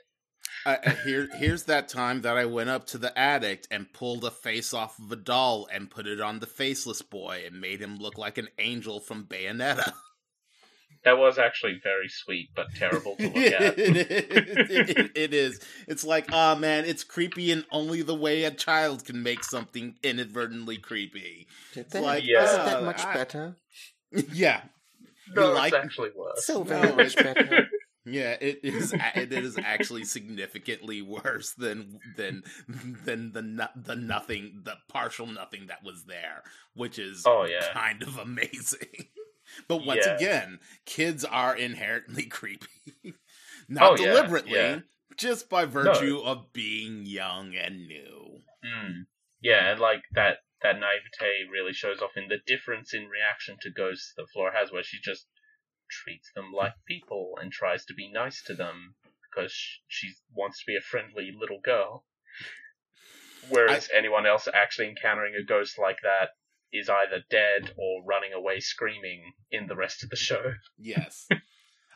Uh, 0.66 0.78
here, 1.06 1.30
here's 1.38 1.64
that 1.64 1.88
time 1.88 2.22
that 2.22 2.38
I 2.38 2.46
went 2.46 2.70
up 2.70 2.86
to 2.88 2.98
the 2.98 3.18
attic 3.18 3.66
and 3.72 3.92
pulled 3.94 4.26
a 4.26 4.32
face 4.32 4.74
off 4.74 5.00
of 5.00 5.12
a 5.12 5.16
doll 5.16 5.68
and 5.72 5.90
put 5.90 6.08
it 6.08 6.20
on 6.20 6.40
the 6.40 6.48
faceless 6.48 7.02
boy 7.02 7.44
and 7.46 7.62
made 7.62 7.82
him 7.82 7.98
look 7.98 8.18
like 8.18 8.38
an 8.38 8.50
angel 8.58 9.00
from 9.00 9.26
Bayonetta. 9.26 9.94
That 11.06 11.18
was 11.18 11.38
actually 11.40 11.80
very 11.82 12.10
sweet, 12.10 12.50
but 12.56 12.68
terrible 12.76 13.16
to 13.16 13.24
look 13.24 13.36
at. 13.38 13.80
it, 13.80 13.80
it- 14.12 15.12
it 15.16 15.34
is. 15.34 15.60
It's 15.88 16.04
like, 16.04 16.28
ah, 16.34 16.56
man, 16.56 16.84
it's 16.86 17.04
creepy 17.06 17.52
in 17.52 17.64
only 17.72 18.02
the 18.02 18.16
way 18.16 18.44
a 18.44 18.52
child 18.52 19.06
can 19.06 19.24
make 19.24 19.44
something 19.44 19.96
inadvertently 20.04 20.78
creepy. 20.78 21.48
Did 21.74 21.86
It's 21.86 21.96
like, 21.96 22.26
Yeah. 22.26 22.44
Isn't 22.44 22.66
that 22.66 22.84
much 22.84 23.06
I- 23.06 23.14
better? 23.14 23.56
yeah, 24.34 24.62
No, 25.36 25.44
You 25.44 25.50
it's 25.52 25.58
like- 25.60 25.74
actually 25.74 26.10
worse. 26.16 26.46
So 26.46 26.64
No, 26.64 26.96
much 26.96 27.16
better. 27.16 27.70
yeah. 28.06 28.36
it 28.42 28.60
is. 28.64 28.94
It 29.16 29.32
is 29.32 29.58
actually 29.58 30.04
significantly 30.04 31.02
worse 31.02 31.54
than 31.54 32.00
than 32.18 32.44
than 33.06 33.32
the 33.32 33.42
no- 33.42 33.68
the 33.76 33.96
nothing, 33.96 34.62
the 34.64 34.76
partial 34.90 35.28
nothing 35.28 35.68
that 35.68 35.84
was 35.84 36.04
there, 36.06 36.44
which 36.74 37.00
is 37.00 37.24
Oh 37.26 37.46
yeah. 37.46 37.72
kind 37.72 38.02
of 38.04 38.18
amazing. 38.18 39.08
But 39.68 39.86
once 39.86 40.06
Yeah. 40.06 40.16
again, 40.16 40.60
kids 40.86 41.26
are 41.26 41.56
inherently 41.56 42.26
creepy. 42.38 42.68
Oh, 43.06 43.12
Not 43.68 44.00
yeah, 44.00 44.06
deliberately, 44.06 44.54
yeah. 44.54 44.80
just 45.16 45.50
by 45.50 45.66
virtue 45.66 46.20
of 46.20 46.52
being 46.54 47.06
young 47.06 47.56
and 47.56 47.88
new. 47.88 48.42
Mm. 48.66 49.06
Yeah, 49.42 49.72
and 49.72 49.80
like 49.80 50.04
that 50.14 50.38
that 50.62 50.80
naivete 50.80 51.50
really 51.52 51.72
shows 51.74 52.02
off 52.02 52.18
in 52.18 52.28
the 52.28 52.40
difference 52.46 52.94
in 52.94 53.08
reaction 53.08 53.58
to 53.62 53.70
ghosts 53.72 54.14
that 54.18 54.28
Flora 54.34 54.52
has, 54.58 54.72
where 54.72 54.84
she 54.84 55.00
just 55.02 55.28
treats 55.90 56.32
them 56.36 56.52
like 56.52 56.74
people 56.88 57.38
and 57.42 57.52
tries 57.52 57.86
to 57.86 57.94
be 57.94 58.12
nice 58.12 58.44
to 58.44 58.54
them 58.54 58.96
because 59.32 59.54
she 59.88 60.12
wants 60.36 60.60
to 60.60 60.66
be 60.68 60.76
a 60.76 60.82
friendly 60.82 61.32
little 61.38 61.60
girl. 61.64 62.06
Whereas 63.50 63.90
anyone 63.96 64.26
else 64.26 64.48
actually 64.54 64.90
encountering 64.90 65.34
a 65.36 65.44
ghost 65.44 65.80
like 65.80 66.00
that 66.04 66.30
is 66.72 66.90
either 66.90 67.24
dead 67.30 67.72
or 67.78 68.04
running 68.06 68.34
away 68.34 68.60
screaming 68.60 69.22
in 69.52 69.68
the 69.68 69.76
rest 69.76 70.04
of 70.04 70.10
the 70.10 70.16
show. 70.16 70.42
Yes. 70.78 71.28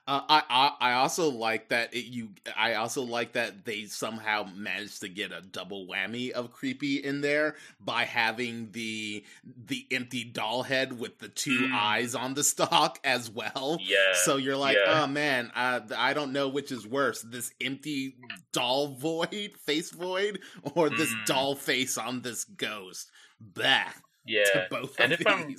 Uh, 0.06 0.20
I, 0.28 0.44
I 0.50 0.90
I 0.90 0.94
also 0.96 1.30
like 1.32 1.70
that 1.70 1.94
it, 1.94 2.04
you. 2.04 2.32
I 2.58 2.74
also 2.74 3.04
like 3.04 3.32
that 3.34 3.64
they 3.64 3.86
somehow 3.86 4.44
managed 4.54 5.00
to 5.00 5.08
get 5.08 5.32
a 5.32 5.40
double 5.40 5.88
whammy 5.88 6.32
of 6.32 6.52
creepy 6.52 6.98
in 6.98 7.22
there 7.22 7.56
by 7.80 8.04
having 8.04 8.70
the 8.74 9.24
the 9.66 9.88
empty 9.92 10.26
doll 10.26 10.64
head 10.64 11.00
with 11.00 11.20
the 11.20 11.30
two 11.30 11.58
Mm. 11.70 11.74
eyes 11.74 12.16
on 12.16 12.34
the 12.34 12.44
stalk 12.44 13.00
as 13.06 13.30
well. 13.30 13.78
Yeah. 13.80 14.12
So 14.26 14.36
you're 14.36 14.58
like, 14.58 14.76
yeah. 14.76 15.04
oh 15.04 15.08
man, 15.08 15.50
I, 15.56 15.80
I 15.96 16.12
don't 16.14 16.34
know 16.34 16.50
which 16.50 16.74
is 16.74 16.86
worse, 16.86 17.22
this 17.22 17.54
empty 17.62 18.18
doll 18.52 18.90
void, 18.90 19.52
face 19.62 19.92
void, 19.92 20.40
or 20.76 20.90
this 20.90 21.14
Mm. 21.14 21.26
doll 21.28 21.56
face 21.56 21.98
on 21.98 22.24
this 22.24 22.44
ghost. 22.44 23.10
Bah, 23.40 23.86
yeah. 24.26 24.44
to 24.46 24.68
both 24.70 25.00
And 25.00 25.12
of 25.14 25.22
if 25.22 25.28
I'm- 25.28 25.56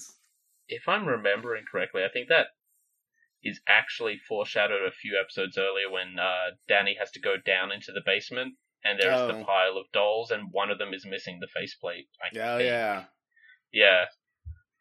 if 0.68 0.88
I'm 0.88 1.06
remembering 1.06 1.64
correctly, 1.70 2.04
I 2.04 2.08
think 2.08 2.28
that 2.30 2.46
is 3.42 3.60
actually 3.68 4.16
foreshadowed 4.26 4.82
a 4.86 4.90
few 4.90 5.18
episodes 5.20 5.58
earlier 5.58 5.90
when 5.90 6.18
uh, 6.18 6.52
Dani 6.70 6.96
has 6.98 7.10
to 7.12 7.20
go 7.20 7.36
down 7.36 7.70
into 7.70 7.92
the 7.92 8.00
basement 8.06 8.54
and 8.82 8.98
there's 8.98 9.20
Oh. 9.20 9.26
the 9.28 9.44
pile 9.44 9.76
of 9.76 9.92
dolls 9.92 10.30
and 10.30 10.50
one 10.52 10.70
of 10.70 10.78
them 10.78 10.94
is 10.94 11.04
missing 11.04 11.40
the 11.40 11.48
faceplate. 11.48 12.08
I 12.22 12.28
Oh 12.38 12.56
think. 12.58 12.66
yeah. 12.68 13.04
Yeah. 13.72 14.04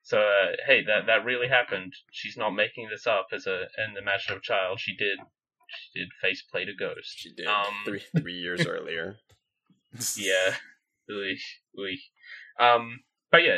So 0.04 0.22
uh, 0.22 0.56
hey, 0.66 0.84
that 0.86 1.06
that 1.08 1.26
really 1.26 1.48
happened. 1.50 1.94
She's 2.12 2.38
not 2.38 2.52
making 2.52 2.88
this 2.90 3.06
up 3.08 3.28
as 3.34 3.46
a 3.48 3.68
an 3.78 3.98
imaginative 3.98 4.44
child. 4.44 4.80
She 4.80 4.96
did. 4.96 5.20
She 5.70 6.00
did 6.00 6.10
faceplate 6.22 6.70
a 6.70 6.74
ghost. 6.74 7.14
She 7.18 7.34
did 7.34 7.48
Um, 7.48 7.74
three 7.86 8.04
three 8.18 8.38
years 8.40 8.66
earlier. 8.68 9.18
Yeah. 10.16 10.56
Ooey, 11.12 11.38
ooey. 11.78 11.98
Um, 12.60 13.00
but 13.34 13.44
yeah, 13.44 13.58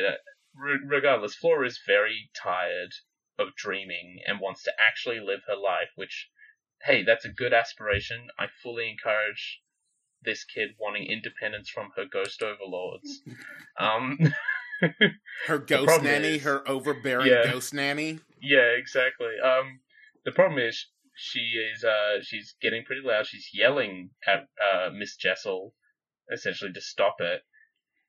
regardless, 0.90 1.36
Flora 1.36 1.68
is 1.68 1.80
very 1.86 2.30
tired 2.42 2.92
of 3.38 3.50
dreaming 3.58 4.20
and 4.26 4.40
wants 4.40 4.64
to 4.64 4.72
actually 4.80 5.20
live 5.20 5.42
her 5.48 5.56
life, 5.58 5.90
which, 5.96 6.30
hey, 6.84 7.04
that's 7.04 7.26
a 7.26 7.30
good 7.30 7.54
aspiration. 7.54 8.28
I 8.40 8.46
fully 8.64 8.90
encourage 8.90 9.60
this 10.24 10.46
kid 10.46 10.70
wanting 10.80 11.06
independence 11.12 11.70
from 11.70 11.90
her 11.98 12.06
ghost 12.12 12.42
overlords. 12.42 13.22
Um, 13.78 14.18
Her 15.48 15.58
ghost 15.60 16.02
nanny, 16.02 16.36
is- 16.36 16.44
her 16.44 16.66
overbearing 16.68 17.28
Yeah. 17.28 17.44
ghost 17.52 17.74
nanny. 17.74 18.20
yeah, 18.42 18.70
exactly. 18.78 19.34
Um, 19.44 19.82
the 20.24 20.32
problem 20.32 20.60
is 20.60 20.88
she 21.18 21.40
is 21.74 21.84
uh 21.84 22.22
she's 22.22 22.56
getting 22.62 22.86
pretty 22.86 23.02
loud. 23.06 23.26
She's 23.28 23.50
yelling 23.54 24.12
at 24.26 24.48
uh 24.64 24.90
Miss 24.98 25.18
Jessel 25.18 25.74
essentially 26.32 26.72
to 26.74 26.82
stop 26.82 27.18
it, 27.20 27.42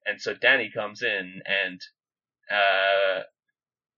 and 0.07 0.21
so 0.21 0.35
Dani 0.35 0.73
comes 0.73 1.03
in 1.03 1.43
and 1.45 1.81
uh 2.51 3.23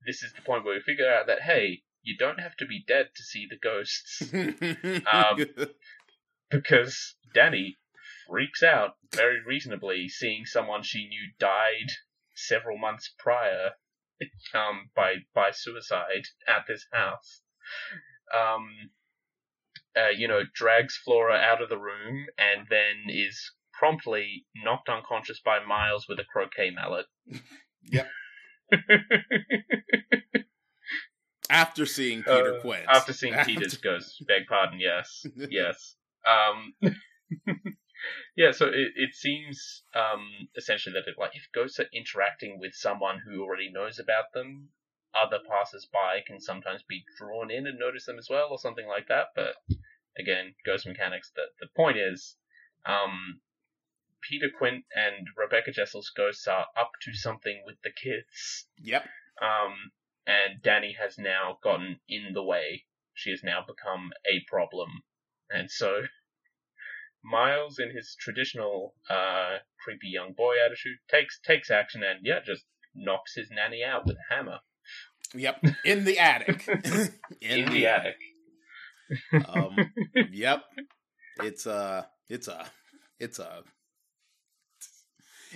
this 0.07 0.23
is 0.23 0.33
the 0.33 0.43
point 0.43 0.65
where 0.65 0.75
we 0.75 0.81
figure 0.81 1.13
out 1.13 1.27
that 1.27 1.43
hey, 1.43 1.83
you 2.03 2.17
don't 2.17 2.41
have 2.41 2.57
to 2.57 2.67
be 2.67 2.85
dead 2.87 3.09
to 3.17 3.23
see 3.23 3.47
the 3.49 3.59
ghosts 3.59 4.23
Um, 5.13 5.47
because 6.51 7.17
Dani 7.35 7.75
freaks 8.29 8.63
out 8.63 8.97
very 9.15 9.39
reasonably 9.45 10.09
seeing 10.09 10.45
someone 10.45 10.83
she 10.83 11.09
knew 11.09 11.33
died 11.39 11.91
several 12.35 12.79
months 12.79 13.13
prior 13.19 13.73
um, 14.55 14.91
by 14.95 15.17
by 15.35 15.51
suicide 15.51 16.25
at 16.47 16.65
this 16.67 16.87
house. 16.93 17.41
Um, 18.35 18.91
uh, 19.97 20.11
you 20.11 20.29
know, 20.29 20.43
drags 20.55 20.97
Flora 20.97 21.37
out 21.37 21.63
of 21.63 21.69
the 21.69 21.79
room 21.79 22.27
and 22.39 22.67
then 22.69 23.09
is 23.09 23.53
promptly 23.79 24.45
knocked 24.65 24.89
unconscious 24.89 25.41
by 25.45 25.59
Miles 25.65 26.07
with 26.09 26.19
a 26.19 26.25
croquet 26.25 26.71
mallet. 26.71 27.07
Yep. 27.91 28.09
After 31.51 31.87
seeing 31.87 32.23
Peter 32.23 32.57
Uh, 32.59 32.61
Quint. 32.61 32.85
After 32.89 33.13
seeing 33.13 33.35
Peter's 33.45 33.79
ghost, 33.79 34.23
beg 34.27 34.47
pardon, 34.47 34.81
yes, 34.81 35.25
yes. 35.51 35.97
Um, 36.27 36.75
yeah, 38.37 38.51
so 38.53 38.67
it, 38.67 38.93
it 38.97 39.15
seems 39.15 39.83
um, 39.95 40.49
essentially 40.57 40.93
that 40.93 41.09
it, 41.09 41.17
like 41.19 41.35
if 41.35 41.49
ghosts 41.55 41.81
are 41.81 41.87
interacting 41.95 42.59
with 42.61 42.75
someone 42.75 43.21
who 43.25 43.43
already 43.43 43.71
knows 43.73 43.99
about 43.99 44.33
them, 44.35 44.69
other 45.15 45.39
passers-by 45.49 46.21
can 46.27 46.39
sometimes 46.41 46.83
be 46.87 47.03
drawn 47.17 47.51
in 47.51 47.67
and 47.67 47.79
notice 47.79 48.05
them 48.05 48.19
as 48.19 48.29
well, 48.29 48.49
or 48.51 48.59
something 48.59 48.87
like 48.87 49.09
that. 49.09 49.29
But 49.35 49.55
again, 50.19 50.55
ghost 50.67 50.87
mechanics. 50.87 51.31
The 51.35 51.45
the 51.61 51.69
point 51.75 51.97
is, 51.97 52.37
um, 52.85 53.41
Peter 54.21 54.49
Quint 54.57 54.85
and 54.95 55.29
Rebecca 55.37 55.71
Jessel's 55.73 56.11
ghosts 56.17 56.47
are 56.47 56.67
up 56.77 56.93
to 57.03 57.15
something 57.15 57.63
with 57.65 57.77
the 57.83 57.91
kids. 57.91 58.67
Yep. 58.79 59.05
Um, 59.41 59.93
and 60.27 60.63
Dani 60.63 60.93
has 61.01 61.19
now 61.19 61.59
gotten 61.63 62.01
in 62.09 62.33
the 62.33 62.43
way. 62.43 62.85
She 63.15 63.31
has 63.31 63.43
now 63.43 63.65
become 63.67 64.13
a 64.27 64.45
problem. 64.49 64.89
And 65.51 65.71
so 65.71 66.03
Miles, 67.25 67.79
in 67.79 67.91
his 67.95 68.17
traditional 68.19 68.95
uh, 69.11 69.59
creepy 69.83 70.09
young 70.09 70.33
boy 70.33 70.55
attitude, 70.65 70.99
takes 71.11 71.41
takes 71.41 71.71
action 71.71 72.03
and 72.03 72.21
yeah, 72.25 72.41
just 72.45 72.65
knocks 72.95 73.35
his 73.35 73.51
nanny 73.51 73.83
out 73.85 74.07
with 74.07 74.17
a 74.17 74.35
hammer 74.35 74.61
Yep. 75.35 75.65
In 75.85 76.05
the 76.05 76.19
attic. 76.19 76.67
in, 77.41 77.71
the 77.71 77.87
attic. 77.87 78.17
Um, 79.47 79.77
yep. 80.33 80.63
It's 81.43 81.67
a. 81.67 82.09
It's 82.29 82.49
a. 82.49 82.67
It's 83.19 83.39
a. 83.39 83.63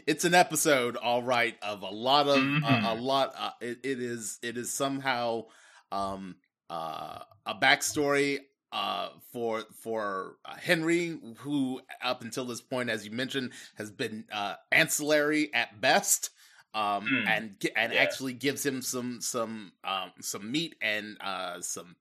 It's 0.07 0.25
an 0.25 0.35
episode, 0.35 0.97
all 0.97 1.23
right, 1.23 1.57
of 1.63 1.83
a 1.83 1.91
lot 1.91 2.29
of 2.29 2.43
Mhm. 2.43 2.63
uh, 2.63 2.79
a 2.83 2.95
lot. 2.95 3.35
Uh, 3.37 3.51
it, 3.61 3.79
it 3.85 4.01
is. 4.01 4.39
It 4.43 4.57
is 4.57 4.73
somehow 4.73 5.47
um, 5.91 6.37
uh, 6.71 7.21
a 7.47 7.55
backstory 7.55 8.41
uh, 8.73 9.11
for 9.33 9.65
for 9.83 10.37
uh, 10.45 10.55
Henry, 10.57 11.19
who 11.39 11.81
up 12.03 12.23
until 12.23 12.45
this 12.45 12.61
point, 12.61 12.91
as 12.91 13.05
you 13.05 13.11
mentioned, 13.11 13.53
has 13.77 13.91
been 13.91 14.25
uh, 14.33 14.55
ancillary 14.71 15.53
at 15.55 15.81
best, 15.81 16.31
um, 16.75 17.13
Mm. 17.13 17.27
and 17.27 17.57
and 17.77 17.93
Yeah. 17.93 18.01
actually 18.03 18.33
gives 18.35 18.65
him 18.65 18.83
some 18.83 19.21
some 19.21 19.73
um, 19.85 20.13
some 20.21 20.51
meat 20.51 20.77
and 20.81 21.17
uh, 21.21 21.61
some 21.61 21.97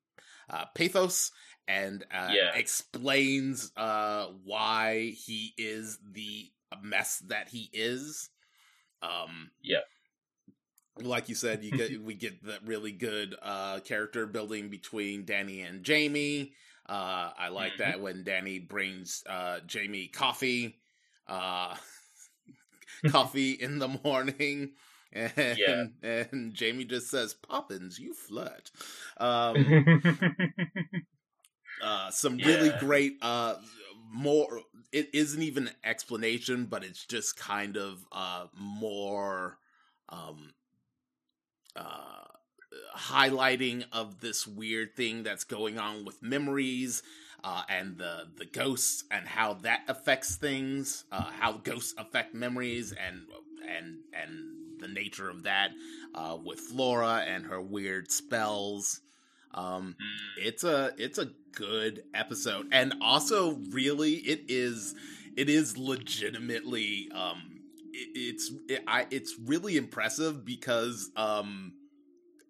uh, 0.49 0.65
pathos, 0.75 1.31
and 1.67 2.05
uh, 2.13 2.33
Yeah. 2.33 2.51
explains 2.53 3.71
uh, 3.77 4.27
why 4.43 5.13
he 5.15 5.53
is 5.57 5.97
the 6.11 6.51
mess 6.81 7.19
that 7.27 7.49
he 7.49 7.69
is. 7.73 8.29
Um, 9.01 9.51
Yeah. 9.61 9.81
like 11.01 11.29
you 11.29 11.35
said, 11.35 11.63
you 11.63 11.71
get 11.71 11.99
we 12.01 12.13
get 12.13 12.43
that 12.43 12.65
really 12.65 12.91
good 12.91 13.35
uh 13.41 13.79
character 13.79 14.25
building 14.27 14.69
between 14.69 15.25
Dani 15.25 15.67
and 15.67 15.83
Jamie. 15.83 16.53
Uh 16.87 17.31
I 17.37 17.47
like 17.49 17.77
Mhm. 17.77 17.77
that 17.77 18.01
when 18.01 18.23
Dani 18.23 18.67
brings 18.67 19.23
uh 19.27 19.61
Jamie 19.61 20.07
coffee. 20.07 20.81
Uh 21.27 21.75
coffee 23.07 23.51
in 23.59 23.79
the 23.79 23.87
morning. 24.03 24.73
And 25.13 25.31
Yeah. 25.55 25.83
and 26.03 26.53
Jamie 26.53 26.85
just 26.85 27.09
says, 27.09 27.33
Poppins, 27.33 27.99
you 27.99 28.13
flirt. 28.13 28.71
Um 29.17 29.81
uh 31.79 32.11
some 32.11 32.41
really 32.41 32.71
great 32.71 33.17
uh 33.21 33.55
more 34.11 34.61
it 34.91 35.09
isn't 35.13 35.41
even 35.41 35.67
an 35.67 35.75
explanation 35.83 36.65
but 36.65 36.83
it's 36.83 37.05
just 37.05 37.37
kind 37.37 37.77
of 37.77 38.05
uh 38.11 38.45
more 38.57 39.57
um 40.09 40.53
uh 41.75 42.23
highlighting 42.95 43.83
of 43.91 44.19
this 44.19 44.47
weird 44.47 44.95
thing 44.95 45.23
that's 45.23 45.43
going 45.43 45.77
on 45.79 46.05
with 46.05 46.21
memories 46.21 47.03
uh 47.43 47.63
and 47.69 47.97
the 47.97 48.27
the 48.37 48.45
ghosts 48.45 49.03
and 49.11 49.27
how 49.27 49.53
that 49.53 49.81
affects 49.87 50.35
things 50.35 51.05
uh 51.11 51.23
how 51.39 51.53
ghosts 51.53 51.93
affect 51.97 52.33
memories 52.33 52.93
and 52.93 53.21
and 53.67 53.97
and 54.13 54.79
the 54.79 54.87
nature 54.87 55.29
of 55.29 55.43
that 55.43 55.71
uh 56.15 56.37
with 56.43 56.59
Flora 56.59 57.23
and 57.27 57.45
her 57.45 57.61
weird 57.61 58.11
spells 58.11 59.01
um 59.53 59.95
Mm. 59.99 60.45
it's 60.47 60.63
a 60.63 60.91
it's 60.97 61.17
a 61.17 61.29
good 61.53 62.03
episode 62.13 62.67
and 62.71 62.93
also 63.01 63.57
really 63.71 64.13
it 64.13 64.45
is 64.47 64.95
it 65.35 65.49
is 65.49 65.77
legitimately 65.77 67.09
um 67.13 67.41
it, 67.91 68.09
it's 68.15 68.51
it, 68.69 68.83
i 68.87 69.05
it's 69.11 69.35
really 69.45 69.75
impressive 69.77 70.45
because 70.45 71.09
um 71.17 71.73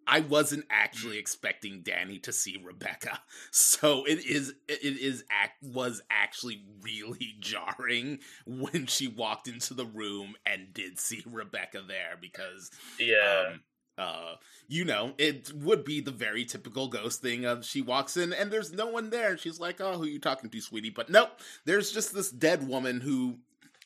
i 0.05 0.19
wasn't 0.19 0.63
actually 0.69 1.17
expecting 1.17 1.81
dani 1.81 2.21
to 2.21 2.31
see 2.31 2.61
rebecca 2.63 3.19
so 3.51 4.03
it 4.05 4.23
is 4.25 4.53
it 4.67 4.83
is 4.83 5.23
act 5.31 5.61
was 5.63 6.01
actually 6.11 6.63
really 6.83 7.35
jarring 7.39 8.19
when 8.45 8.85
she 8.85 9.07
walked 9.07 9.47
into 9.47 9.73
the 9.73 9.85
room 9.85 10.35
and 10.45 10.73
did 10.73 10.99
see 10.99 11.23
rebecca 11.25 11.81
there 11.87 12.17
because 12.19 12.69
yeah. 12.99 13.45
um, 13.49 13.61
uh, 13.97 14.35
you 14.67 14.85
know, 14.85 15.13
it 15.17 15.51
would 15.53 15.83
be 15.83 16.01
the 16.01 16.11
very 16.11 16.45
typical 16.45 16.87
ghost 16.87 17.21
thing 17.21 17.45
of 17.45 17.65
she 17.65 17.81
walks 17.81 18.17
in 18.17 18.33
and 18.33 18.51
there's 18.51 18.71
no 18.71 18.87
one 18.87 19.09
there, 19.09 19.31
and 19.31 19.39
she's 19.39 19.59
like, 19.59 19.79
"Oh, 19.81 19.97
who 19.97 20.05
you 20.05 20.19
talking 20.19 20.49
to, 20.49 20.61
sweetie?" 20.61 20.89
But 20.89 21.09
nope, 21.09 21.39
there's 21.65 21.91
just 21.91 22.13
this 22.13 22.31
dead 22.31 22.67
woman 22.67 23.01
who 23.01 23.39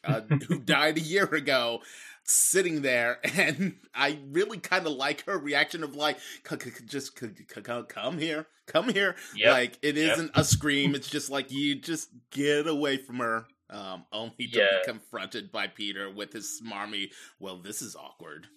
uh, 0.03 0.21
who 0.47 0.59
died 0.65 0.97
a 0.97 1.01
year 1.01 1.25
ago. 1.25 1.81
Sitting 2.27 2.81
there, 2.81 3.19
and 3.37 3.75
I 3.93 4.17
really 4.31 4.57
kind 4.57 4.87
of 4.87 4.93
like 4.93 5.23
her 5.25 5.37
reaction 5.37 5.83
of 5.83 5.95
like, 5.95 6.17
"C- 6.49 6.55
c- 6.59 6.71
c- 6.71 6.85
just 6.87 7.15
come 7.15 8.17
here, 8.17 8.47
come 8.65 8.89
here. 8.89 9.15
Yep. 9.35 9.53
Like 9.53 9.77
it 9.83 9.95
Yep. 9.95 10.11
isn't 10.13 10.31
a 10.33 10.43
scream; 10.43 10.95
it's 10.95 11.07
just 11.07 11.29
like 11.29 11.51
you 11.51 11.75
just 11.75 12.09
get 12.31 12.65
away 12.65 12.97
from 12.97 13.17
her. 13.17 13.45
Um, 13.69 14.05
only 14.11 14.47
to 14.47 14.57
Yeah. 14.59 14.79
be 14.83 14.91
confronted 14.91 15.51
by 15.51 15.67
Peter 15.67 16.09
with 16.09 16.33
his 16.33 16.59
smarmy. 16.63 17.11
Well, 17.39 17.57
this 17.59 17.83
is 17.83 17.95
awkward. 17.95 18.47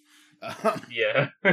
Um, 0.43 0.83
yeah. 0.91 1.29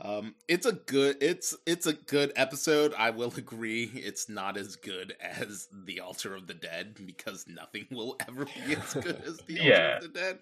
um, 0.00 0.34
it's 0.48 0.66
a 0.66 0.72
good 0.72 1.16
it's 1.20 1.56
it's 1.66 1.86
a 1.86 1.92
good 1.92 2.32
episode. 2.34 2.92
I 2.98 3.10
will 3.10 3.32
agree. 3.36 3.84
It's 3.94 4.28
not 4.28 4.56
as 4.56 4.76
good 4.76 5.14
as 5.20 5.68
The 5.86 6.00
Altar 6.00 6.34
of 6.34 6.46
the 6.46 6.54
Dead 6.54 6.96
because 7.06 7.46
nothing 7.46 7.86
will 7.90 8.16
ever 8.28 8.44
be 8.46 8.74
as 8.76 8.94
good 8.94 9.22
as 9.26 9.38
The 9.46 9.58
Altar 9.60 9.68
Yeah. 9.70 9.96
of 9.98 10.02
the 10.02 10.08
Dead. 10.08 10.38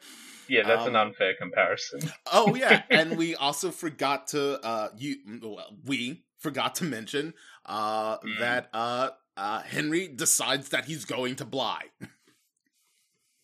yeah, 0.49 0.67
that's 0.67 0.87
an 0.87 0.97
Um, 0.97 1.09
unfair 1.09 1.35
comparison. 1.39 2.01
Oh 2.33 2.55
yeah, 2.55 2.83
and 2.91 3.19
we 3.19 3.35
also 3.35 3.71
forgot 3.71 4.29
to 4.29 4.65
uh 4.65 4.89
you 4.97 5.17
well, 5.43 5.77
we 5.85 6.25
forgot 6.39 6.77
to 6.77 6.85
mention 6.85 7.35
uh 7.67 8.17
Mm. 8.19 8.39
that 8.39 8.71
uh 8.73 9.11
uh 9.37 9.61
Henry 9.63 10.09
decides 10.09 10.71
that 10.71 10.87
he's 10.87 11.05
going 11.05 11.37
to 11.37 11.45
Bly. 11.45 11.83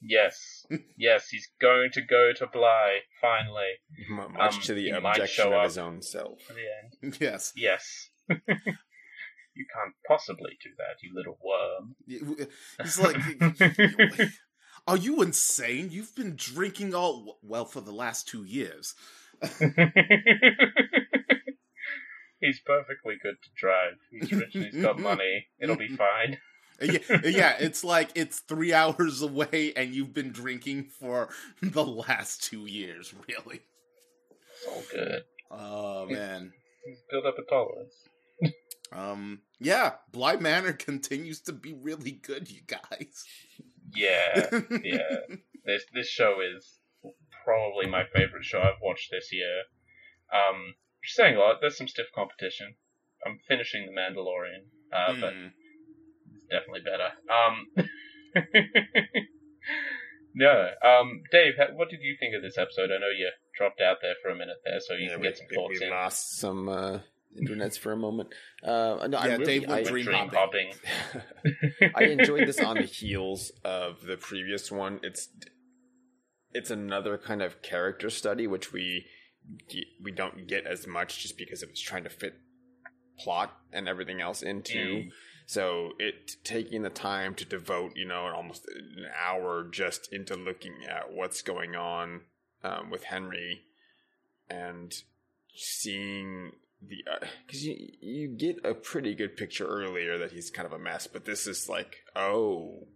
Yes. 0.01 0.56
Yes, 0.97 1.29
he's 1.29 1.49
going 1.61 1.91
to 1.93 2.03
go 2.03 2.33
to 2.37 2.47
Bly, 2.47 2.99
finally, 3.21 3.75
much 4.09 4.55
Um, 4.57 4.61
to 4.63 4.75
the 4.75 4.91
objection 4.91 5.53
of 5.53 5.63
his 5.65 5.79
own 5.79 6.03
self. 6.03 6.41
at 6.51 6.57
the 6.57 6.63
end. 7.07 7.17
yes. 7.21 7.53
Yes. 7.57 8.11
you 8.29 8.37
can't 8.49 9.95
possibly 10.07 10.57
do 10.63 10.71
that, 10.79 10.97
you 11.03 11.13
little 11.15 11.39
worm. 11.43 11.95
He's 12.83 12.99
like 12.99 13.17
Are 14.87 14.97
you 14.97 15.23
insane? 15.23 15.89
You've 15.91 16.15
been 16.15 16.35
drinking 16.37 16.95
all 16.95 17.39
well 17.43 17.65
for 17.65 17.81
the 17.81 17.93
last 17.93 18.29
2 18.29 18.45
years. 18.45 18.95
he's 22.41 22.61
perfectly 22.65 23.17
good 23.23 23.37
to 23.43 23.51
drive. 23.57 23.95
He's 24.11 24.33
rich 24.33 24.55
and 24.55 24.65
he's 24.67 24.83
got 24.83 24.99
money. 24.99 25.47
It'll 25.61 25.77
be 25.77 25.89
fine. 25.89 26.39
Yeah, 26.81 26.99
yeah, 27.25 27.57
it's 27.59 27.83
like 27.85 28.11
it's 28.15 28.41
three 28.41 28.73
hours 28.73 29.23
away, 29.31 29.73
and 29.77 29.95
you've 29.95 30.15
been 30.15 30.33
drinking 30.33 30.85
for 30.85 31.29
the 31.63 31.85
last 31.85 32.43
two 32.45 32.67
years. 32.67 33.15
Really? 33.29 33.61
All 34.69 34.83
good. 34.93 35.23
Oh 35.51 36.07
man. 36.07 36.53
He's 36.85 37.03
built 37.11 37.27
up 37.27 37.37
a 37.39 37.43
tolerance. 37.51 37.95
Um. 38.93 39.41
Yeah, 39.59 39.95
Bly 40.13 40.37
Manor 40.37 40.73
continues 40.89 41.41
to 41.43 41.53
be 41.53 41.73
really 41.73 42.13
good, 42.13 42.51
you 42.51 42.61
guys. 42.67 43.25
Yeah, 43.95 44.49
yeah. 44.85 45.17
This 45.65 45.85
this 45.95 46.09
show 46.09 46.37
is 46.41 46.79
probably 47.45 47.87
my 47.87 48.05
favorite 48.15 48.45
show 48.45 48.61
I've 48.61 48.81
watched 48.83 49.11
this 49.11 49.31
year. 49.33 49.63
Um, 50.33 50.75
just 51.05 51.17
saying 51.17 51.37
a 51.37 51.39
lot. 51.39 51.57
There's 51.61 51.77
some 51.77 51.89
stiff 51.89 52.07
competition. 52.15 52.75
I'm 53.27 53.39
finishing 53.49 53.87
The 53.87 53.93
Mandalorian, 53.93 54.67
uh, 54.93 55.15
but 55.21 55.35
Mm. 55.35 55.47
it's 55.47 55.55
definitely 56.51 56.83
better. 56.85 57.11
Um, 57.31 57.67
no. 60.35 60.69
Um, 60.85 61.23
Dave, 61.33 61.55
what 61.75 61.89
did 61.91 62.01
you 62.03 62.17
think 62.19 62.35
of 62.35 62.43
this 62.43 62.59
episode? 62.59 62.91
I 62.91 62.99
know 62.99 63.09
you 63.17 63.31
dropped 63.57 63.81
out 63.81 63.99
there 64.03 64.15
for 64.23 64.31
a 64.31 64.35
minute 64.37 64.57
there, 64.65 64.81
so 64.81 64.95
you 64.95 65.05
Yeah, 65.07 65.13
can 65.13 65.21
we, 65.21 65.29
get 65.29 65.39
some 65.39 65.47
thoughts 65.55 65.81
we 65.81 65.87
in. 65.87 65.91
lost 65.93 66.39
some 66.39 66.69
uh, 66.69 66.99
internets 67.41 67.79
for 67.79 67.93
a 67.93 67.97
moment. 67.97 68.31
Uh, 68.63 69.07
no, 69.09 69.19
I 69.19 69.29
Yeah, 69.29 69.33
really, 69.37 69.45
Dave 69.61 69.71
I, 69.71 69.83
dream 69.83 70.05
Dream 70.05 70.29
hopping. 70.33 70.73
hopping. 70.73 71.93
I 71.95 72.05
enjoyed 72.05 72.47
this 72.47 72.61
on 72.61 72.77
the 72.77 72.83
heels 72.83 73.53
of 73.65 74.03
the 74.07 74.17
previous 74.17 74.71
one. 74.71 75.01
It's 75.03 75.29
it's 76.53 76.71
another 76.71 77.19
kind 77.19 77.43
of 77.43 77.61
character 77.63 78.09
study, 78.11 78.47
which 78.47 78.73
we 78.73 79.07
we 80.03 80.11
don't 80.11 80.47
get 80.49 80.67
as 80.67 80.87
much 80.87 81.21
just 81.23 81.37
because 81.39 81.63
it 81.63 81.71
was 81.71 81.81
trying 81.81 82.05
to 82.05 82.11
fit 82.11 82.35
plot 83.19 83.55
and 83.73 83.89
everything 83.89 84.21
else 84.21 84.43
into. 84.43 85.05
So 85.47 85.93
it 86.01 86.37
taking 86.43 86.83
the 86.83 86.91
time 86.91 87.35
to 87.37 87.45
devote, 87.45 87.93
you 87.95 88.05
know, 88.05 88.27
almost 88.35 88.67
an 88.67 89.07
hour 89.25 89.65
just 89.71 90.13
into 90.13 90.35
looking 90.35 90.75
at 90.89 91.13
what's 91.13 91.41
going 91.41 91.77
on 91.77 92.23
um, 92.65 92.91
with 92.91 93.05
Henry 93.05 93.63
and 94.51 94.93
seeing 95.55 96.53
the 96.83 97.05
because 97.47 97.65
you 97.65 97.77
you 98.01 98.29
get 98.29 98.57
a 98.65 98.75
pretty 98.75 99.15
good 99.15 99.37
picture 99.37 99.67
earlier 99.67 100.19
that 100.19 100.33
he's 100.33 100.51
kind 100.51 100.67
of 100.67 100.73
a 100.73 100.79
mess, 100.79 101.07
but 101.07 101.25
this 101.25 101.47
is 101.47 101.69
like 101.69 101.99
oh, 102.17 102.89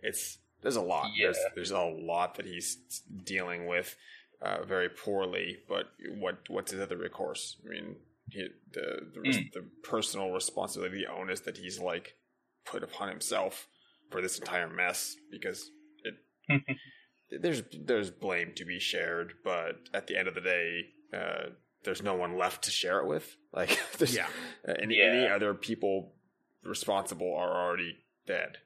it's 0.00 0.38
there's 0.62 0.76
a 0.76 0.82
lot. 0.82 1.06
There's 1.18 1.36
Yeah. 1.36 1.50
there's 1.54 1.70
a 1.70 1.80
lot 1.80 2.34
that 2.34 2.46
he's 2.46 2.76
dealing 3.24 3.66
with 3.66 3.96
uh, 4.42 4.64
very 4.64 4.88
poorly. 4.88 5.58
But 5.68 5.86
what 6.18 6.38
what's 6.48 6.72
his 6.72 6.80
other 6.80 6.96
recourse? 6.96 7.56
I 7.64 7.68
mean, 7.70 7.96
the 8.32 8.48
the, 8.72 9.20
Mm. 9.20 9.52
the 9.52 9.64
personal 9.82 10.30
responsibility, 10.32 11.04
the 11.04 11.12
onus 11.12 11.40
that 11.40 11.56
he's 11.58 11.78
like 11.80 12.16
put 12.64 12.82
upon 12.82 13.08
himself 13.08 13.68
for 14.10 14.20
this 14.20 14.38
entire 14.38 14.68
mess 14.68 15.16
because 15.30 15.70
it 16.02 16.14
there's 17.42 17.62
there's 17.84 18.10
blame 18.10 18.52
to 18.56 18.64
be 18.64 18.78
shared, 18.78 19.34
but 19.44 19.88
at 19.94 20.06
the 20.06 20.16
end 20.16 20.28
of 20.28 20.34
the 20.34 20.40
day, 20.40 20.86
uh, 21.12 21.50
there's 21.84 22.02
no 22.02 22.14
one 22.14 22.36
left 22.36 22.64
to 22.64 22.70
share 22.70 23.00
it 23.00 23.06
with. 23.06 23.36
Like, 23.52 23.78
there's, 23.98 24.14
Yeah. 24.14 24.28
uh, 24.68 24.74
any 24.82 24.96
Yeah. 24.98 25.04
any 25.04 25.26
other 25.28 25.54
people 25.54 26.14
responsible 26.62 27.34
are 27.34 27.64
already 27.66 28.04
dead, 28.26 28.58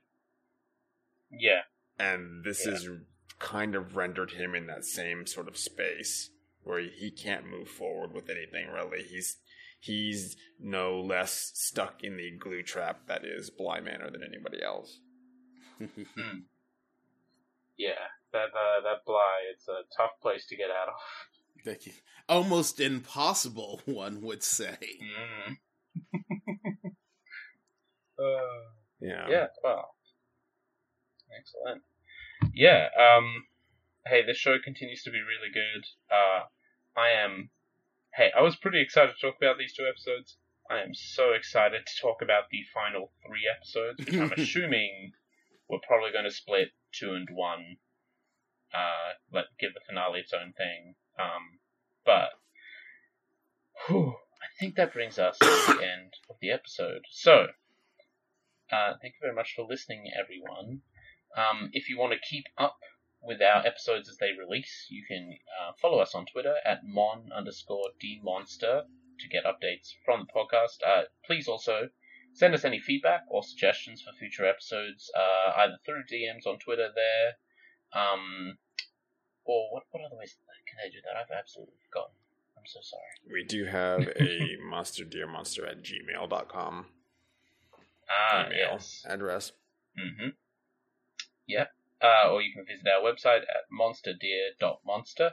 yeah. 1.31 1.63
and 1.99 2.45
this 2.45 2.67
Yeah. 2.67 2.73
is 2.73 2.89
kind 3.39 3.75
of 3.75 3.97
rendered 3.97 4.33
him 4.33 4.55
in 4.55 4.67
that 4.67 4.85
same 4.85 5.27
sort 5.27 5.49
of 5.49 5.57
space 5.57 6.31
where 6.63 6.81
he 6.81 7.11
can't 7.11 7.47
move 7.47 7.69
forward 7.69 8.13
with 8.13 8.29
anything. 8.29 8.69
Really, 8.69 9.03
he's 9.05 9.39
he's 9.81 10.37
no 10.61 11.01
less 11.01 11.51
stuck 11.55 12.05
in 12.05 12.17
the 12.17 12.31
glue 12.39 12.63
trap 12.63 13.07
that 13.09 13.25
is 13.25 13.51
Bly 13.51 13.81
Manor 13.81 14.11
than 14.11 14.23
anybody 14.23 14.63
else. 14.63 15.01
Hmm. 15.79 16.39
Yeah, 17.79 17.93
that 18.35 18.49
uh, 18.55 18.83
that 18.85 19.07
Bly, 19.07 19.39
it's 19.55 19.67
a 19.67 19.85
tough 19.97 20.11
place 20.21 20.45
to 20.49 20.57
get 20.57 20.69
out 20.69 20.89
of. 20.89 20.95
Thank 21.65 21.87
you. 21.87 21.93
Almost 22.29 22.79
impossible, 22.79 23.81
one 23.87 24.21
would 24.21 24.43
say. 24.43 24.77
Mm. 25.49 25.57
uh, 28.19 28.23
Yeah. 29.01 29.27
yeah, 29.31 29.47
well, 29.65 29.95
excellent. 31.39 31.83
Yeah, 32.53 32.89
um, 32.99 33.47
hey, 34.07 34.27
this 34.27 34.37
show 34.37 34.57
continues 34.63 35.03
to 35.05 35.11
be 35.11 35.21
really 35.21 35.51
good. 35.51 35.85
Uh, 36.15 36.45
I 37.01 37.11
am, 37.11 37.49
hey, 38.15 38.31
I 38.37 38.43
was 38.43 38.57
pretty 38.57 38.81
excited 38.81 39.15
to 39.15 39.27
talk 39.27 39.37
about 39.41 39.59
these 39.59 39.75
two 39.75 39.87
episodes. 39.89 40.37
I 40.71 40.81
am 40.81 40.95
so 40.95 41.33
excited 41.33 41.83
to 41.87 42.01
talk 42.01 42.23
about 42.23 42.45
the 42.51 42.63
final 42.73 43.13
three 43.27 43.49
episodes, 43.51 44.05
which 44.05 44.15
I'm 44.15 44.33
assuming 44.37 45.13
we're 45.69 45.79
probably 45.87 46.13
going 46.13 46.25
to 46.25 46.31
split 46.31 46.69
two 46.93 47.13
and 47.15 47.29
one. 47.33 47.77
Uh, 48.73 49.19
let 49.33 49.47
give 49.59 49.75
the 49.75 49.81
finale 49.87 50.21
its 50.21 50.33
own 50.33 50.53
thing. 50.53 50.95
Um, 51.19 51.59
but 52.05 52.31
whew, 53.87 54.15
I 54.41 54.47
think 54.59 54.77
that 54.77 54.93
brings 54.93 55.19
us 55.19 55.39
to 55.39 55.47
the 55.47 55.83
end 55.83 56.15
of 56.29 56.37
the 56.41 56.51
episode. 56.51 57.03
So, 57.11 57.49
uh, 58.71 58.95
thank 59.03 59.15
you 59.15 59.21
very 59.23 59.35
much 59.35 59.55
for 59.57 59.67
listening, 59.69 60.05
everyone. 60.19 60.83
Um, 61.37 61.71
if 61.73 61.89
you 61.89 61.99
want 61.99 62.13
to 62.13 62.29
keep 62.29 62.45
up 62.59 62.79
with 63.23 63.41
our 63.43 63.67
episodes 63.67 64.09
as 64.09 64.17
they 64.19 64.33
release, 64.33 64.87
you 64.89 65.05
can 65.07 65.37
uh, 65.61 65.73
follow 65.81 65.99
us 65.99 66.15
on 66.15 66.25
Twitter 66.27 66.55
at 66.65 66.81
mon 66.85 67.31
underscore 67.35 67.91
dmonster 68.03 68.83
to 69.19 69.29
get 69.29 69.45
updates 69.45 69.93
from 70.05 70.27
the 70.27 70.33
podcast. 70.33 70.79
Uh, 70.87 71.03
please 71.27 71.47
also 71.49 71.89
send 72.33 72.55
us 72.55 72.65
any 72.65 72.79
feedback 72.81 73.23
or 73.29 73.43
suggestions 73.43 74.01
for 74.03 74.13
future 74.19 74.47
episodes, 74.47 75.11
uh, 75.17 75.53
either 75.59 75.77
through 75.85 76.03
DMs 76.11 76.47
on 76.47 76.59
Twitter 76.59 76.89
there, 76.95 78.01
um, 78.01 78.57
or 79.45 79.73
what, 79.73 79.83
what 79.91 80.03
other 80.05 80.17
ways 80.17 80.37
can 80.67 80.79
I 80.85 80.89
do 80.89 80.99
that? 81.05 81.17
I've 81.19 81.37
absolutely 81.37 81.75
forgotten. 81.91 82.15
I'm 82.57 82.67
so 82.67 82.81
sorry. 82.83 83.33
We 83.33 83.45
do 83.45 83.65
have 83.65 84.09
a 84.19 84.57
monster 84.69 85.05
dear 85.05 85.27
monster 85.27 85.67
at 85.67 85.83
gmail.com 85.83 86.87
Ah, 88.09 88.47
email 88.47 88.57
yes. 88.73 89.05
address. 89.09 89.53
Mm-hmm. 89.99 90.29
Yep. 91.49 91.71
Uh, 92.03 92.31
or 92.31 92.41
you 92.41 92.53
can 92.55 92.65
visit 92.65 92.87
our 92.89 93.03
website 93.03 93.43
at 93.43 93.69
monsterdear.monster. 93.73 95.33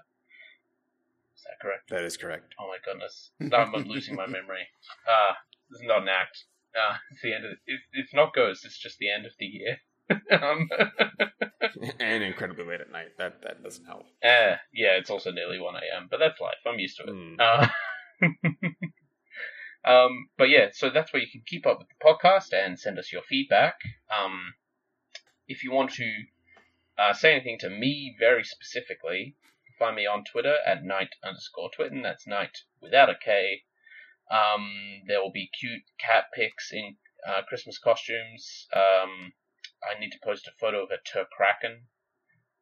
Is 1.35 1.44
that 1.44 1.60
correct? 1.61 1.89
That 1.89 2.03
is 2.03 2.18
correct. 2.18 2.56
Oh 2.60 2.68
my 2.68 2.77
goodness. 2.84 3.31
I'm 3.53 3.88
losing 3.88 4.15
my 4.15 4.26
memory. 4.26 4.68
Uh, 5.07 5.34
this 5.69 5.81
is 5.81 5.88
not 5.88 6.02
an 6.02 6.10
act. 6.10 6.45
Uh, 6.76 6.95
it's 7.11 7.22
the 7.22 7.34
end 7.34 7.45
of 7.45 7.52
it, 7.65 7.80
it's 7.94 8.14
not 8.14 8.34
ghosts, 8.34 8.65
it's 8.65 8.77
just 8.77 8.98
the 8.99 9.11
end 9.11 9.26
of 9.26 9.31
the 9.39 9.45
year. 9.45 9.77
um, 10.41 10.69
and 11.99 12.23
incredibly 12.23 12.65
late 12.65 12.81
at 12.81 12.91
night. 12.91 13.18
That 13.18 13.41
that 13.44 13.64
doesn't 13.64 13.85
help. 13.85 14.06
uh, 14.23 14.57
yeah, 14.73 14.98
it's 14.98 15.10
also 15.10 15.31
nearly 15.31 15.57
1am, 15.57 16.10
but 16.10 16.19
that's 16.19 16.39
life. 16.39 16.56
I'm 16.65 16.80
used 16.80 16.98
to 16.98 17.03
it. 17.03 17.10
Mm. 17.10 17.39
Uh, 17.39 17.68
um, 19.89 20.30
but 20.38 20.49
yeah, 20.49 20.68
so 20.72 20.89
that's 20.89 21.11
where 21.14 21.22
you 21.22 21.31
can 21.31 21.44
keep 21.45 21.65
up 21.65 21.80
with 21.80 21.88
the 21.88 22.06
podcast 22.06 22.53
and 22.53 22.80
send 22.80 22.99
us 22.99 23.11
your 23.11 23.22
feedback. 23.23 23.76
Um, 24.11 24.53
if 25.48 25.64
you 25.64 25.72
want 25.72 25.91
to 25.94 26.11
uh, 26.98 27.14
say 27.14 27.34
anything 27.34 27.60
to 27.60 27.69
me 27.69 28.15
very 28.19 28.44
specifically, 28.44 29.36
find 29.78 29.95
me 29.95 30.06
on 30.06 30.24
Twitter 30.24 30.57
at 30.65 30.84
night 30.84 31.15
underscore 31.24 31.69
twitten. 31.69 32.03
That's 32.03 32.28
night 32.28 32.57
without 32.82 33.10
a 33.10 33.15
K. 33.15 33.64
Um, 34.30 35.03
there 35.07 35.22
will 35.22 35.32
be 35.32 35.49
cute 35.60 35.84
cat 35.99 36.26
pics 36.34 36.72
in 36.72 36.98
uh, 37.28 37.41
Christmas 37.48 37.78
costumes. 37.78 38.68
Um, 38.74 39.34
I 39.84 39.99
need 39.99 40.11
to 40.11 40.19
post 40.24 40.48
a 40.48 40.57
photo 40.60 40.84
of 40.84 40.90
a 40.91 40.98
Turkraken 40.98 41.84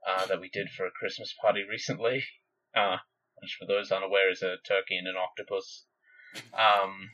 uh, 0.07 0.25
that 0.27 0.39
we 0.39 0.49
did 0.49 0.69
for 0.69 0.85
a 0.85 0.91
Christmas 0.91 1.33
party 1.41 1.63
recently. 1.63 2.23
Uh, 2.75 2.97
which, 3.35 3.55
for 3.57 3.65
those 3.65 3.89
unaware, 3.89 4.29
is 4.29 4.41
a 4.41 4.57
turkey 4.67 4.97
and 4.97 5.07
an 5.07 5.15
octopus 5.15 5.85
um, 6.53 7.09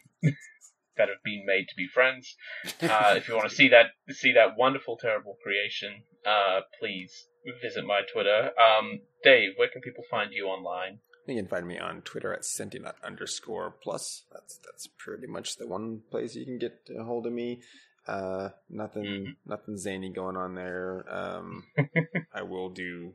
that 0.98 1.10
have 1.10 1.24
been 1.24 1.44
made 1.46 1.66
to 1.70 1.76
be 1.76 1.88
friends. 1.88 2.36
Uh, 2.82 3.14
if 3.16 3.28
you 3.28 3.36
want 3.36 3.50
to 3.50 3.56
see 3.56 3.70
that 3.70 3.88
see 4.10 4.34
that 4.34 4.58
wonderful, 4.58 4.98
terrible 4.98 5.38
creation, 5.44 6.04
uh, 6.26 6.62
please 6.80 7.26
visit 7.62 7.86
my 7.86 8.02
Twitter. 8.12 8.52
Um, 8.60 9.02
Dave, 9.24 9.52
where 9.58 9.70
can 9.70 9.82
people 9.82 10.04
find 10.10 10.32
you 10.34 10.46
online? 10.48 11.00
You 11.28 11.36
can 11.36 11.48
find 11.48 11.68
me 11.68 11.78
on 11.78 12.02
Twitter 12.02 12.34
at 12.34 12.42
sentinut 12.42 12.96
underscore 13.04 13.76
plus. 13.84 14.24
That's 14.32 14.60
that's 14.66 14.88
pretty 14.98 15.28
much 15.28 15.58
the 15.58 15.68
one 15.68 16.02
place 16.12 16.36
you 16.36 16.46
can 16.46 16.58
get 16.58 16.80
a 17.00 17.04
hold 17.04 17.26
of 17.28 17.34
me. 17.34 17.62
Uh, 18.08 18.50
nothing 18.70 19.04
Mhm. 19.06 19.36
nothing 19.46 19.78
zany 19.78 20.12
going 20.12 20.36
on 20.36 20.56
there. 20.56 21.06
Um, 21.08 21.64
I 22.34 22.42
will 22.42 22.70
do. 22.70 23.14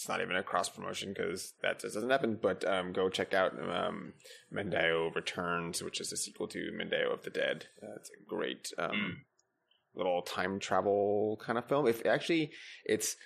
It's 0.00 0.08
not 0.08 0.22
even 0.22 0.34
a 0.34 0.42
cross 0.42 0.70
promotion 0.70 1.12
because 1.14 1.52
that 1.60 1.78
just 1.80 1.92
doesn't 1.92 2.08
happen. 2.08 2.38
But 2.40 2.66
um, 2.66 2.94
go 2.94 3.10
check 3.10 3.34
out 3.34 3.52
um, 3.60 4.14
Mendeo 4.50 5.14
Returns, 5.14 5.82
which 5.82 6.00
is 6.00 6.10
a 6.10 6.16
sequel 6.16 6.48
to 6.48 6.72
Mendeo 6.72 7.12
of 7.12 7.22
the 7.22 7.28
Dead. 7.28 7.66
Uh, 7.82 7.96
it's 7.96 8.08
a 8.08 8.24
great 8.26 8.72
um, 8.78 8.90
Mm. 8.92 9.14
little 9.94 10.22
time 10.22 10.58
travel 10.58 11.38
kind 11.44 11.58
of 11.58 11.66
film. 11.68 11.86
If 11.86 12.06
actually, 12.06 12.50
it's 12.86 13.16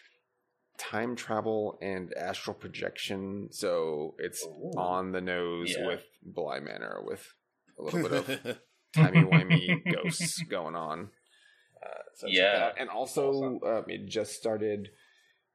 time 0.77 1.15
travel 1.15 1.79
and 1.81 2.13
astral 2.15 2.55
projection, 2.55 3.51
so 3.53 4.17
it's 4.19 4.45
Ooh. 4.45 4.73
on 4.77 5.13
the 5.13 5.21
nose 5.21 5.77
Yeah. 5.79 5.87
with 5.87 6.03
Bly 6.25 6.59
Manor 6.59 7.03
with 7.05 7.25
a 7.79 7.83
little 7.85 8.03
bit 8.03 8.13
of 8.45 8.59
timey 8.93 9.23
wimey 9.23 9.81
ghosts 9.93 10.43
going 10.43 10.75
on. 10.75 11.11
Uh, 11.81 12.03
so 12.17 12.27
Yeah. 12.29 12.73
and 12.77 12.89
also 12.91 13.61
um, 13.65 13.85
it 13.87 14.07
just 14.09 14.33
started. 14.33 14.89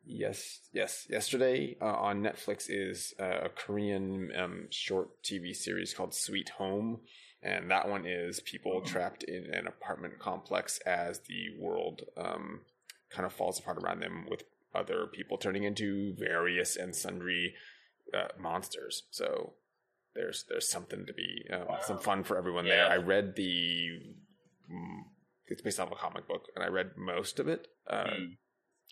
Yes, 0.06 0.62
yes. 0.74 1.06
Yesterday 1.10 1.78
uh, 1.82 1.86
on 1.86 2.22
Netflix 2.24 2.66
is 2.70 3.14
uh, 3.20 3.42
a 3.44 3.50
Korean 3.50 4.32
um, 4.36 4.68
short 4.72 5.22
TV 5.24 5.56
series 5.56 5.94
called 5.94 6.14
Sweet 6.16 6.50
Home, 6.58 7.02
and 7.44 7.70
that 7.70 7.88
one 7.88 8.06
is 8.06 8.40
people 8.40 8.80
Hmm. 8.80 8.86
trapped 8.88 9.24
in 9.24 9.54
an 9.54 9.68
apartment 9.68 10.18
complex 10.20 10.80
as 10.80 11.20
the 11.28 11.50
world 11.60 12.04
um, 12.18 12.62
kind 13.10 13.26
of 13.26 13.34
falls 13.34 13.60
apart 13.60 13.78
around 13.78 14.02
them, 14.02 14.26
with 14.30 14.44
other 14.74 15.06
people 15.08 15.38
turning 15.38 15.64
into 15.64 16.14
various 16.18 16.76
and 16.76 16.96
sundry 16.96 17.54
uh, 18.14 18.30
monsters. 18.40 19.04
So 19.12 19.54
there's 20.16 20.44
there's 20.50 20.68
something 20.70 21.06
to 21.06 21.14
be 21.14 21.46
uh, 21.54 21.66
Wow. 21.70 21.80
some 21.86 22.00
fun 22.00 22.24
for 22.24 22.38
everyone 22.38 22.66
Yeah. 22.66 22.88
there. 22.88 22.92
I 22.92 22.98
read 22.98 23.36
the 23.36 23.90
mm, 24.72 25.00
it's 25.48 25.62
based 25.62 25.80
off 25.80 25.92
a 25.92 25.96
comic 25.96 26.28
book, 26.28 26.48
and 26.56 26.64
I 26.64 26.68
read 26.70 26.98
most 26.98 27.40
of 27.40 27.48
it. 27.48 27.68
Uh, 27.88 28.06
Mm. 28.06 28.38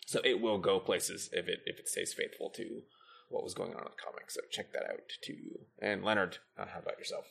So 0.06 0.20
it 0.24 0.40
will 0.40 0.58
go 0.58 0.80
places 0.80 1.28
if 1.32 1.48
it 1.48 1.60
if 1.66 1.78
it 1.78 1.88
stays 1.88 2.14
faithful 2.14 2.50
to 2.50 2.82
what 3.28 3.44
was 3.44 3.54
going 3.54 3.74
on 3.74 3.80
in 3.80 3.84
the 3.84 4.02
comic. 4.02 4.30
So 4.30 4.40
check 4.50 4.72
that 4.72 4.84
out 4.90 5.02
too. 5.22 5.60
And 5.80 6.02
Leonard, 6.02 6.38
uh, 6.58 6.66
how 6.66 6.80
about 6.80 6.98
yourself? 6.98 7.26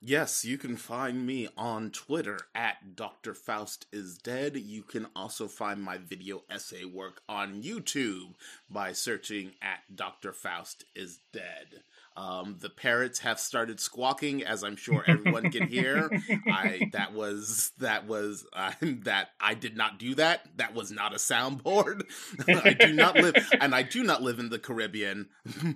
Yes, 0.00 0.44
you 0.44 0.58
can 0.58 0.76
find 0.76 1.26
me 1.26 1.48
on 1.56 1.90
Twitter 1.90 2.38
at 2.54 2.94
Dr. 2.94 3.32
Faust 3.32 3.86
is 3.92 4.18
Dead. 4.18 4.56
You 4.56 4.82
can 4.82 5.06
also 5.16 5.48
find 5.48 5.82
my 5.82 5.96
video 5.96 6.42
essay 6.50 6.84
work 6.84 7.22
on 7.28 7.62
YouTube 7.62 8.34
by 8.68 8.92
searching 8.92 9.52
at 9.62 9.96
Dr. 9.96 10.32
Faust 10.32 10.84
is 10.94 11.20
Dead. 11.32 11.82
Um, 12.16 12.56
the 12.60 12.70
parrots 12.70 13.18
have 13.20 13.38
started 13.38 13.78
squawking, 13.78 14.42
as 14.42 14.64
I'm 14.64 14.76
sure 14.76 15.04
everyone 15.06 15.50
can 15.50 15.66
hear. 15.68 16.10
I 16.50 16.88
that 16.92 17.12
was 17.12 17.72
that 17.78 18.06
was 18.06 18.46
uh, 18.52 18.72
that 18.80 19.30
I 19.40 19.54
did 19.54 19.76
not 19.76 19.98
do 19.98 20.14
that. 20.16 20.46
That 20.56 20.74
was 20.74 20.90
not 20.90 21.12
a 21.12 21.16
soundboard. 21.16 22.02
I 22.48 22.72
do 22.72 22.92
not 22.92 23.16
live, 23.16 23.36
and 23.60 23.74
I 23.74 23.82
do 23.82 24.02
not 24.02 24.22
live 24.22 24.38
in 24.38 24.48
the 24.48 24.58
Caribbean. 24.58 25.28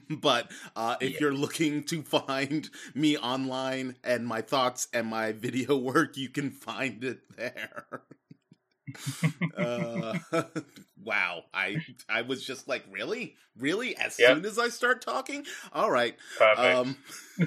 but 0.08 0.50
uh, 0.76 0.96
if 1.00 1.12
Yeah. 1.12 1.18
you're 1.20 1.34
looking 1.34 1.84
to 1.84 2.02
find 2.02 2.70
me 2.94 3.16
online 3.18 3.96
and 4.02 4.26
my 4.26 4.40
thoughts 4.40 4.88
and 4.92 5.06
my 5.08 5.32
video 5.32 5.76
work, 5.76 6.16
you 6.16 6.28
can 6.28 6.50
find 6.50 7.04
it 7.04 7.20
there. 7.36 7.84
uh, 9.56 10.14
wow, 11.04 11.44
I 11.52 11.82
I 12.08 12.22
was 12.22 12.44
just 12.44 12.68
like, 12.68 12.84
really, 12.90 13.36
really. 13.58 13.96
As 13.96 14.14
Yep. 14.18 14.38
soon 14.38 14.44
as 14.44 14.58
I 14.58 14.68
start 14.68 15.02
talking, 15.02 15.46
all 15.72 15.90
right. 15.90 16.16
Perfect. 16.36 16.86
Um, 16.86 16.96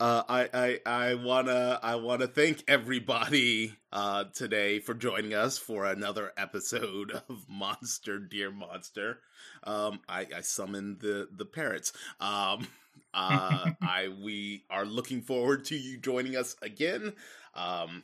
uh, 0.00 0.22
I, 0.28 0.48
I 0.52 0.80
I 0.86 1.14
wanna 1.14 1.78
I 1.82 1.96
wanna 1.96 2.26
thank 2.26 2.62
everybody 2.68 3.74
uh, 3.92 4.24
today 4.34 4.78
for 4.78 4.94
joining 4.94 5.34
us 5.34 5.58
for 5.58 5.84
another 5.86 6.32
episode 6.36 7.12
of 7.28 7.46
Monster 7.48 8.18
Dear 8.18 8.50
Monster. 8.50 9.20
Um, 9.64 10.00
I, 10.08 10.26
I 10.36 10.40
summoned 10.42 11.00
the 11.00 11.28
the 11.34 11.46
parrots. 11.46 11.92
Um, 12.20 12.66
uh, 13.14 13.68
I 13.82 14.08
we 14.22 14.64
are 14.70 14.84
looking 14.84 15.22
forward 15.22 15.64
to 15.66 15.76
you 15.76 15.96
joining 15.98 16.36
us 16.36 16.56
again. 16.62 17.14
Um, 17.54 18.02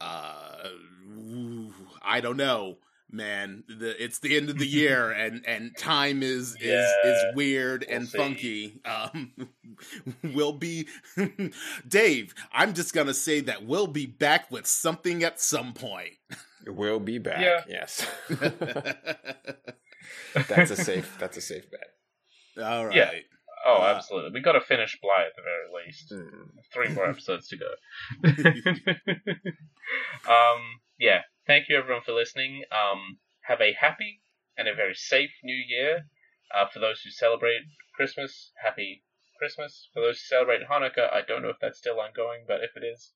uh, 0.00 0.68
ooh, 1.18 1.72
I 2.02 2.20
don't 2.20 2.36
know. 2.36 2.78
man, 3.10 3.62
the, 3.68 3.94
it's 4.02 4.18
the 4.18 4.36
end 4.36 4.50
of 4.50 4.58
the 4.58 4.66
year, 4.66 5.10
and 5.24 5.44
and 5.46 5.76
time 5.76 6.22
is 6.22 6.56
is 6.60 6.92
is 7.04 7.24
weird 7.34 7.84
we'll 7.88 7.96
and 7.96 8.08
see. 8.08 8.18
funky. 8.18 8.80
Um, 8.84 9.32
we'll 10.34 10.52
be, 10.52 10.88
Dave. 11.88 12.34
I'm 12.52 12.74
just 12.74 12.92
gonna 12.94 13.14
say 13.14 13.40
that 13.40 13.64
we'll 13.64 13.86
be 13.86 14.06
back 14.06 14.50
with 14.50 14.66
something 14.66 15.22
at 15.22 15.40
some 15.40 15.72
point. 15.74 16.14
We'll 16.66 17.00
be 17.00 17.18
back. 17.18 17.40
Yeah. 17.40 17.62
Yes. 17.68 18.06
that's 20.48 20.70
a 20.70 20.76
safe. 20.76 21.16
That's 21.18 21.36
a 21.36 21.40
safe 21.40 21.66
bet. 21.70 22.64
All 22.64 22.86
right. 22.86 22.96
Yeah. 22.96 23.10
Oh, 23.64 23.82
Uh, 23.82 23.94
absolutely. 23.96 24.30
We 24.32 24.40
got 24.40 24.52
to 24.52 24.60
finish 24.60 24.98
Bly 25.00 25.24
at 25.26 25.34
the 25.36 25.42
very 25.42 25.86
least. 25.86 26.12
Mm. 26.12 26.50
Three 26.72 26.88
more 26.94 27.06
episodes 27.08 27.48
to 27.48 27.56
go. 27.56 27.74
um, 30.28 30.60
yeah. 30.98 31.22
Thank 31.46 31.68
you 31.68 31.76
everyone 31.76 32.02
for 32.04 32.12
listening. 32.12 32.62
Um, 32.72 33.18
have 33.42 33.60
a 33.60 33.72
happy 33.72 34.20
and 34.56 34.68
a 34.68 34.74
very 34.74 34.94
safe 34.94 35.30
New 35.42 35.56
Year. 35.56 36.06
Uh, 36.54 36.66
for 36.72 36.78
those 36.78 37.00
who 37.02 37.10
celebrate 37.10 37.62
Christmas, 37.96 38.52
happy 38.62 39.02
Christmas. 39.38 39.88
For 39.92 40.00
those 40.00 40.20
who 40.20 40.36
celebrate 40.36 40.62
Hanukkah, 40.70 41.12
I 41.12 41.22
don't 41.26 41.42
know 41.42 41.50
if 41.50 41.58
that's 41.60 41.78
still 41.78 42.00
ongoing, 42.00 42.44
but 42.46 42.60
if 42.62 42.70
it 42.76 42.84
is, 42.84 43.12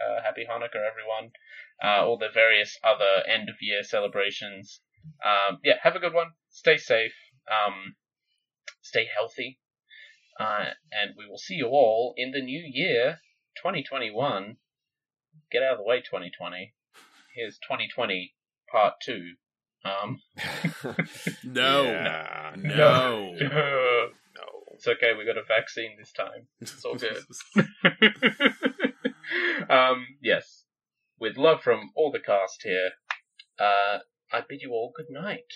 uh, 0.00 0.22
happy 0.22 0.46
Hanukkah, 0.50 0.82
everyone. 0.82 1.30
Uh, 1.82 2.04
all 2.04 2.18
the 2.18 2.28
various 2.32 2.78
other 2.82 3.22
end 3.26 3.48
of 3.48 3.56
year 3.60 3.82
celebrations. 3.82 4.80
Um, 5.24 5.58
yeah, 5.62 5.74
have 5.82 5.96
a 5.96 6.00
good 6.00 6.14
one. 6.14 6.32
Stay 6.50 6.76
safe. 6.76 7.14
Um, 7.50 7.94
stay 8.82 9.06
healthy. 9.14 9.59
Uh, 10.40 10.70
and 10.90 11.10
we 11.18 11.26
will 11.28 11.38
see 11.38 11.54
you 11.54 11.66
all 11.66 12.14
in 12.16 12.30
the 12.30 12.40
new 12.40 12.62
year, 12.64 13.18
2021. 13.58 14.56
Get 15.52 15.62
out 15.62 15.72
of 15.72 15.78
the 15.78 15.84
way, 15.84 16.00
2020. 16.00 16.72
Here's 17.34 17.58
2020 17.58 18.34
Part 18.72 18.94
2. 19.04 19.32
Um, 19.84 20.20
No. 21.44 21.84
Yeah. 21.84 22.54
No. 22.56 23.34
No. 23.34 24.08
it's 24.72 24.86
okay, 24.86 25.12
we 25.16 25.26
got 25.26 25.36
a 25.36 25.44
vaccine 25.46 25.96
this 25.98 26.12
time. 26.12 26.46
It's 26.60 26.84
all 26.84 26.96
good. 26.96 27.18
um, 29.70 30.06
yes. 30.22 30.64
With 31.18 31.36
love 31.36 31.62
from 31.62 31.90
all 31.94 32.10
the 32.10 32.18
cast 32.18 32.62
here, 32.62 32.92
uh, 33.58 33.98
I 34.32 34.40
bid 34.48 34.62
you 34.62 34.70
all 34.70 34.90
good 34.96 35.10
night 35.10 35.52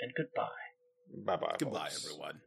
and 0.00 0.12
goodbye. 0.16 0.46
Bye 1.26 1.36
bye. 1.36 1.56
Goodbye, 1.58 1.90
everyone. 1.92 2.40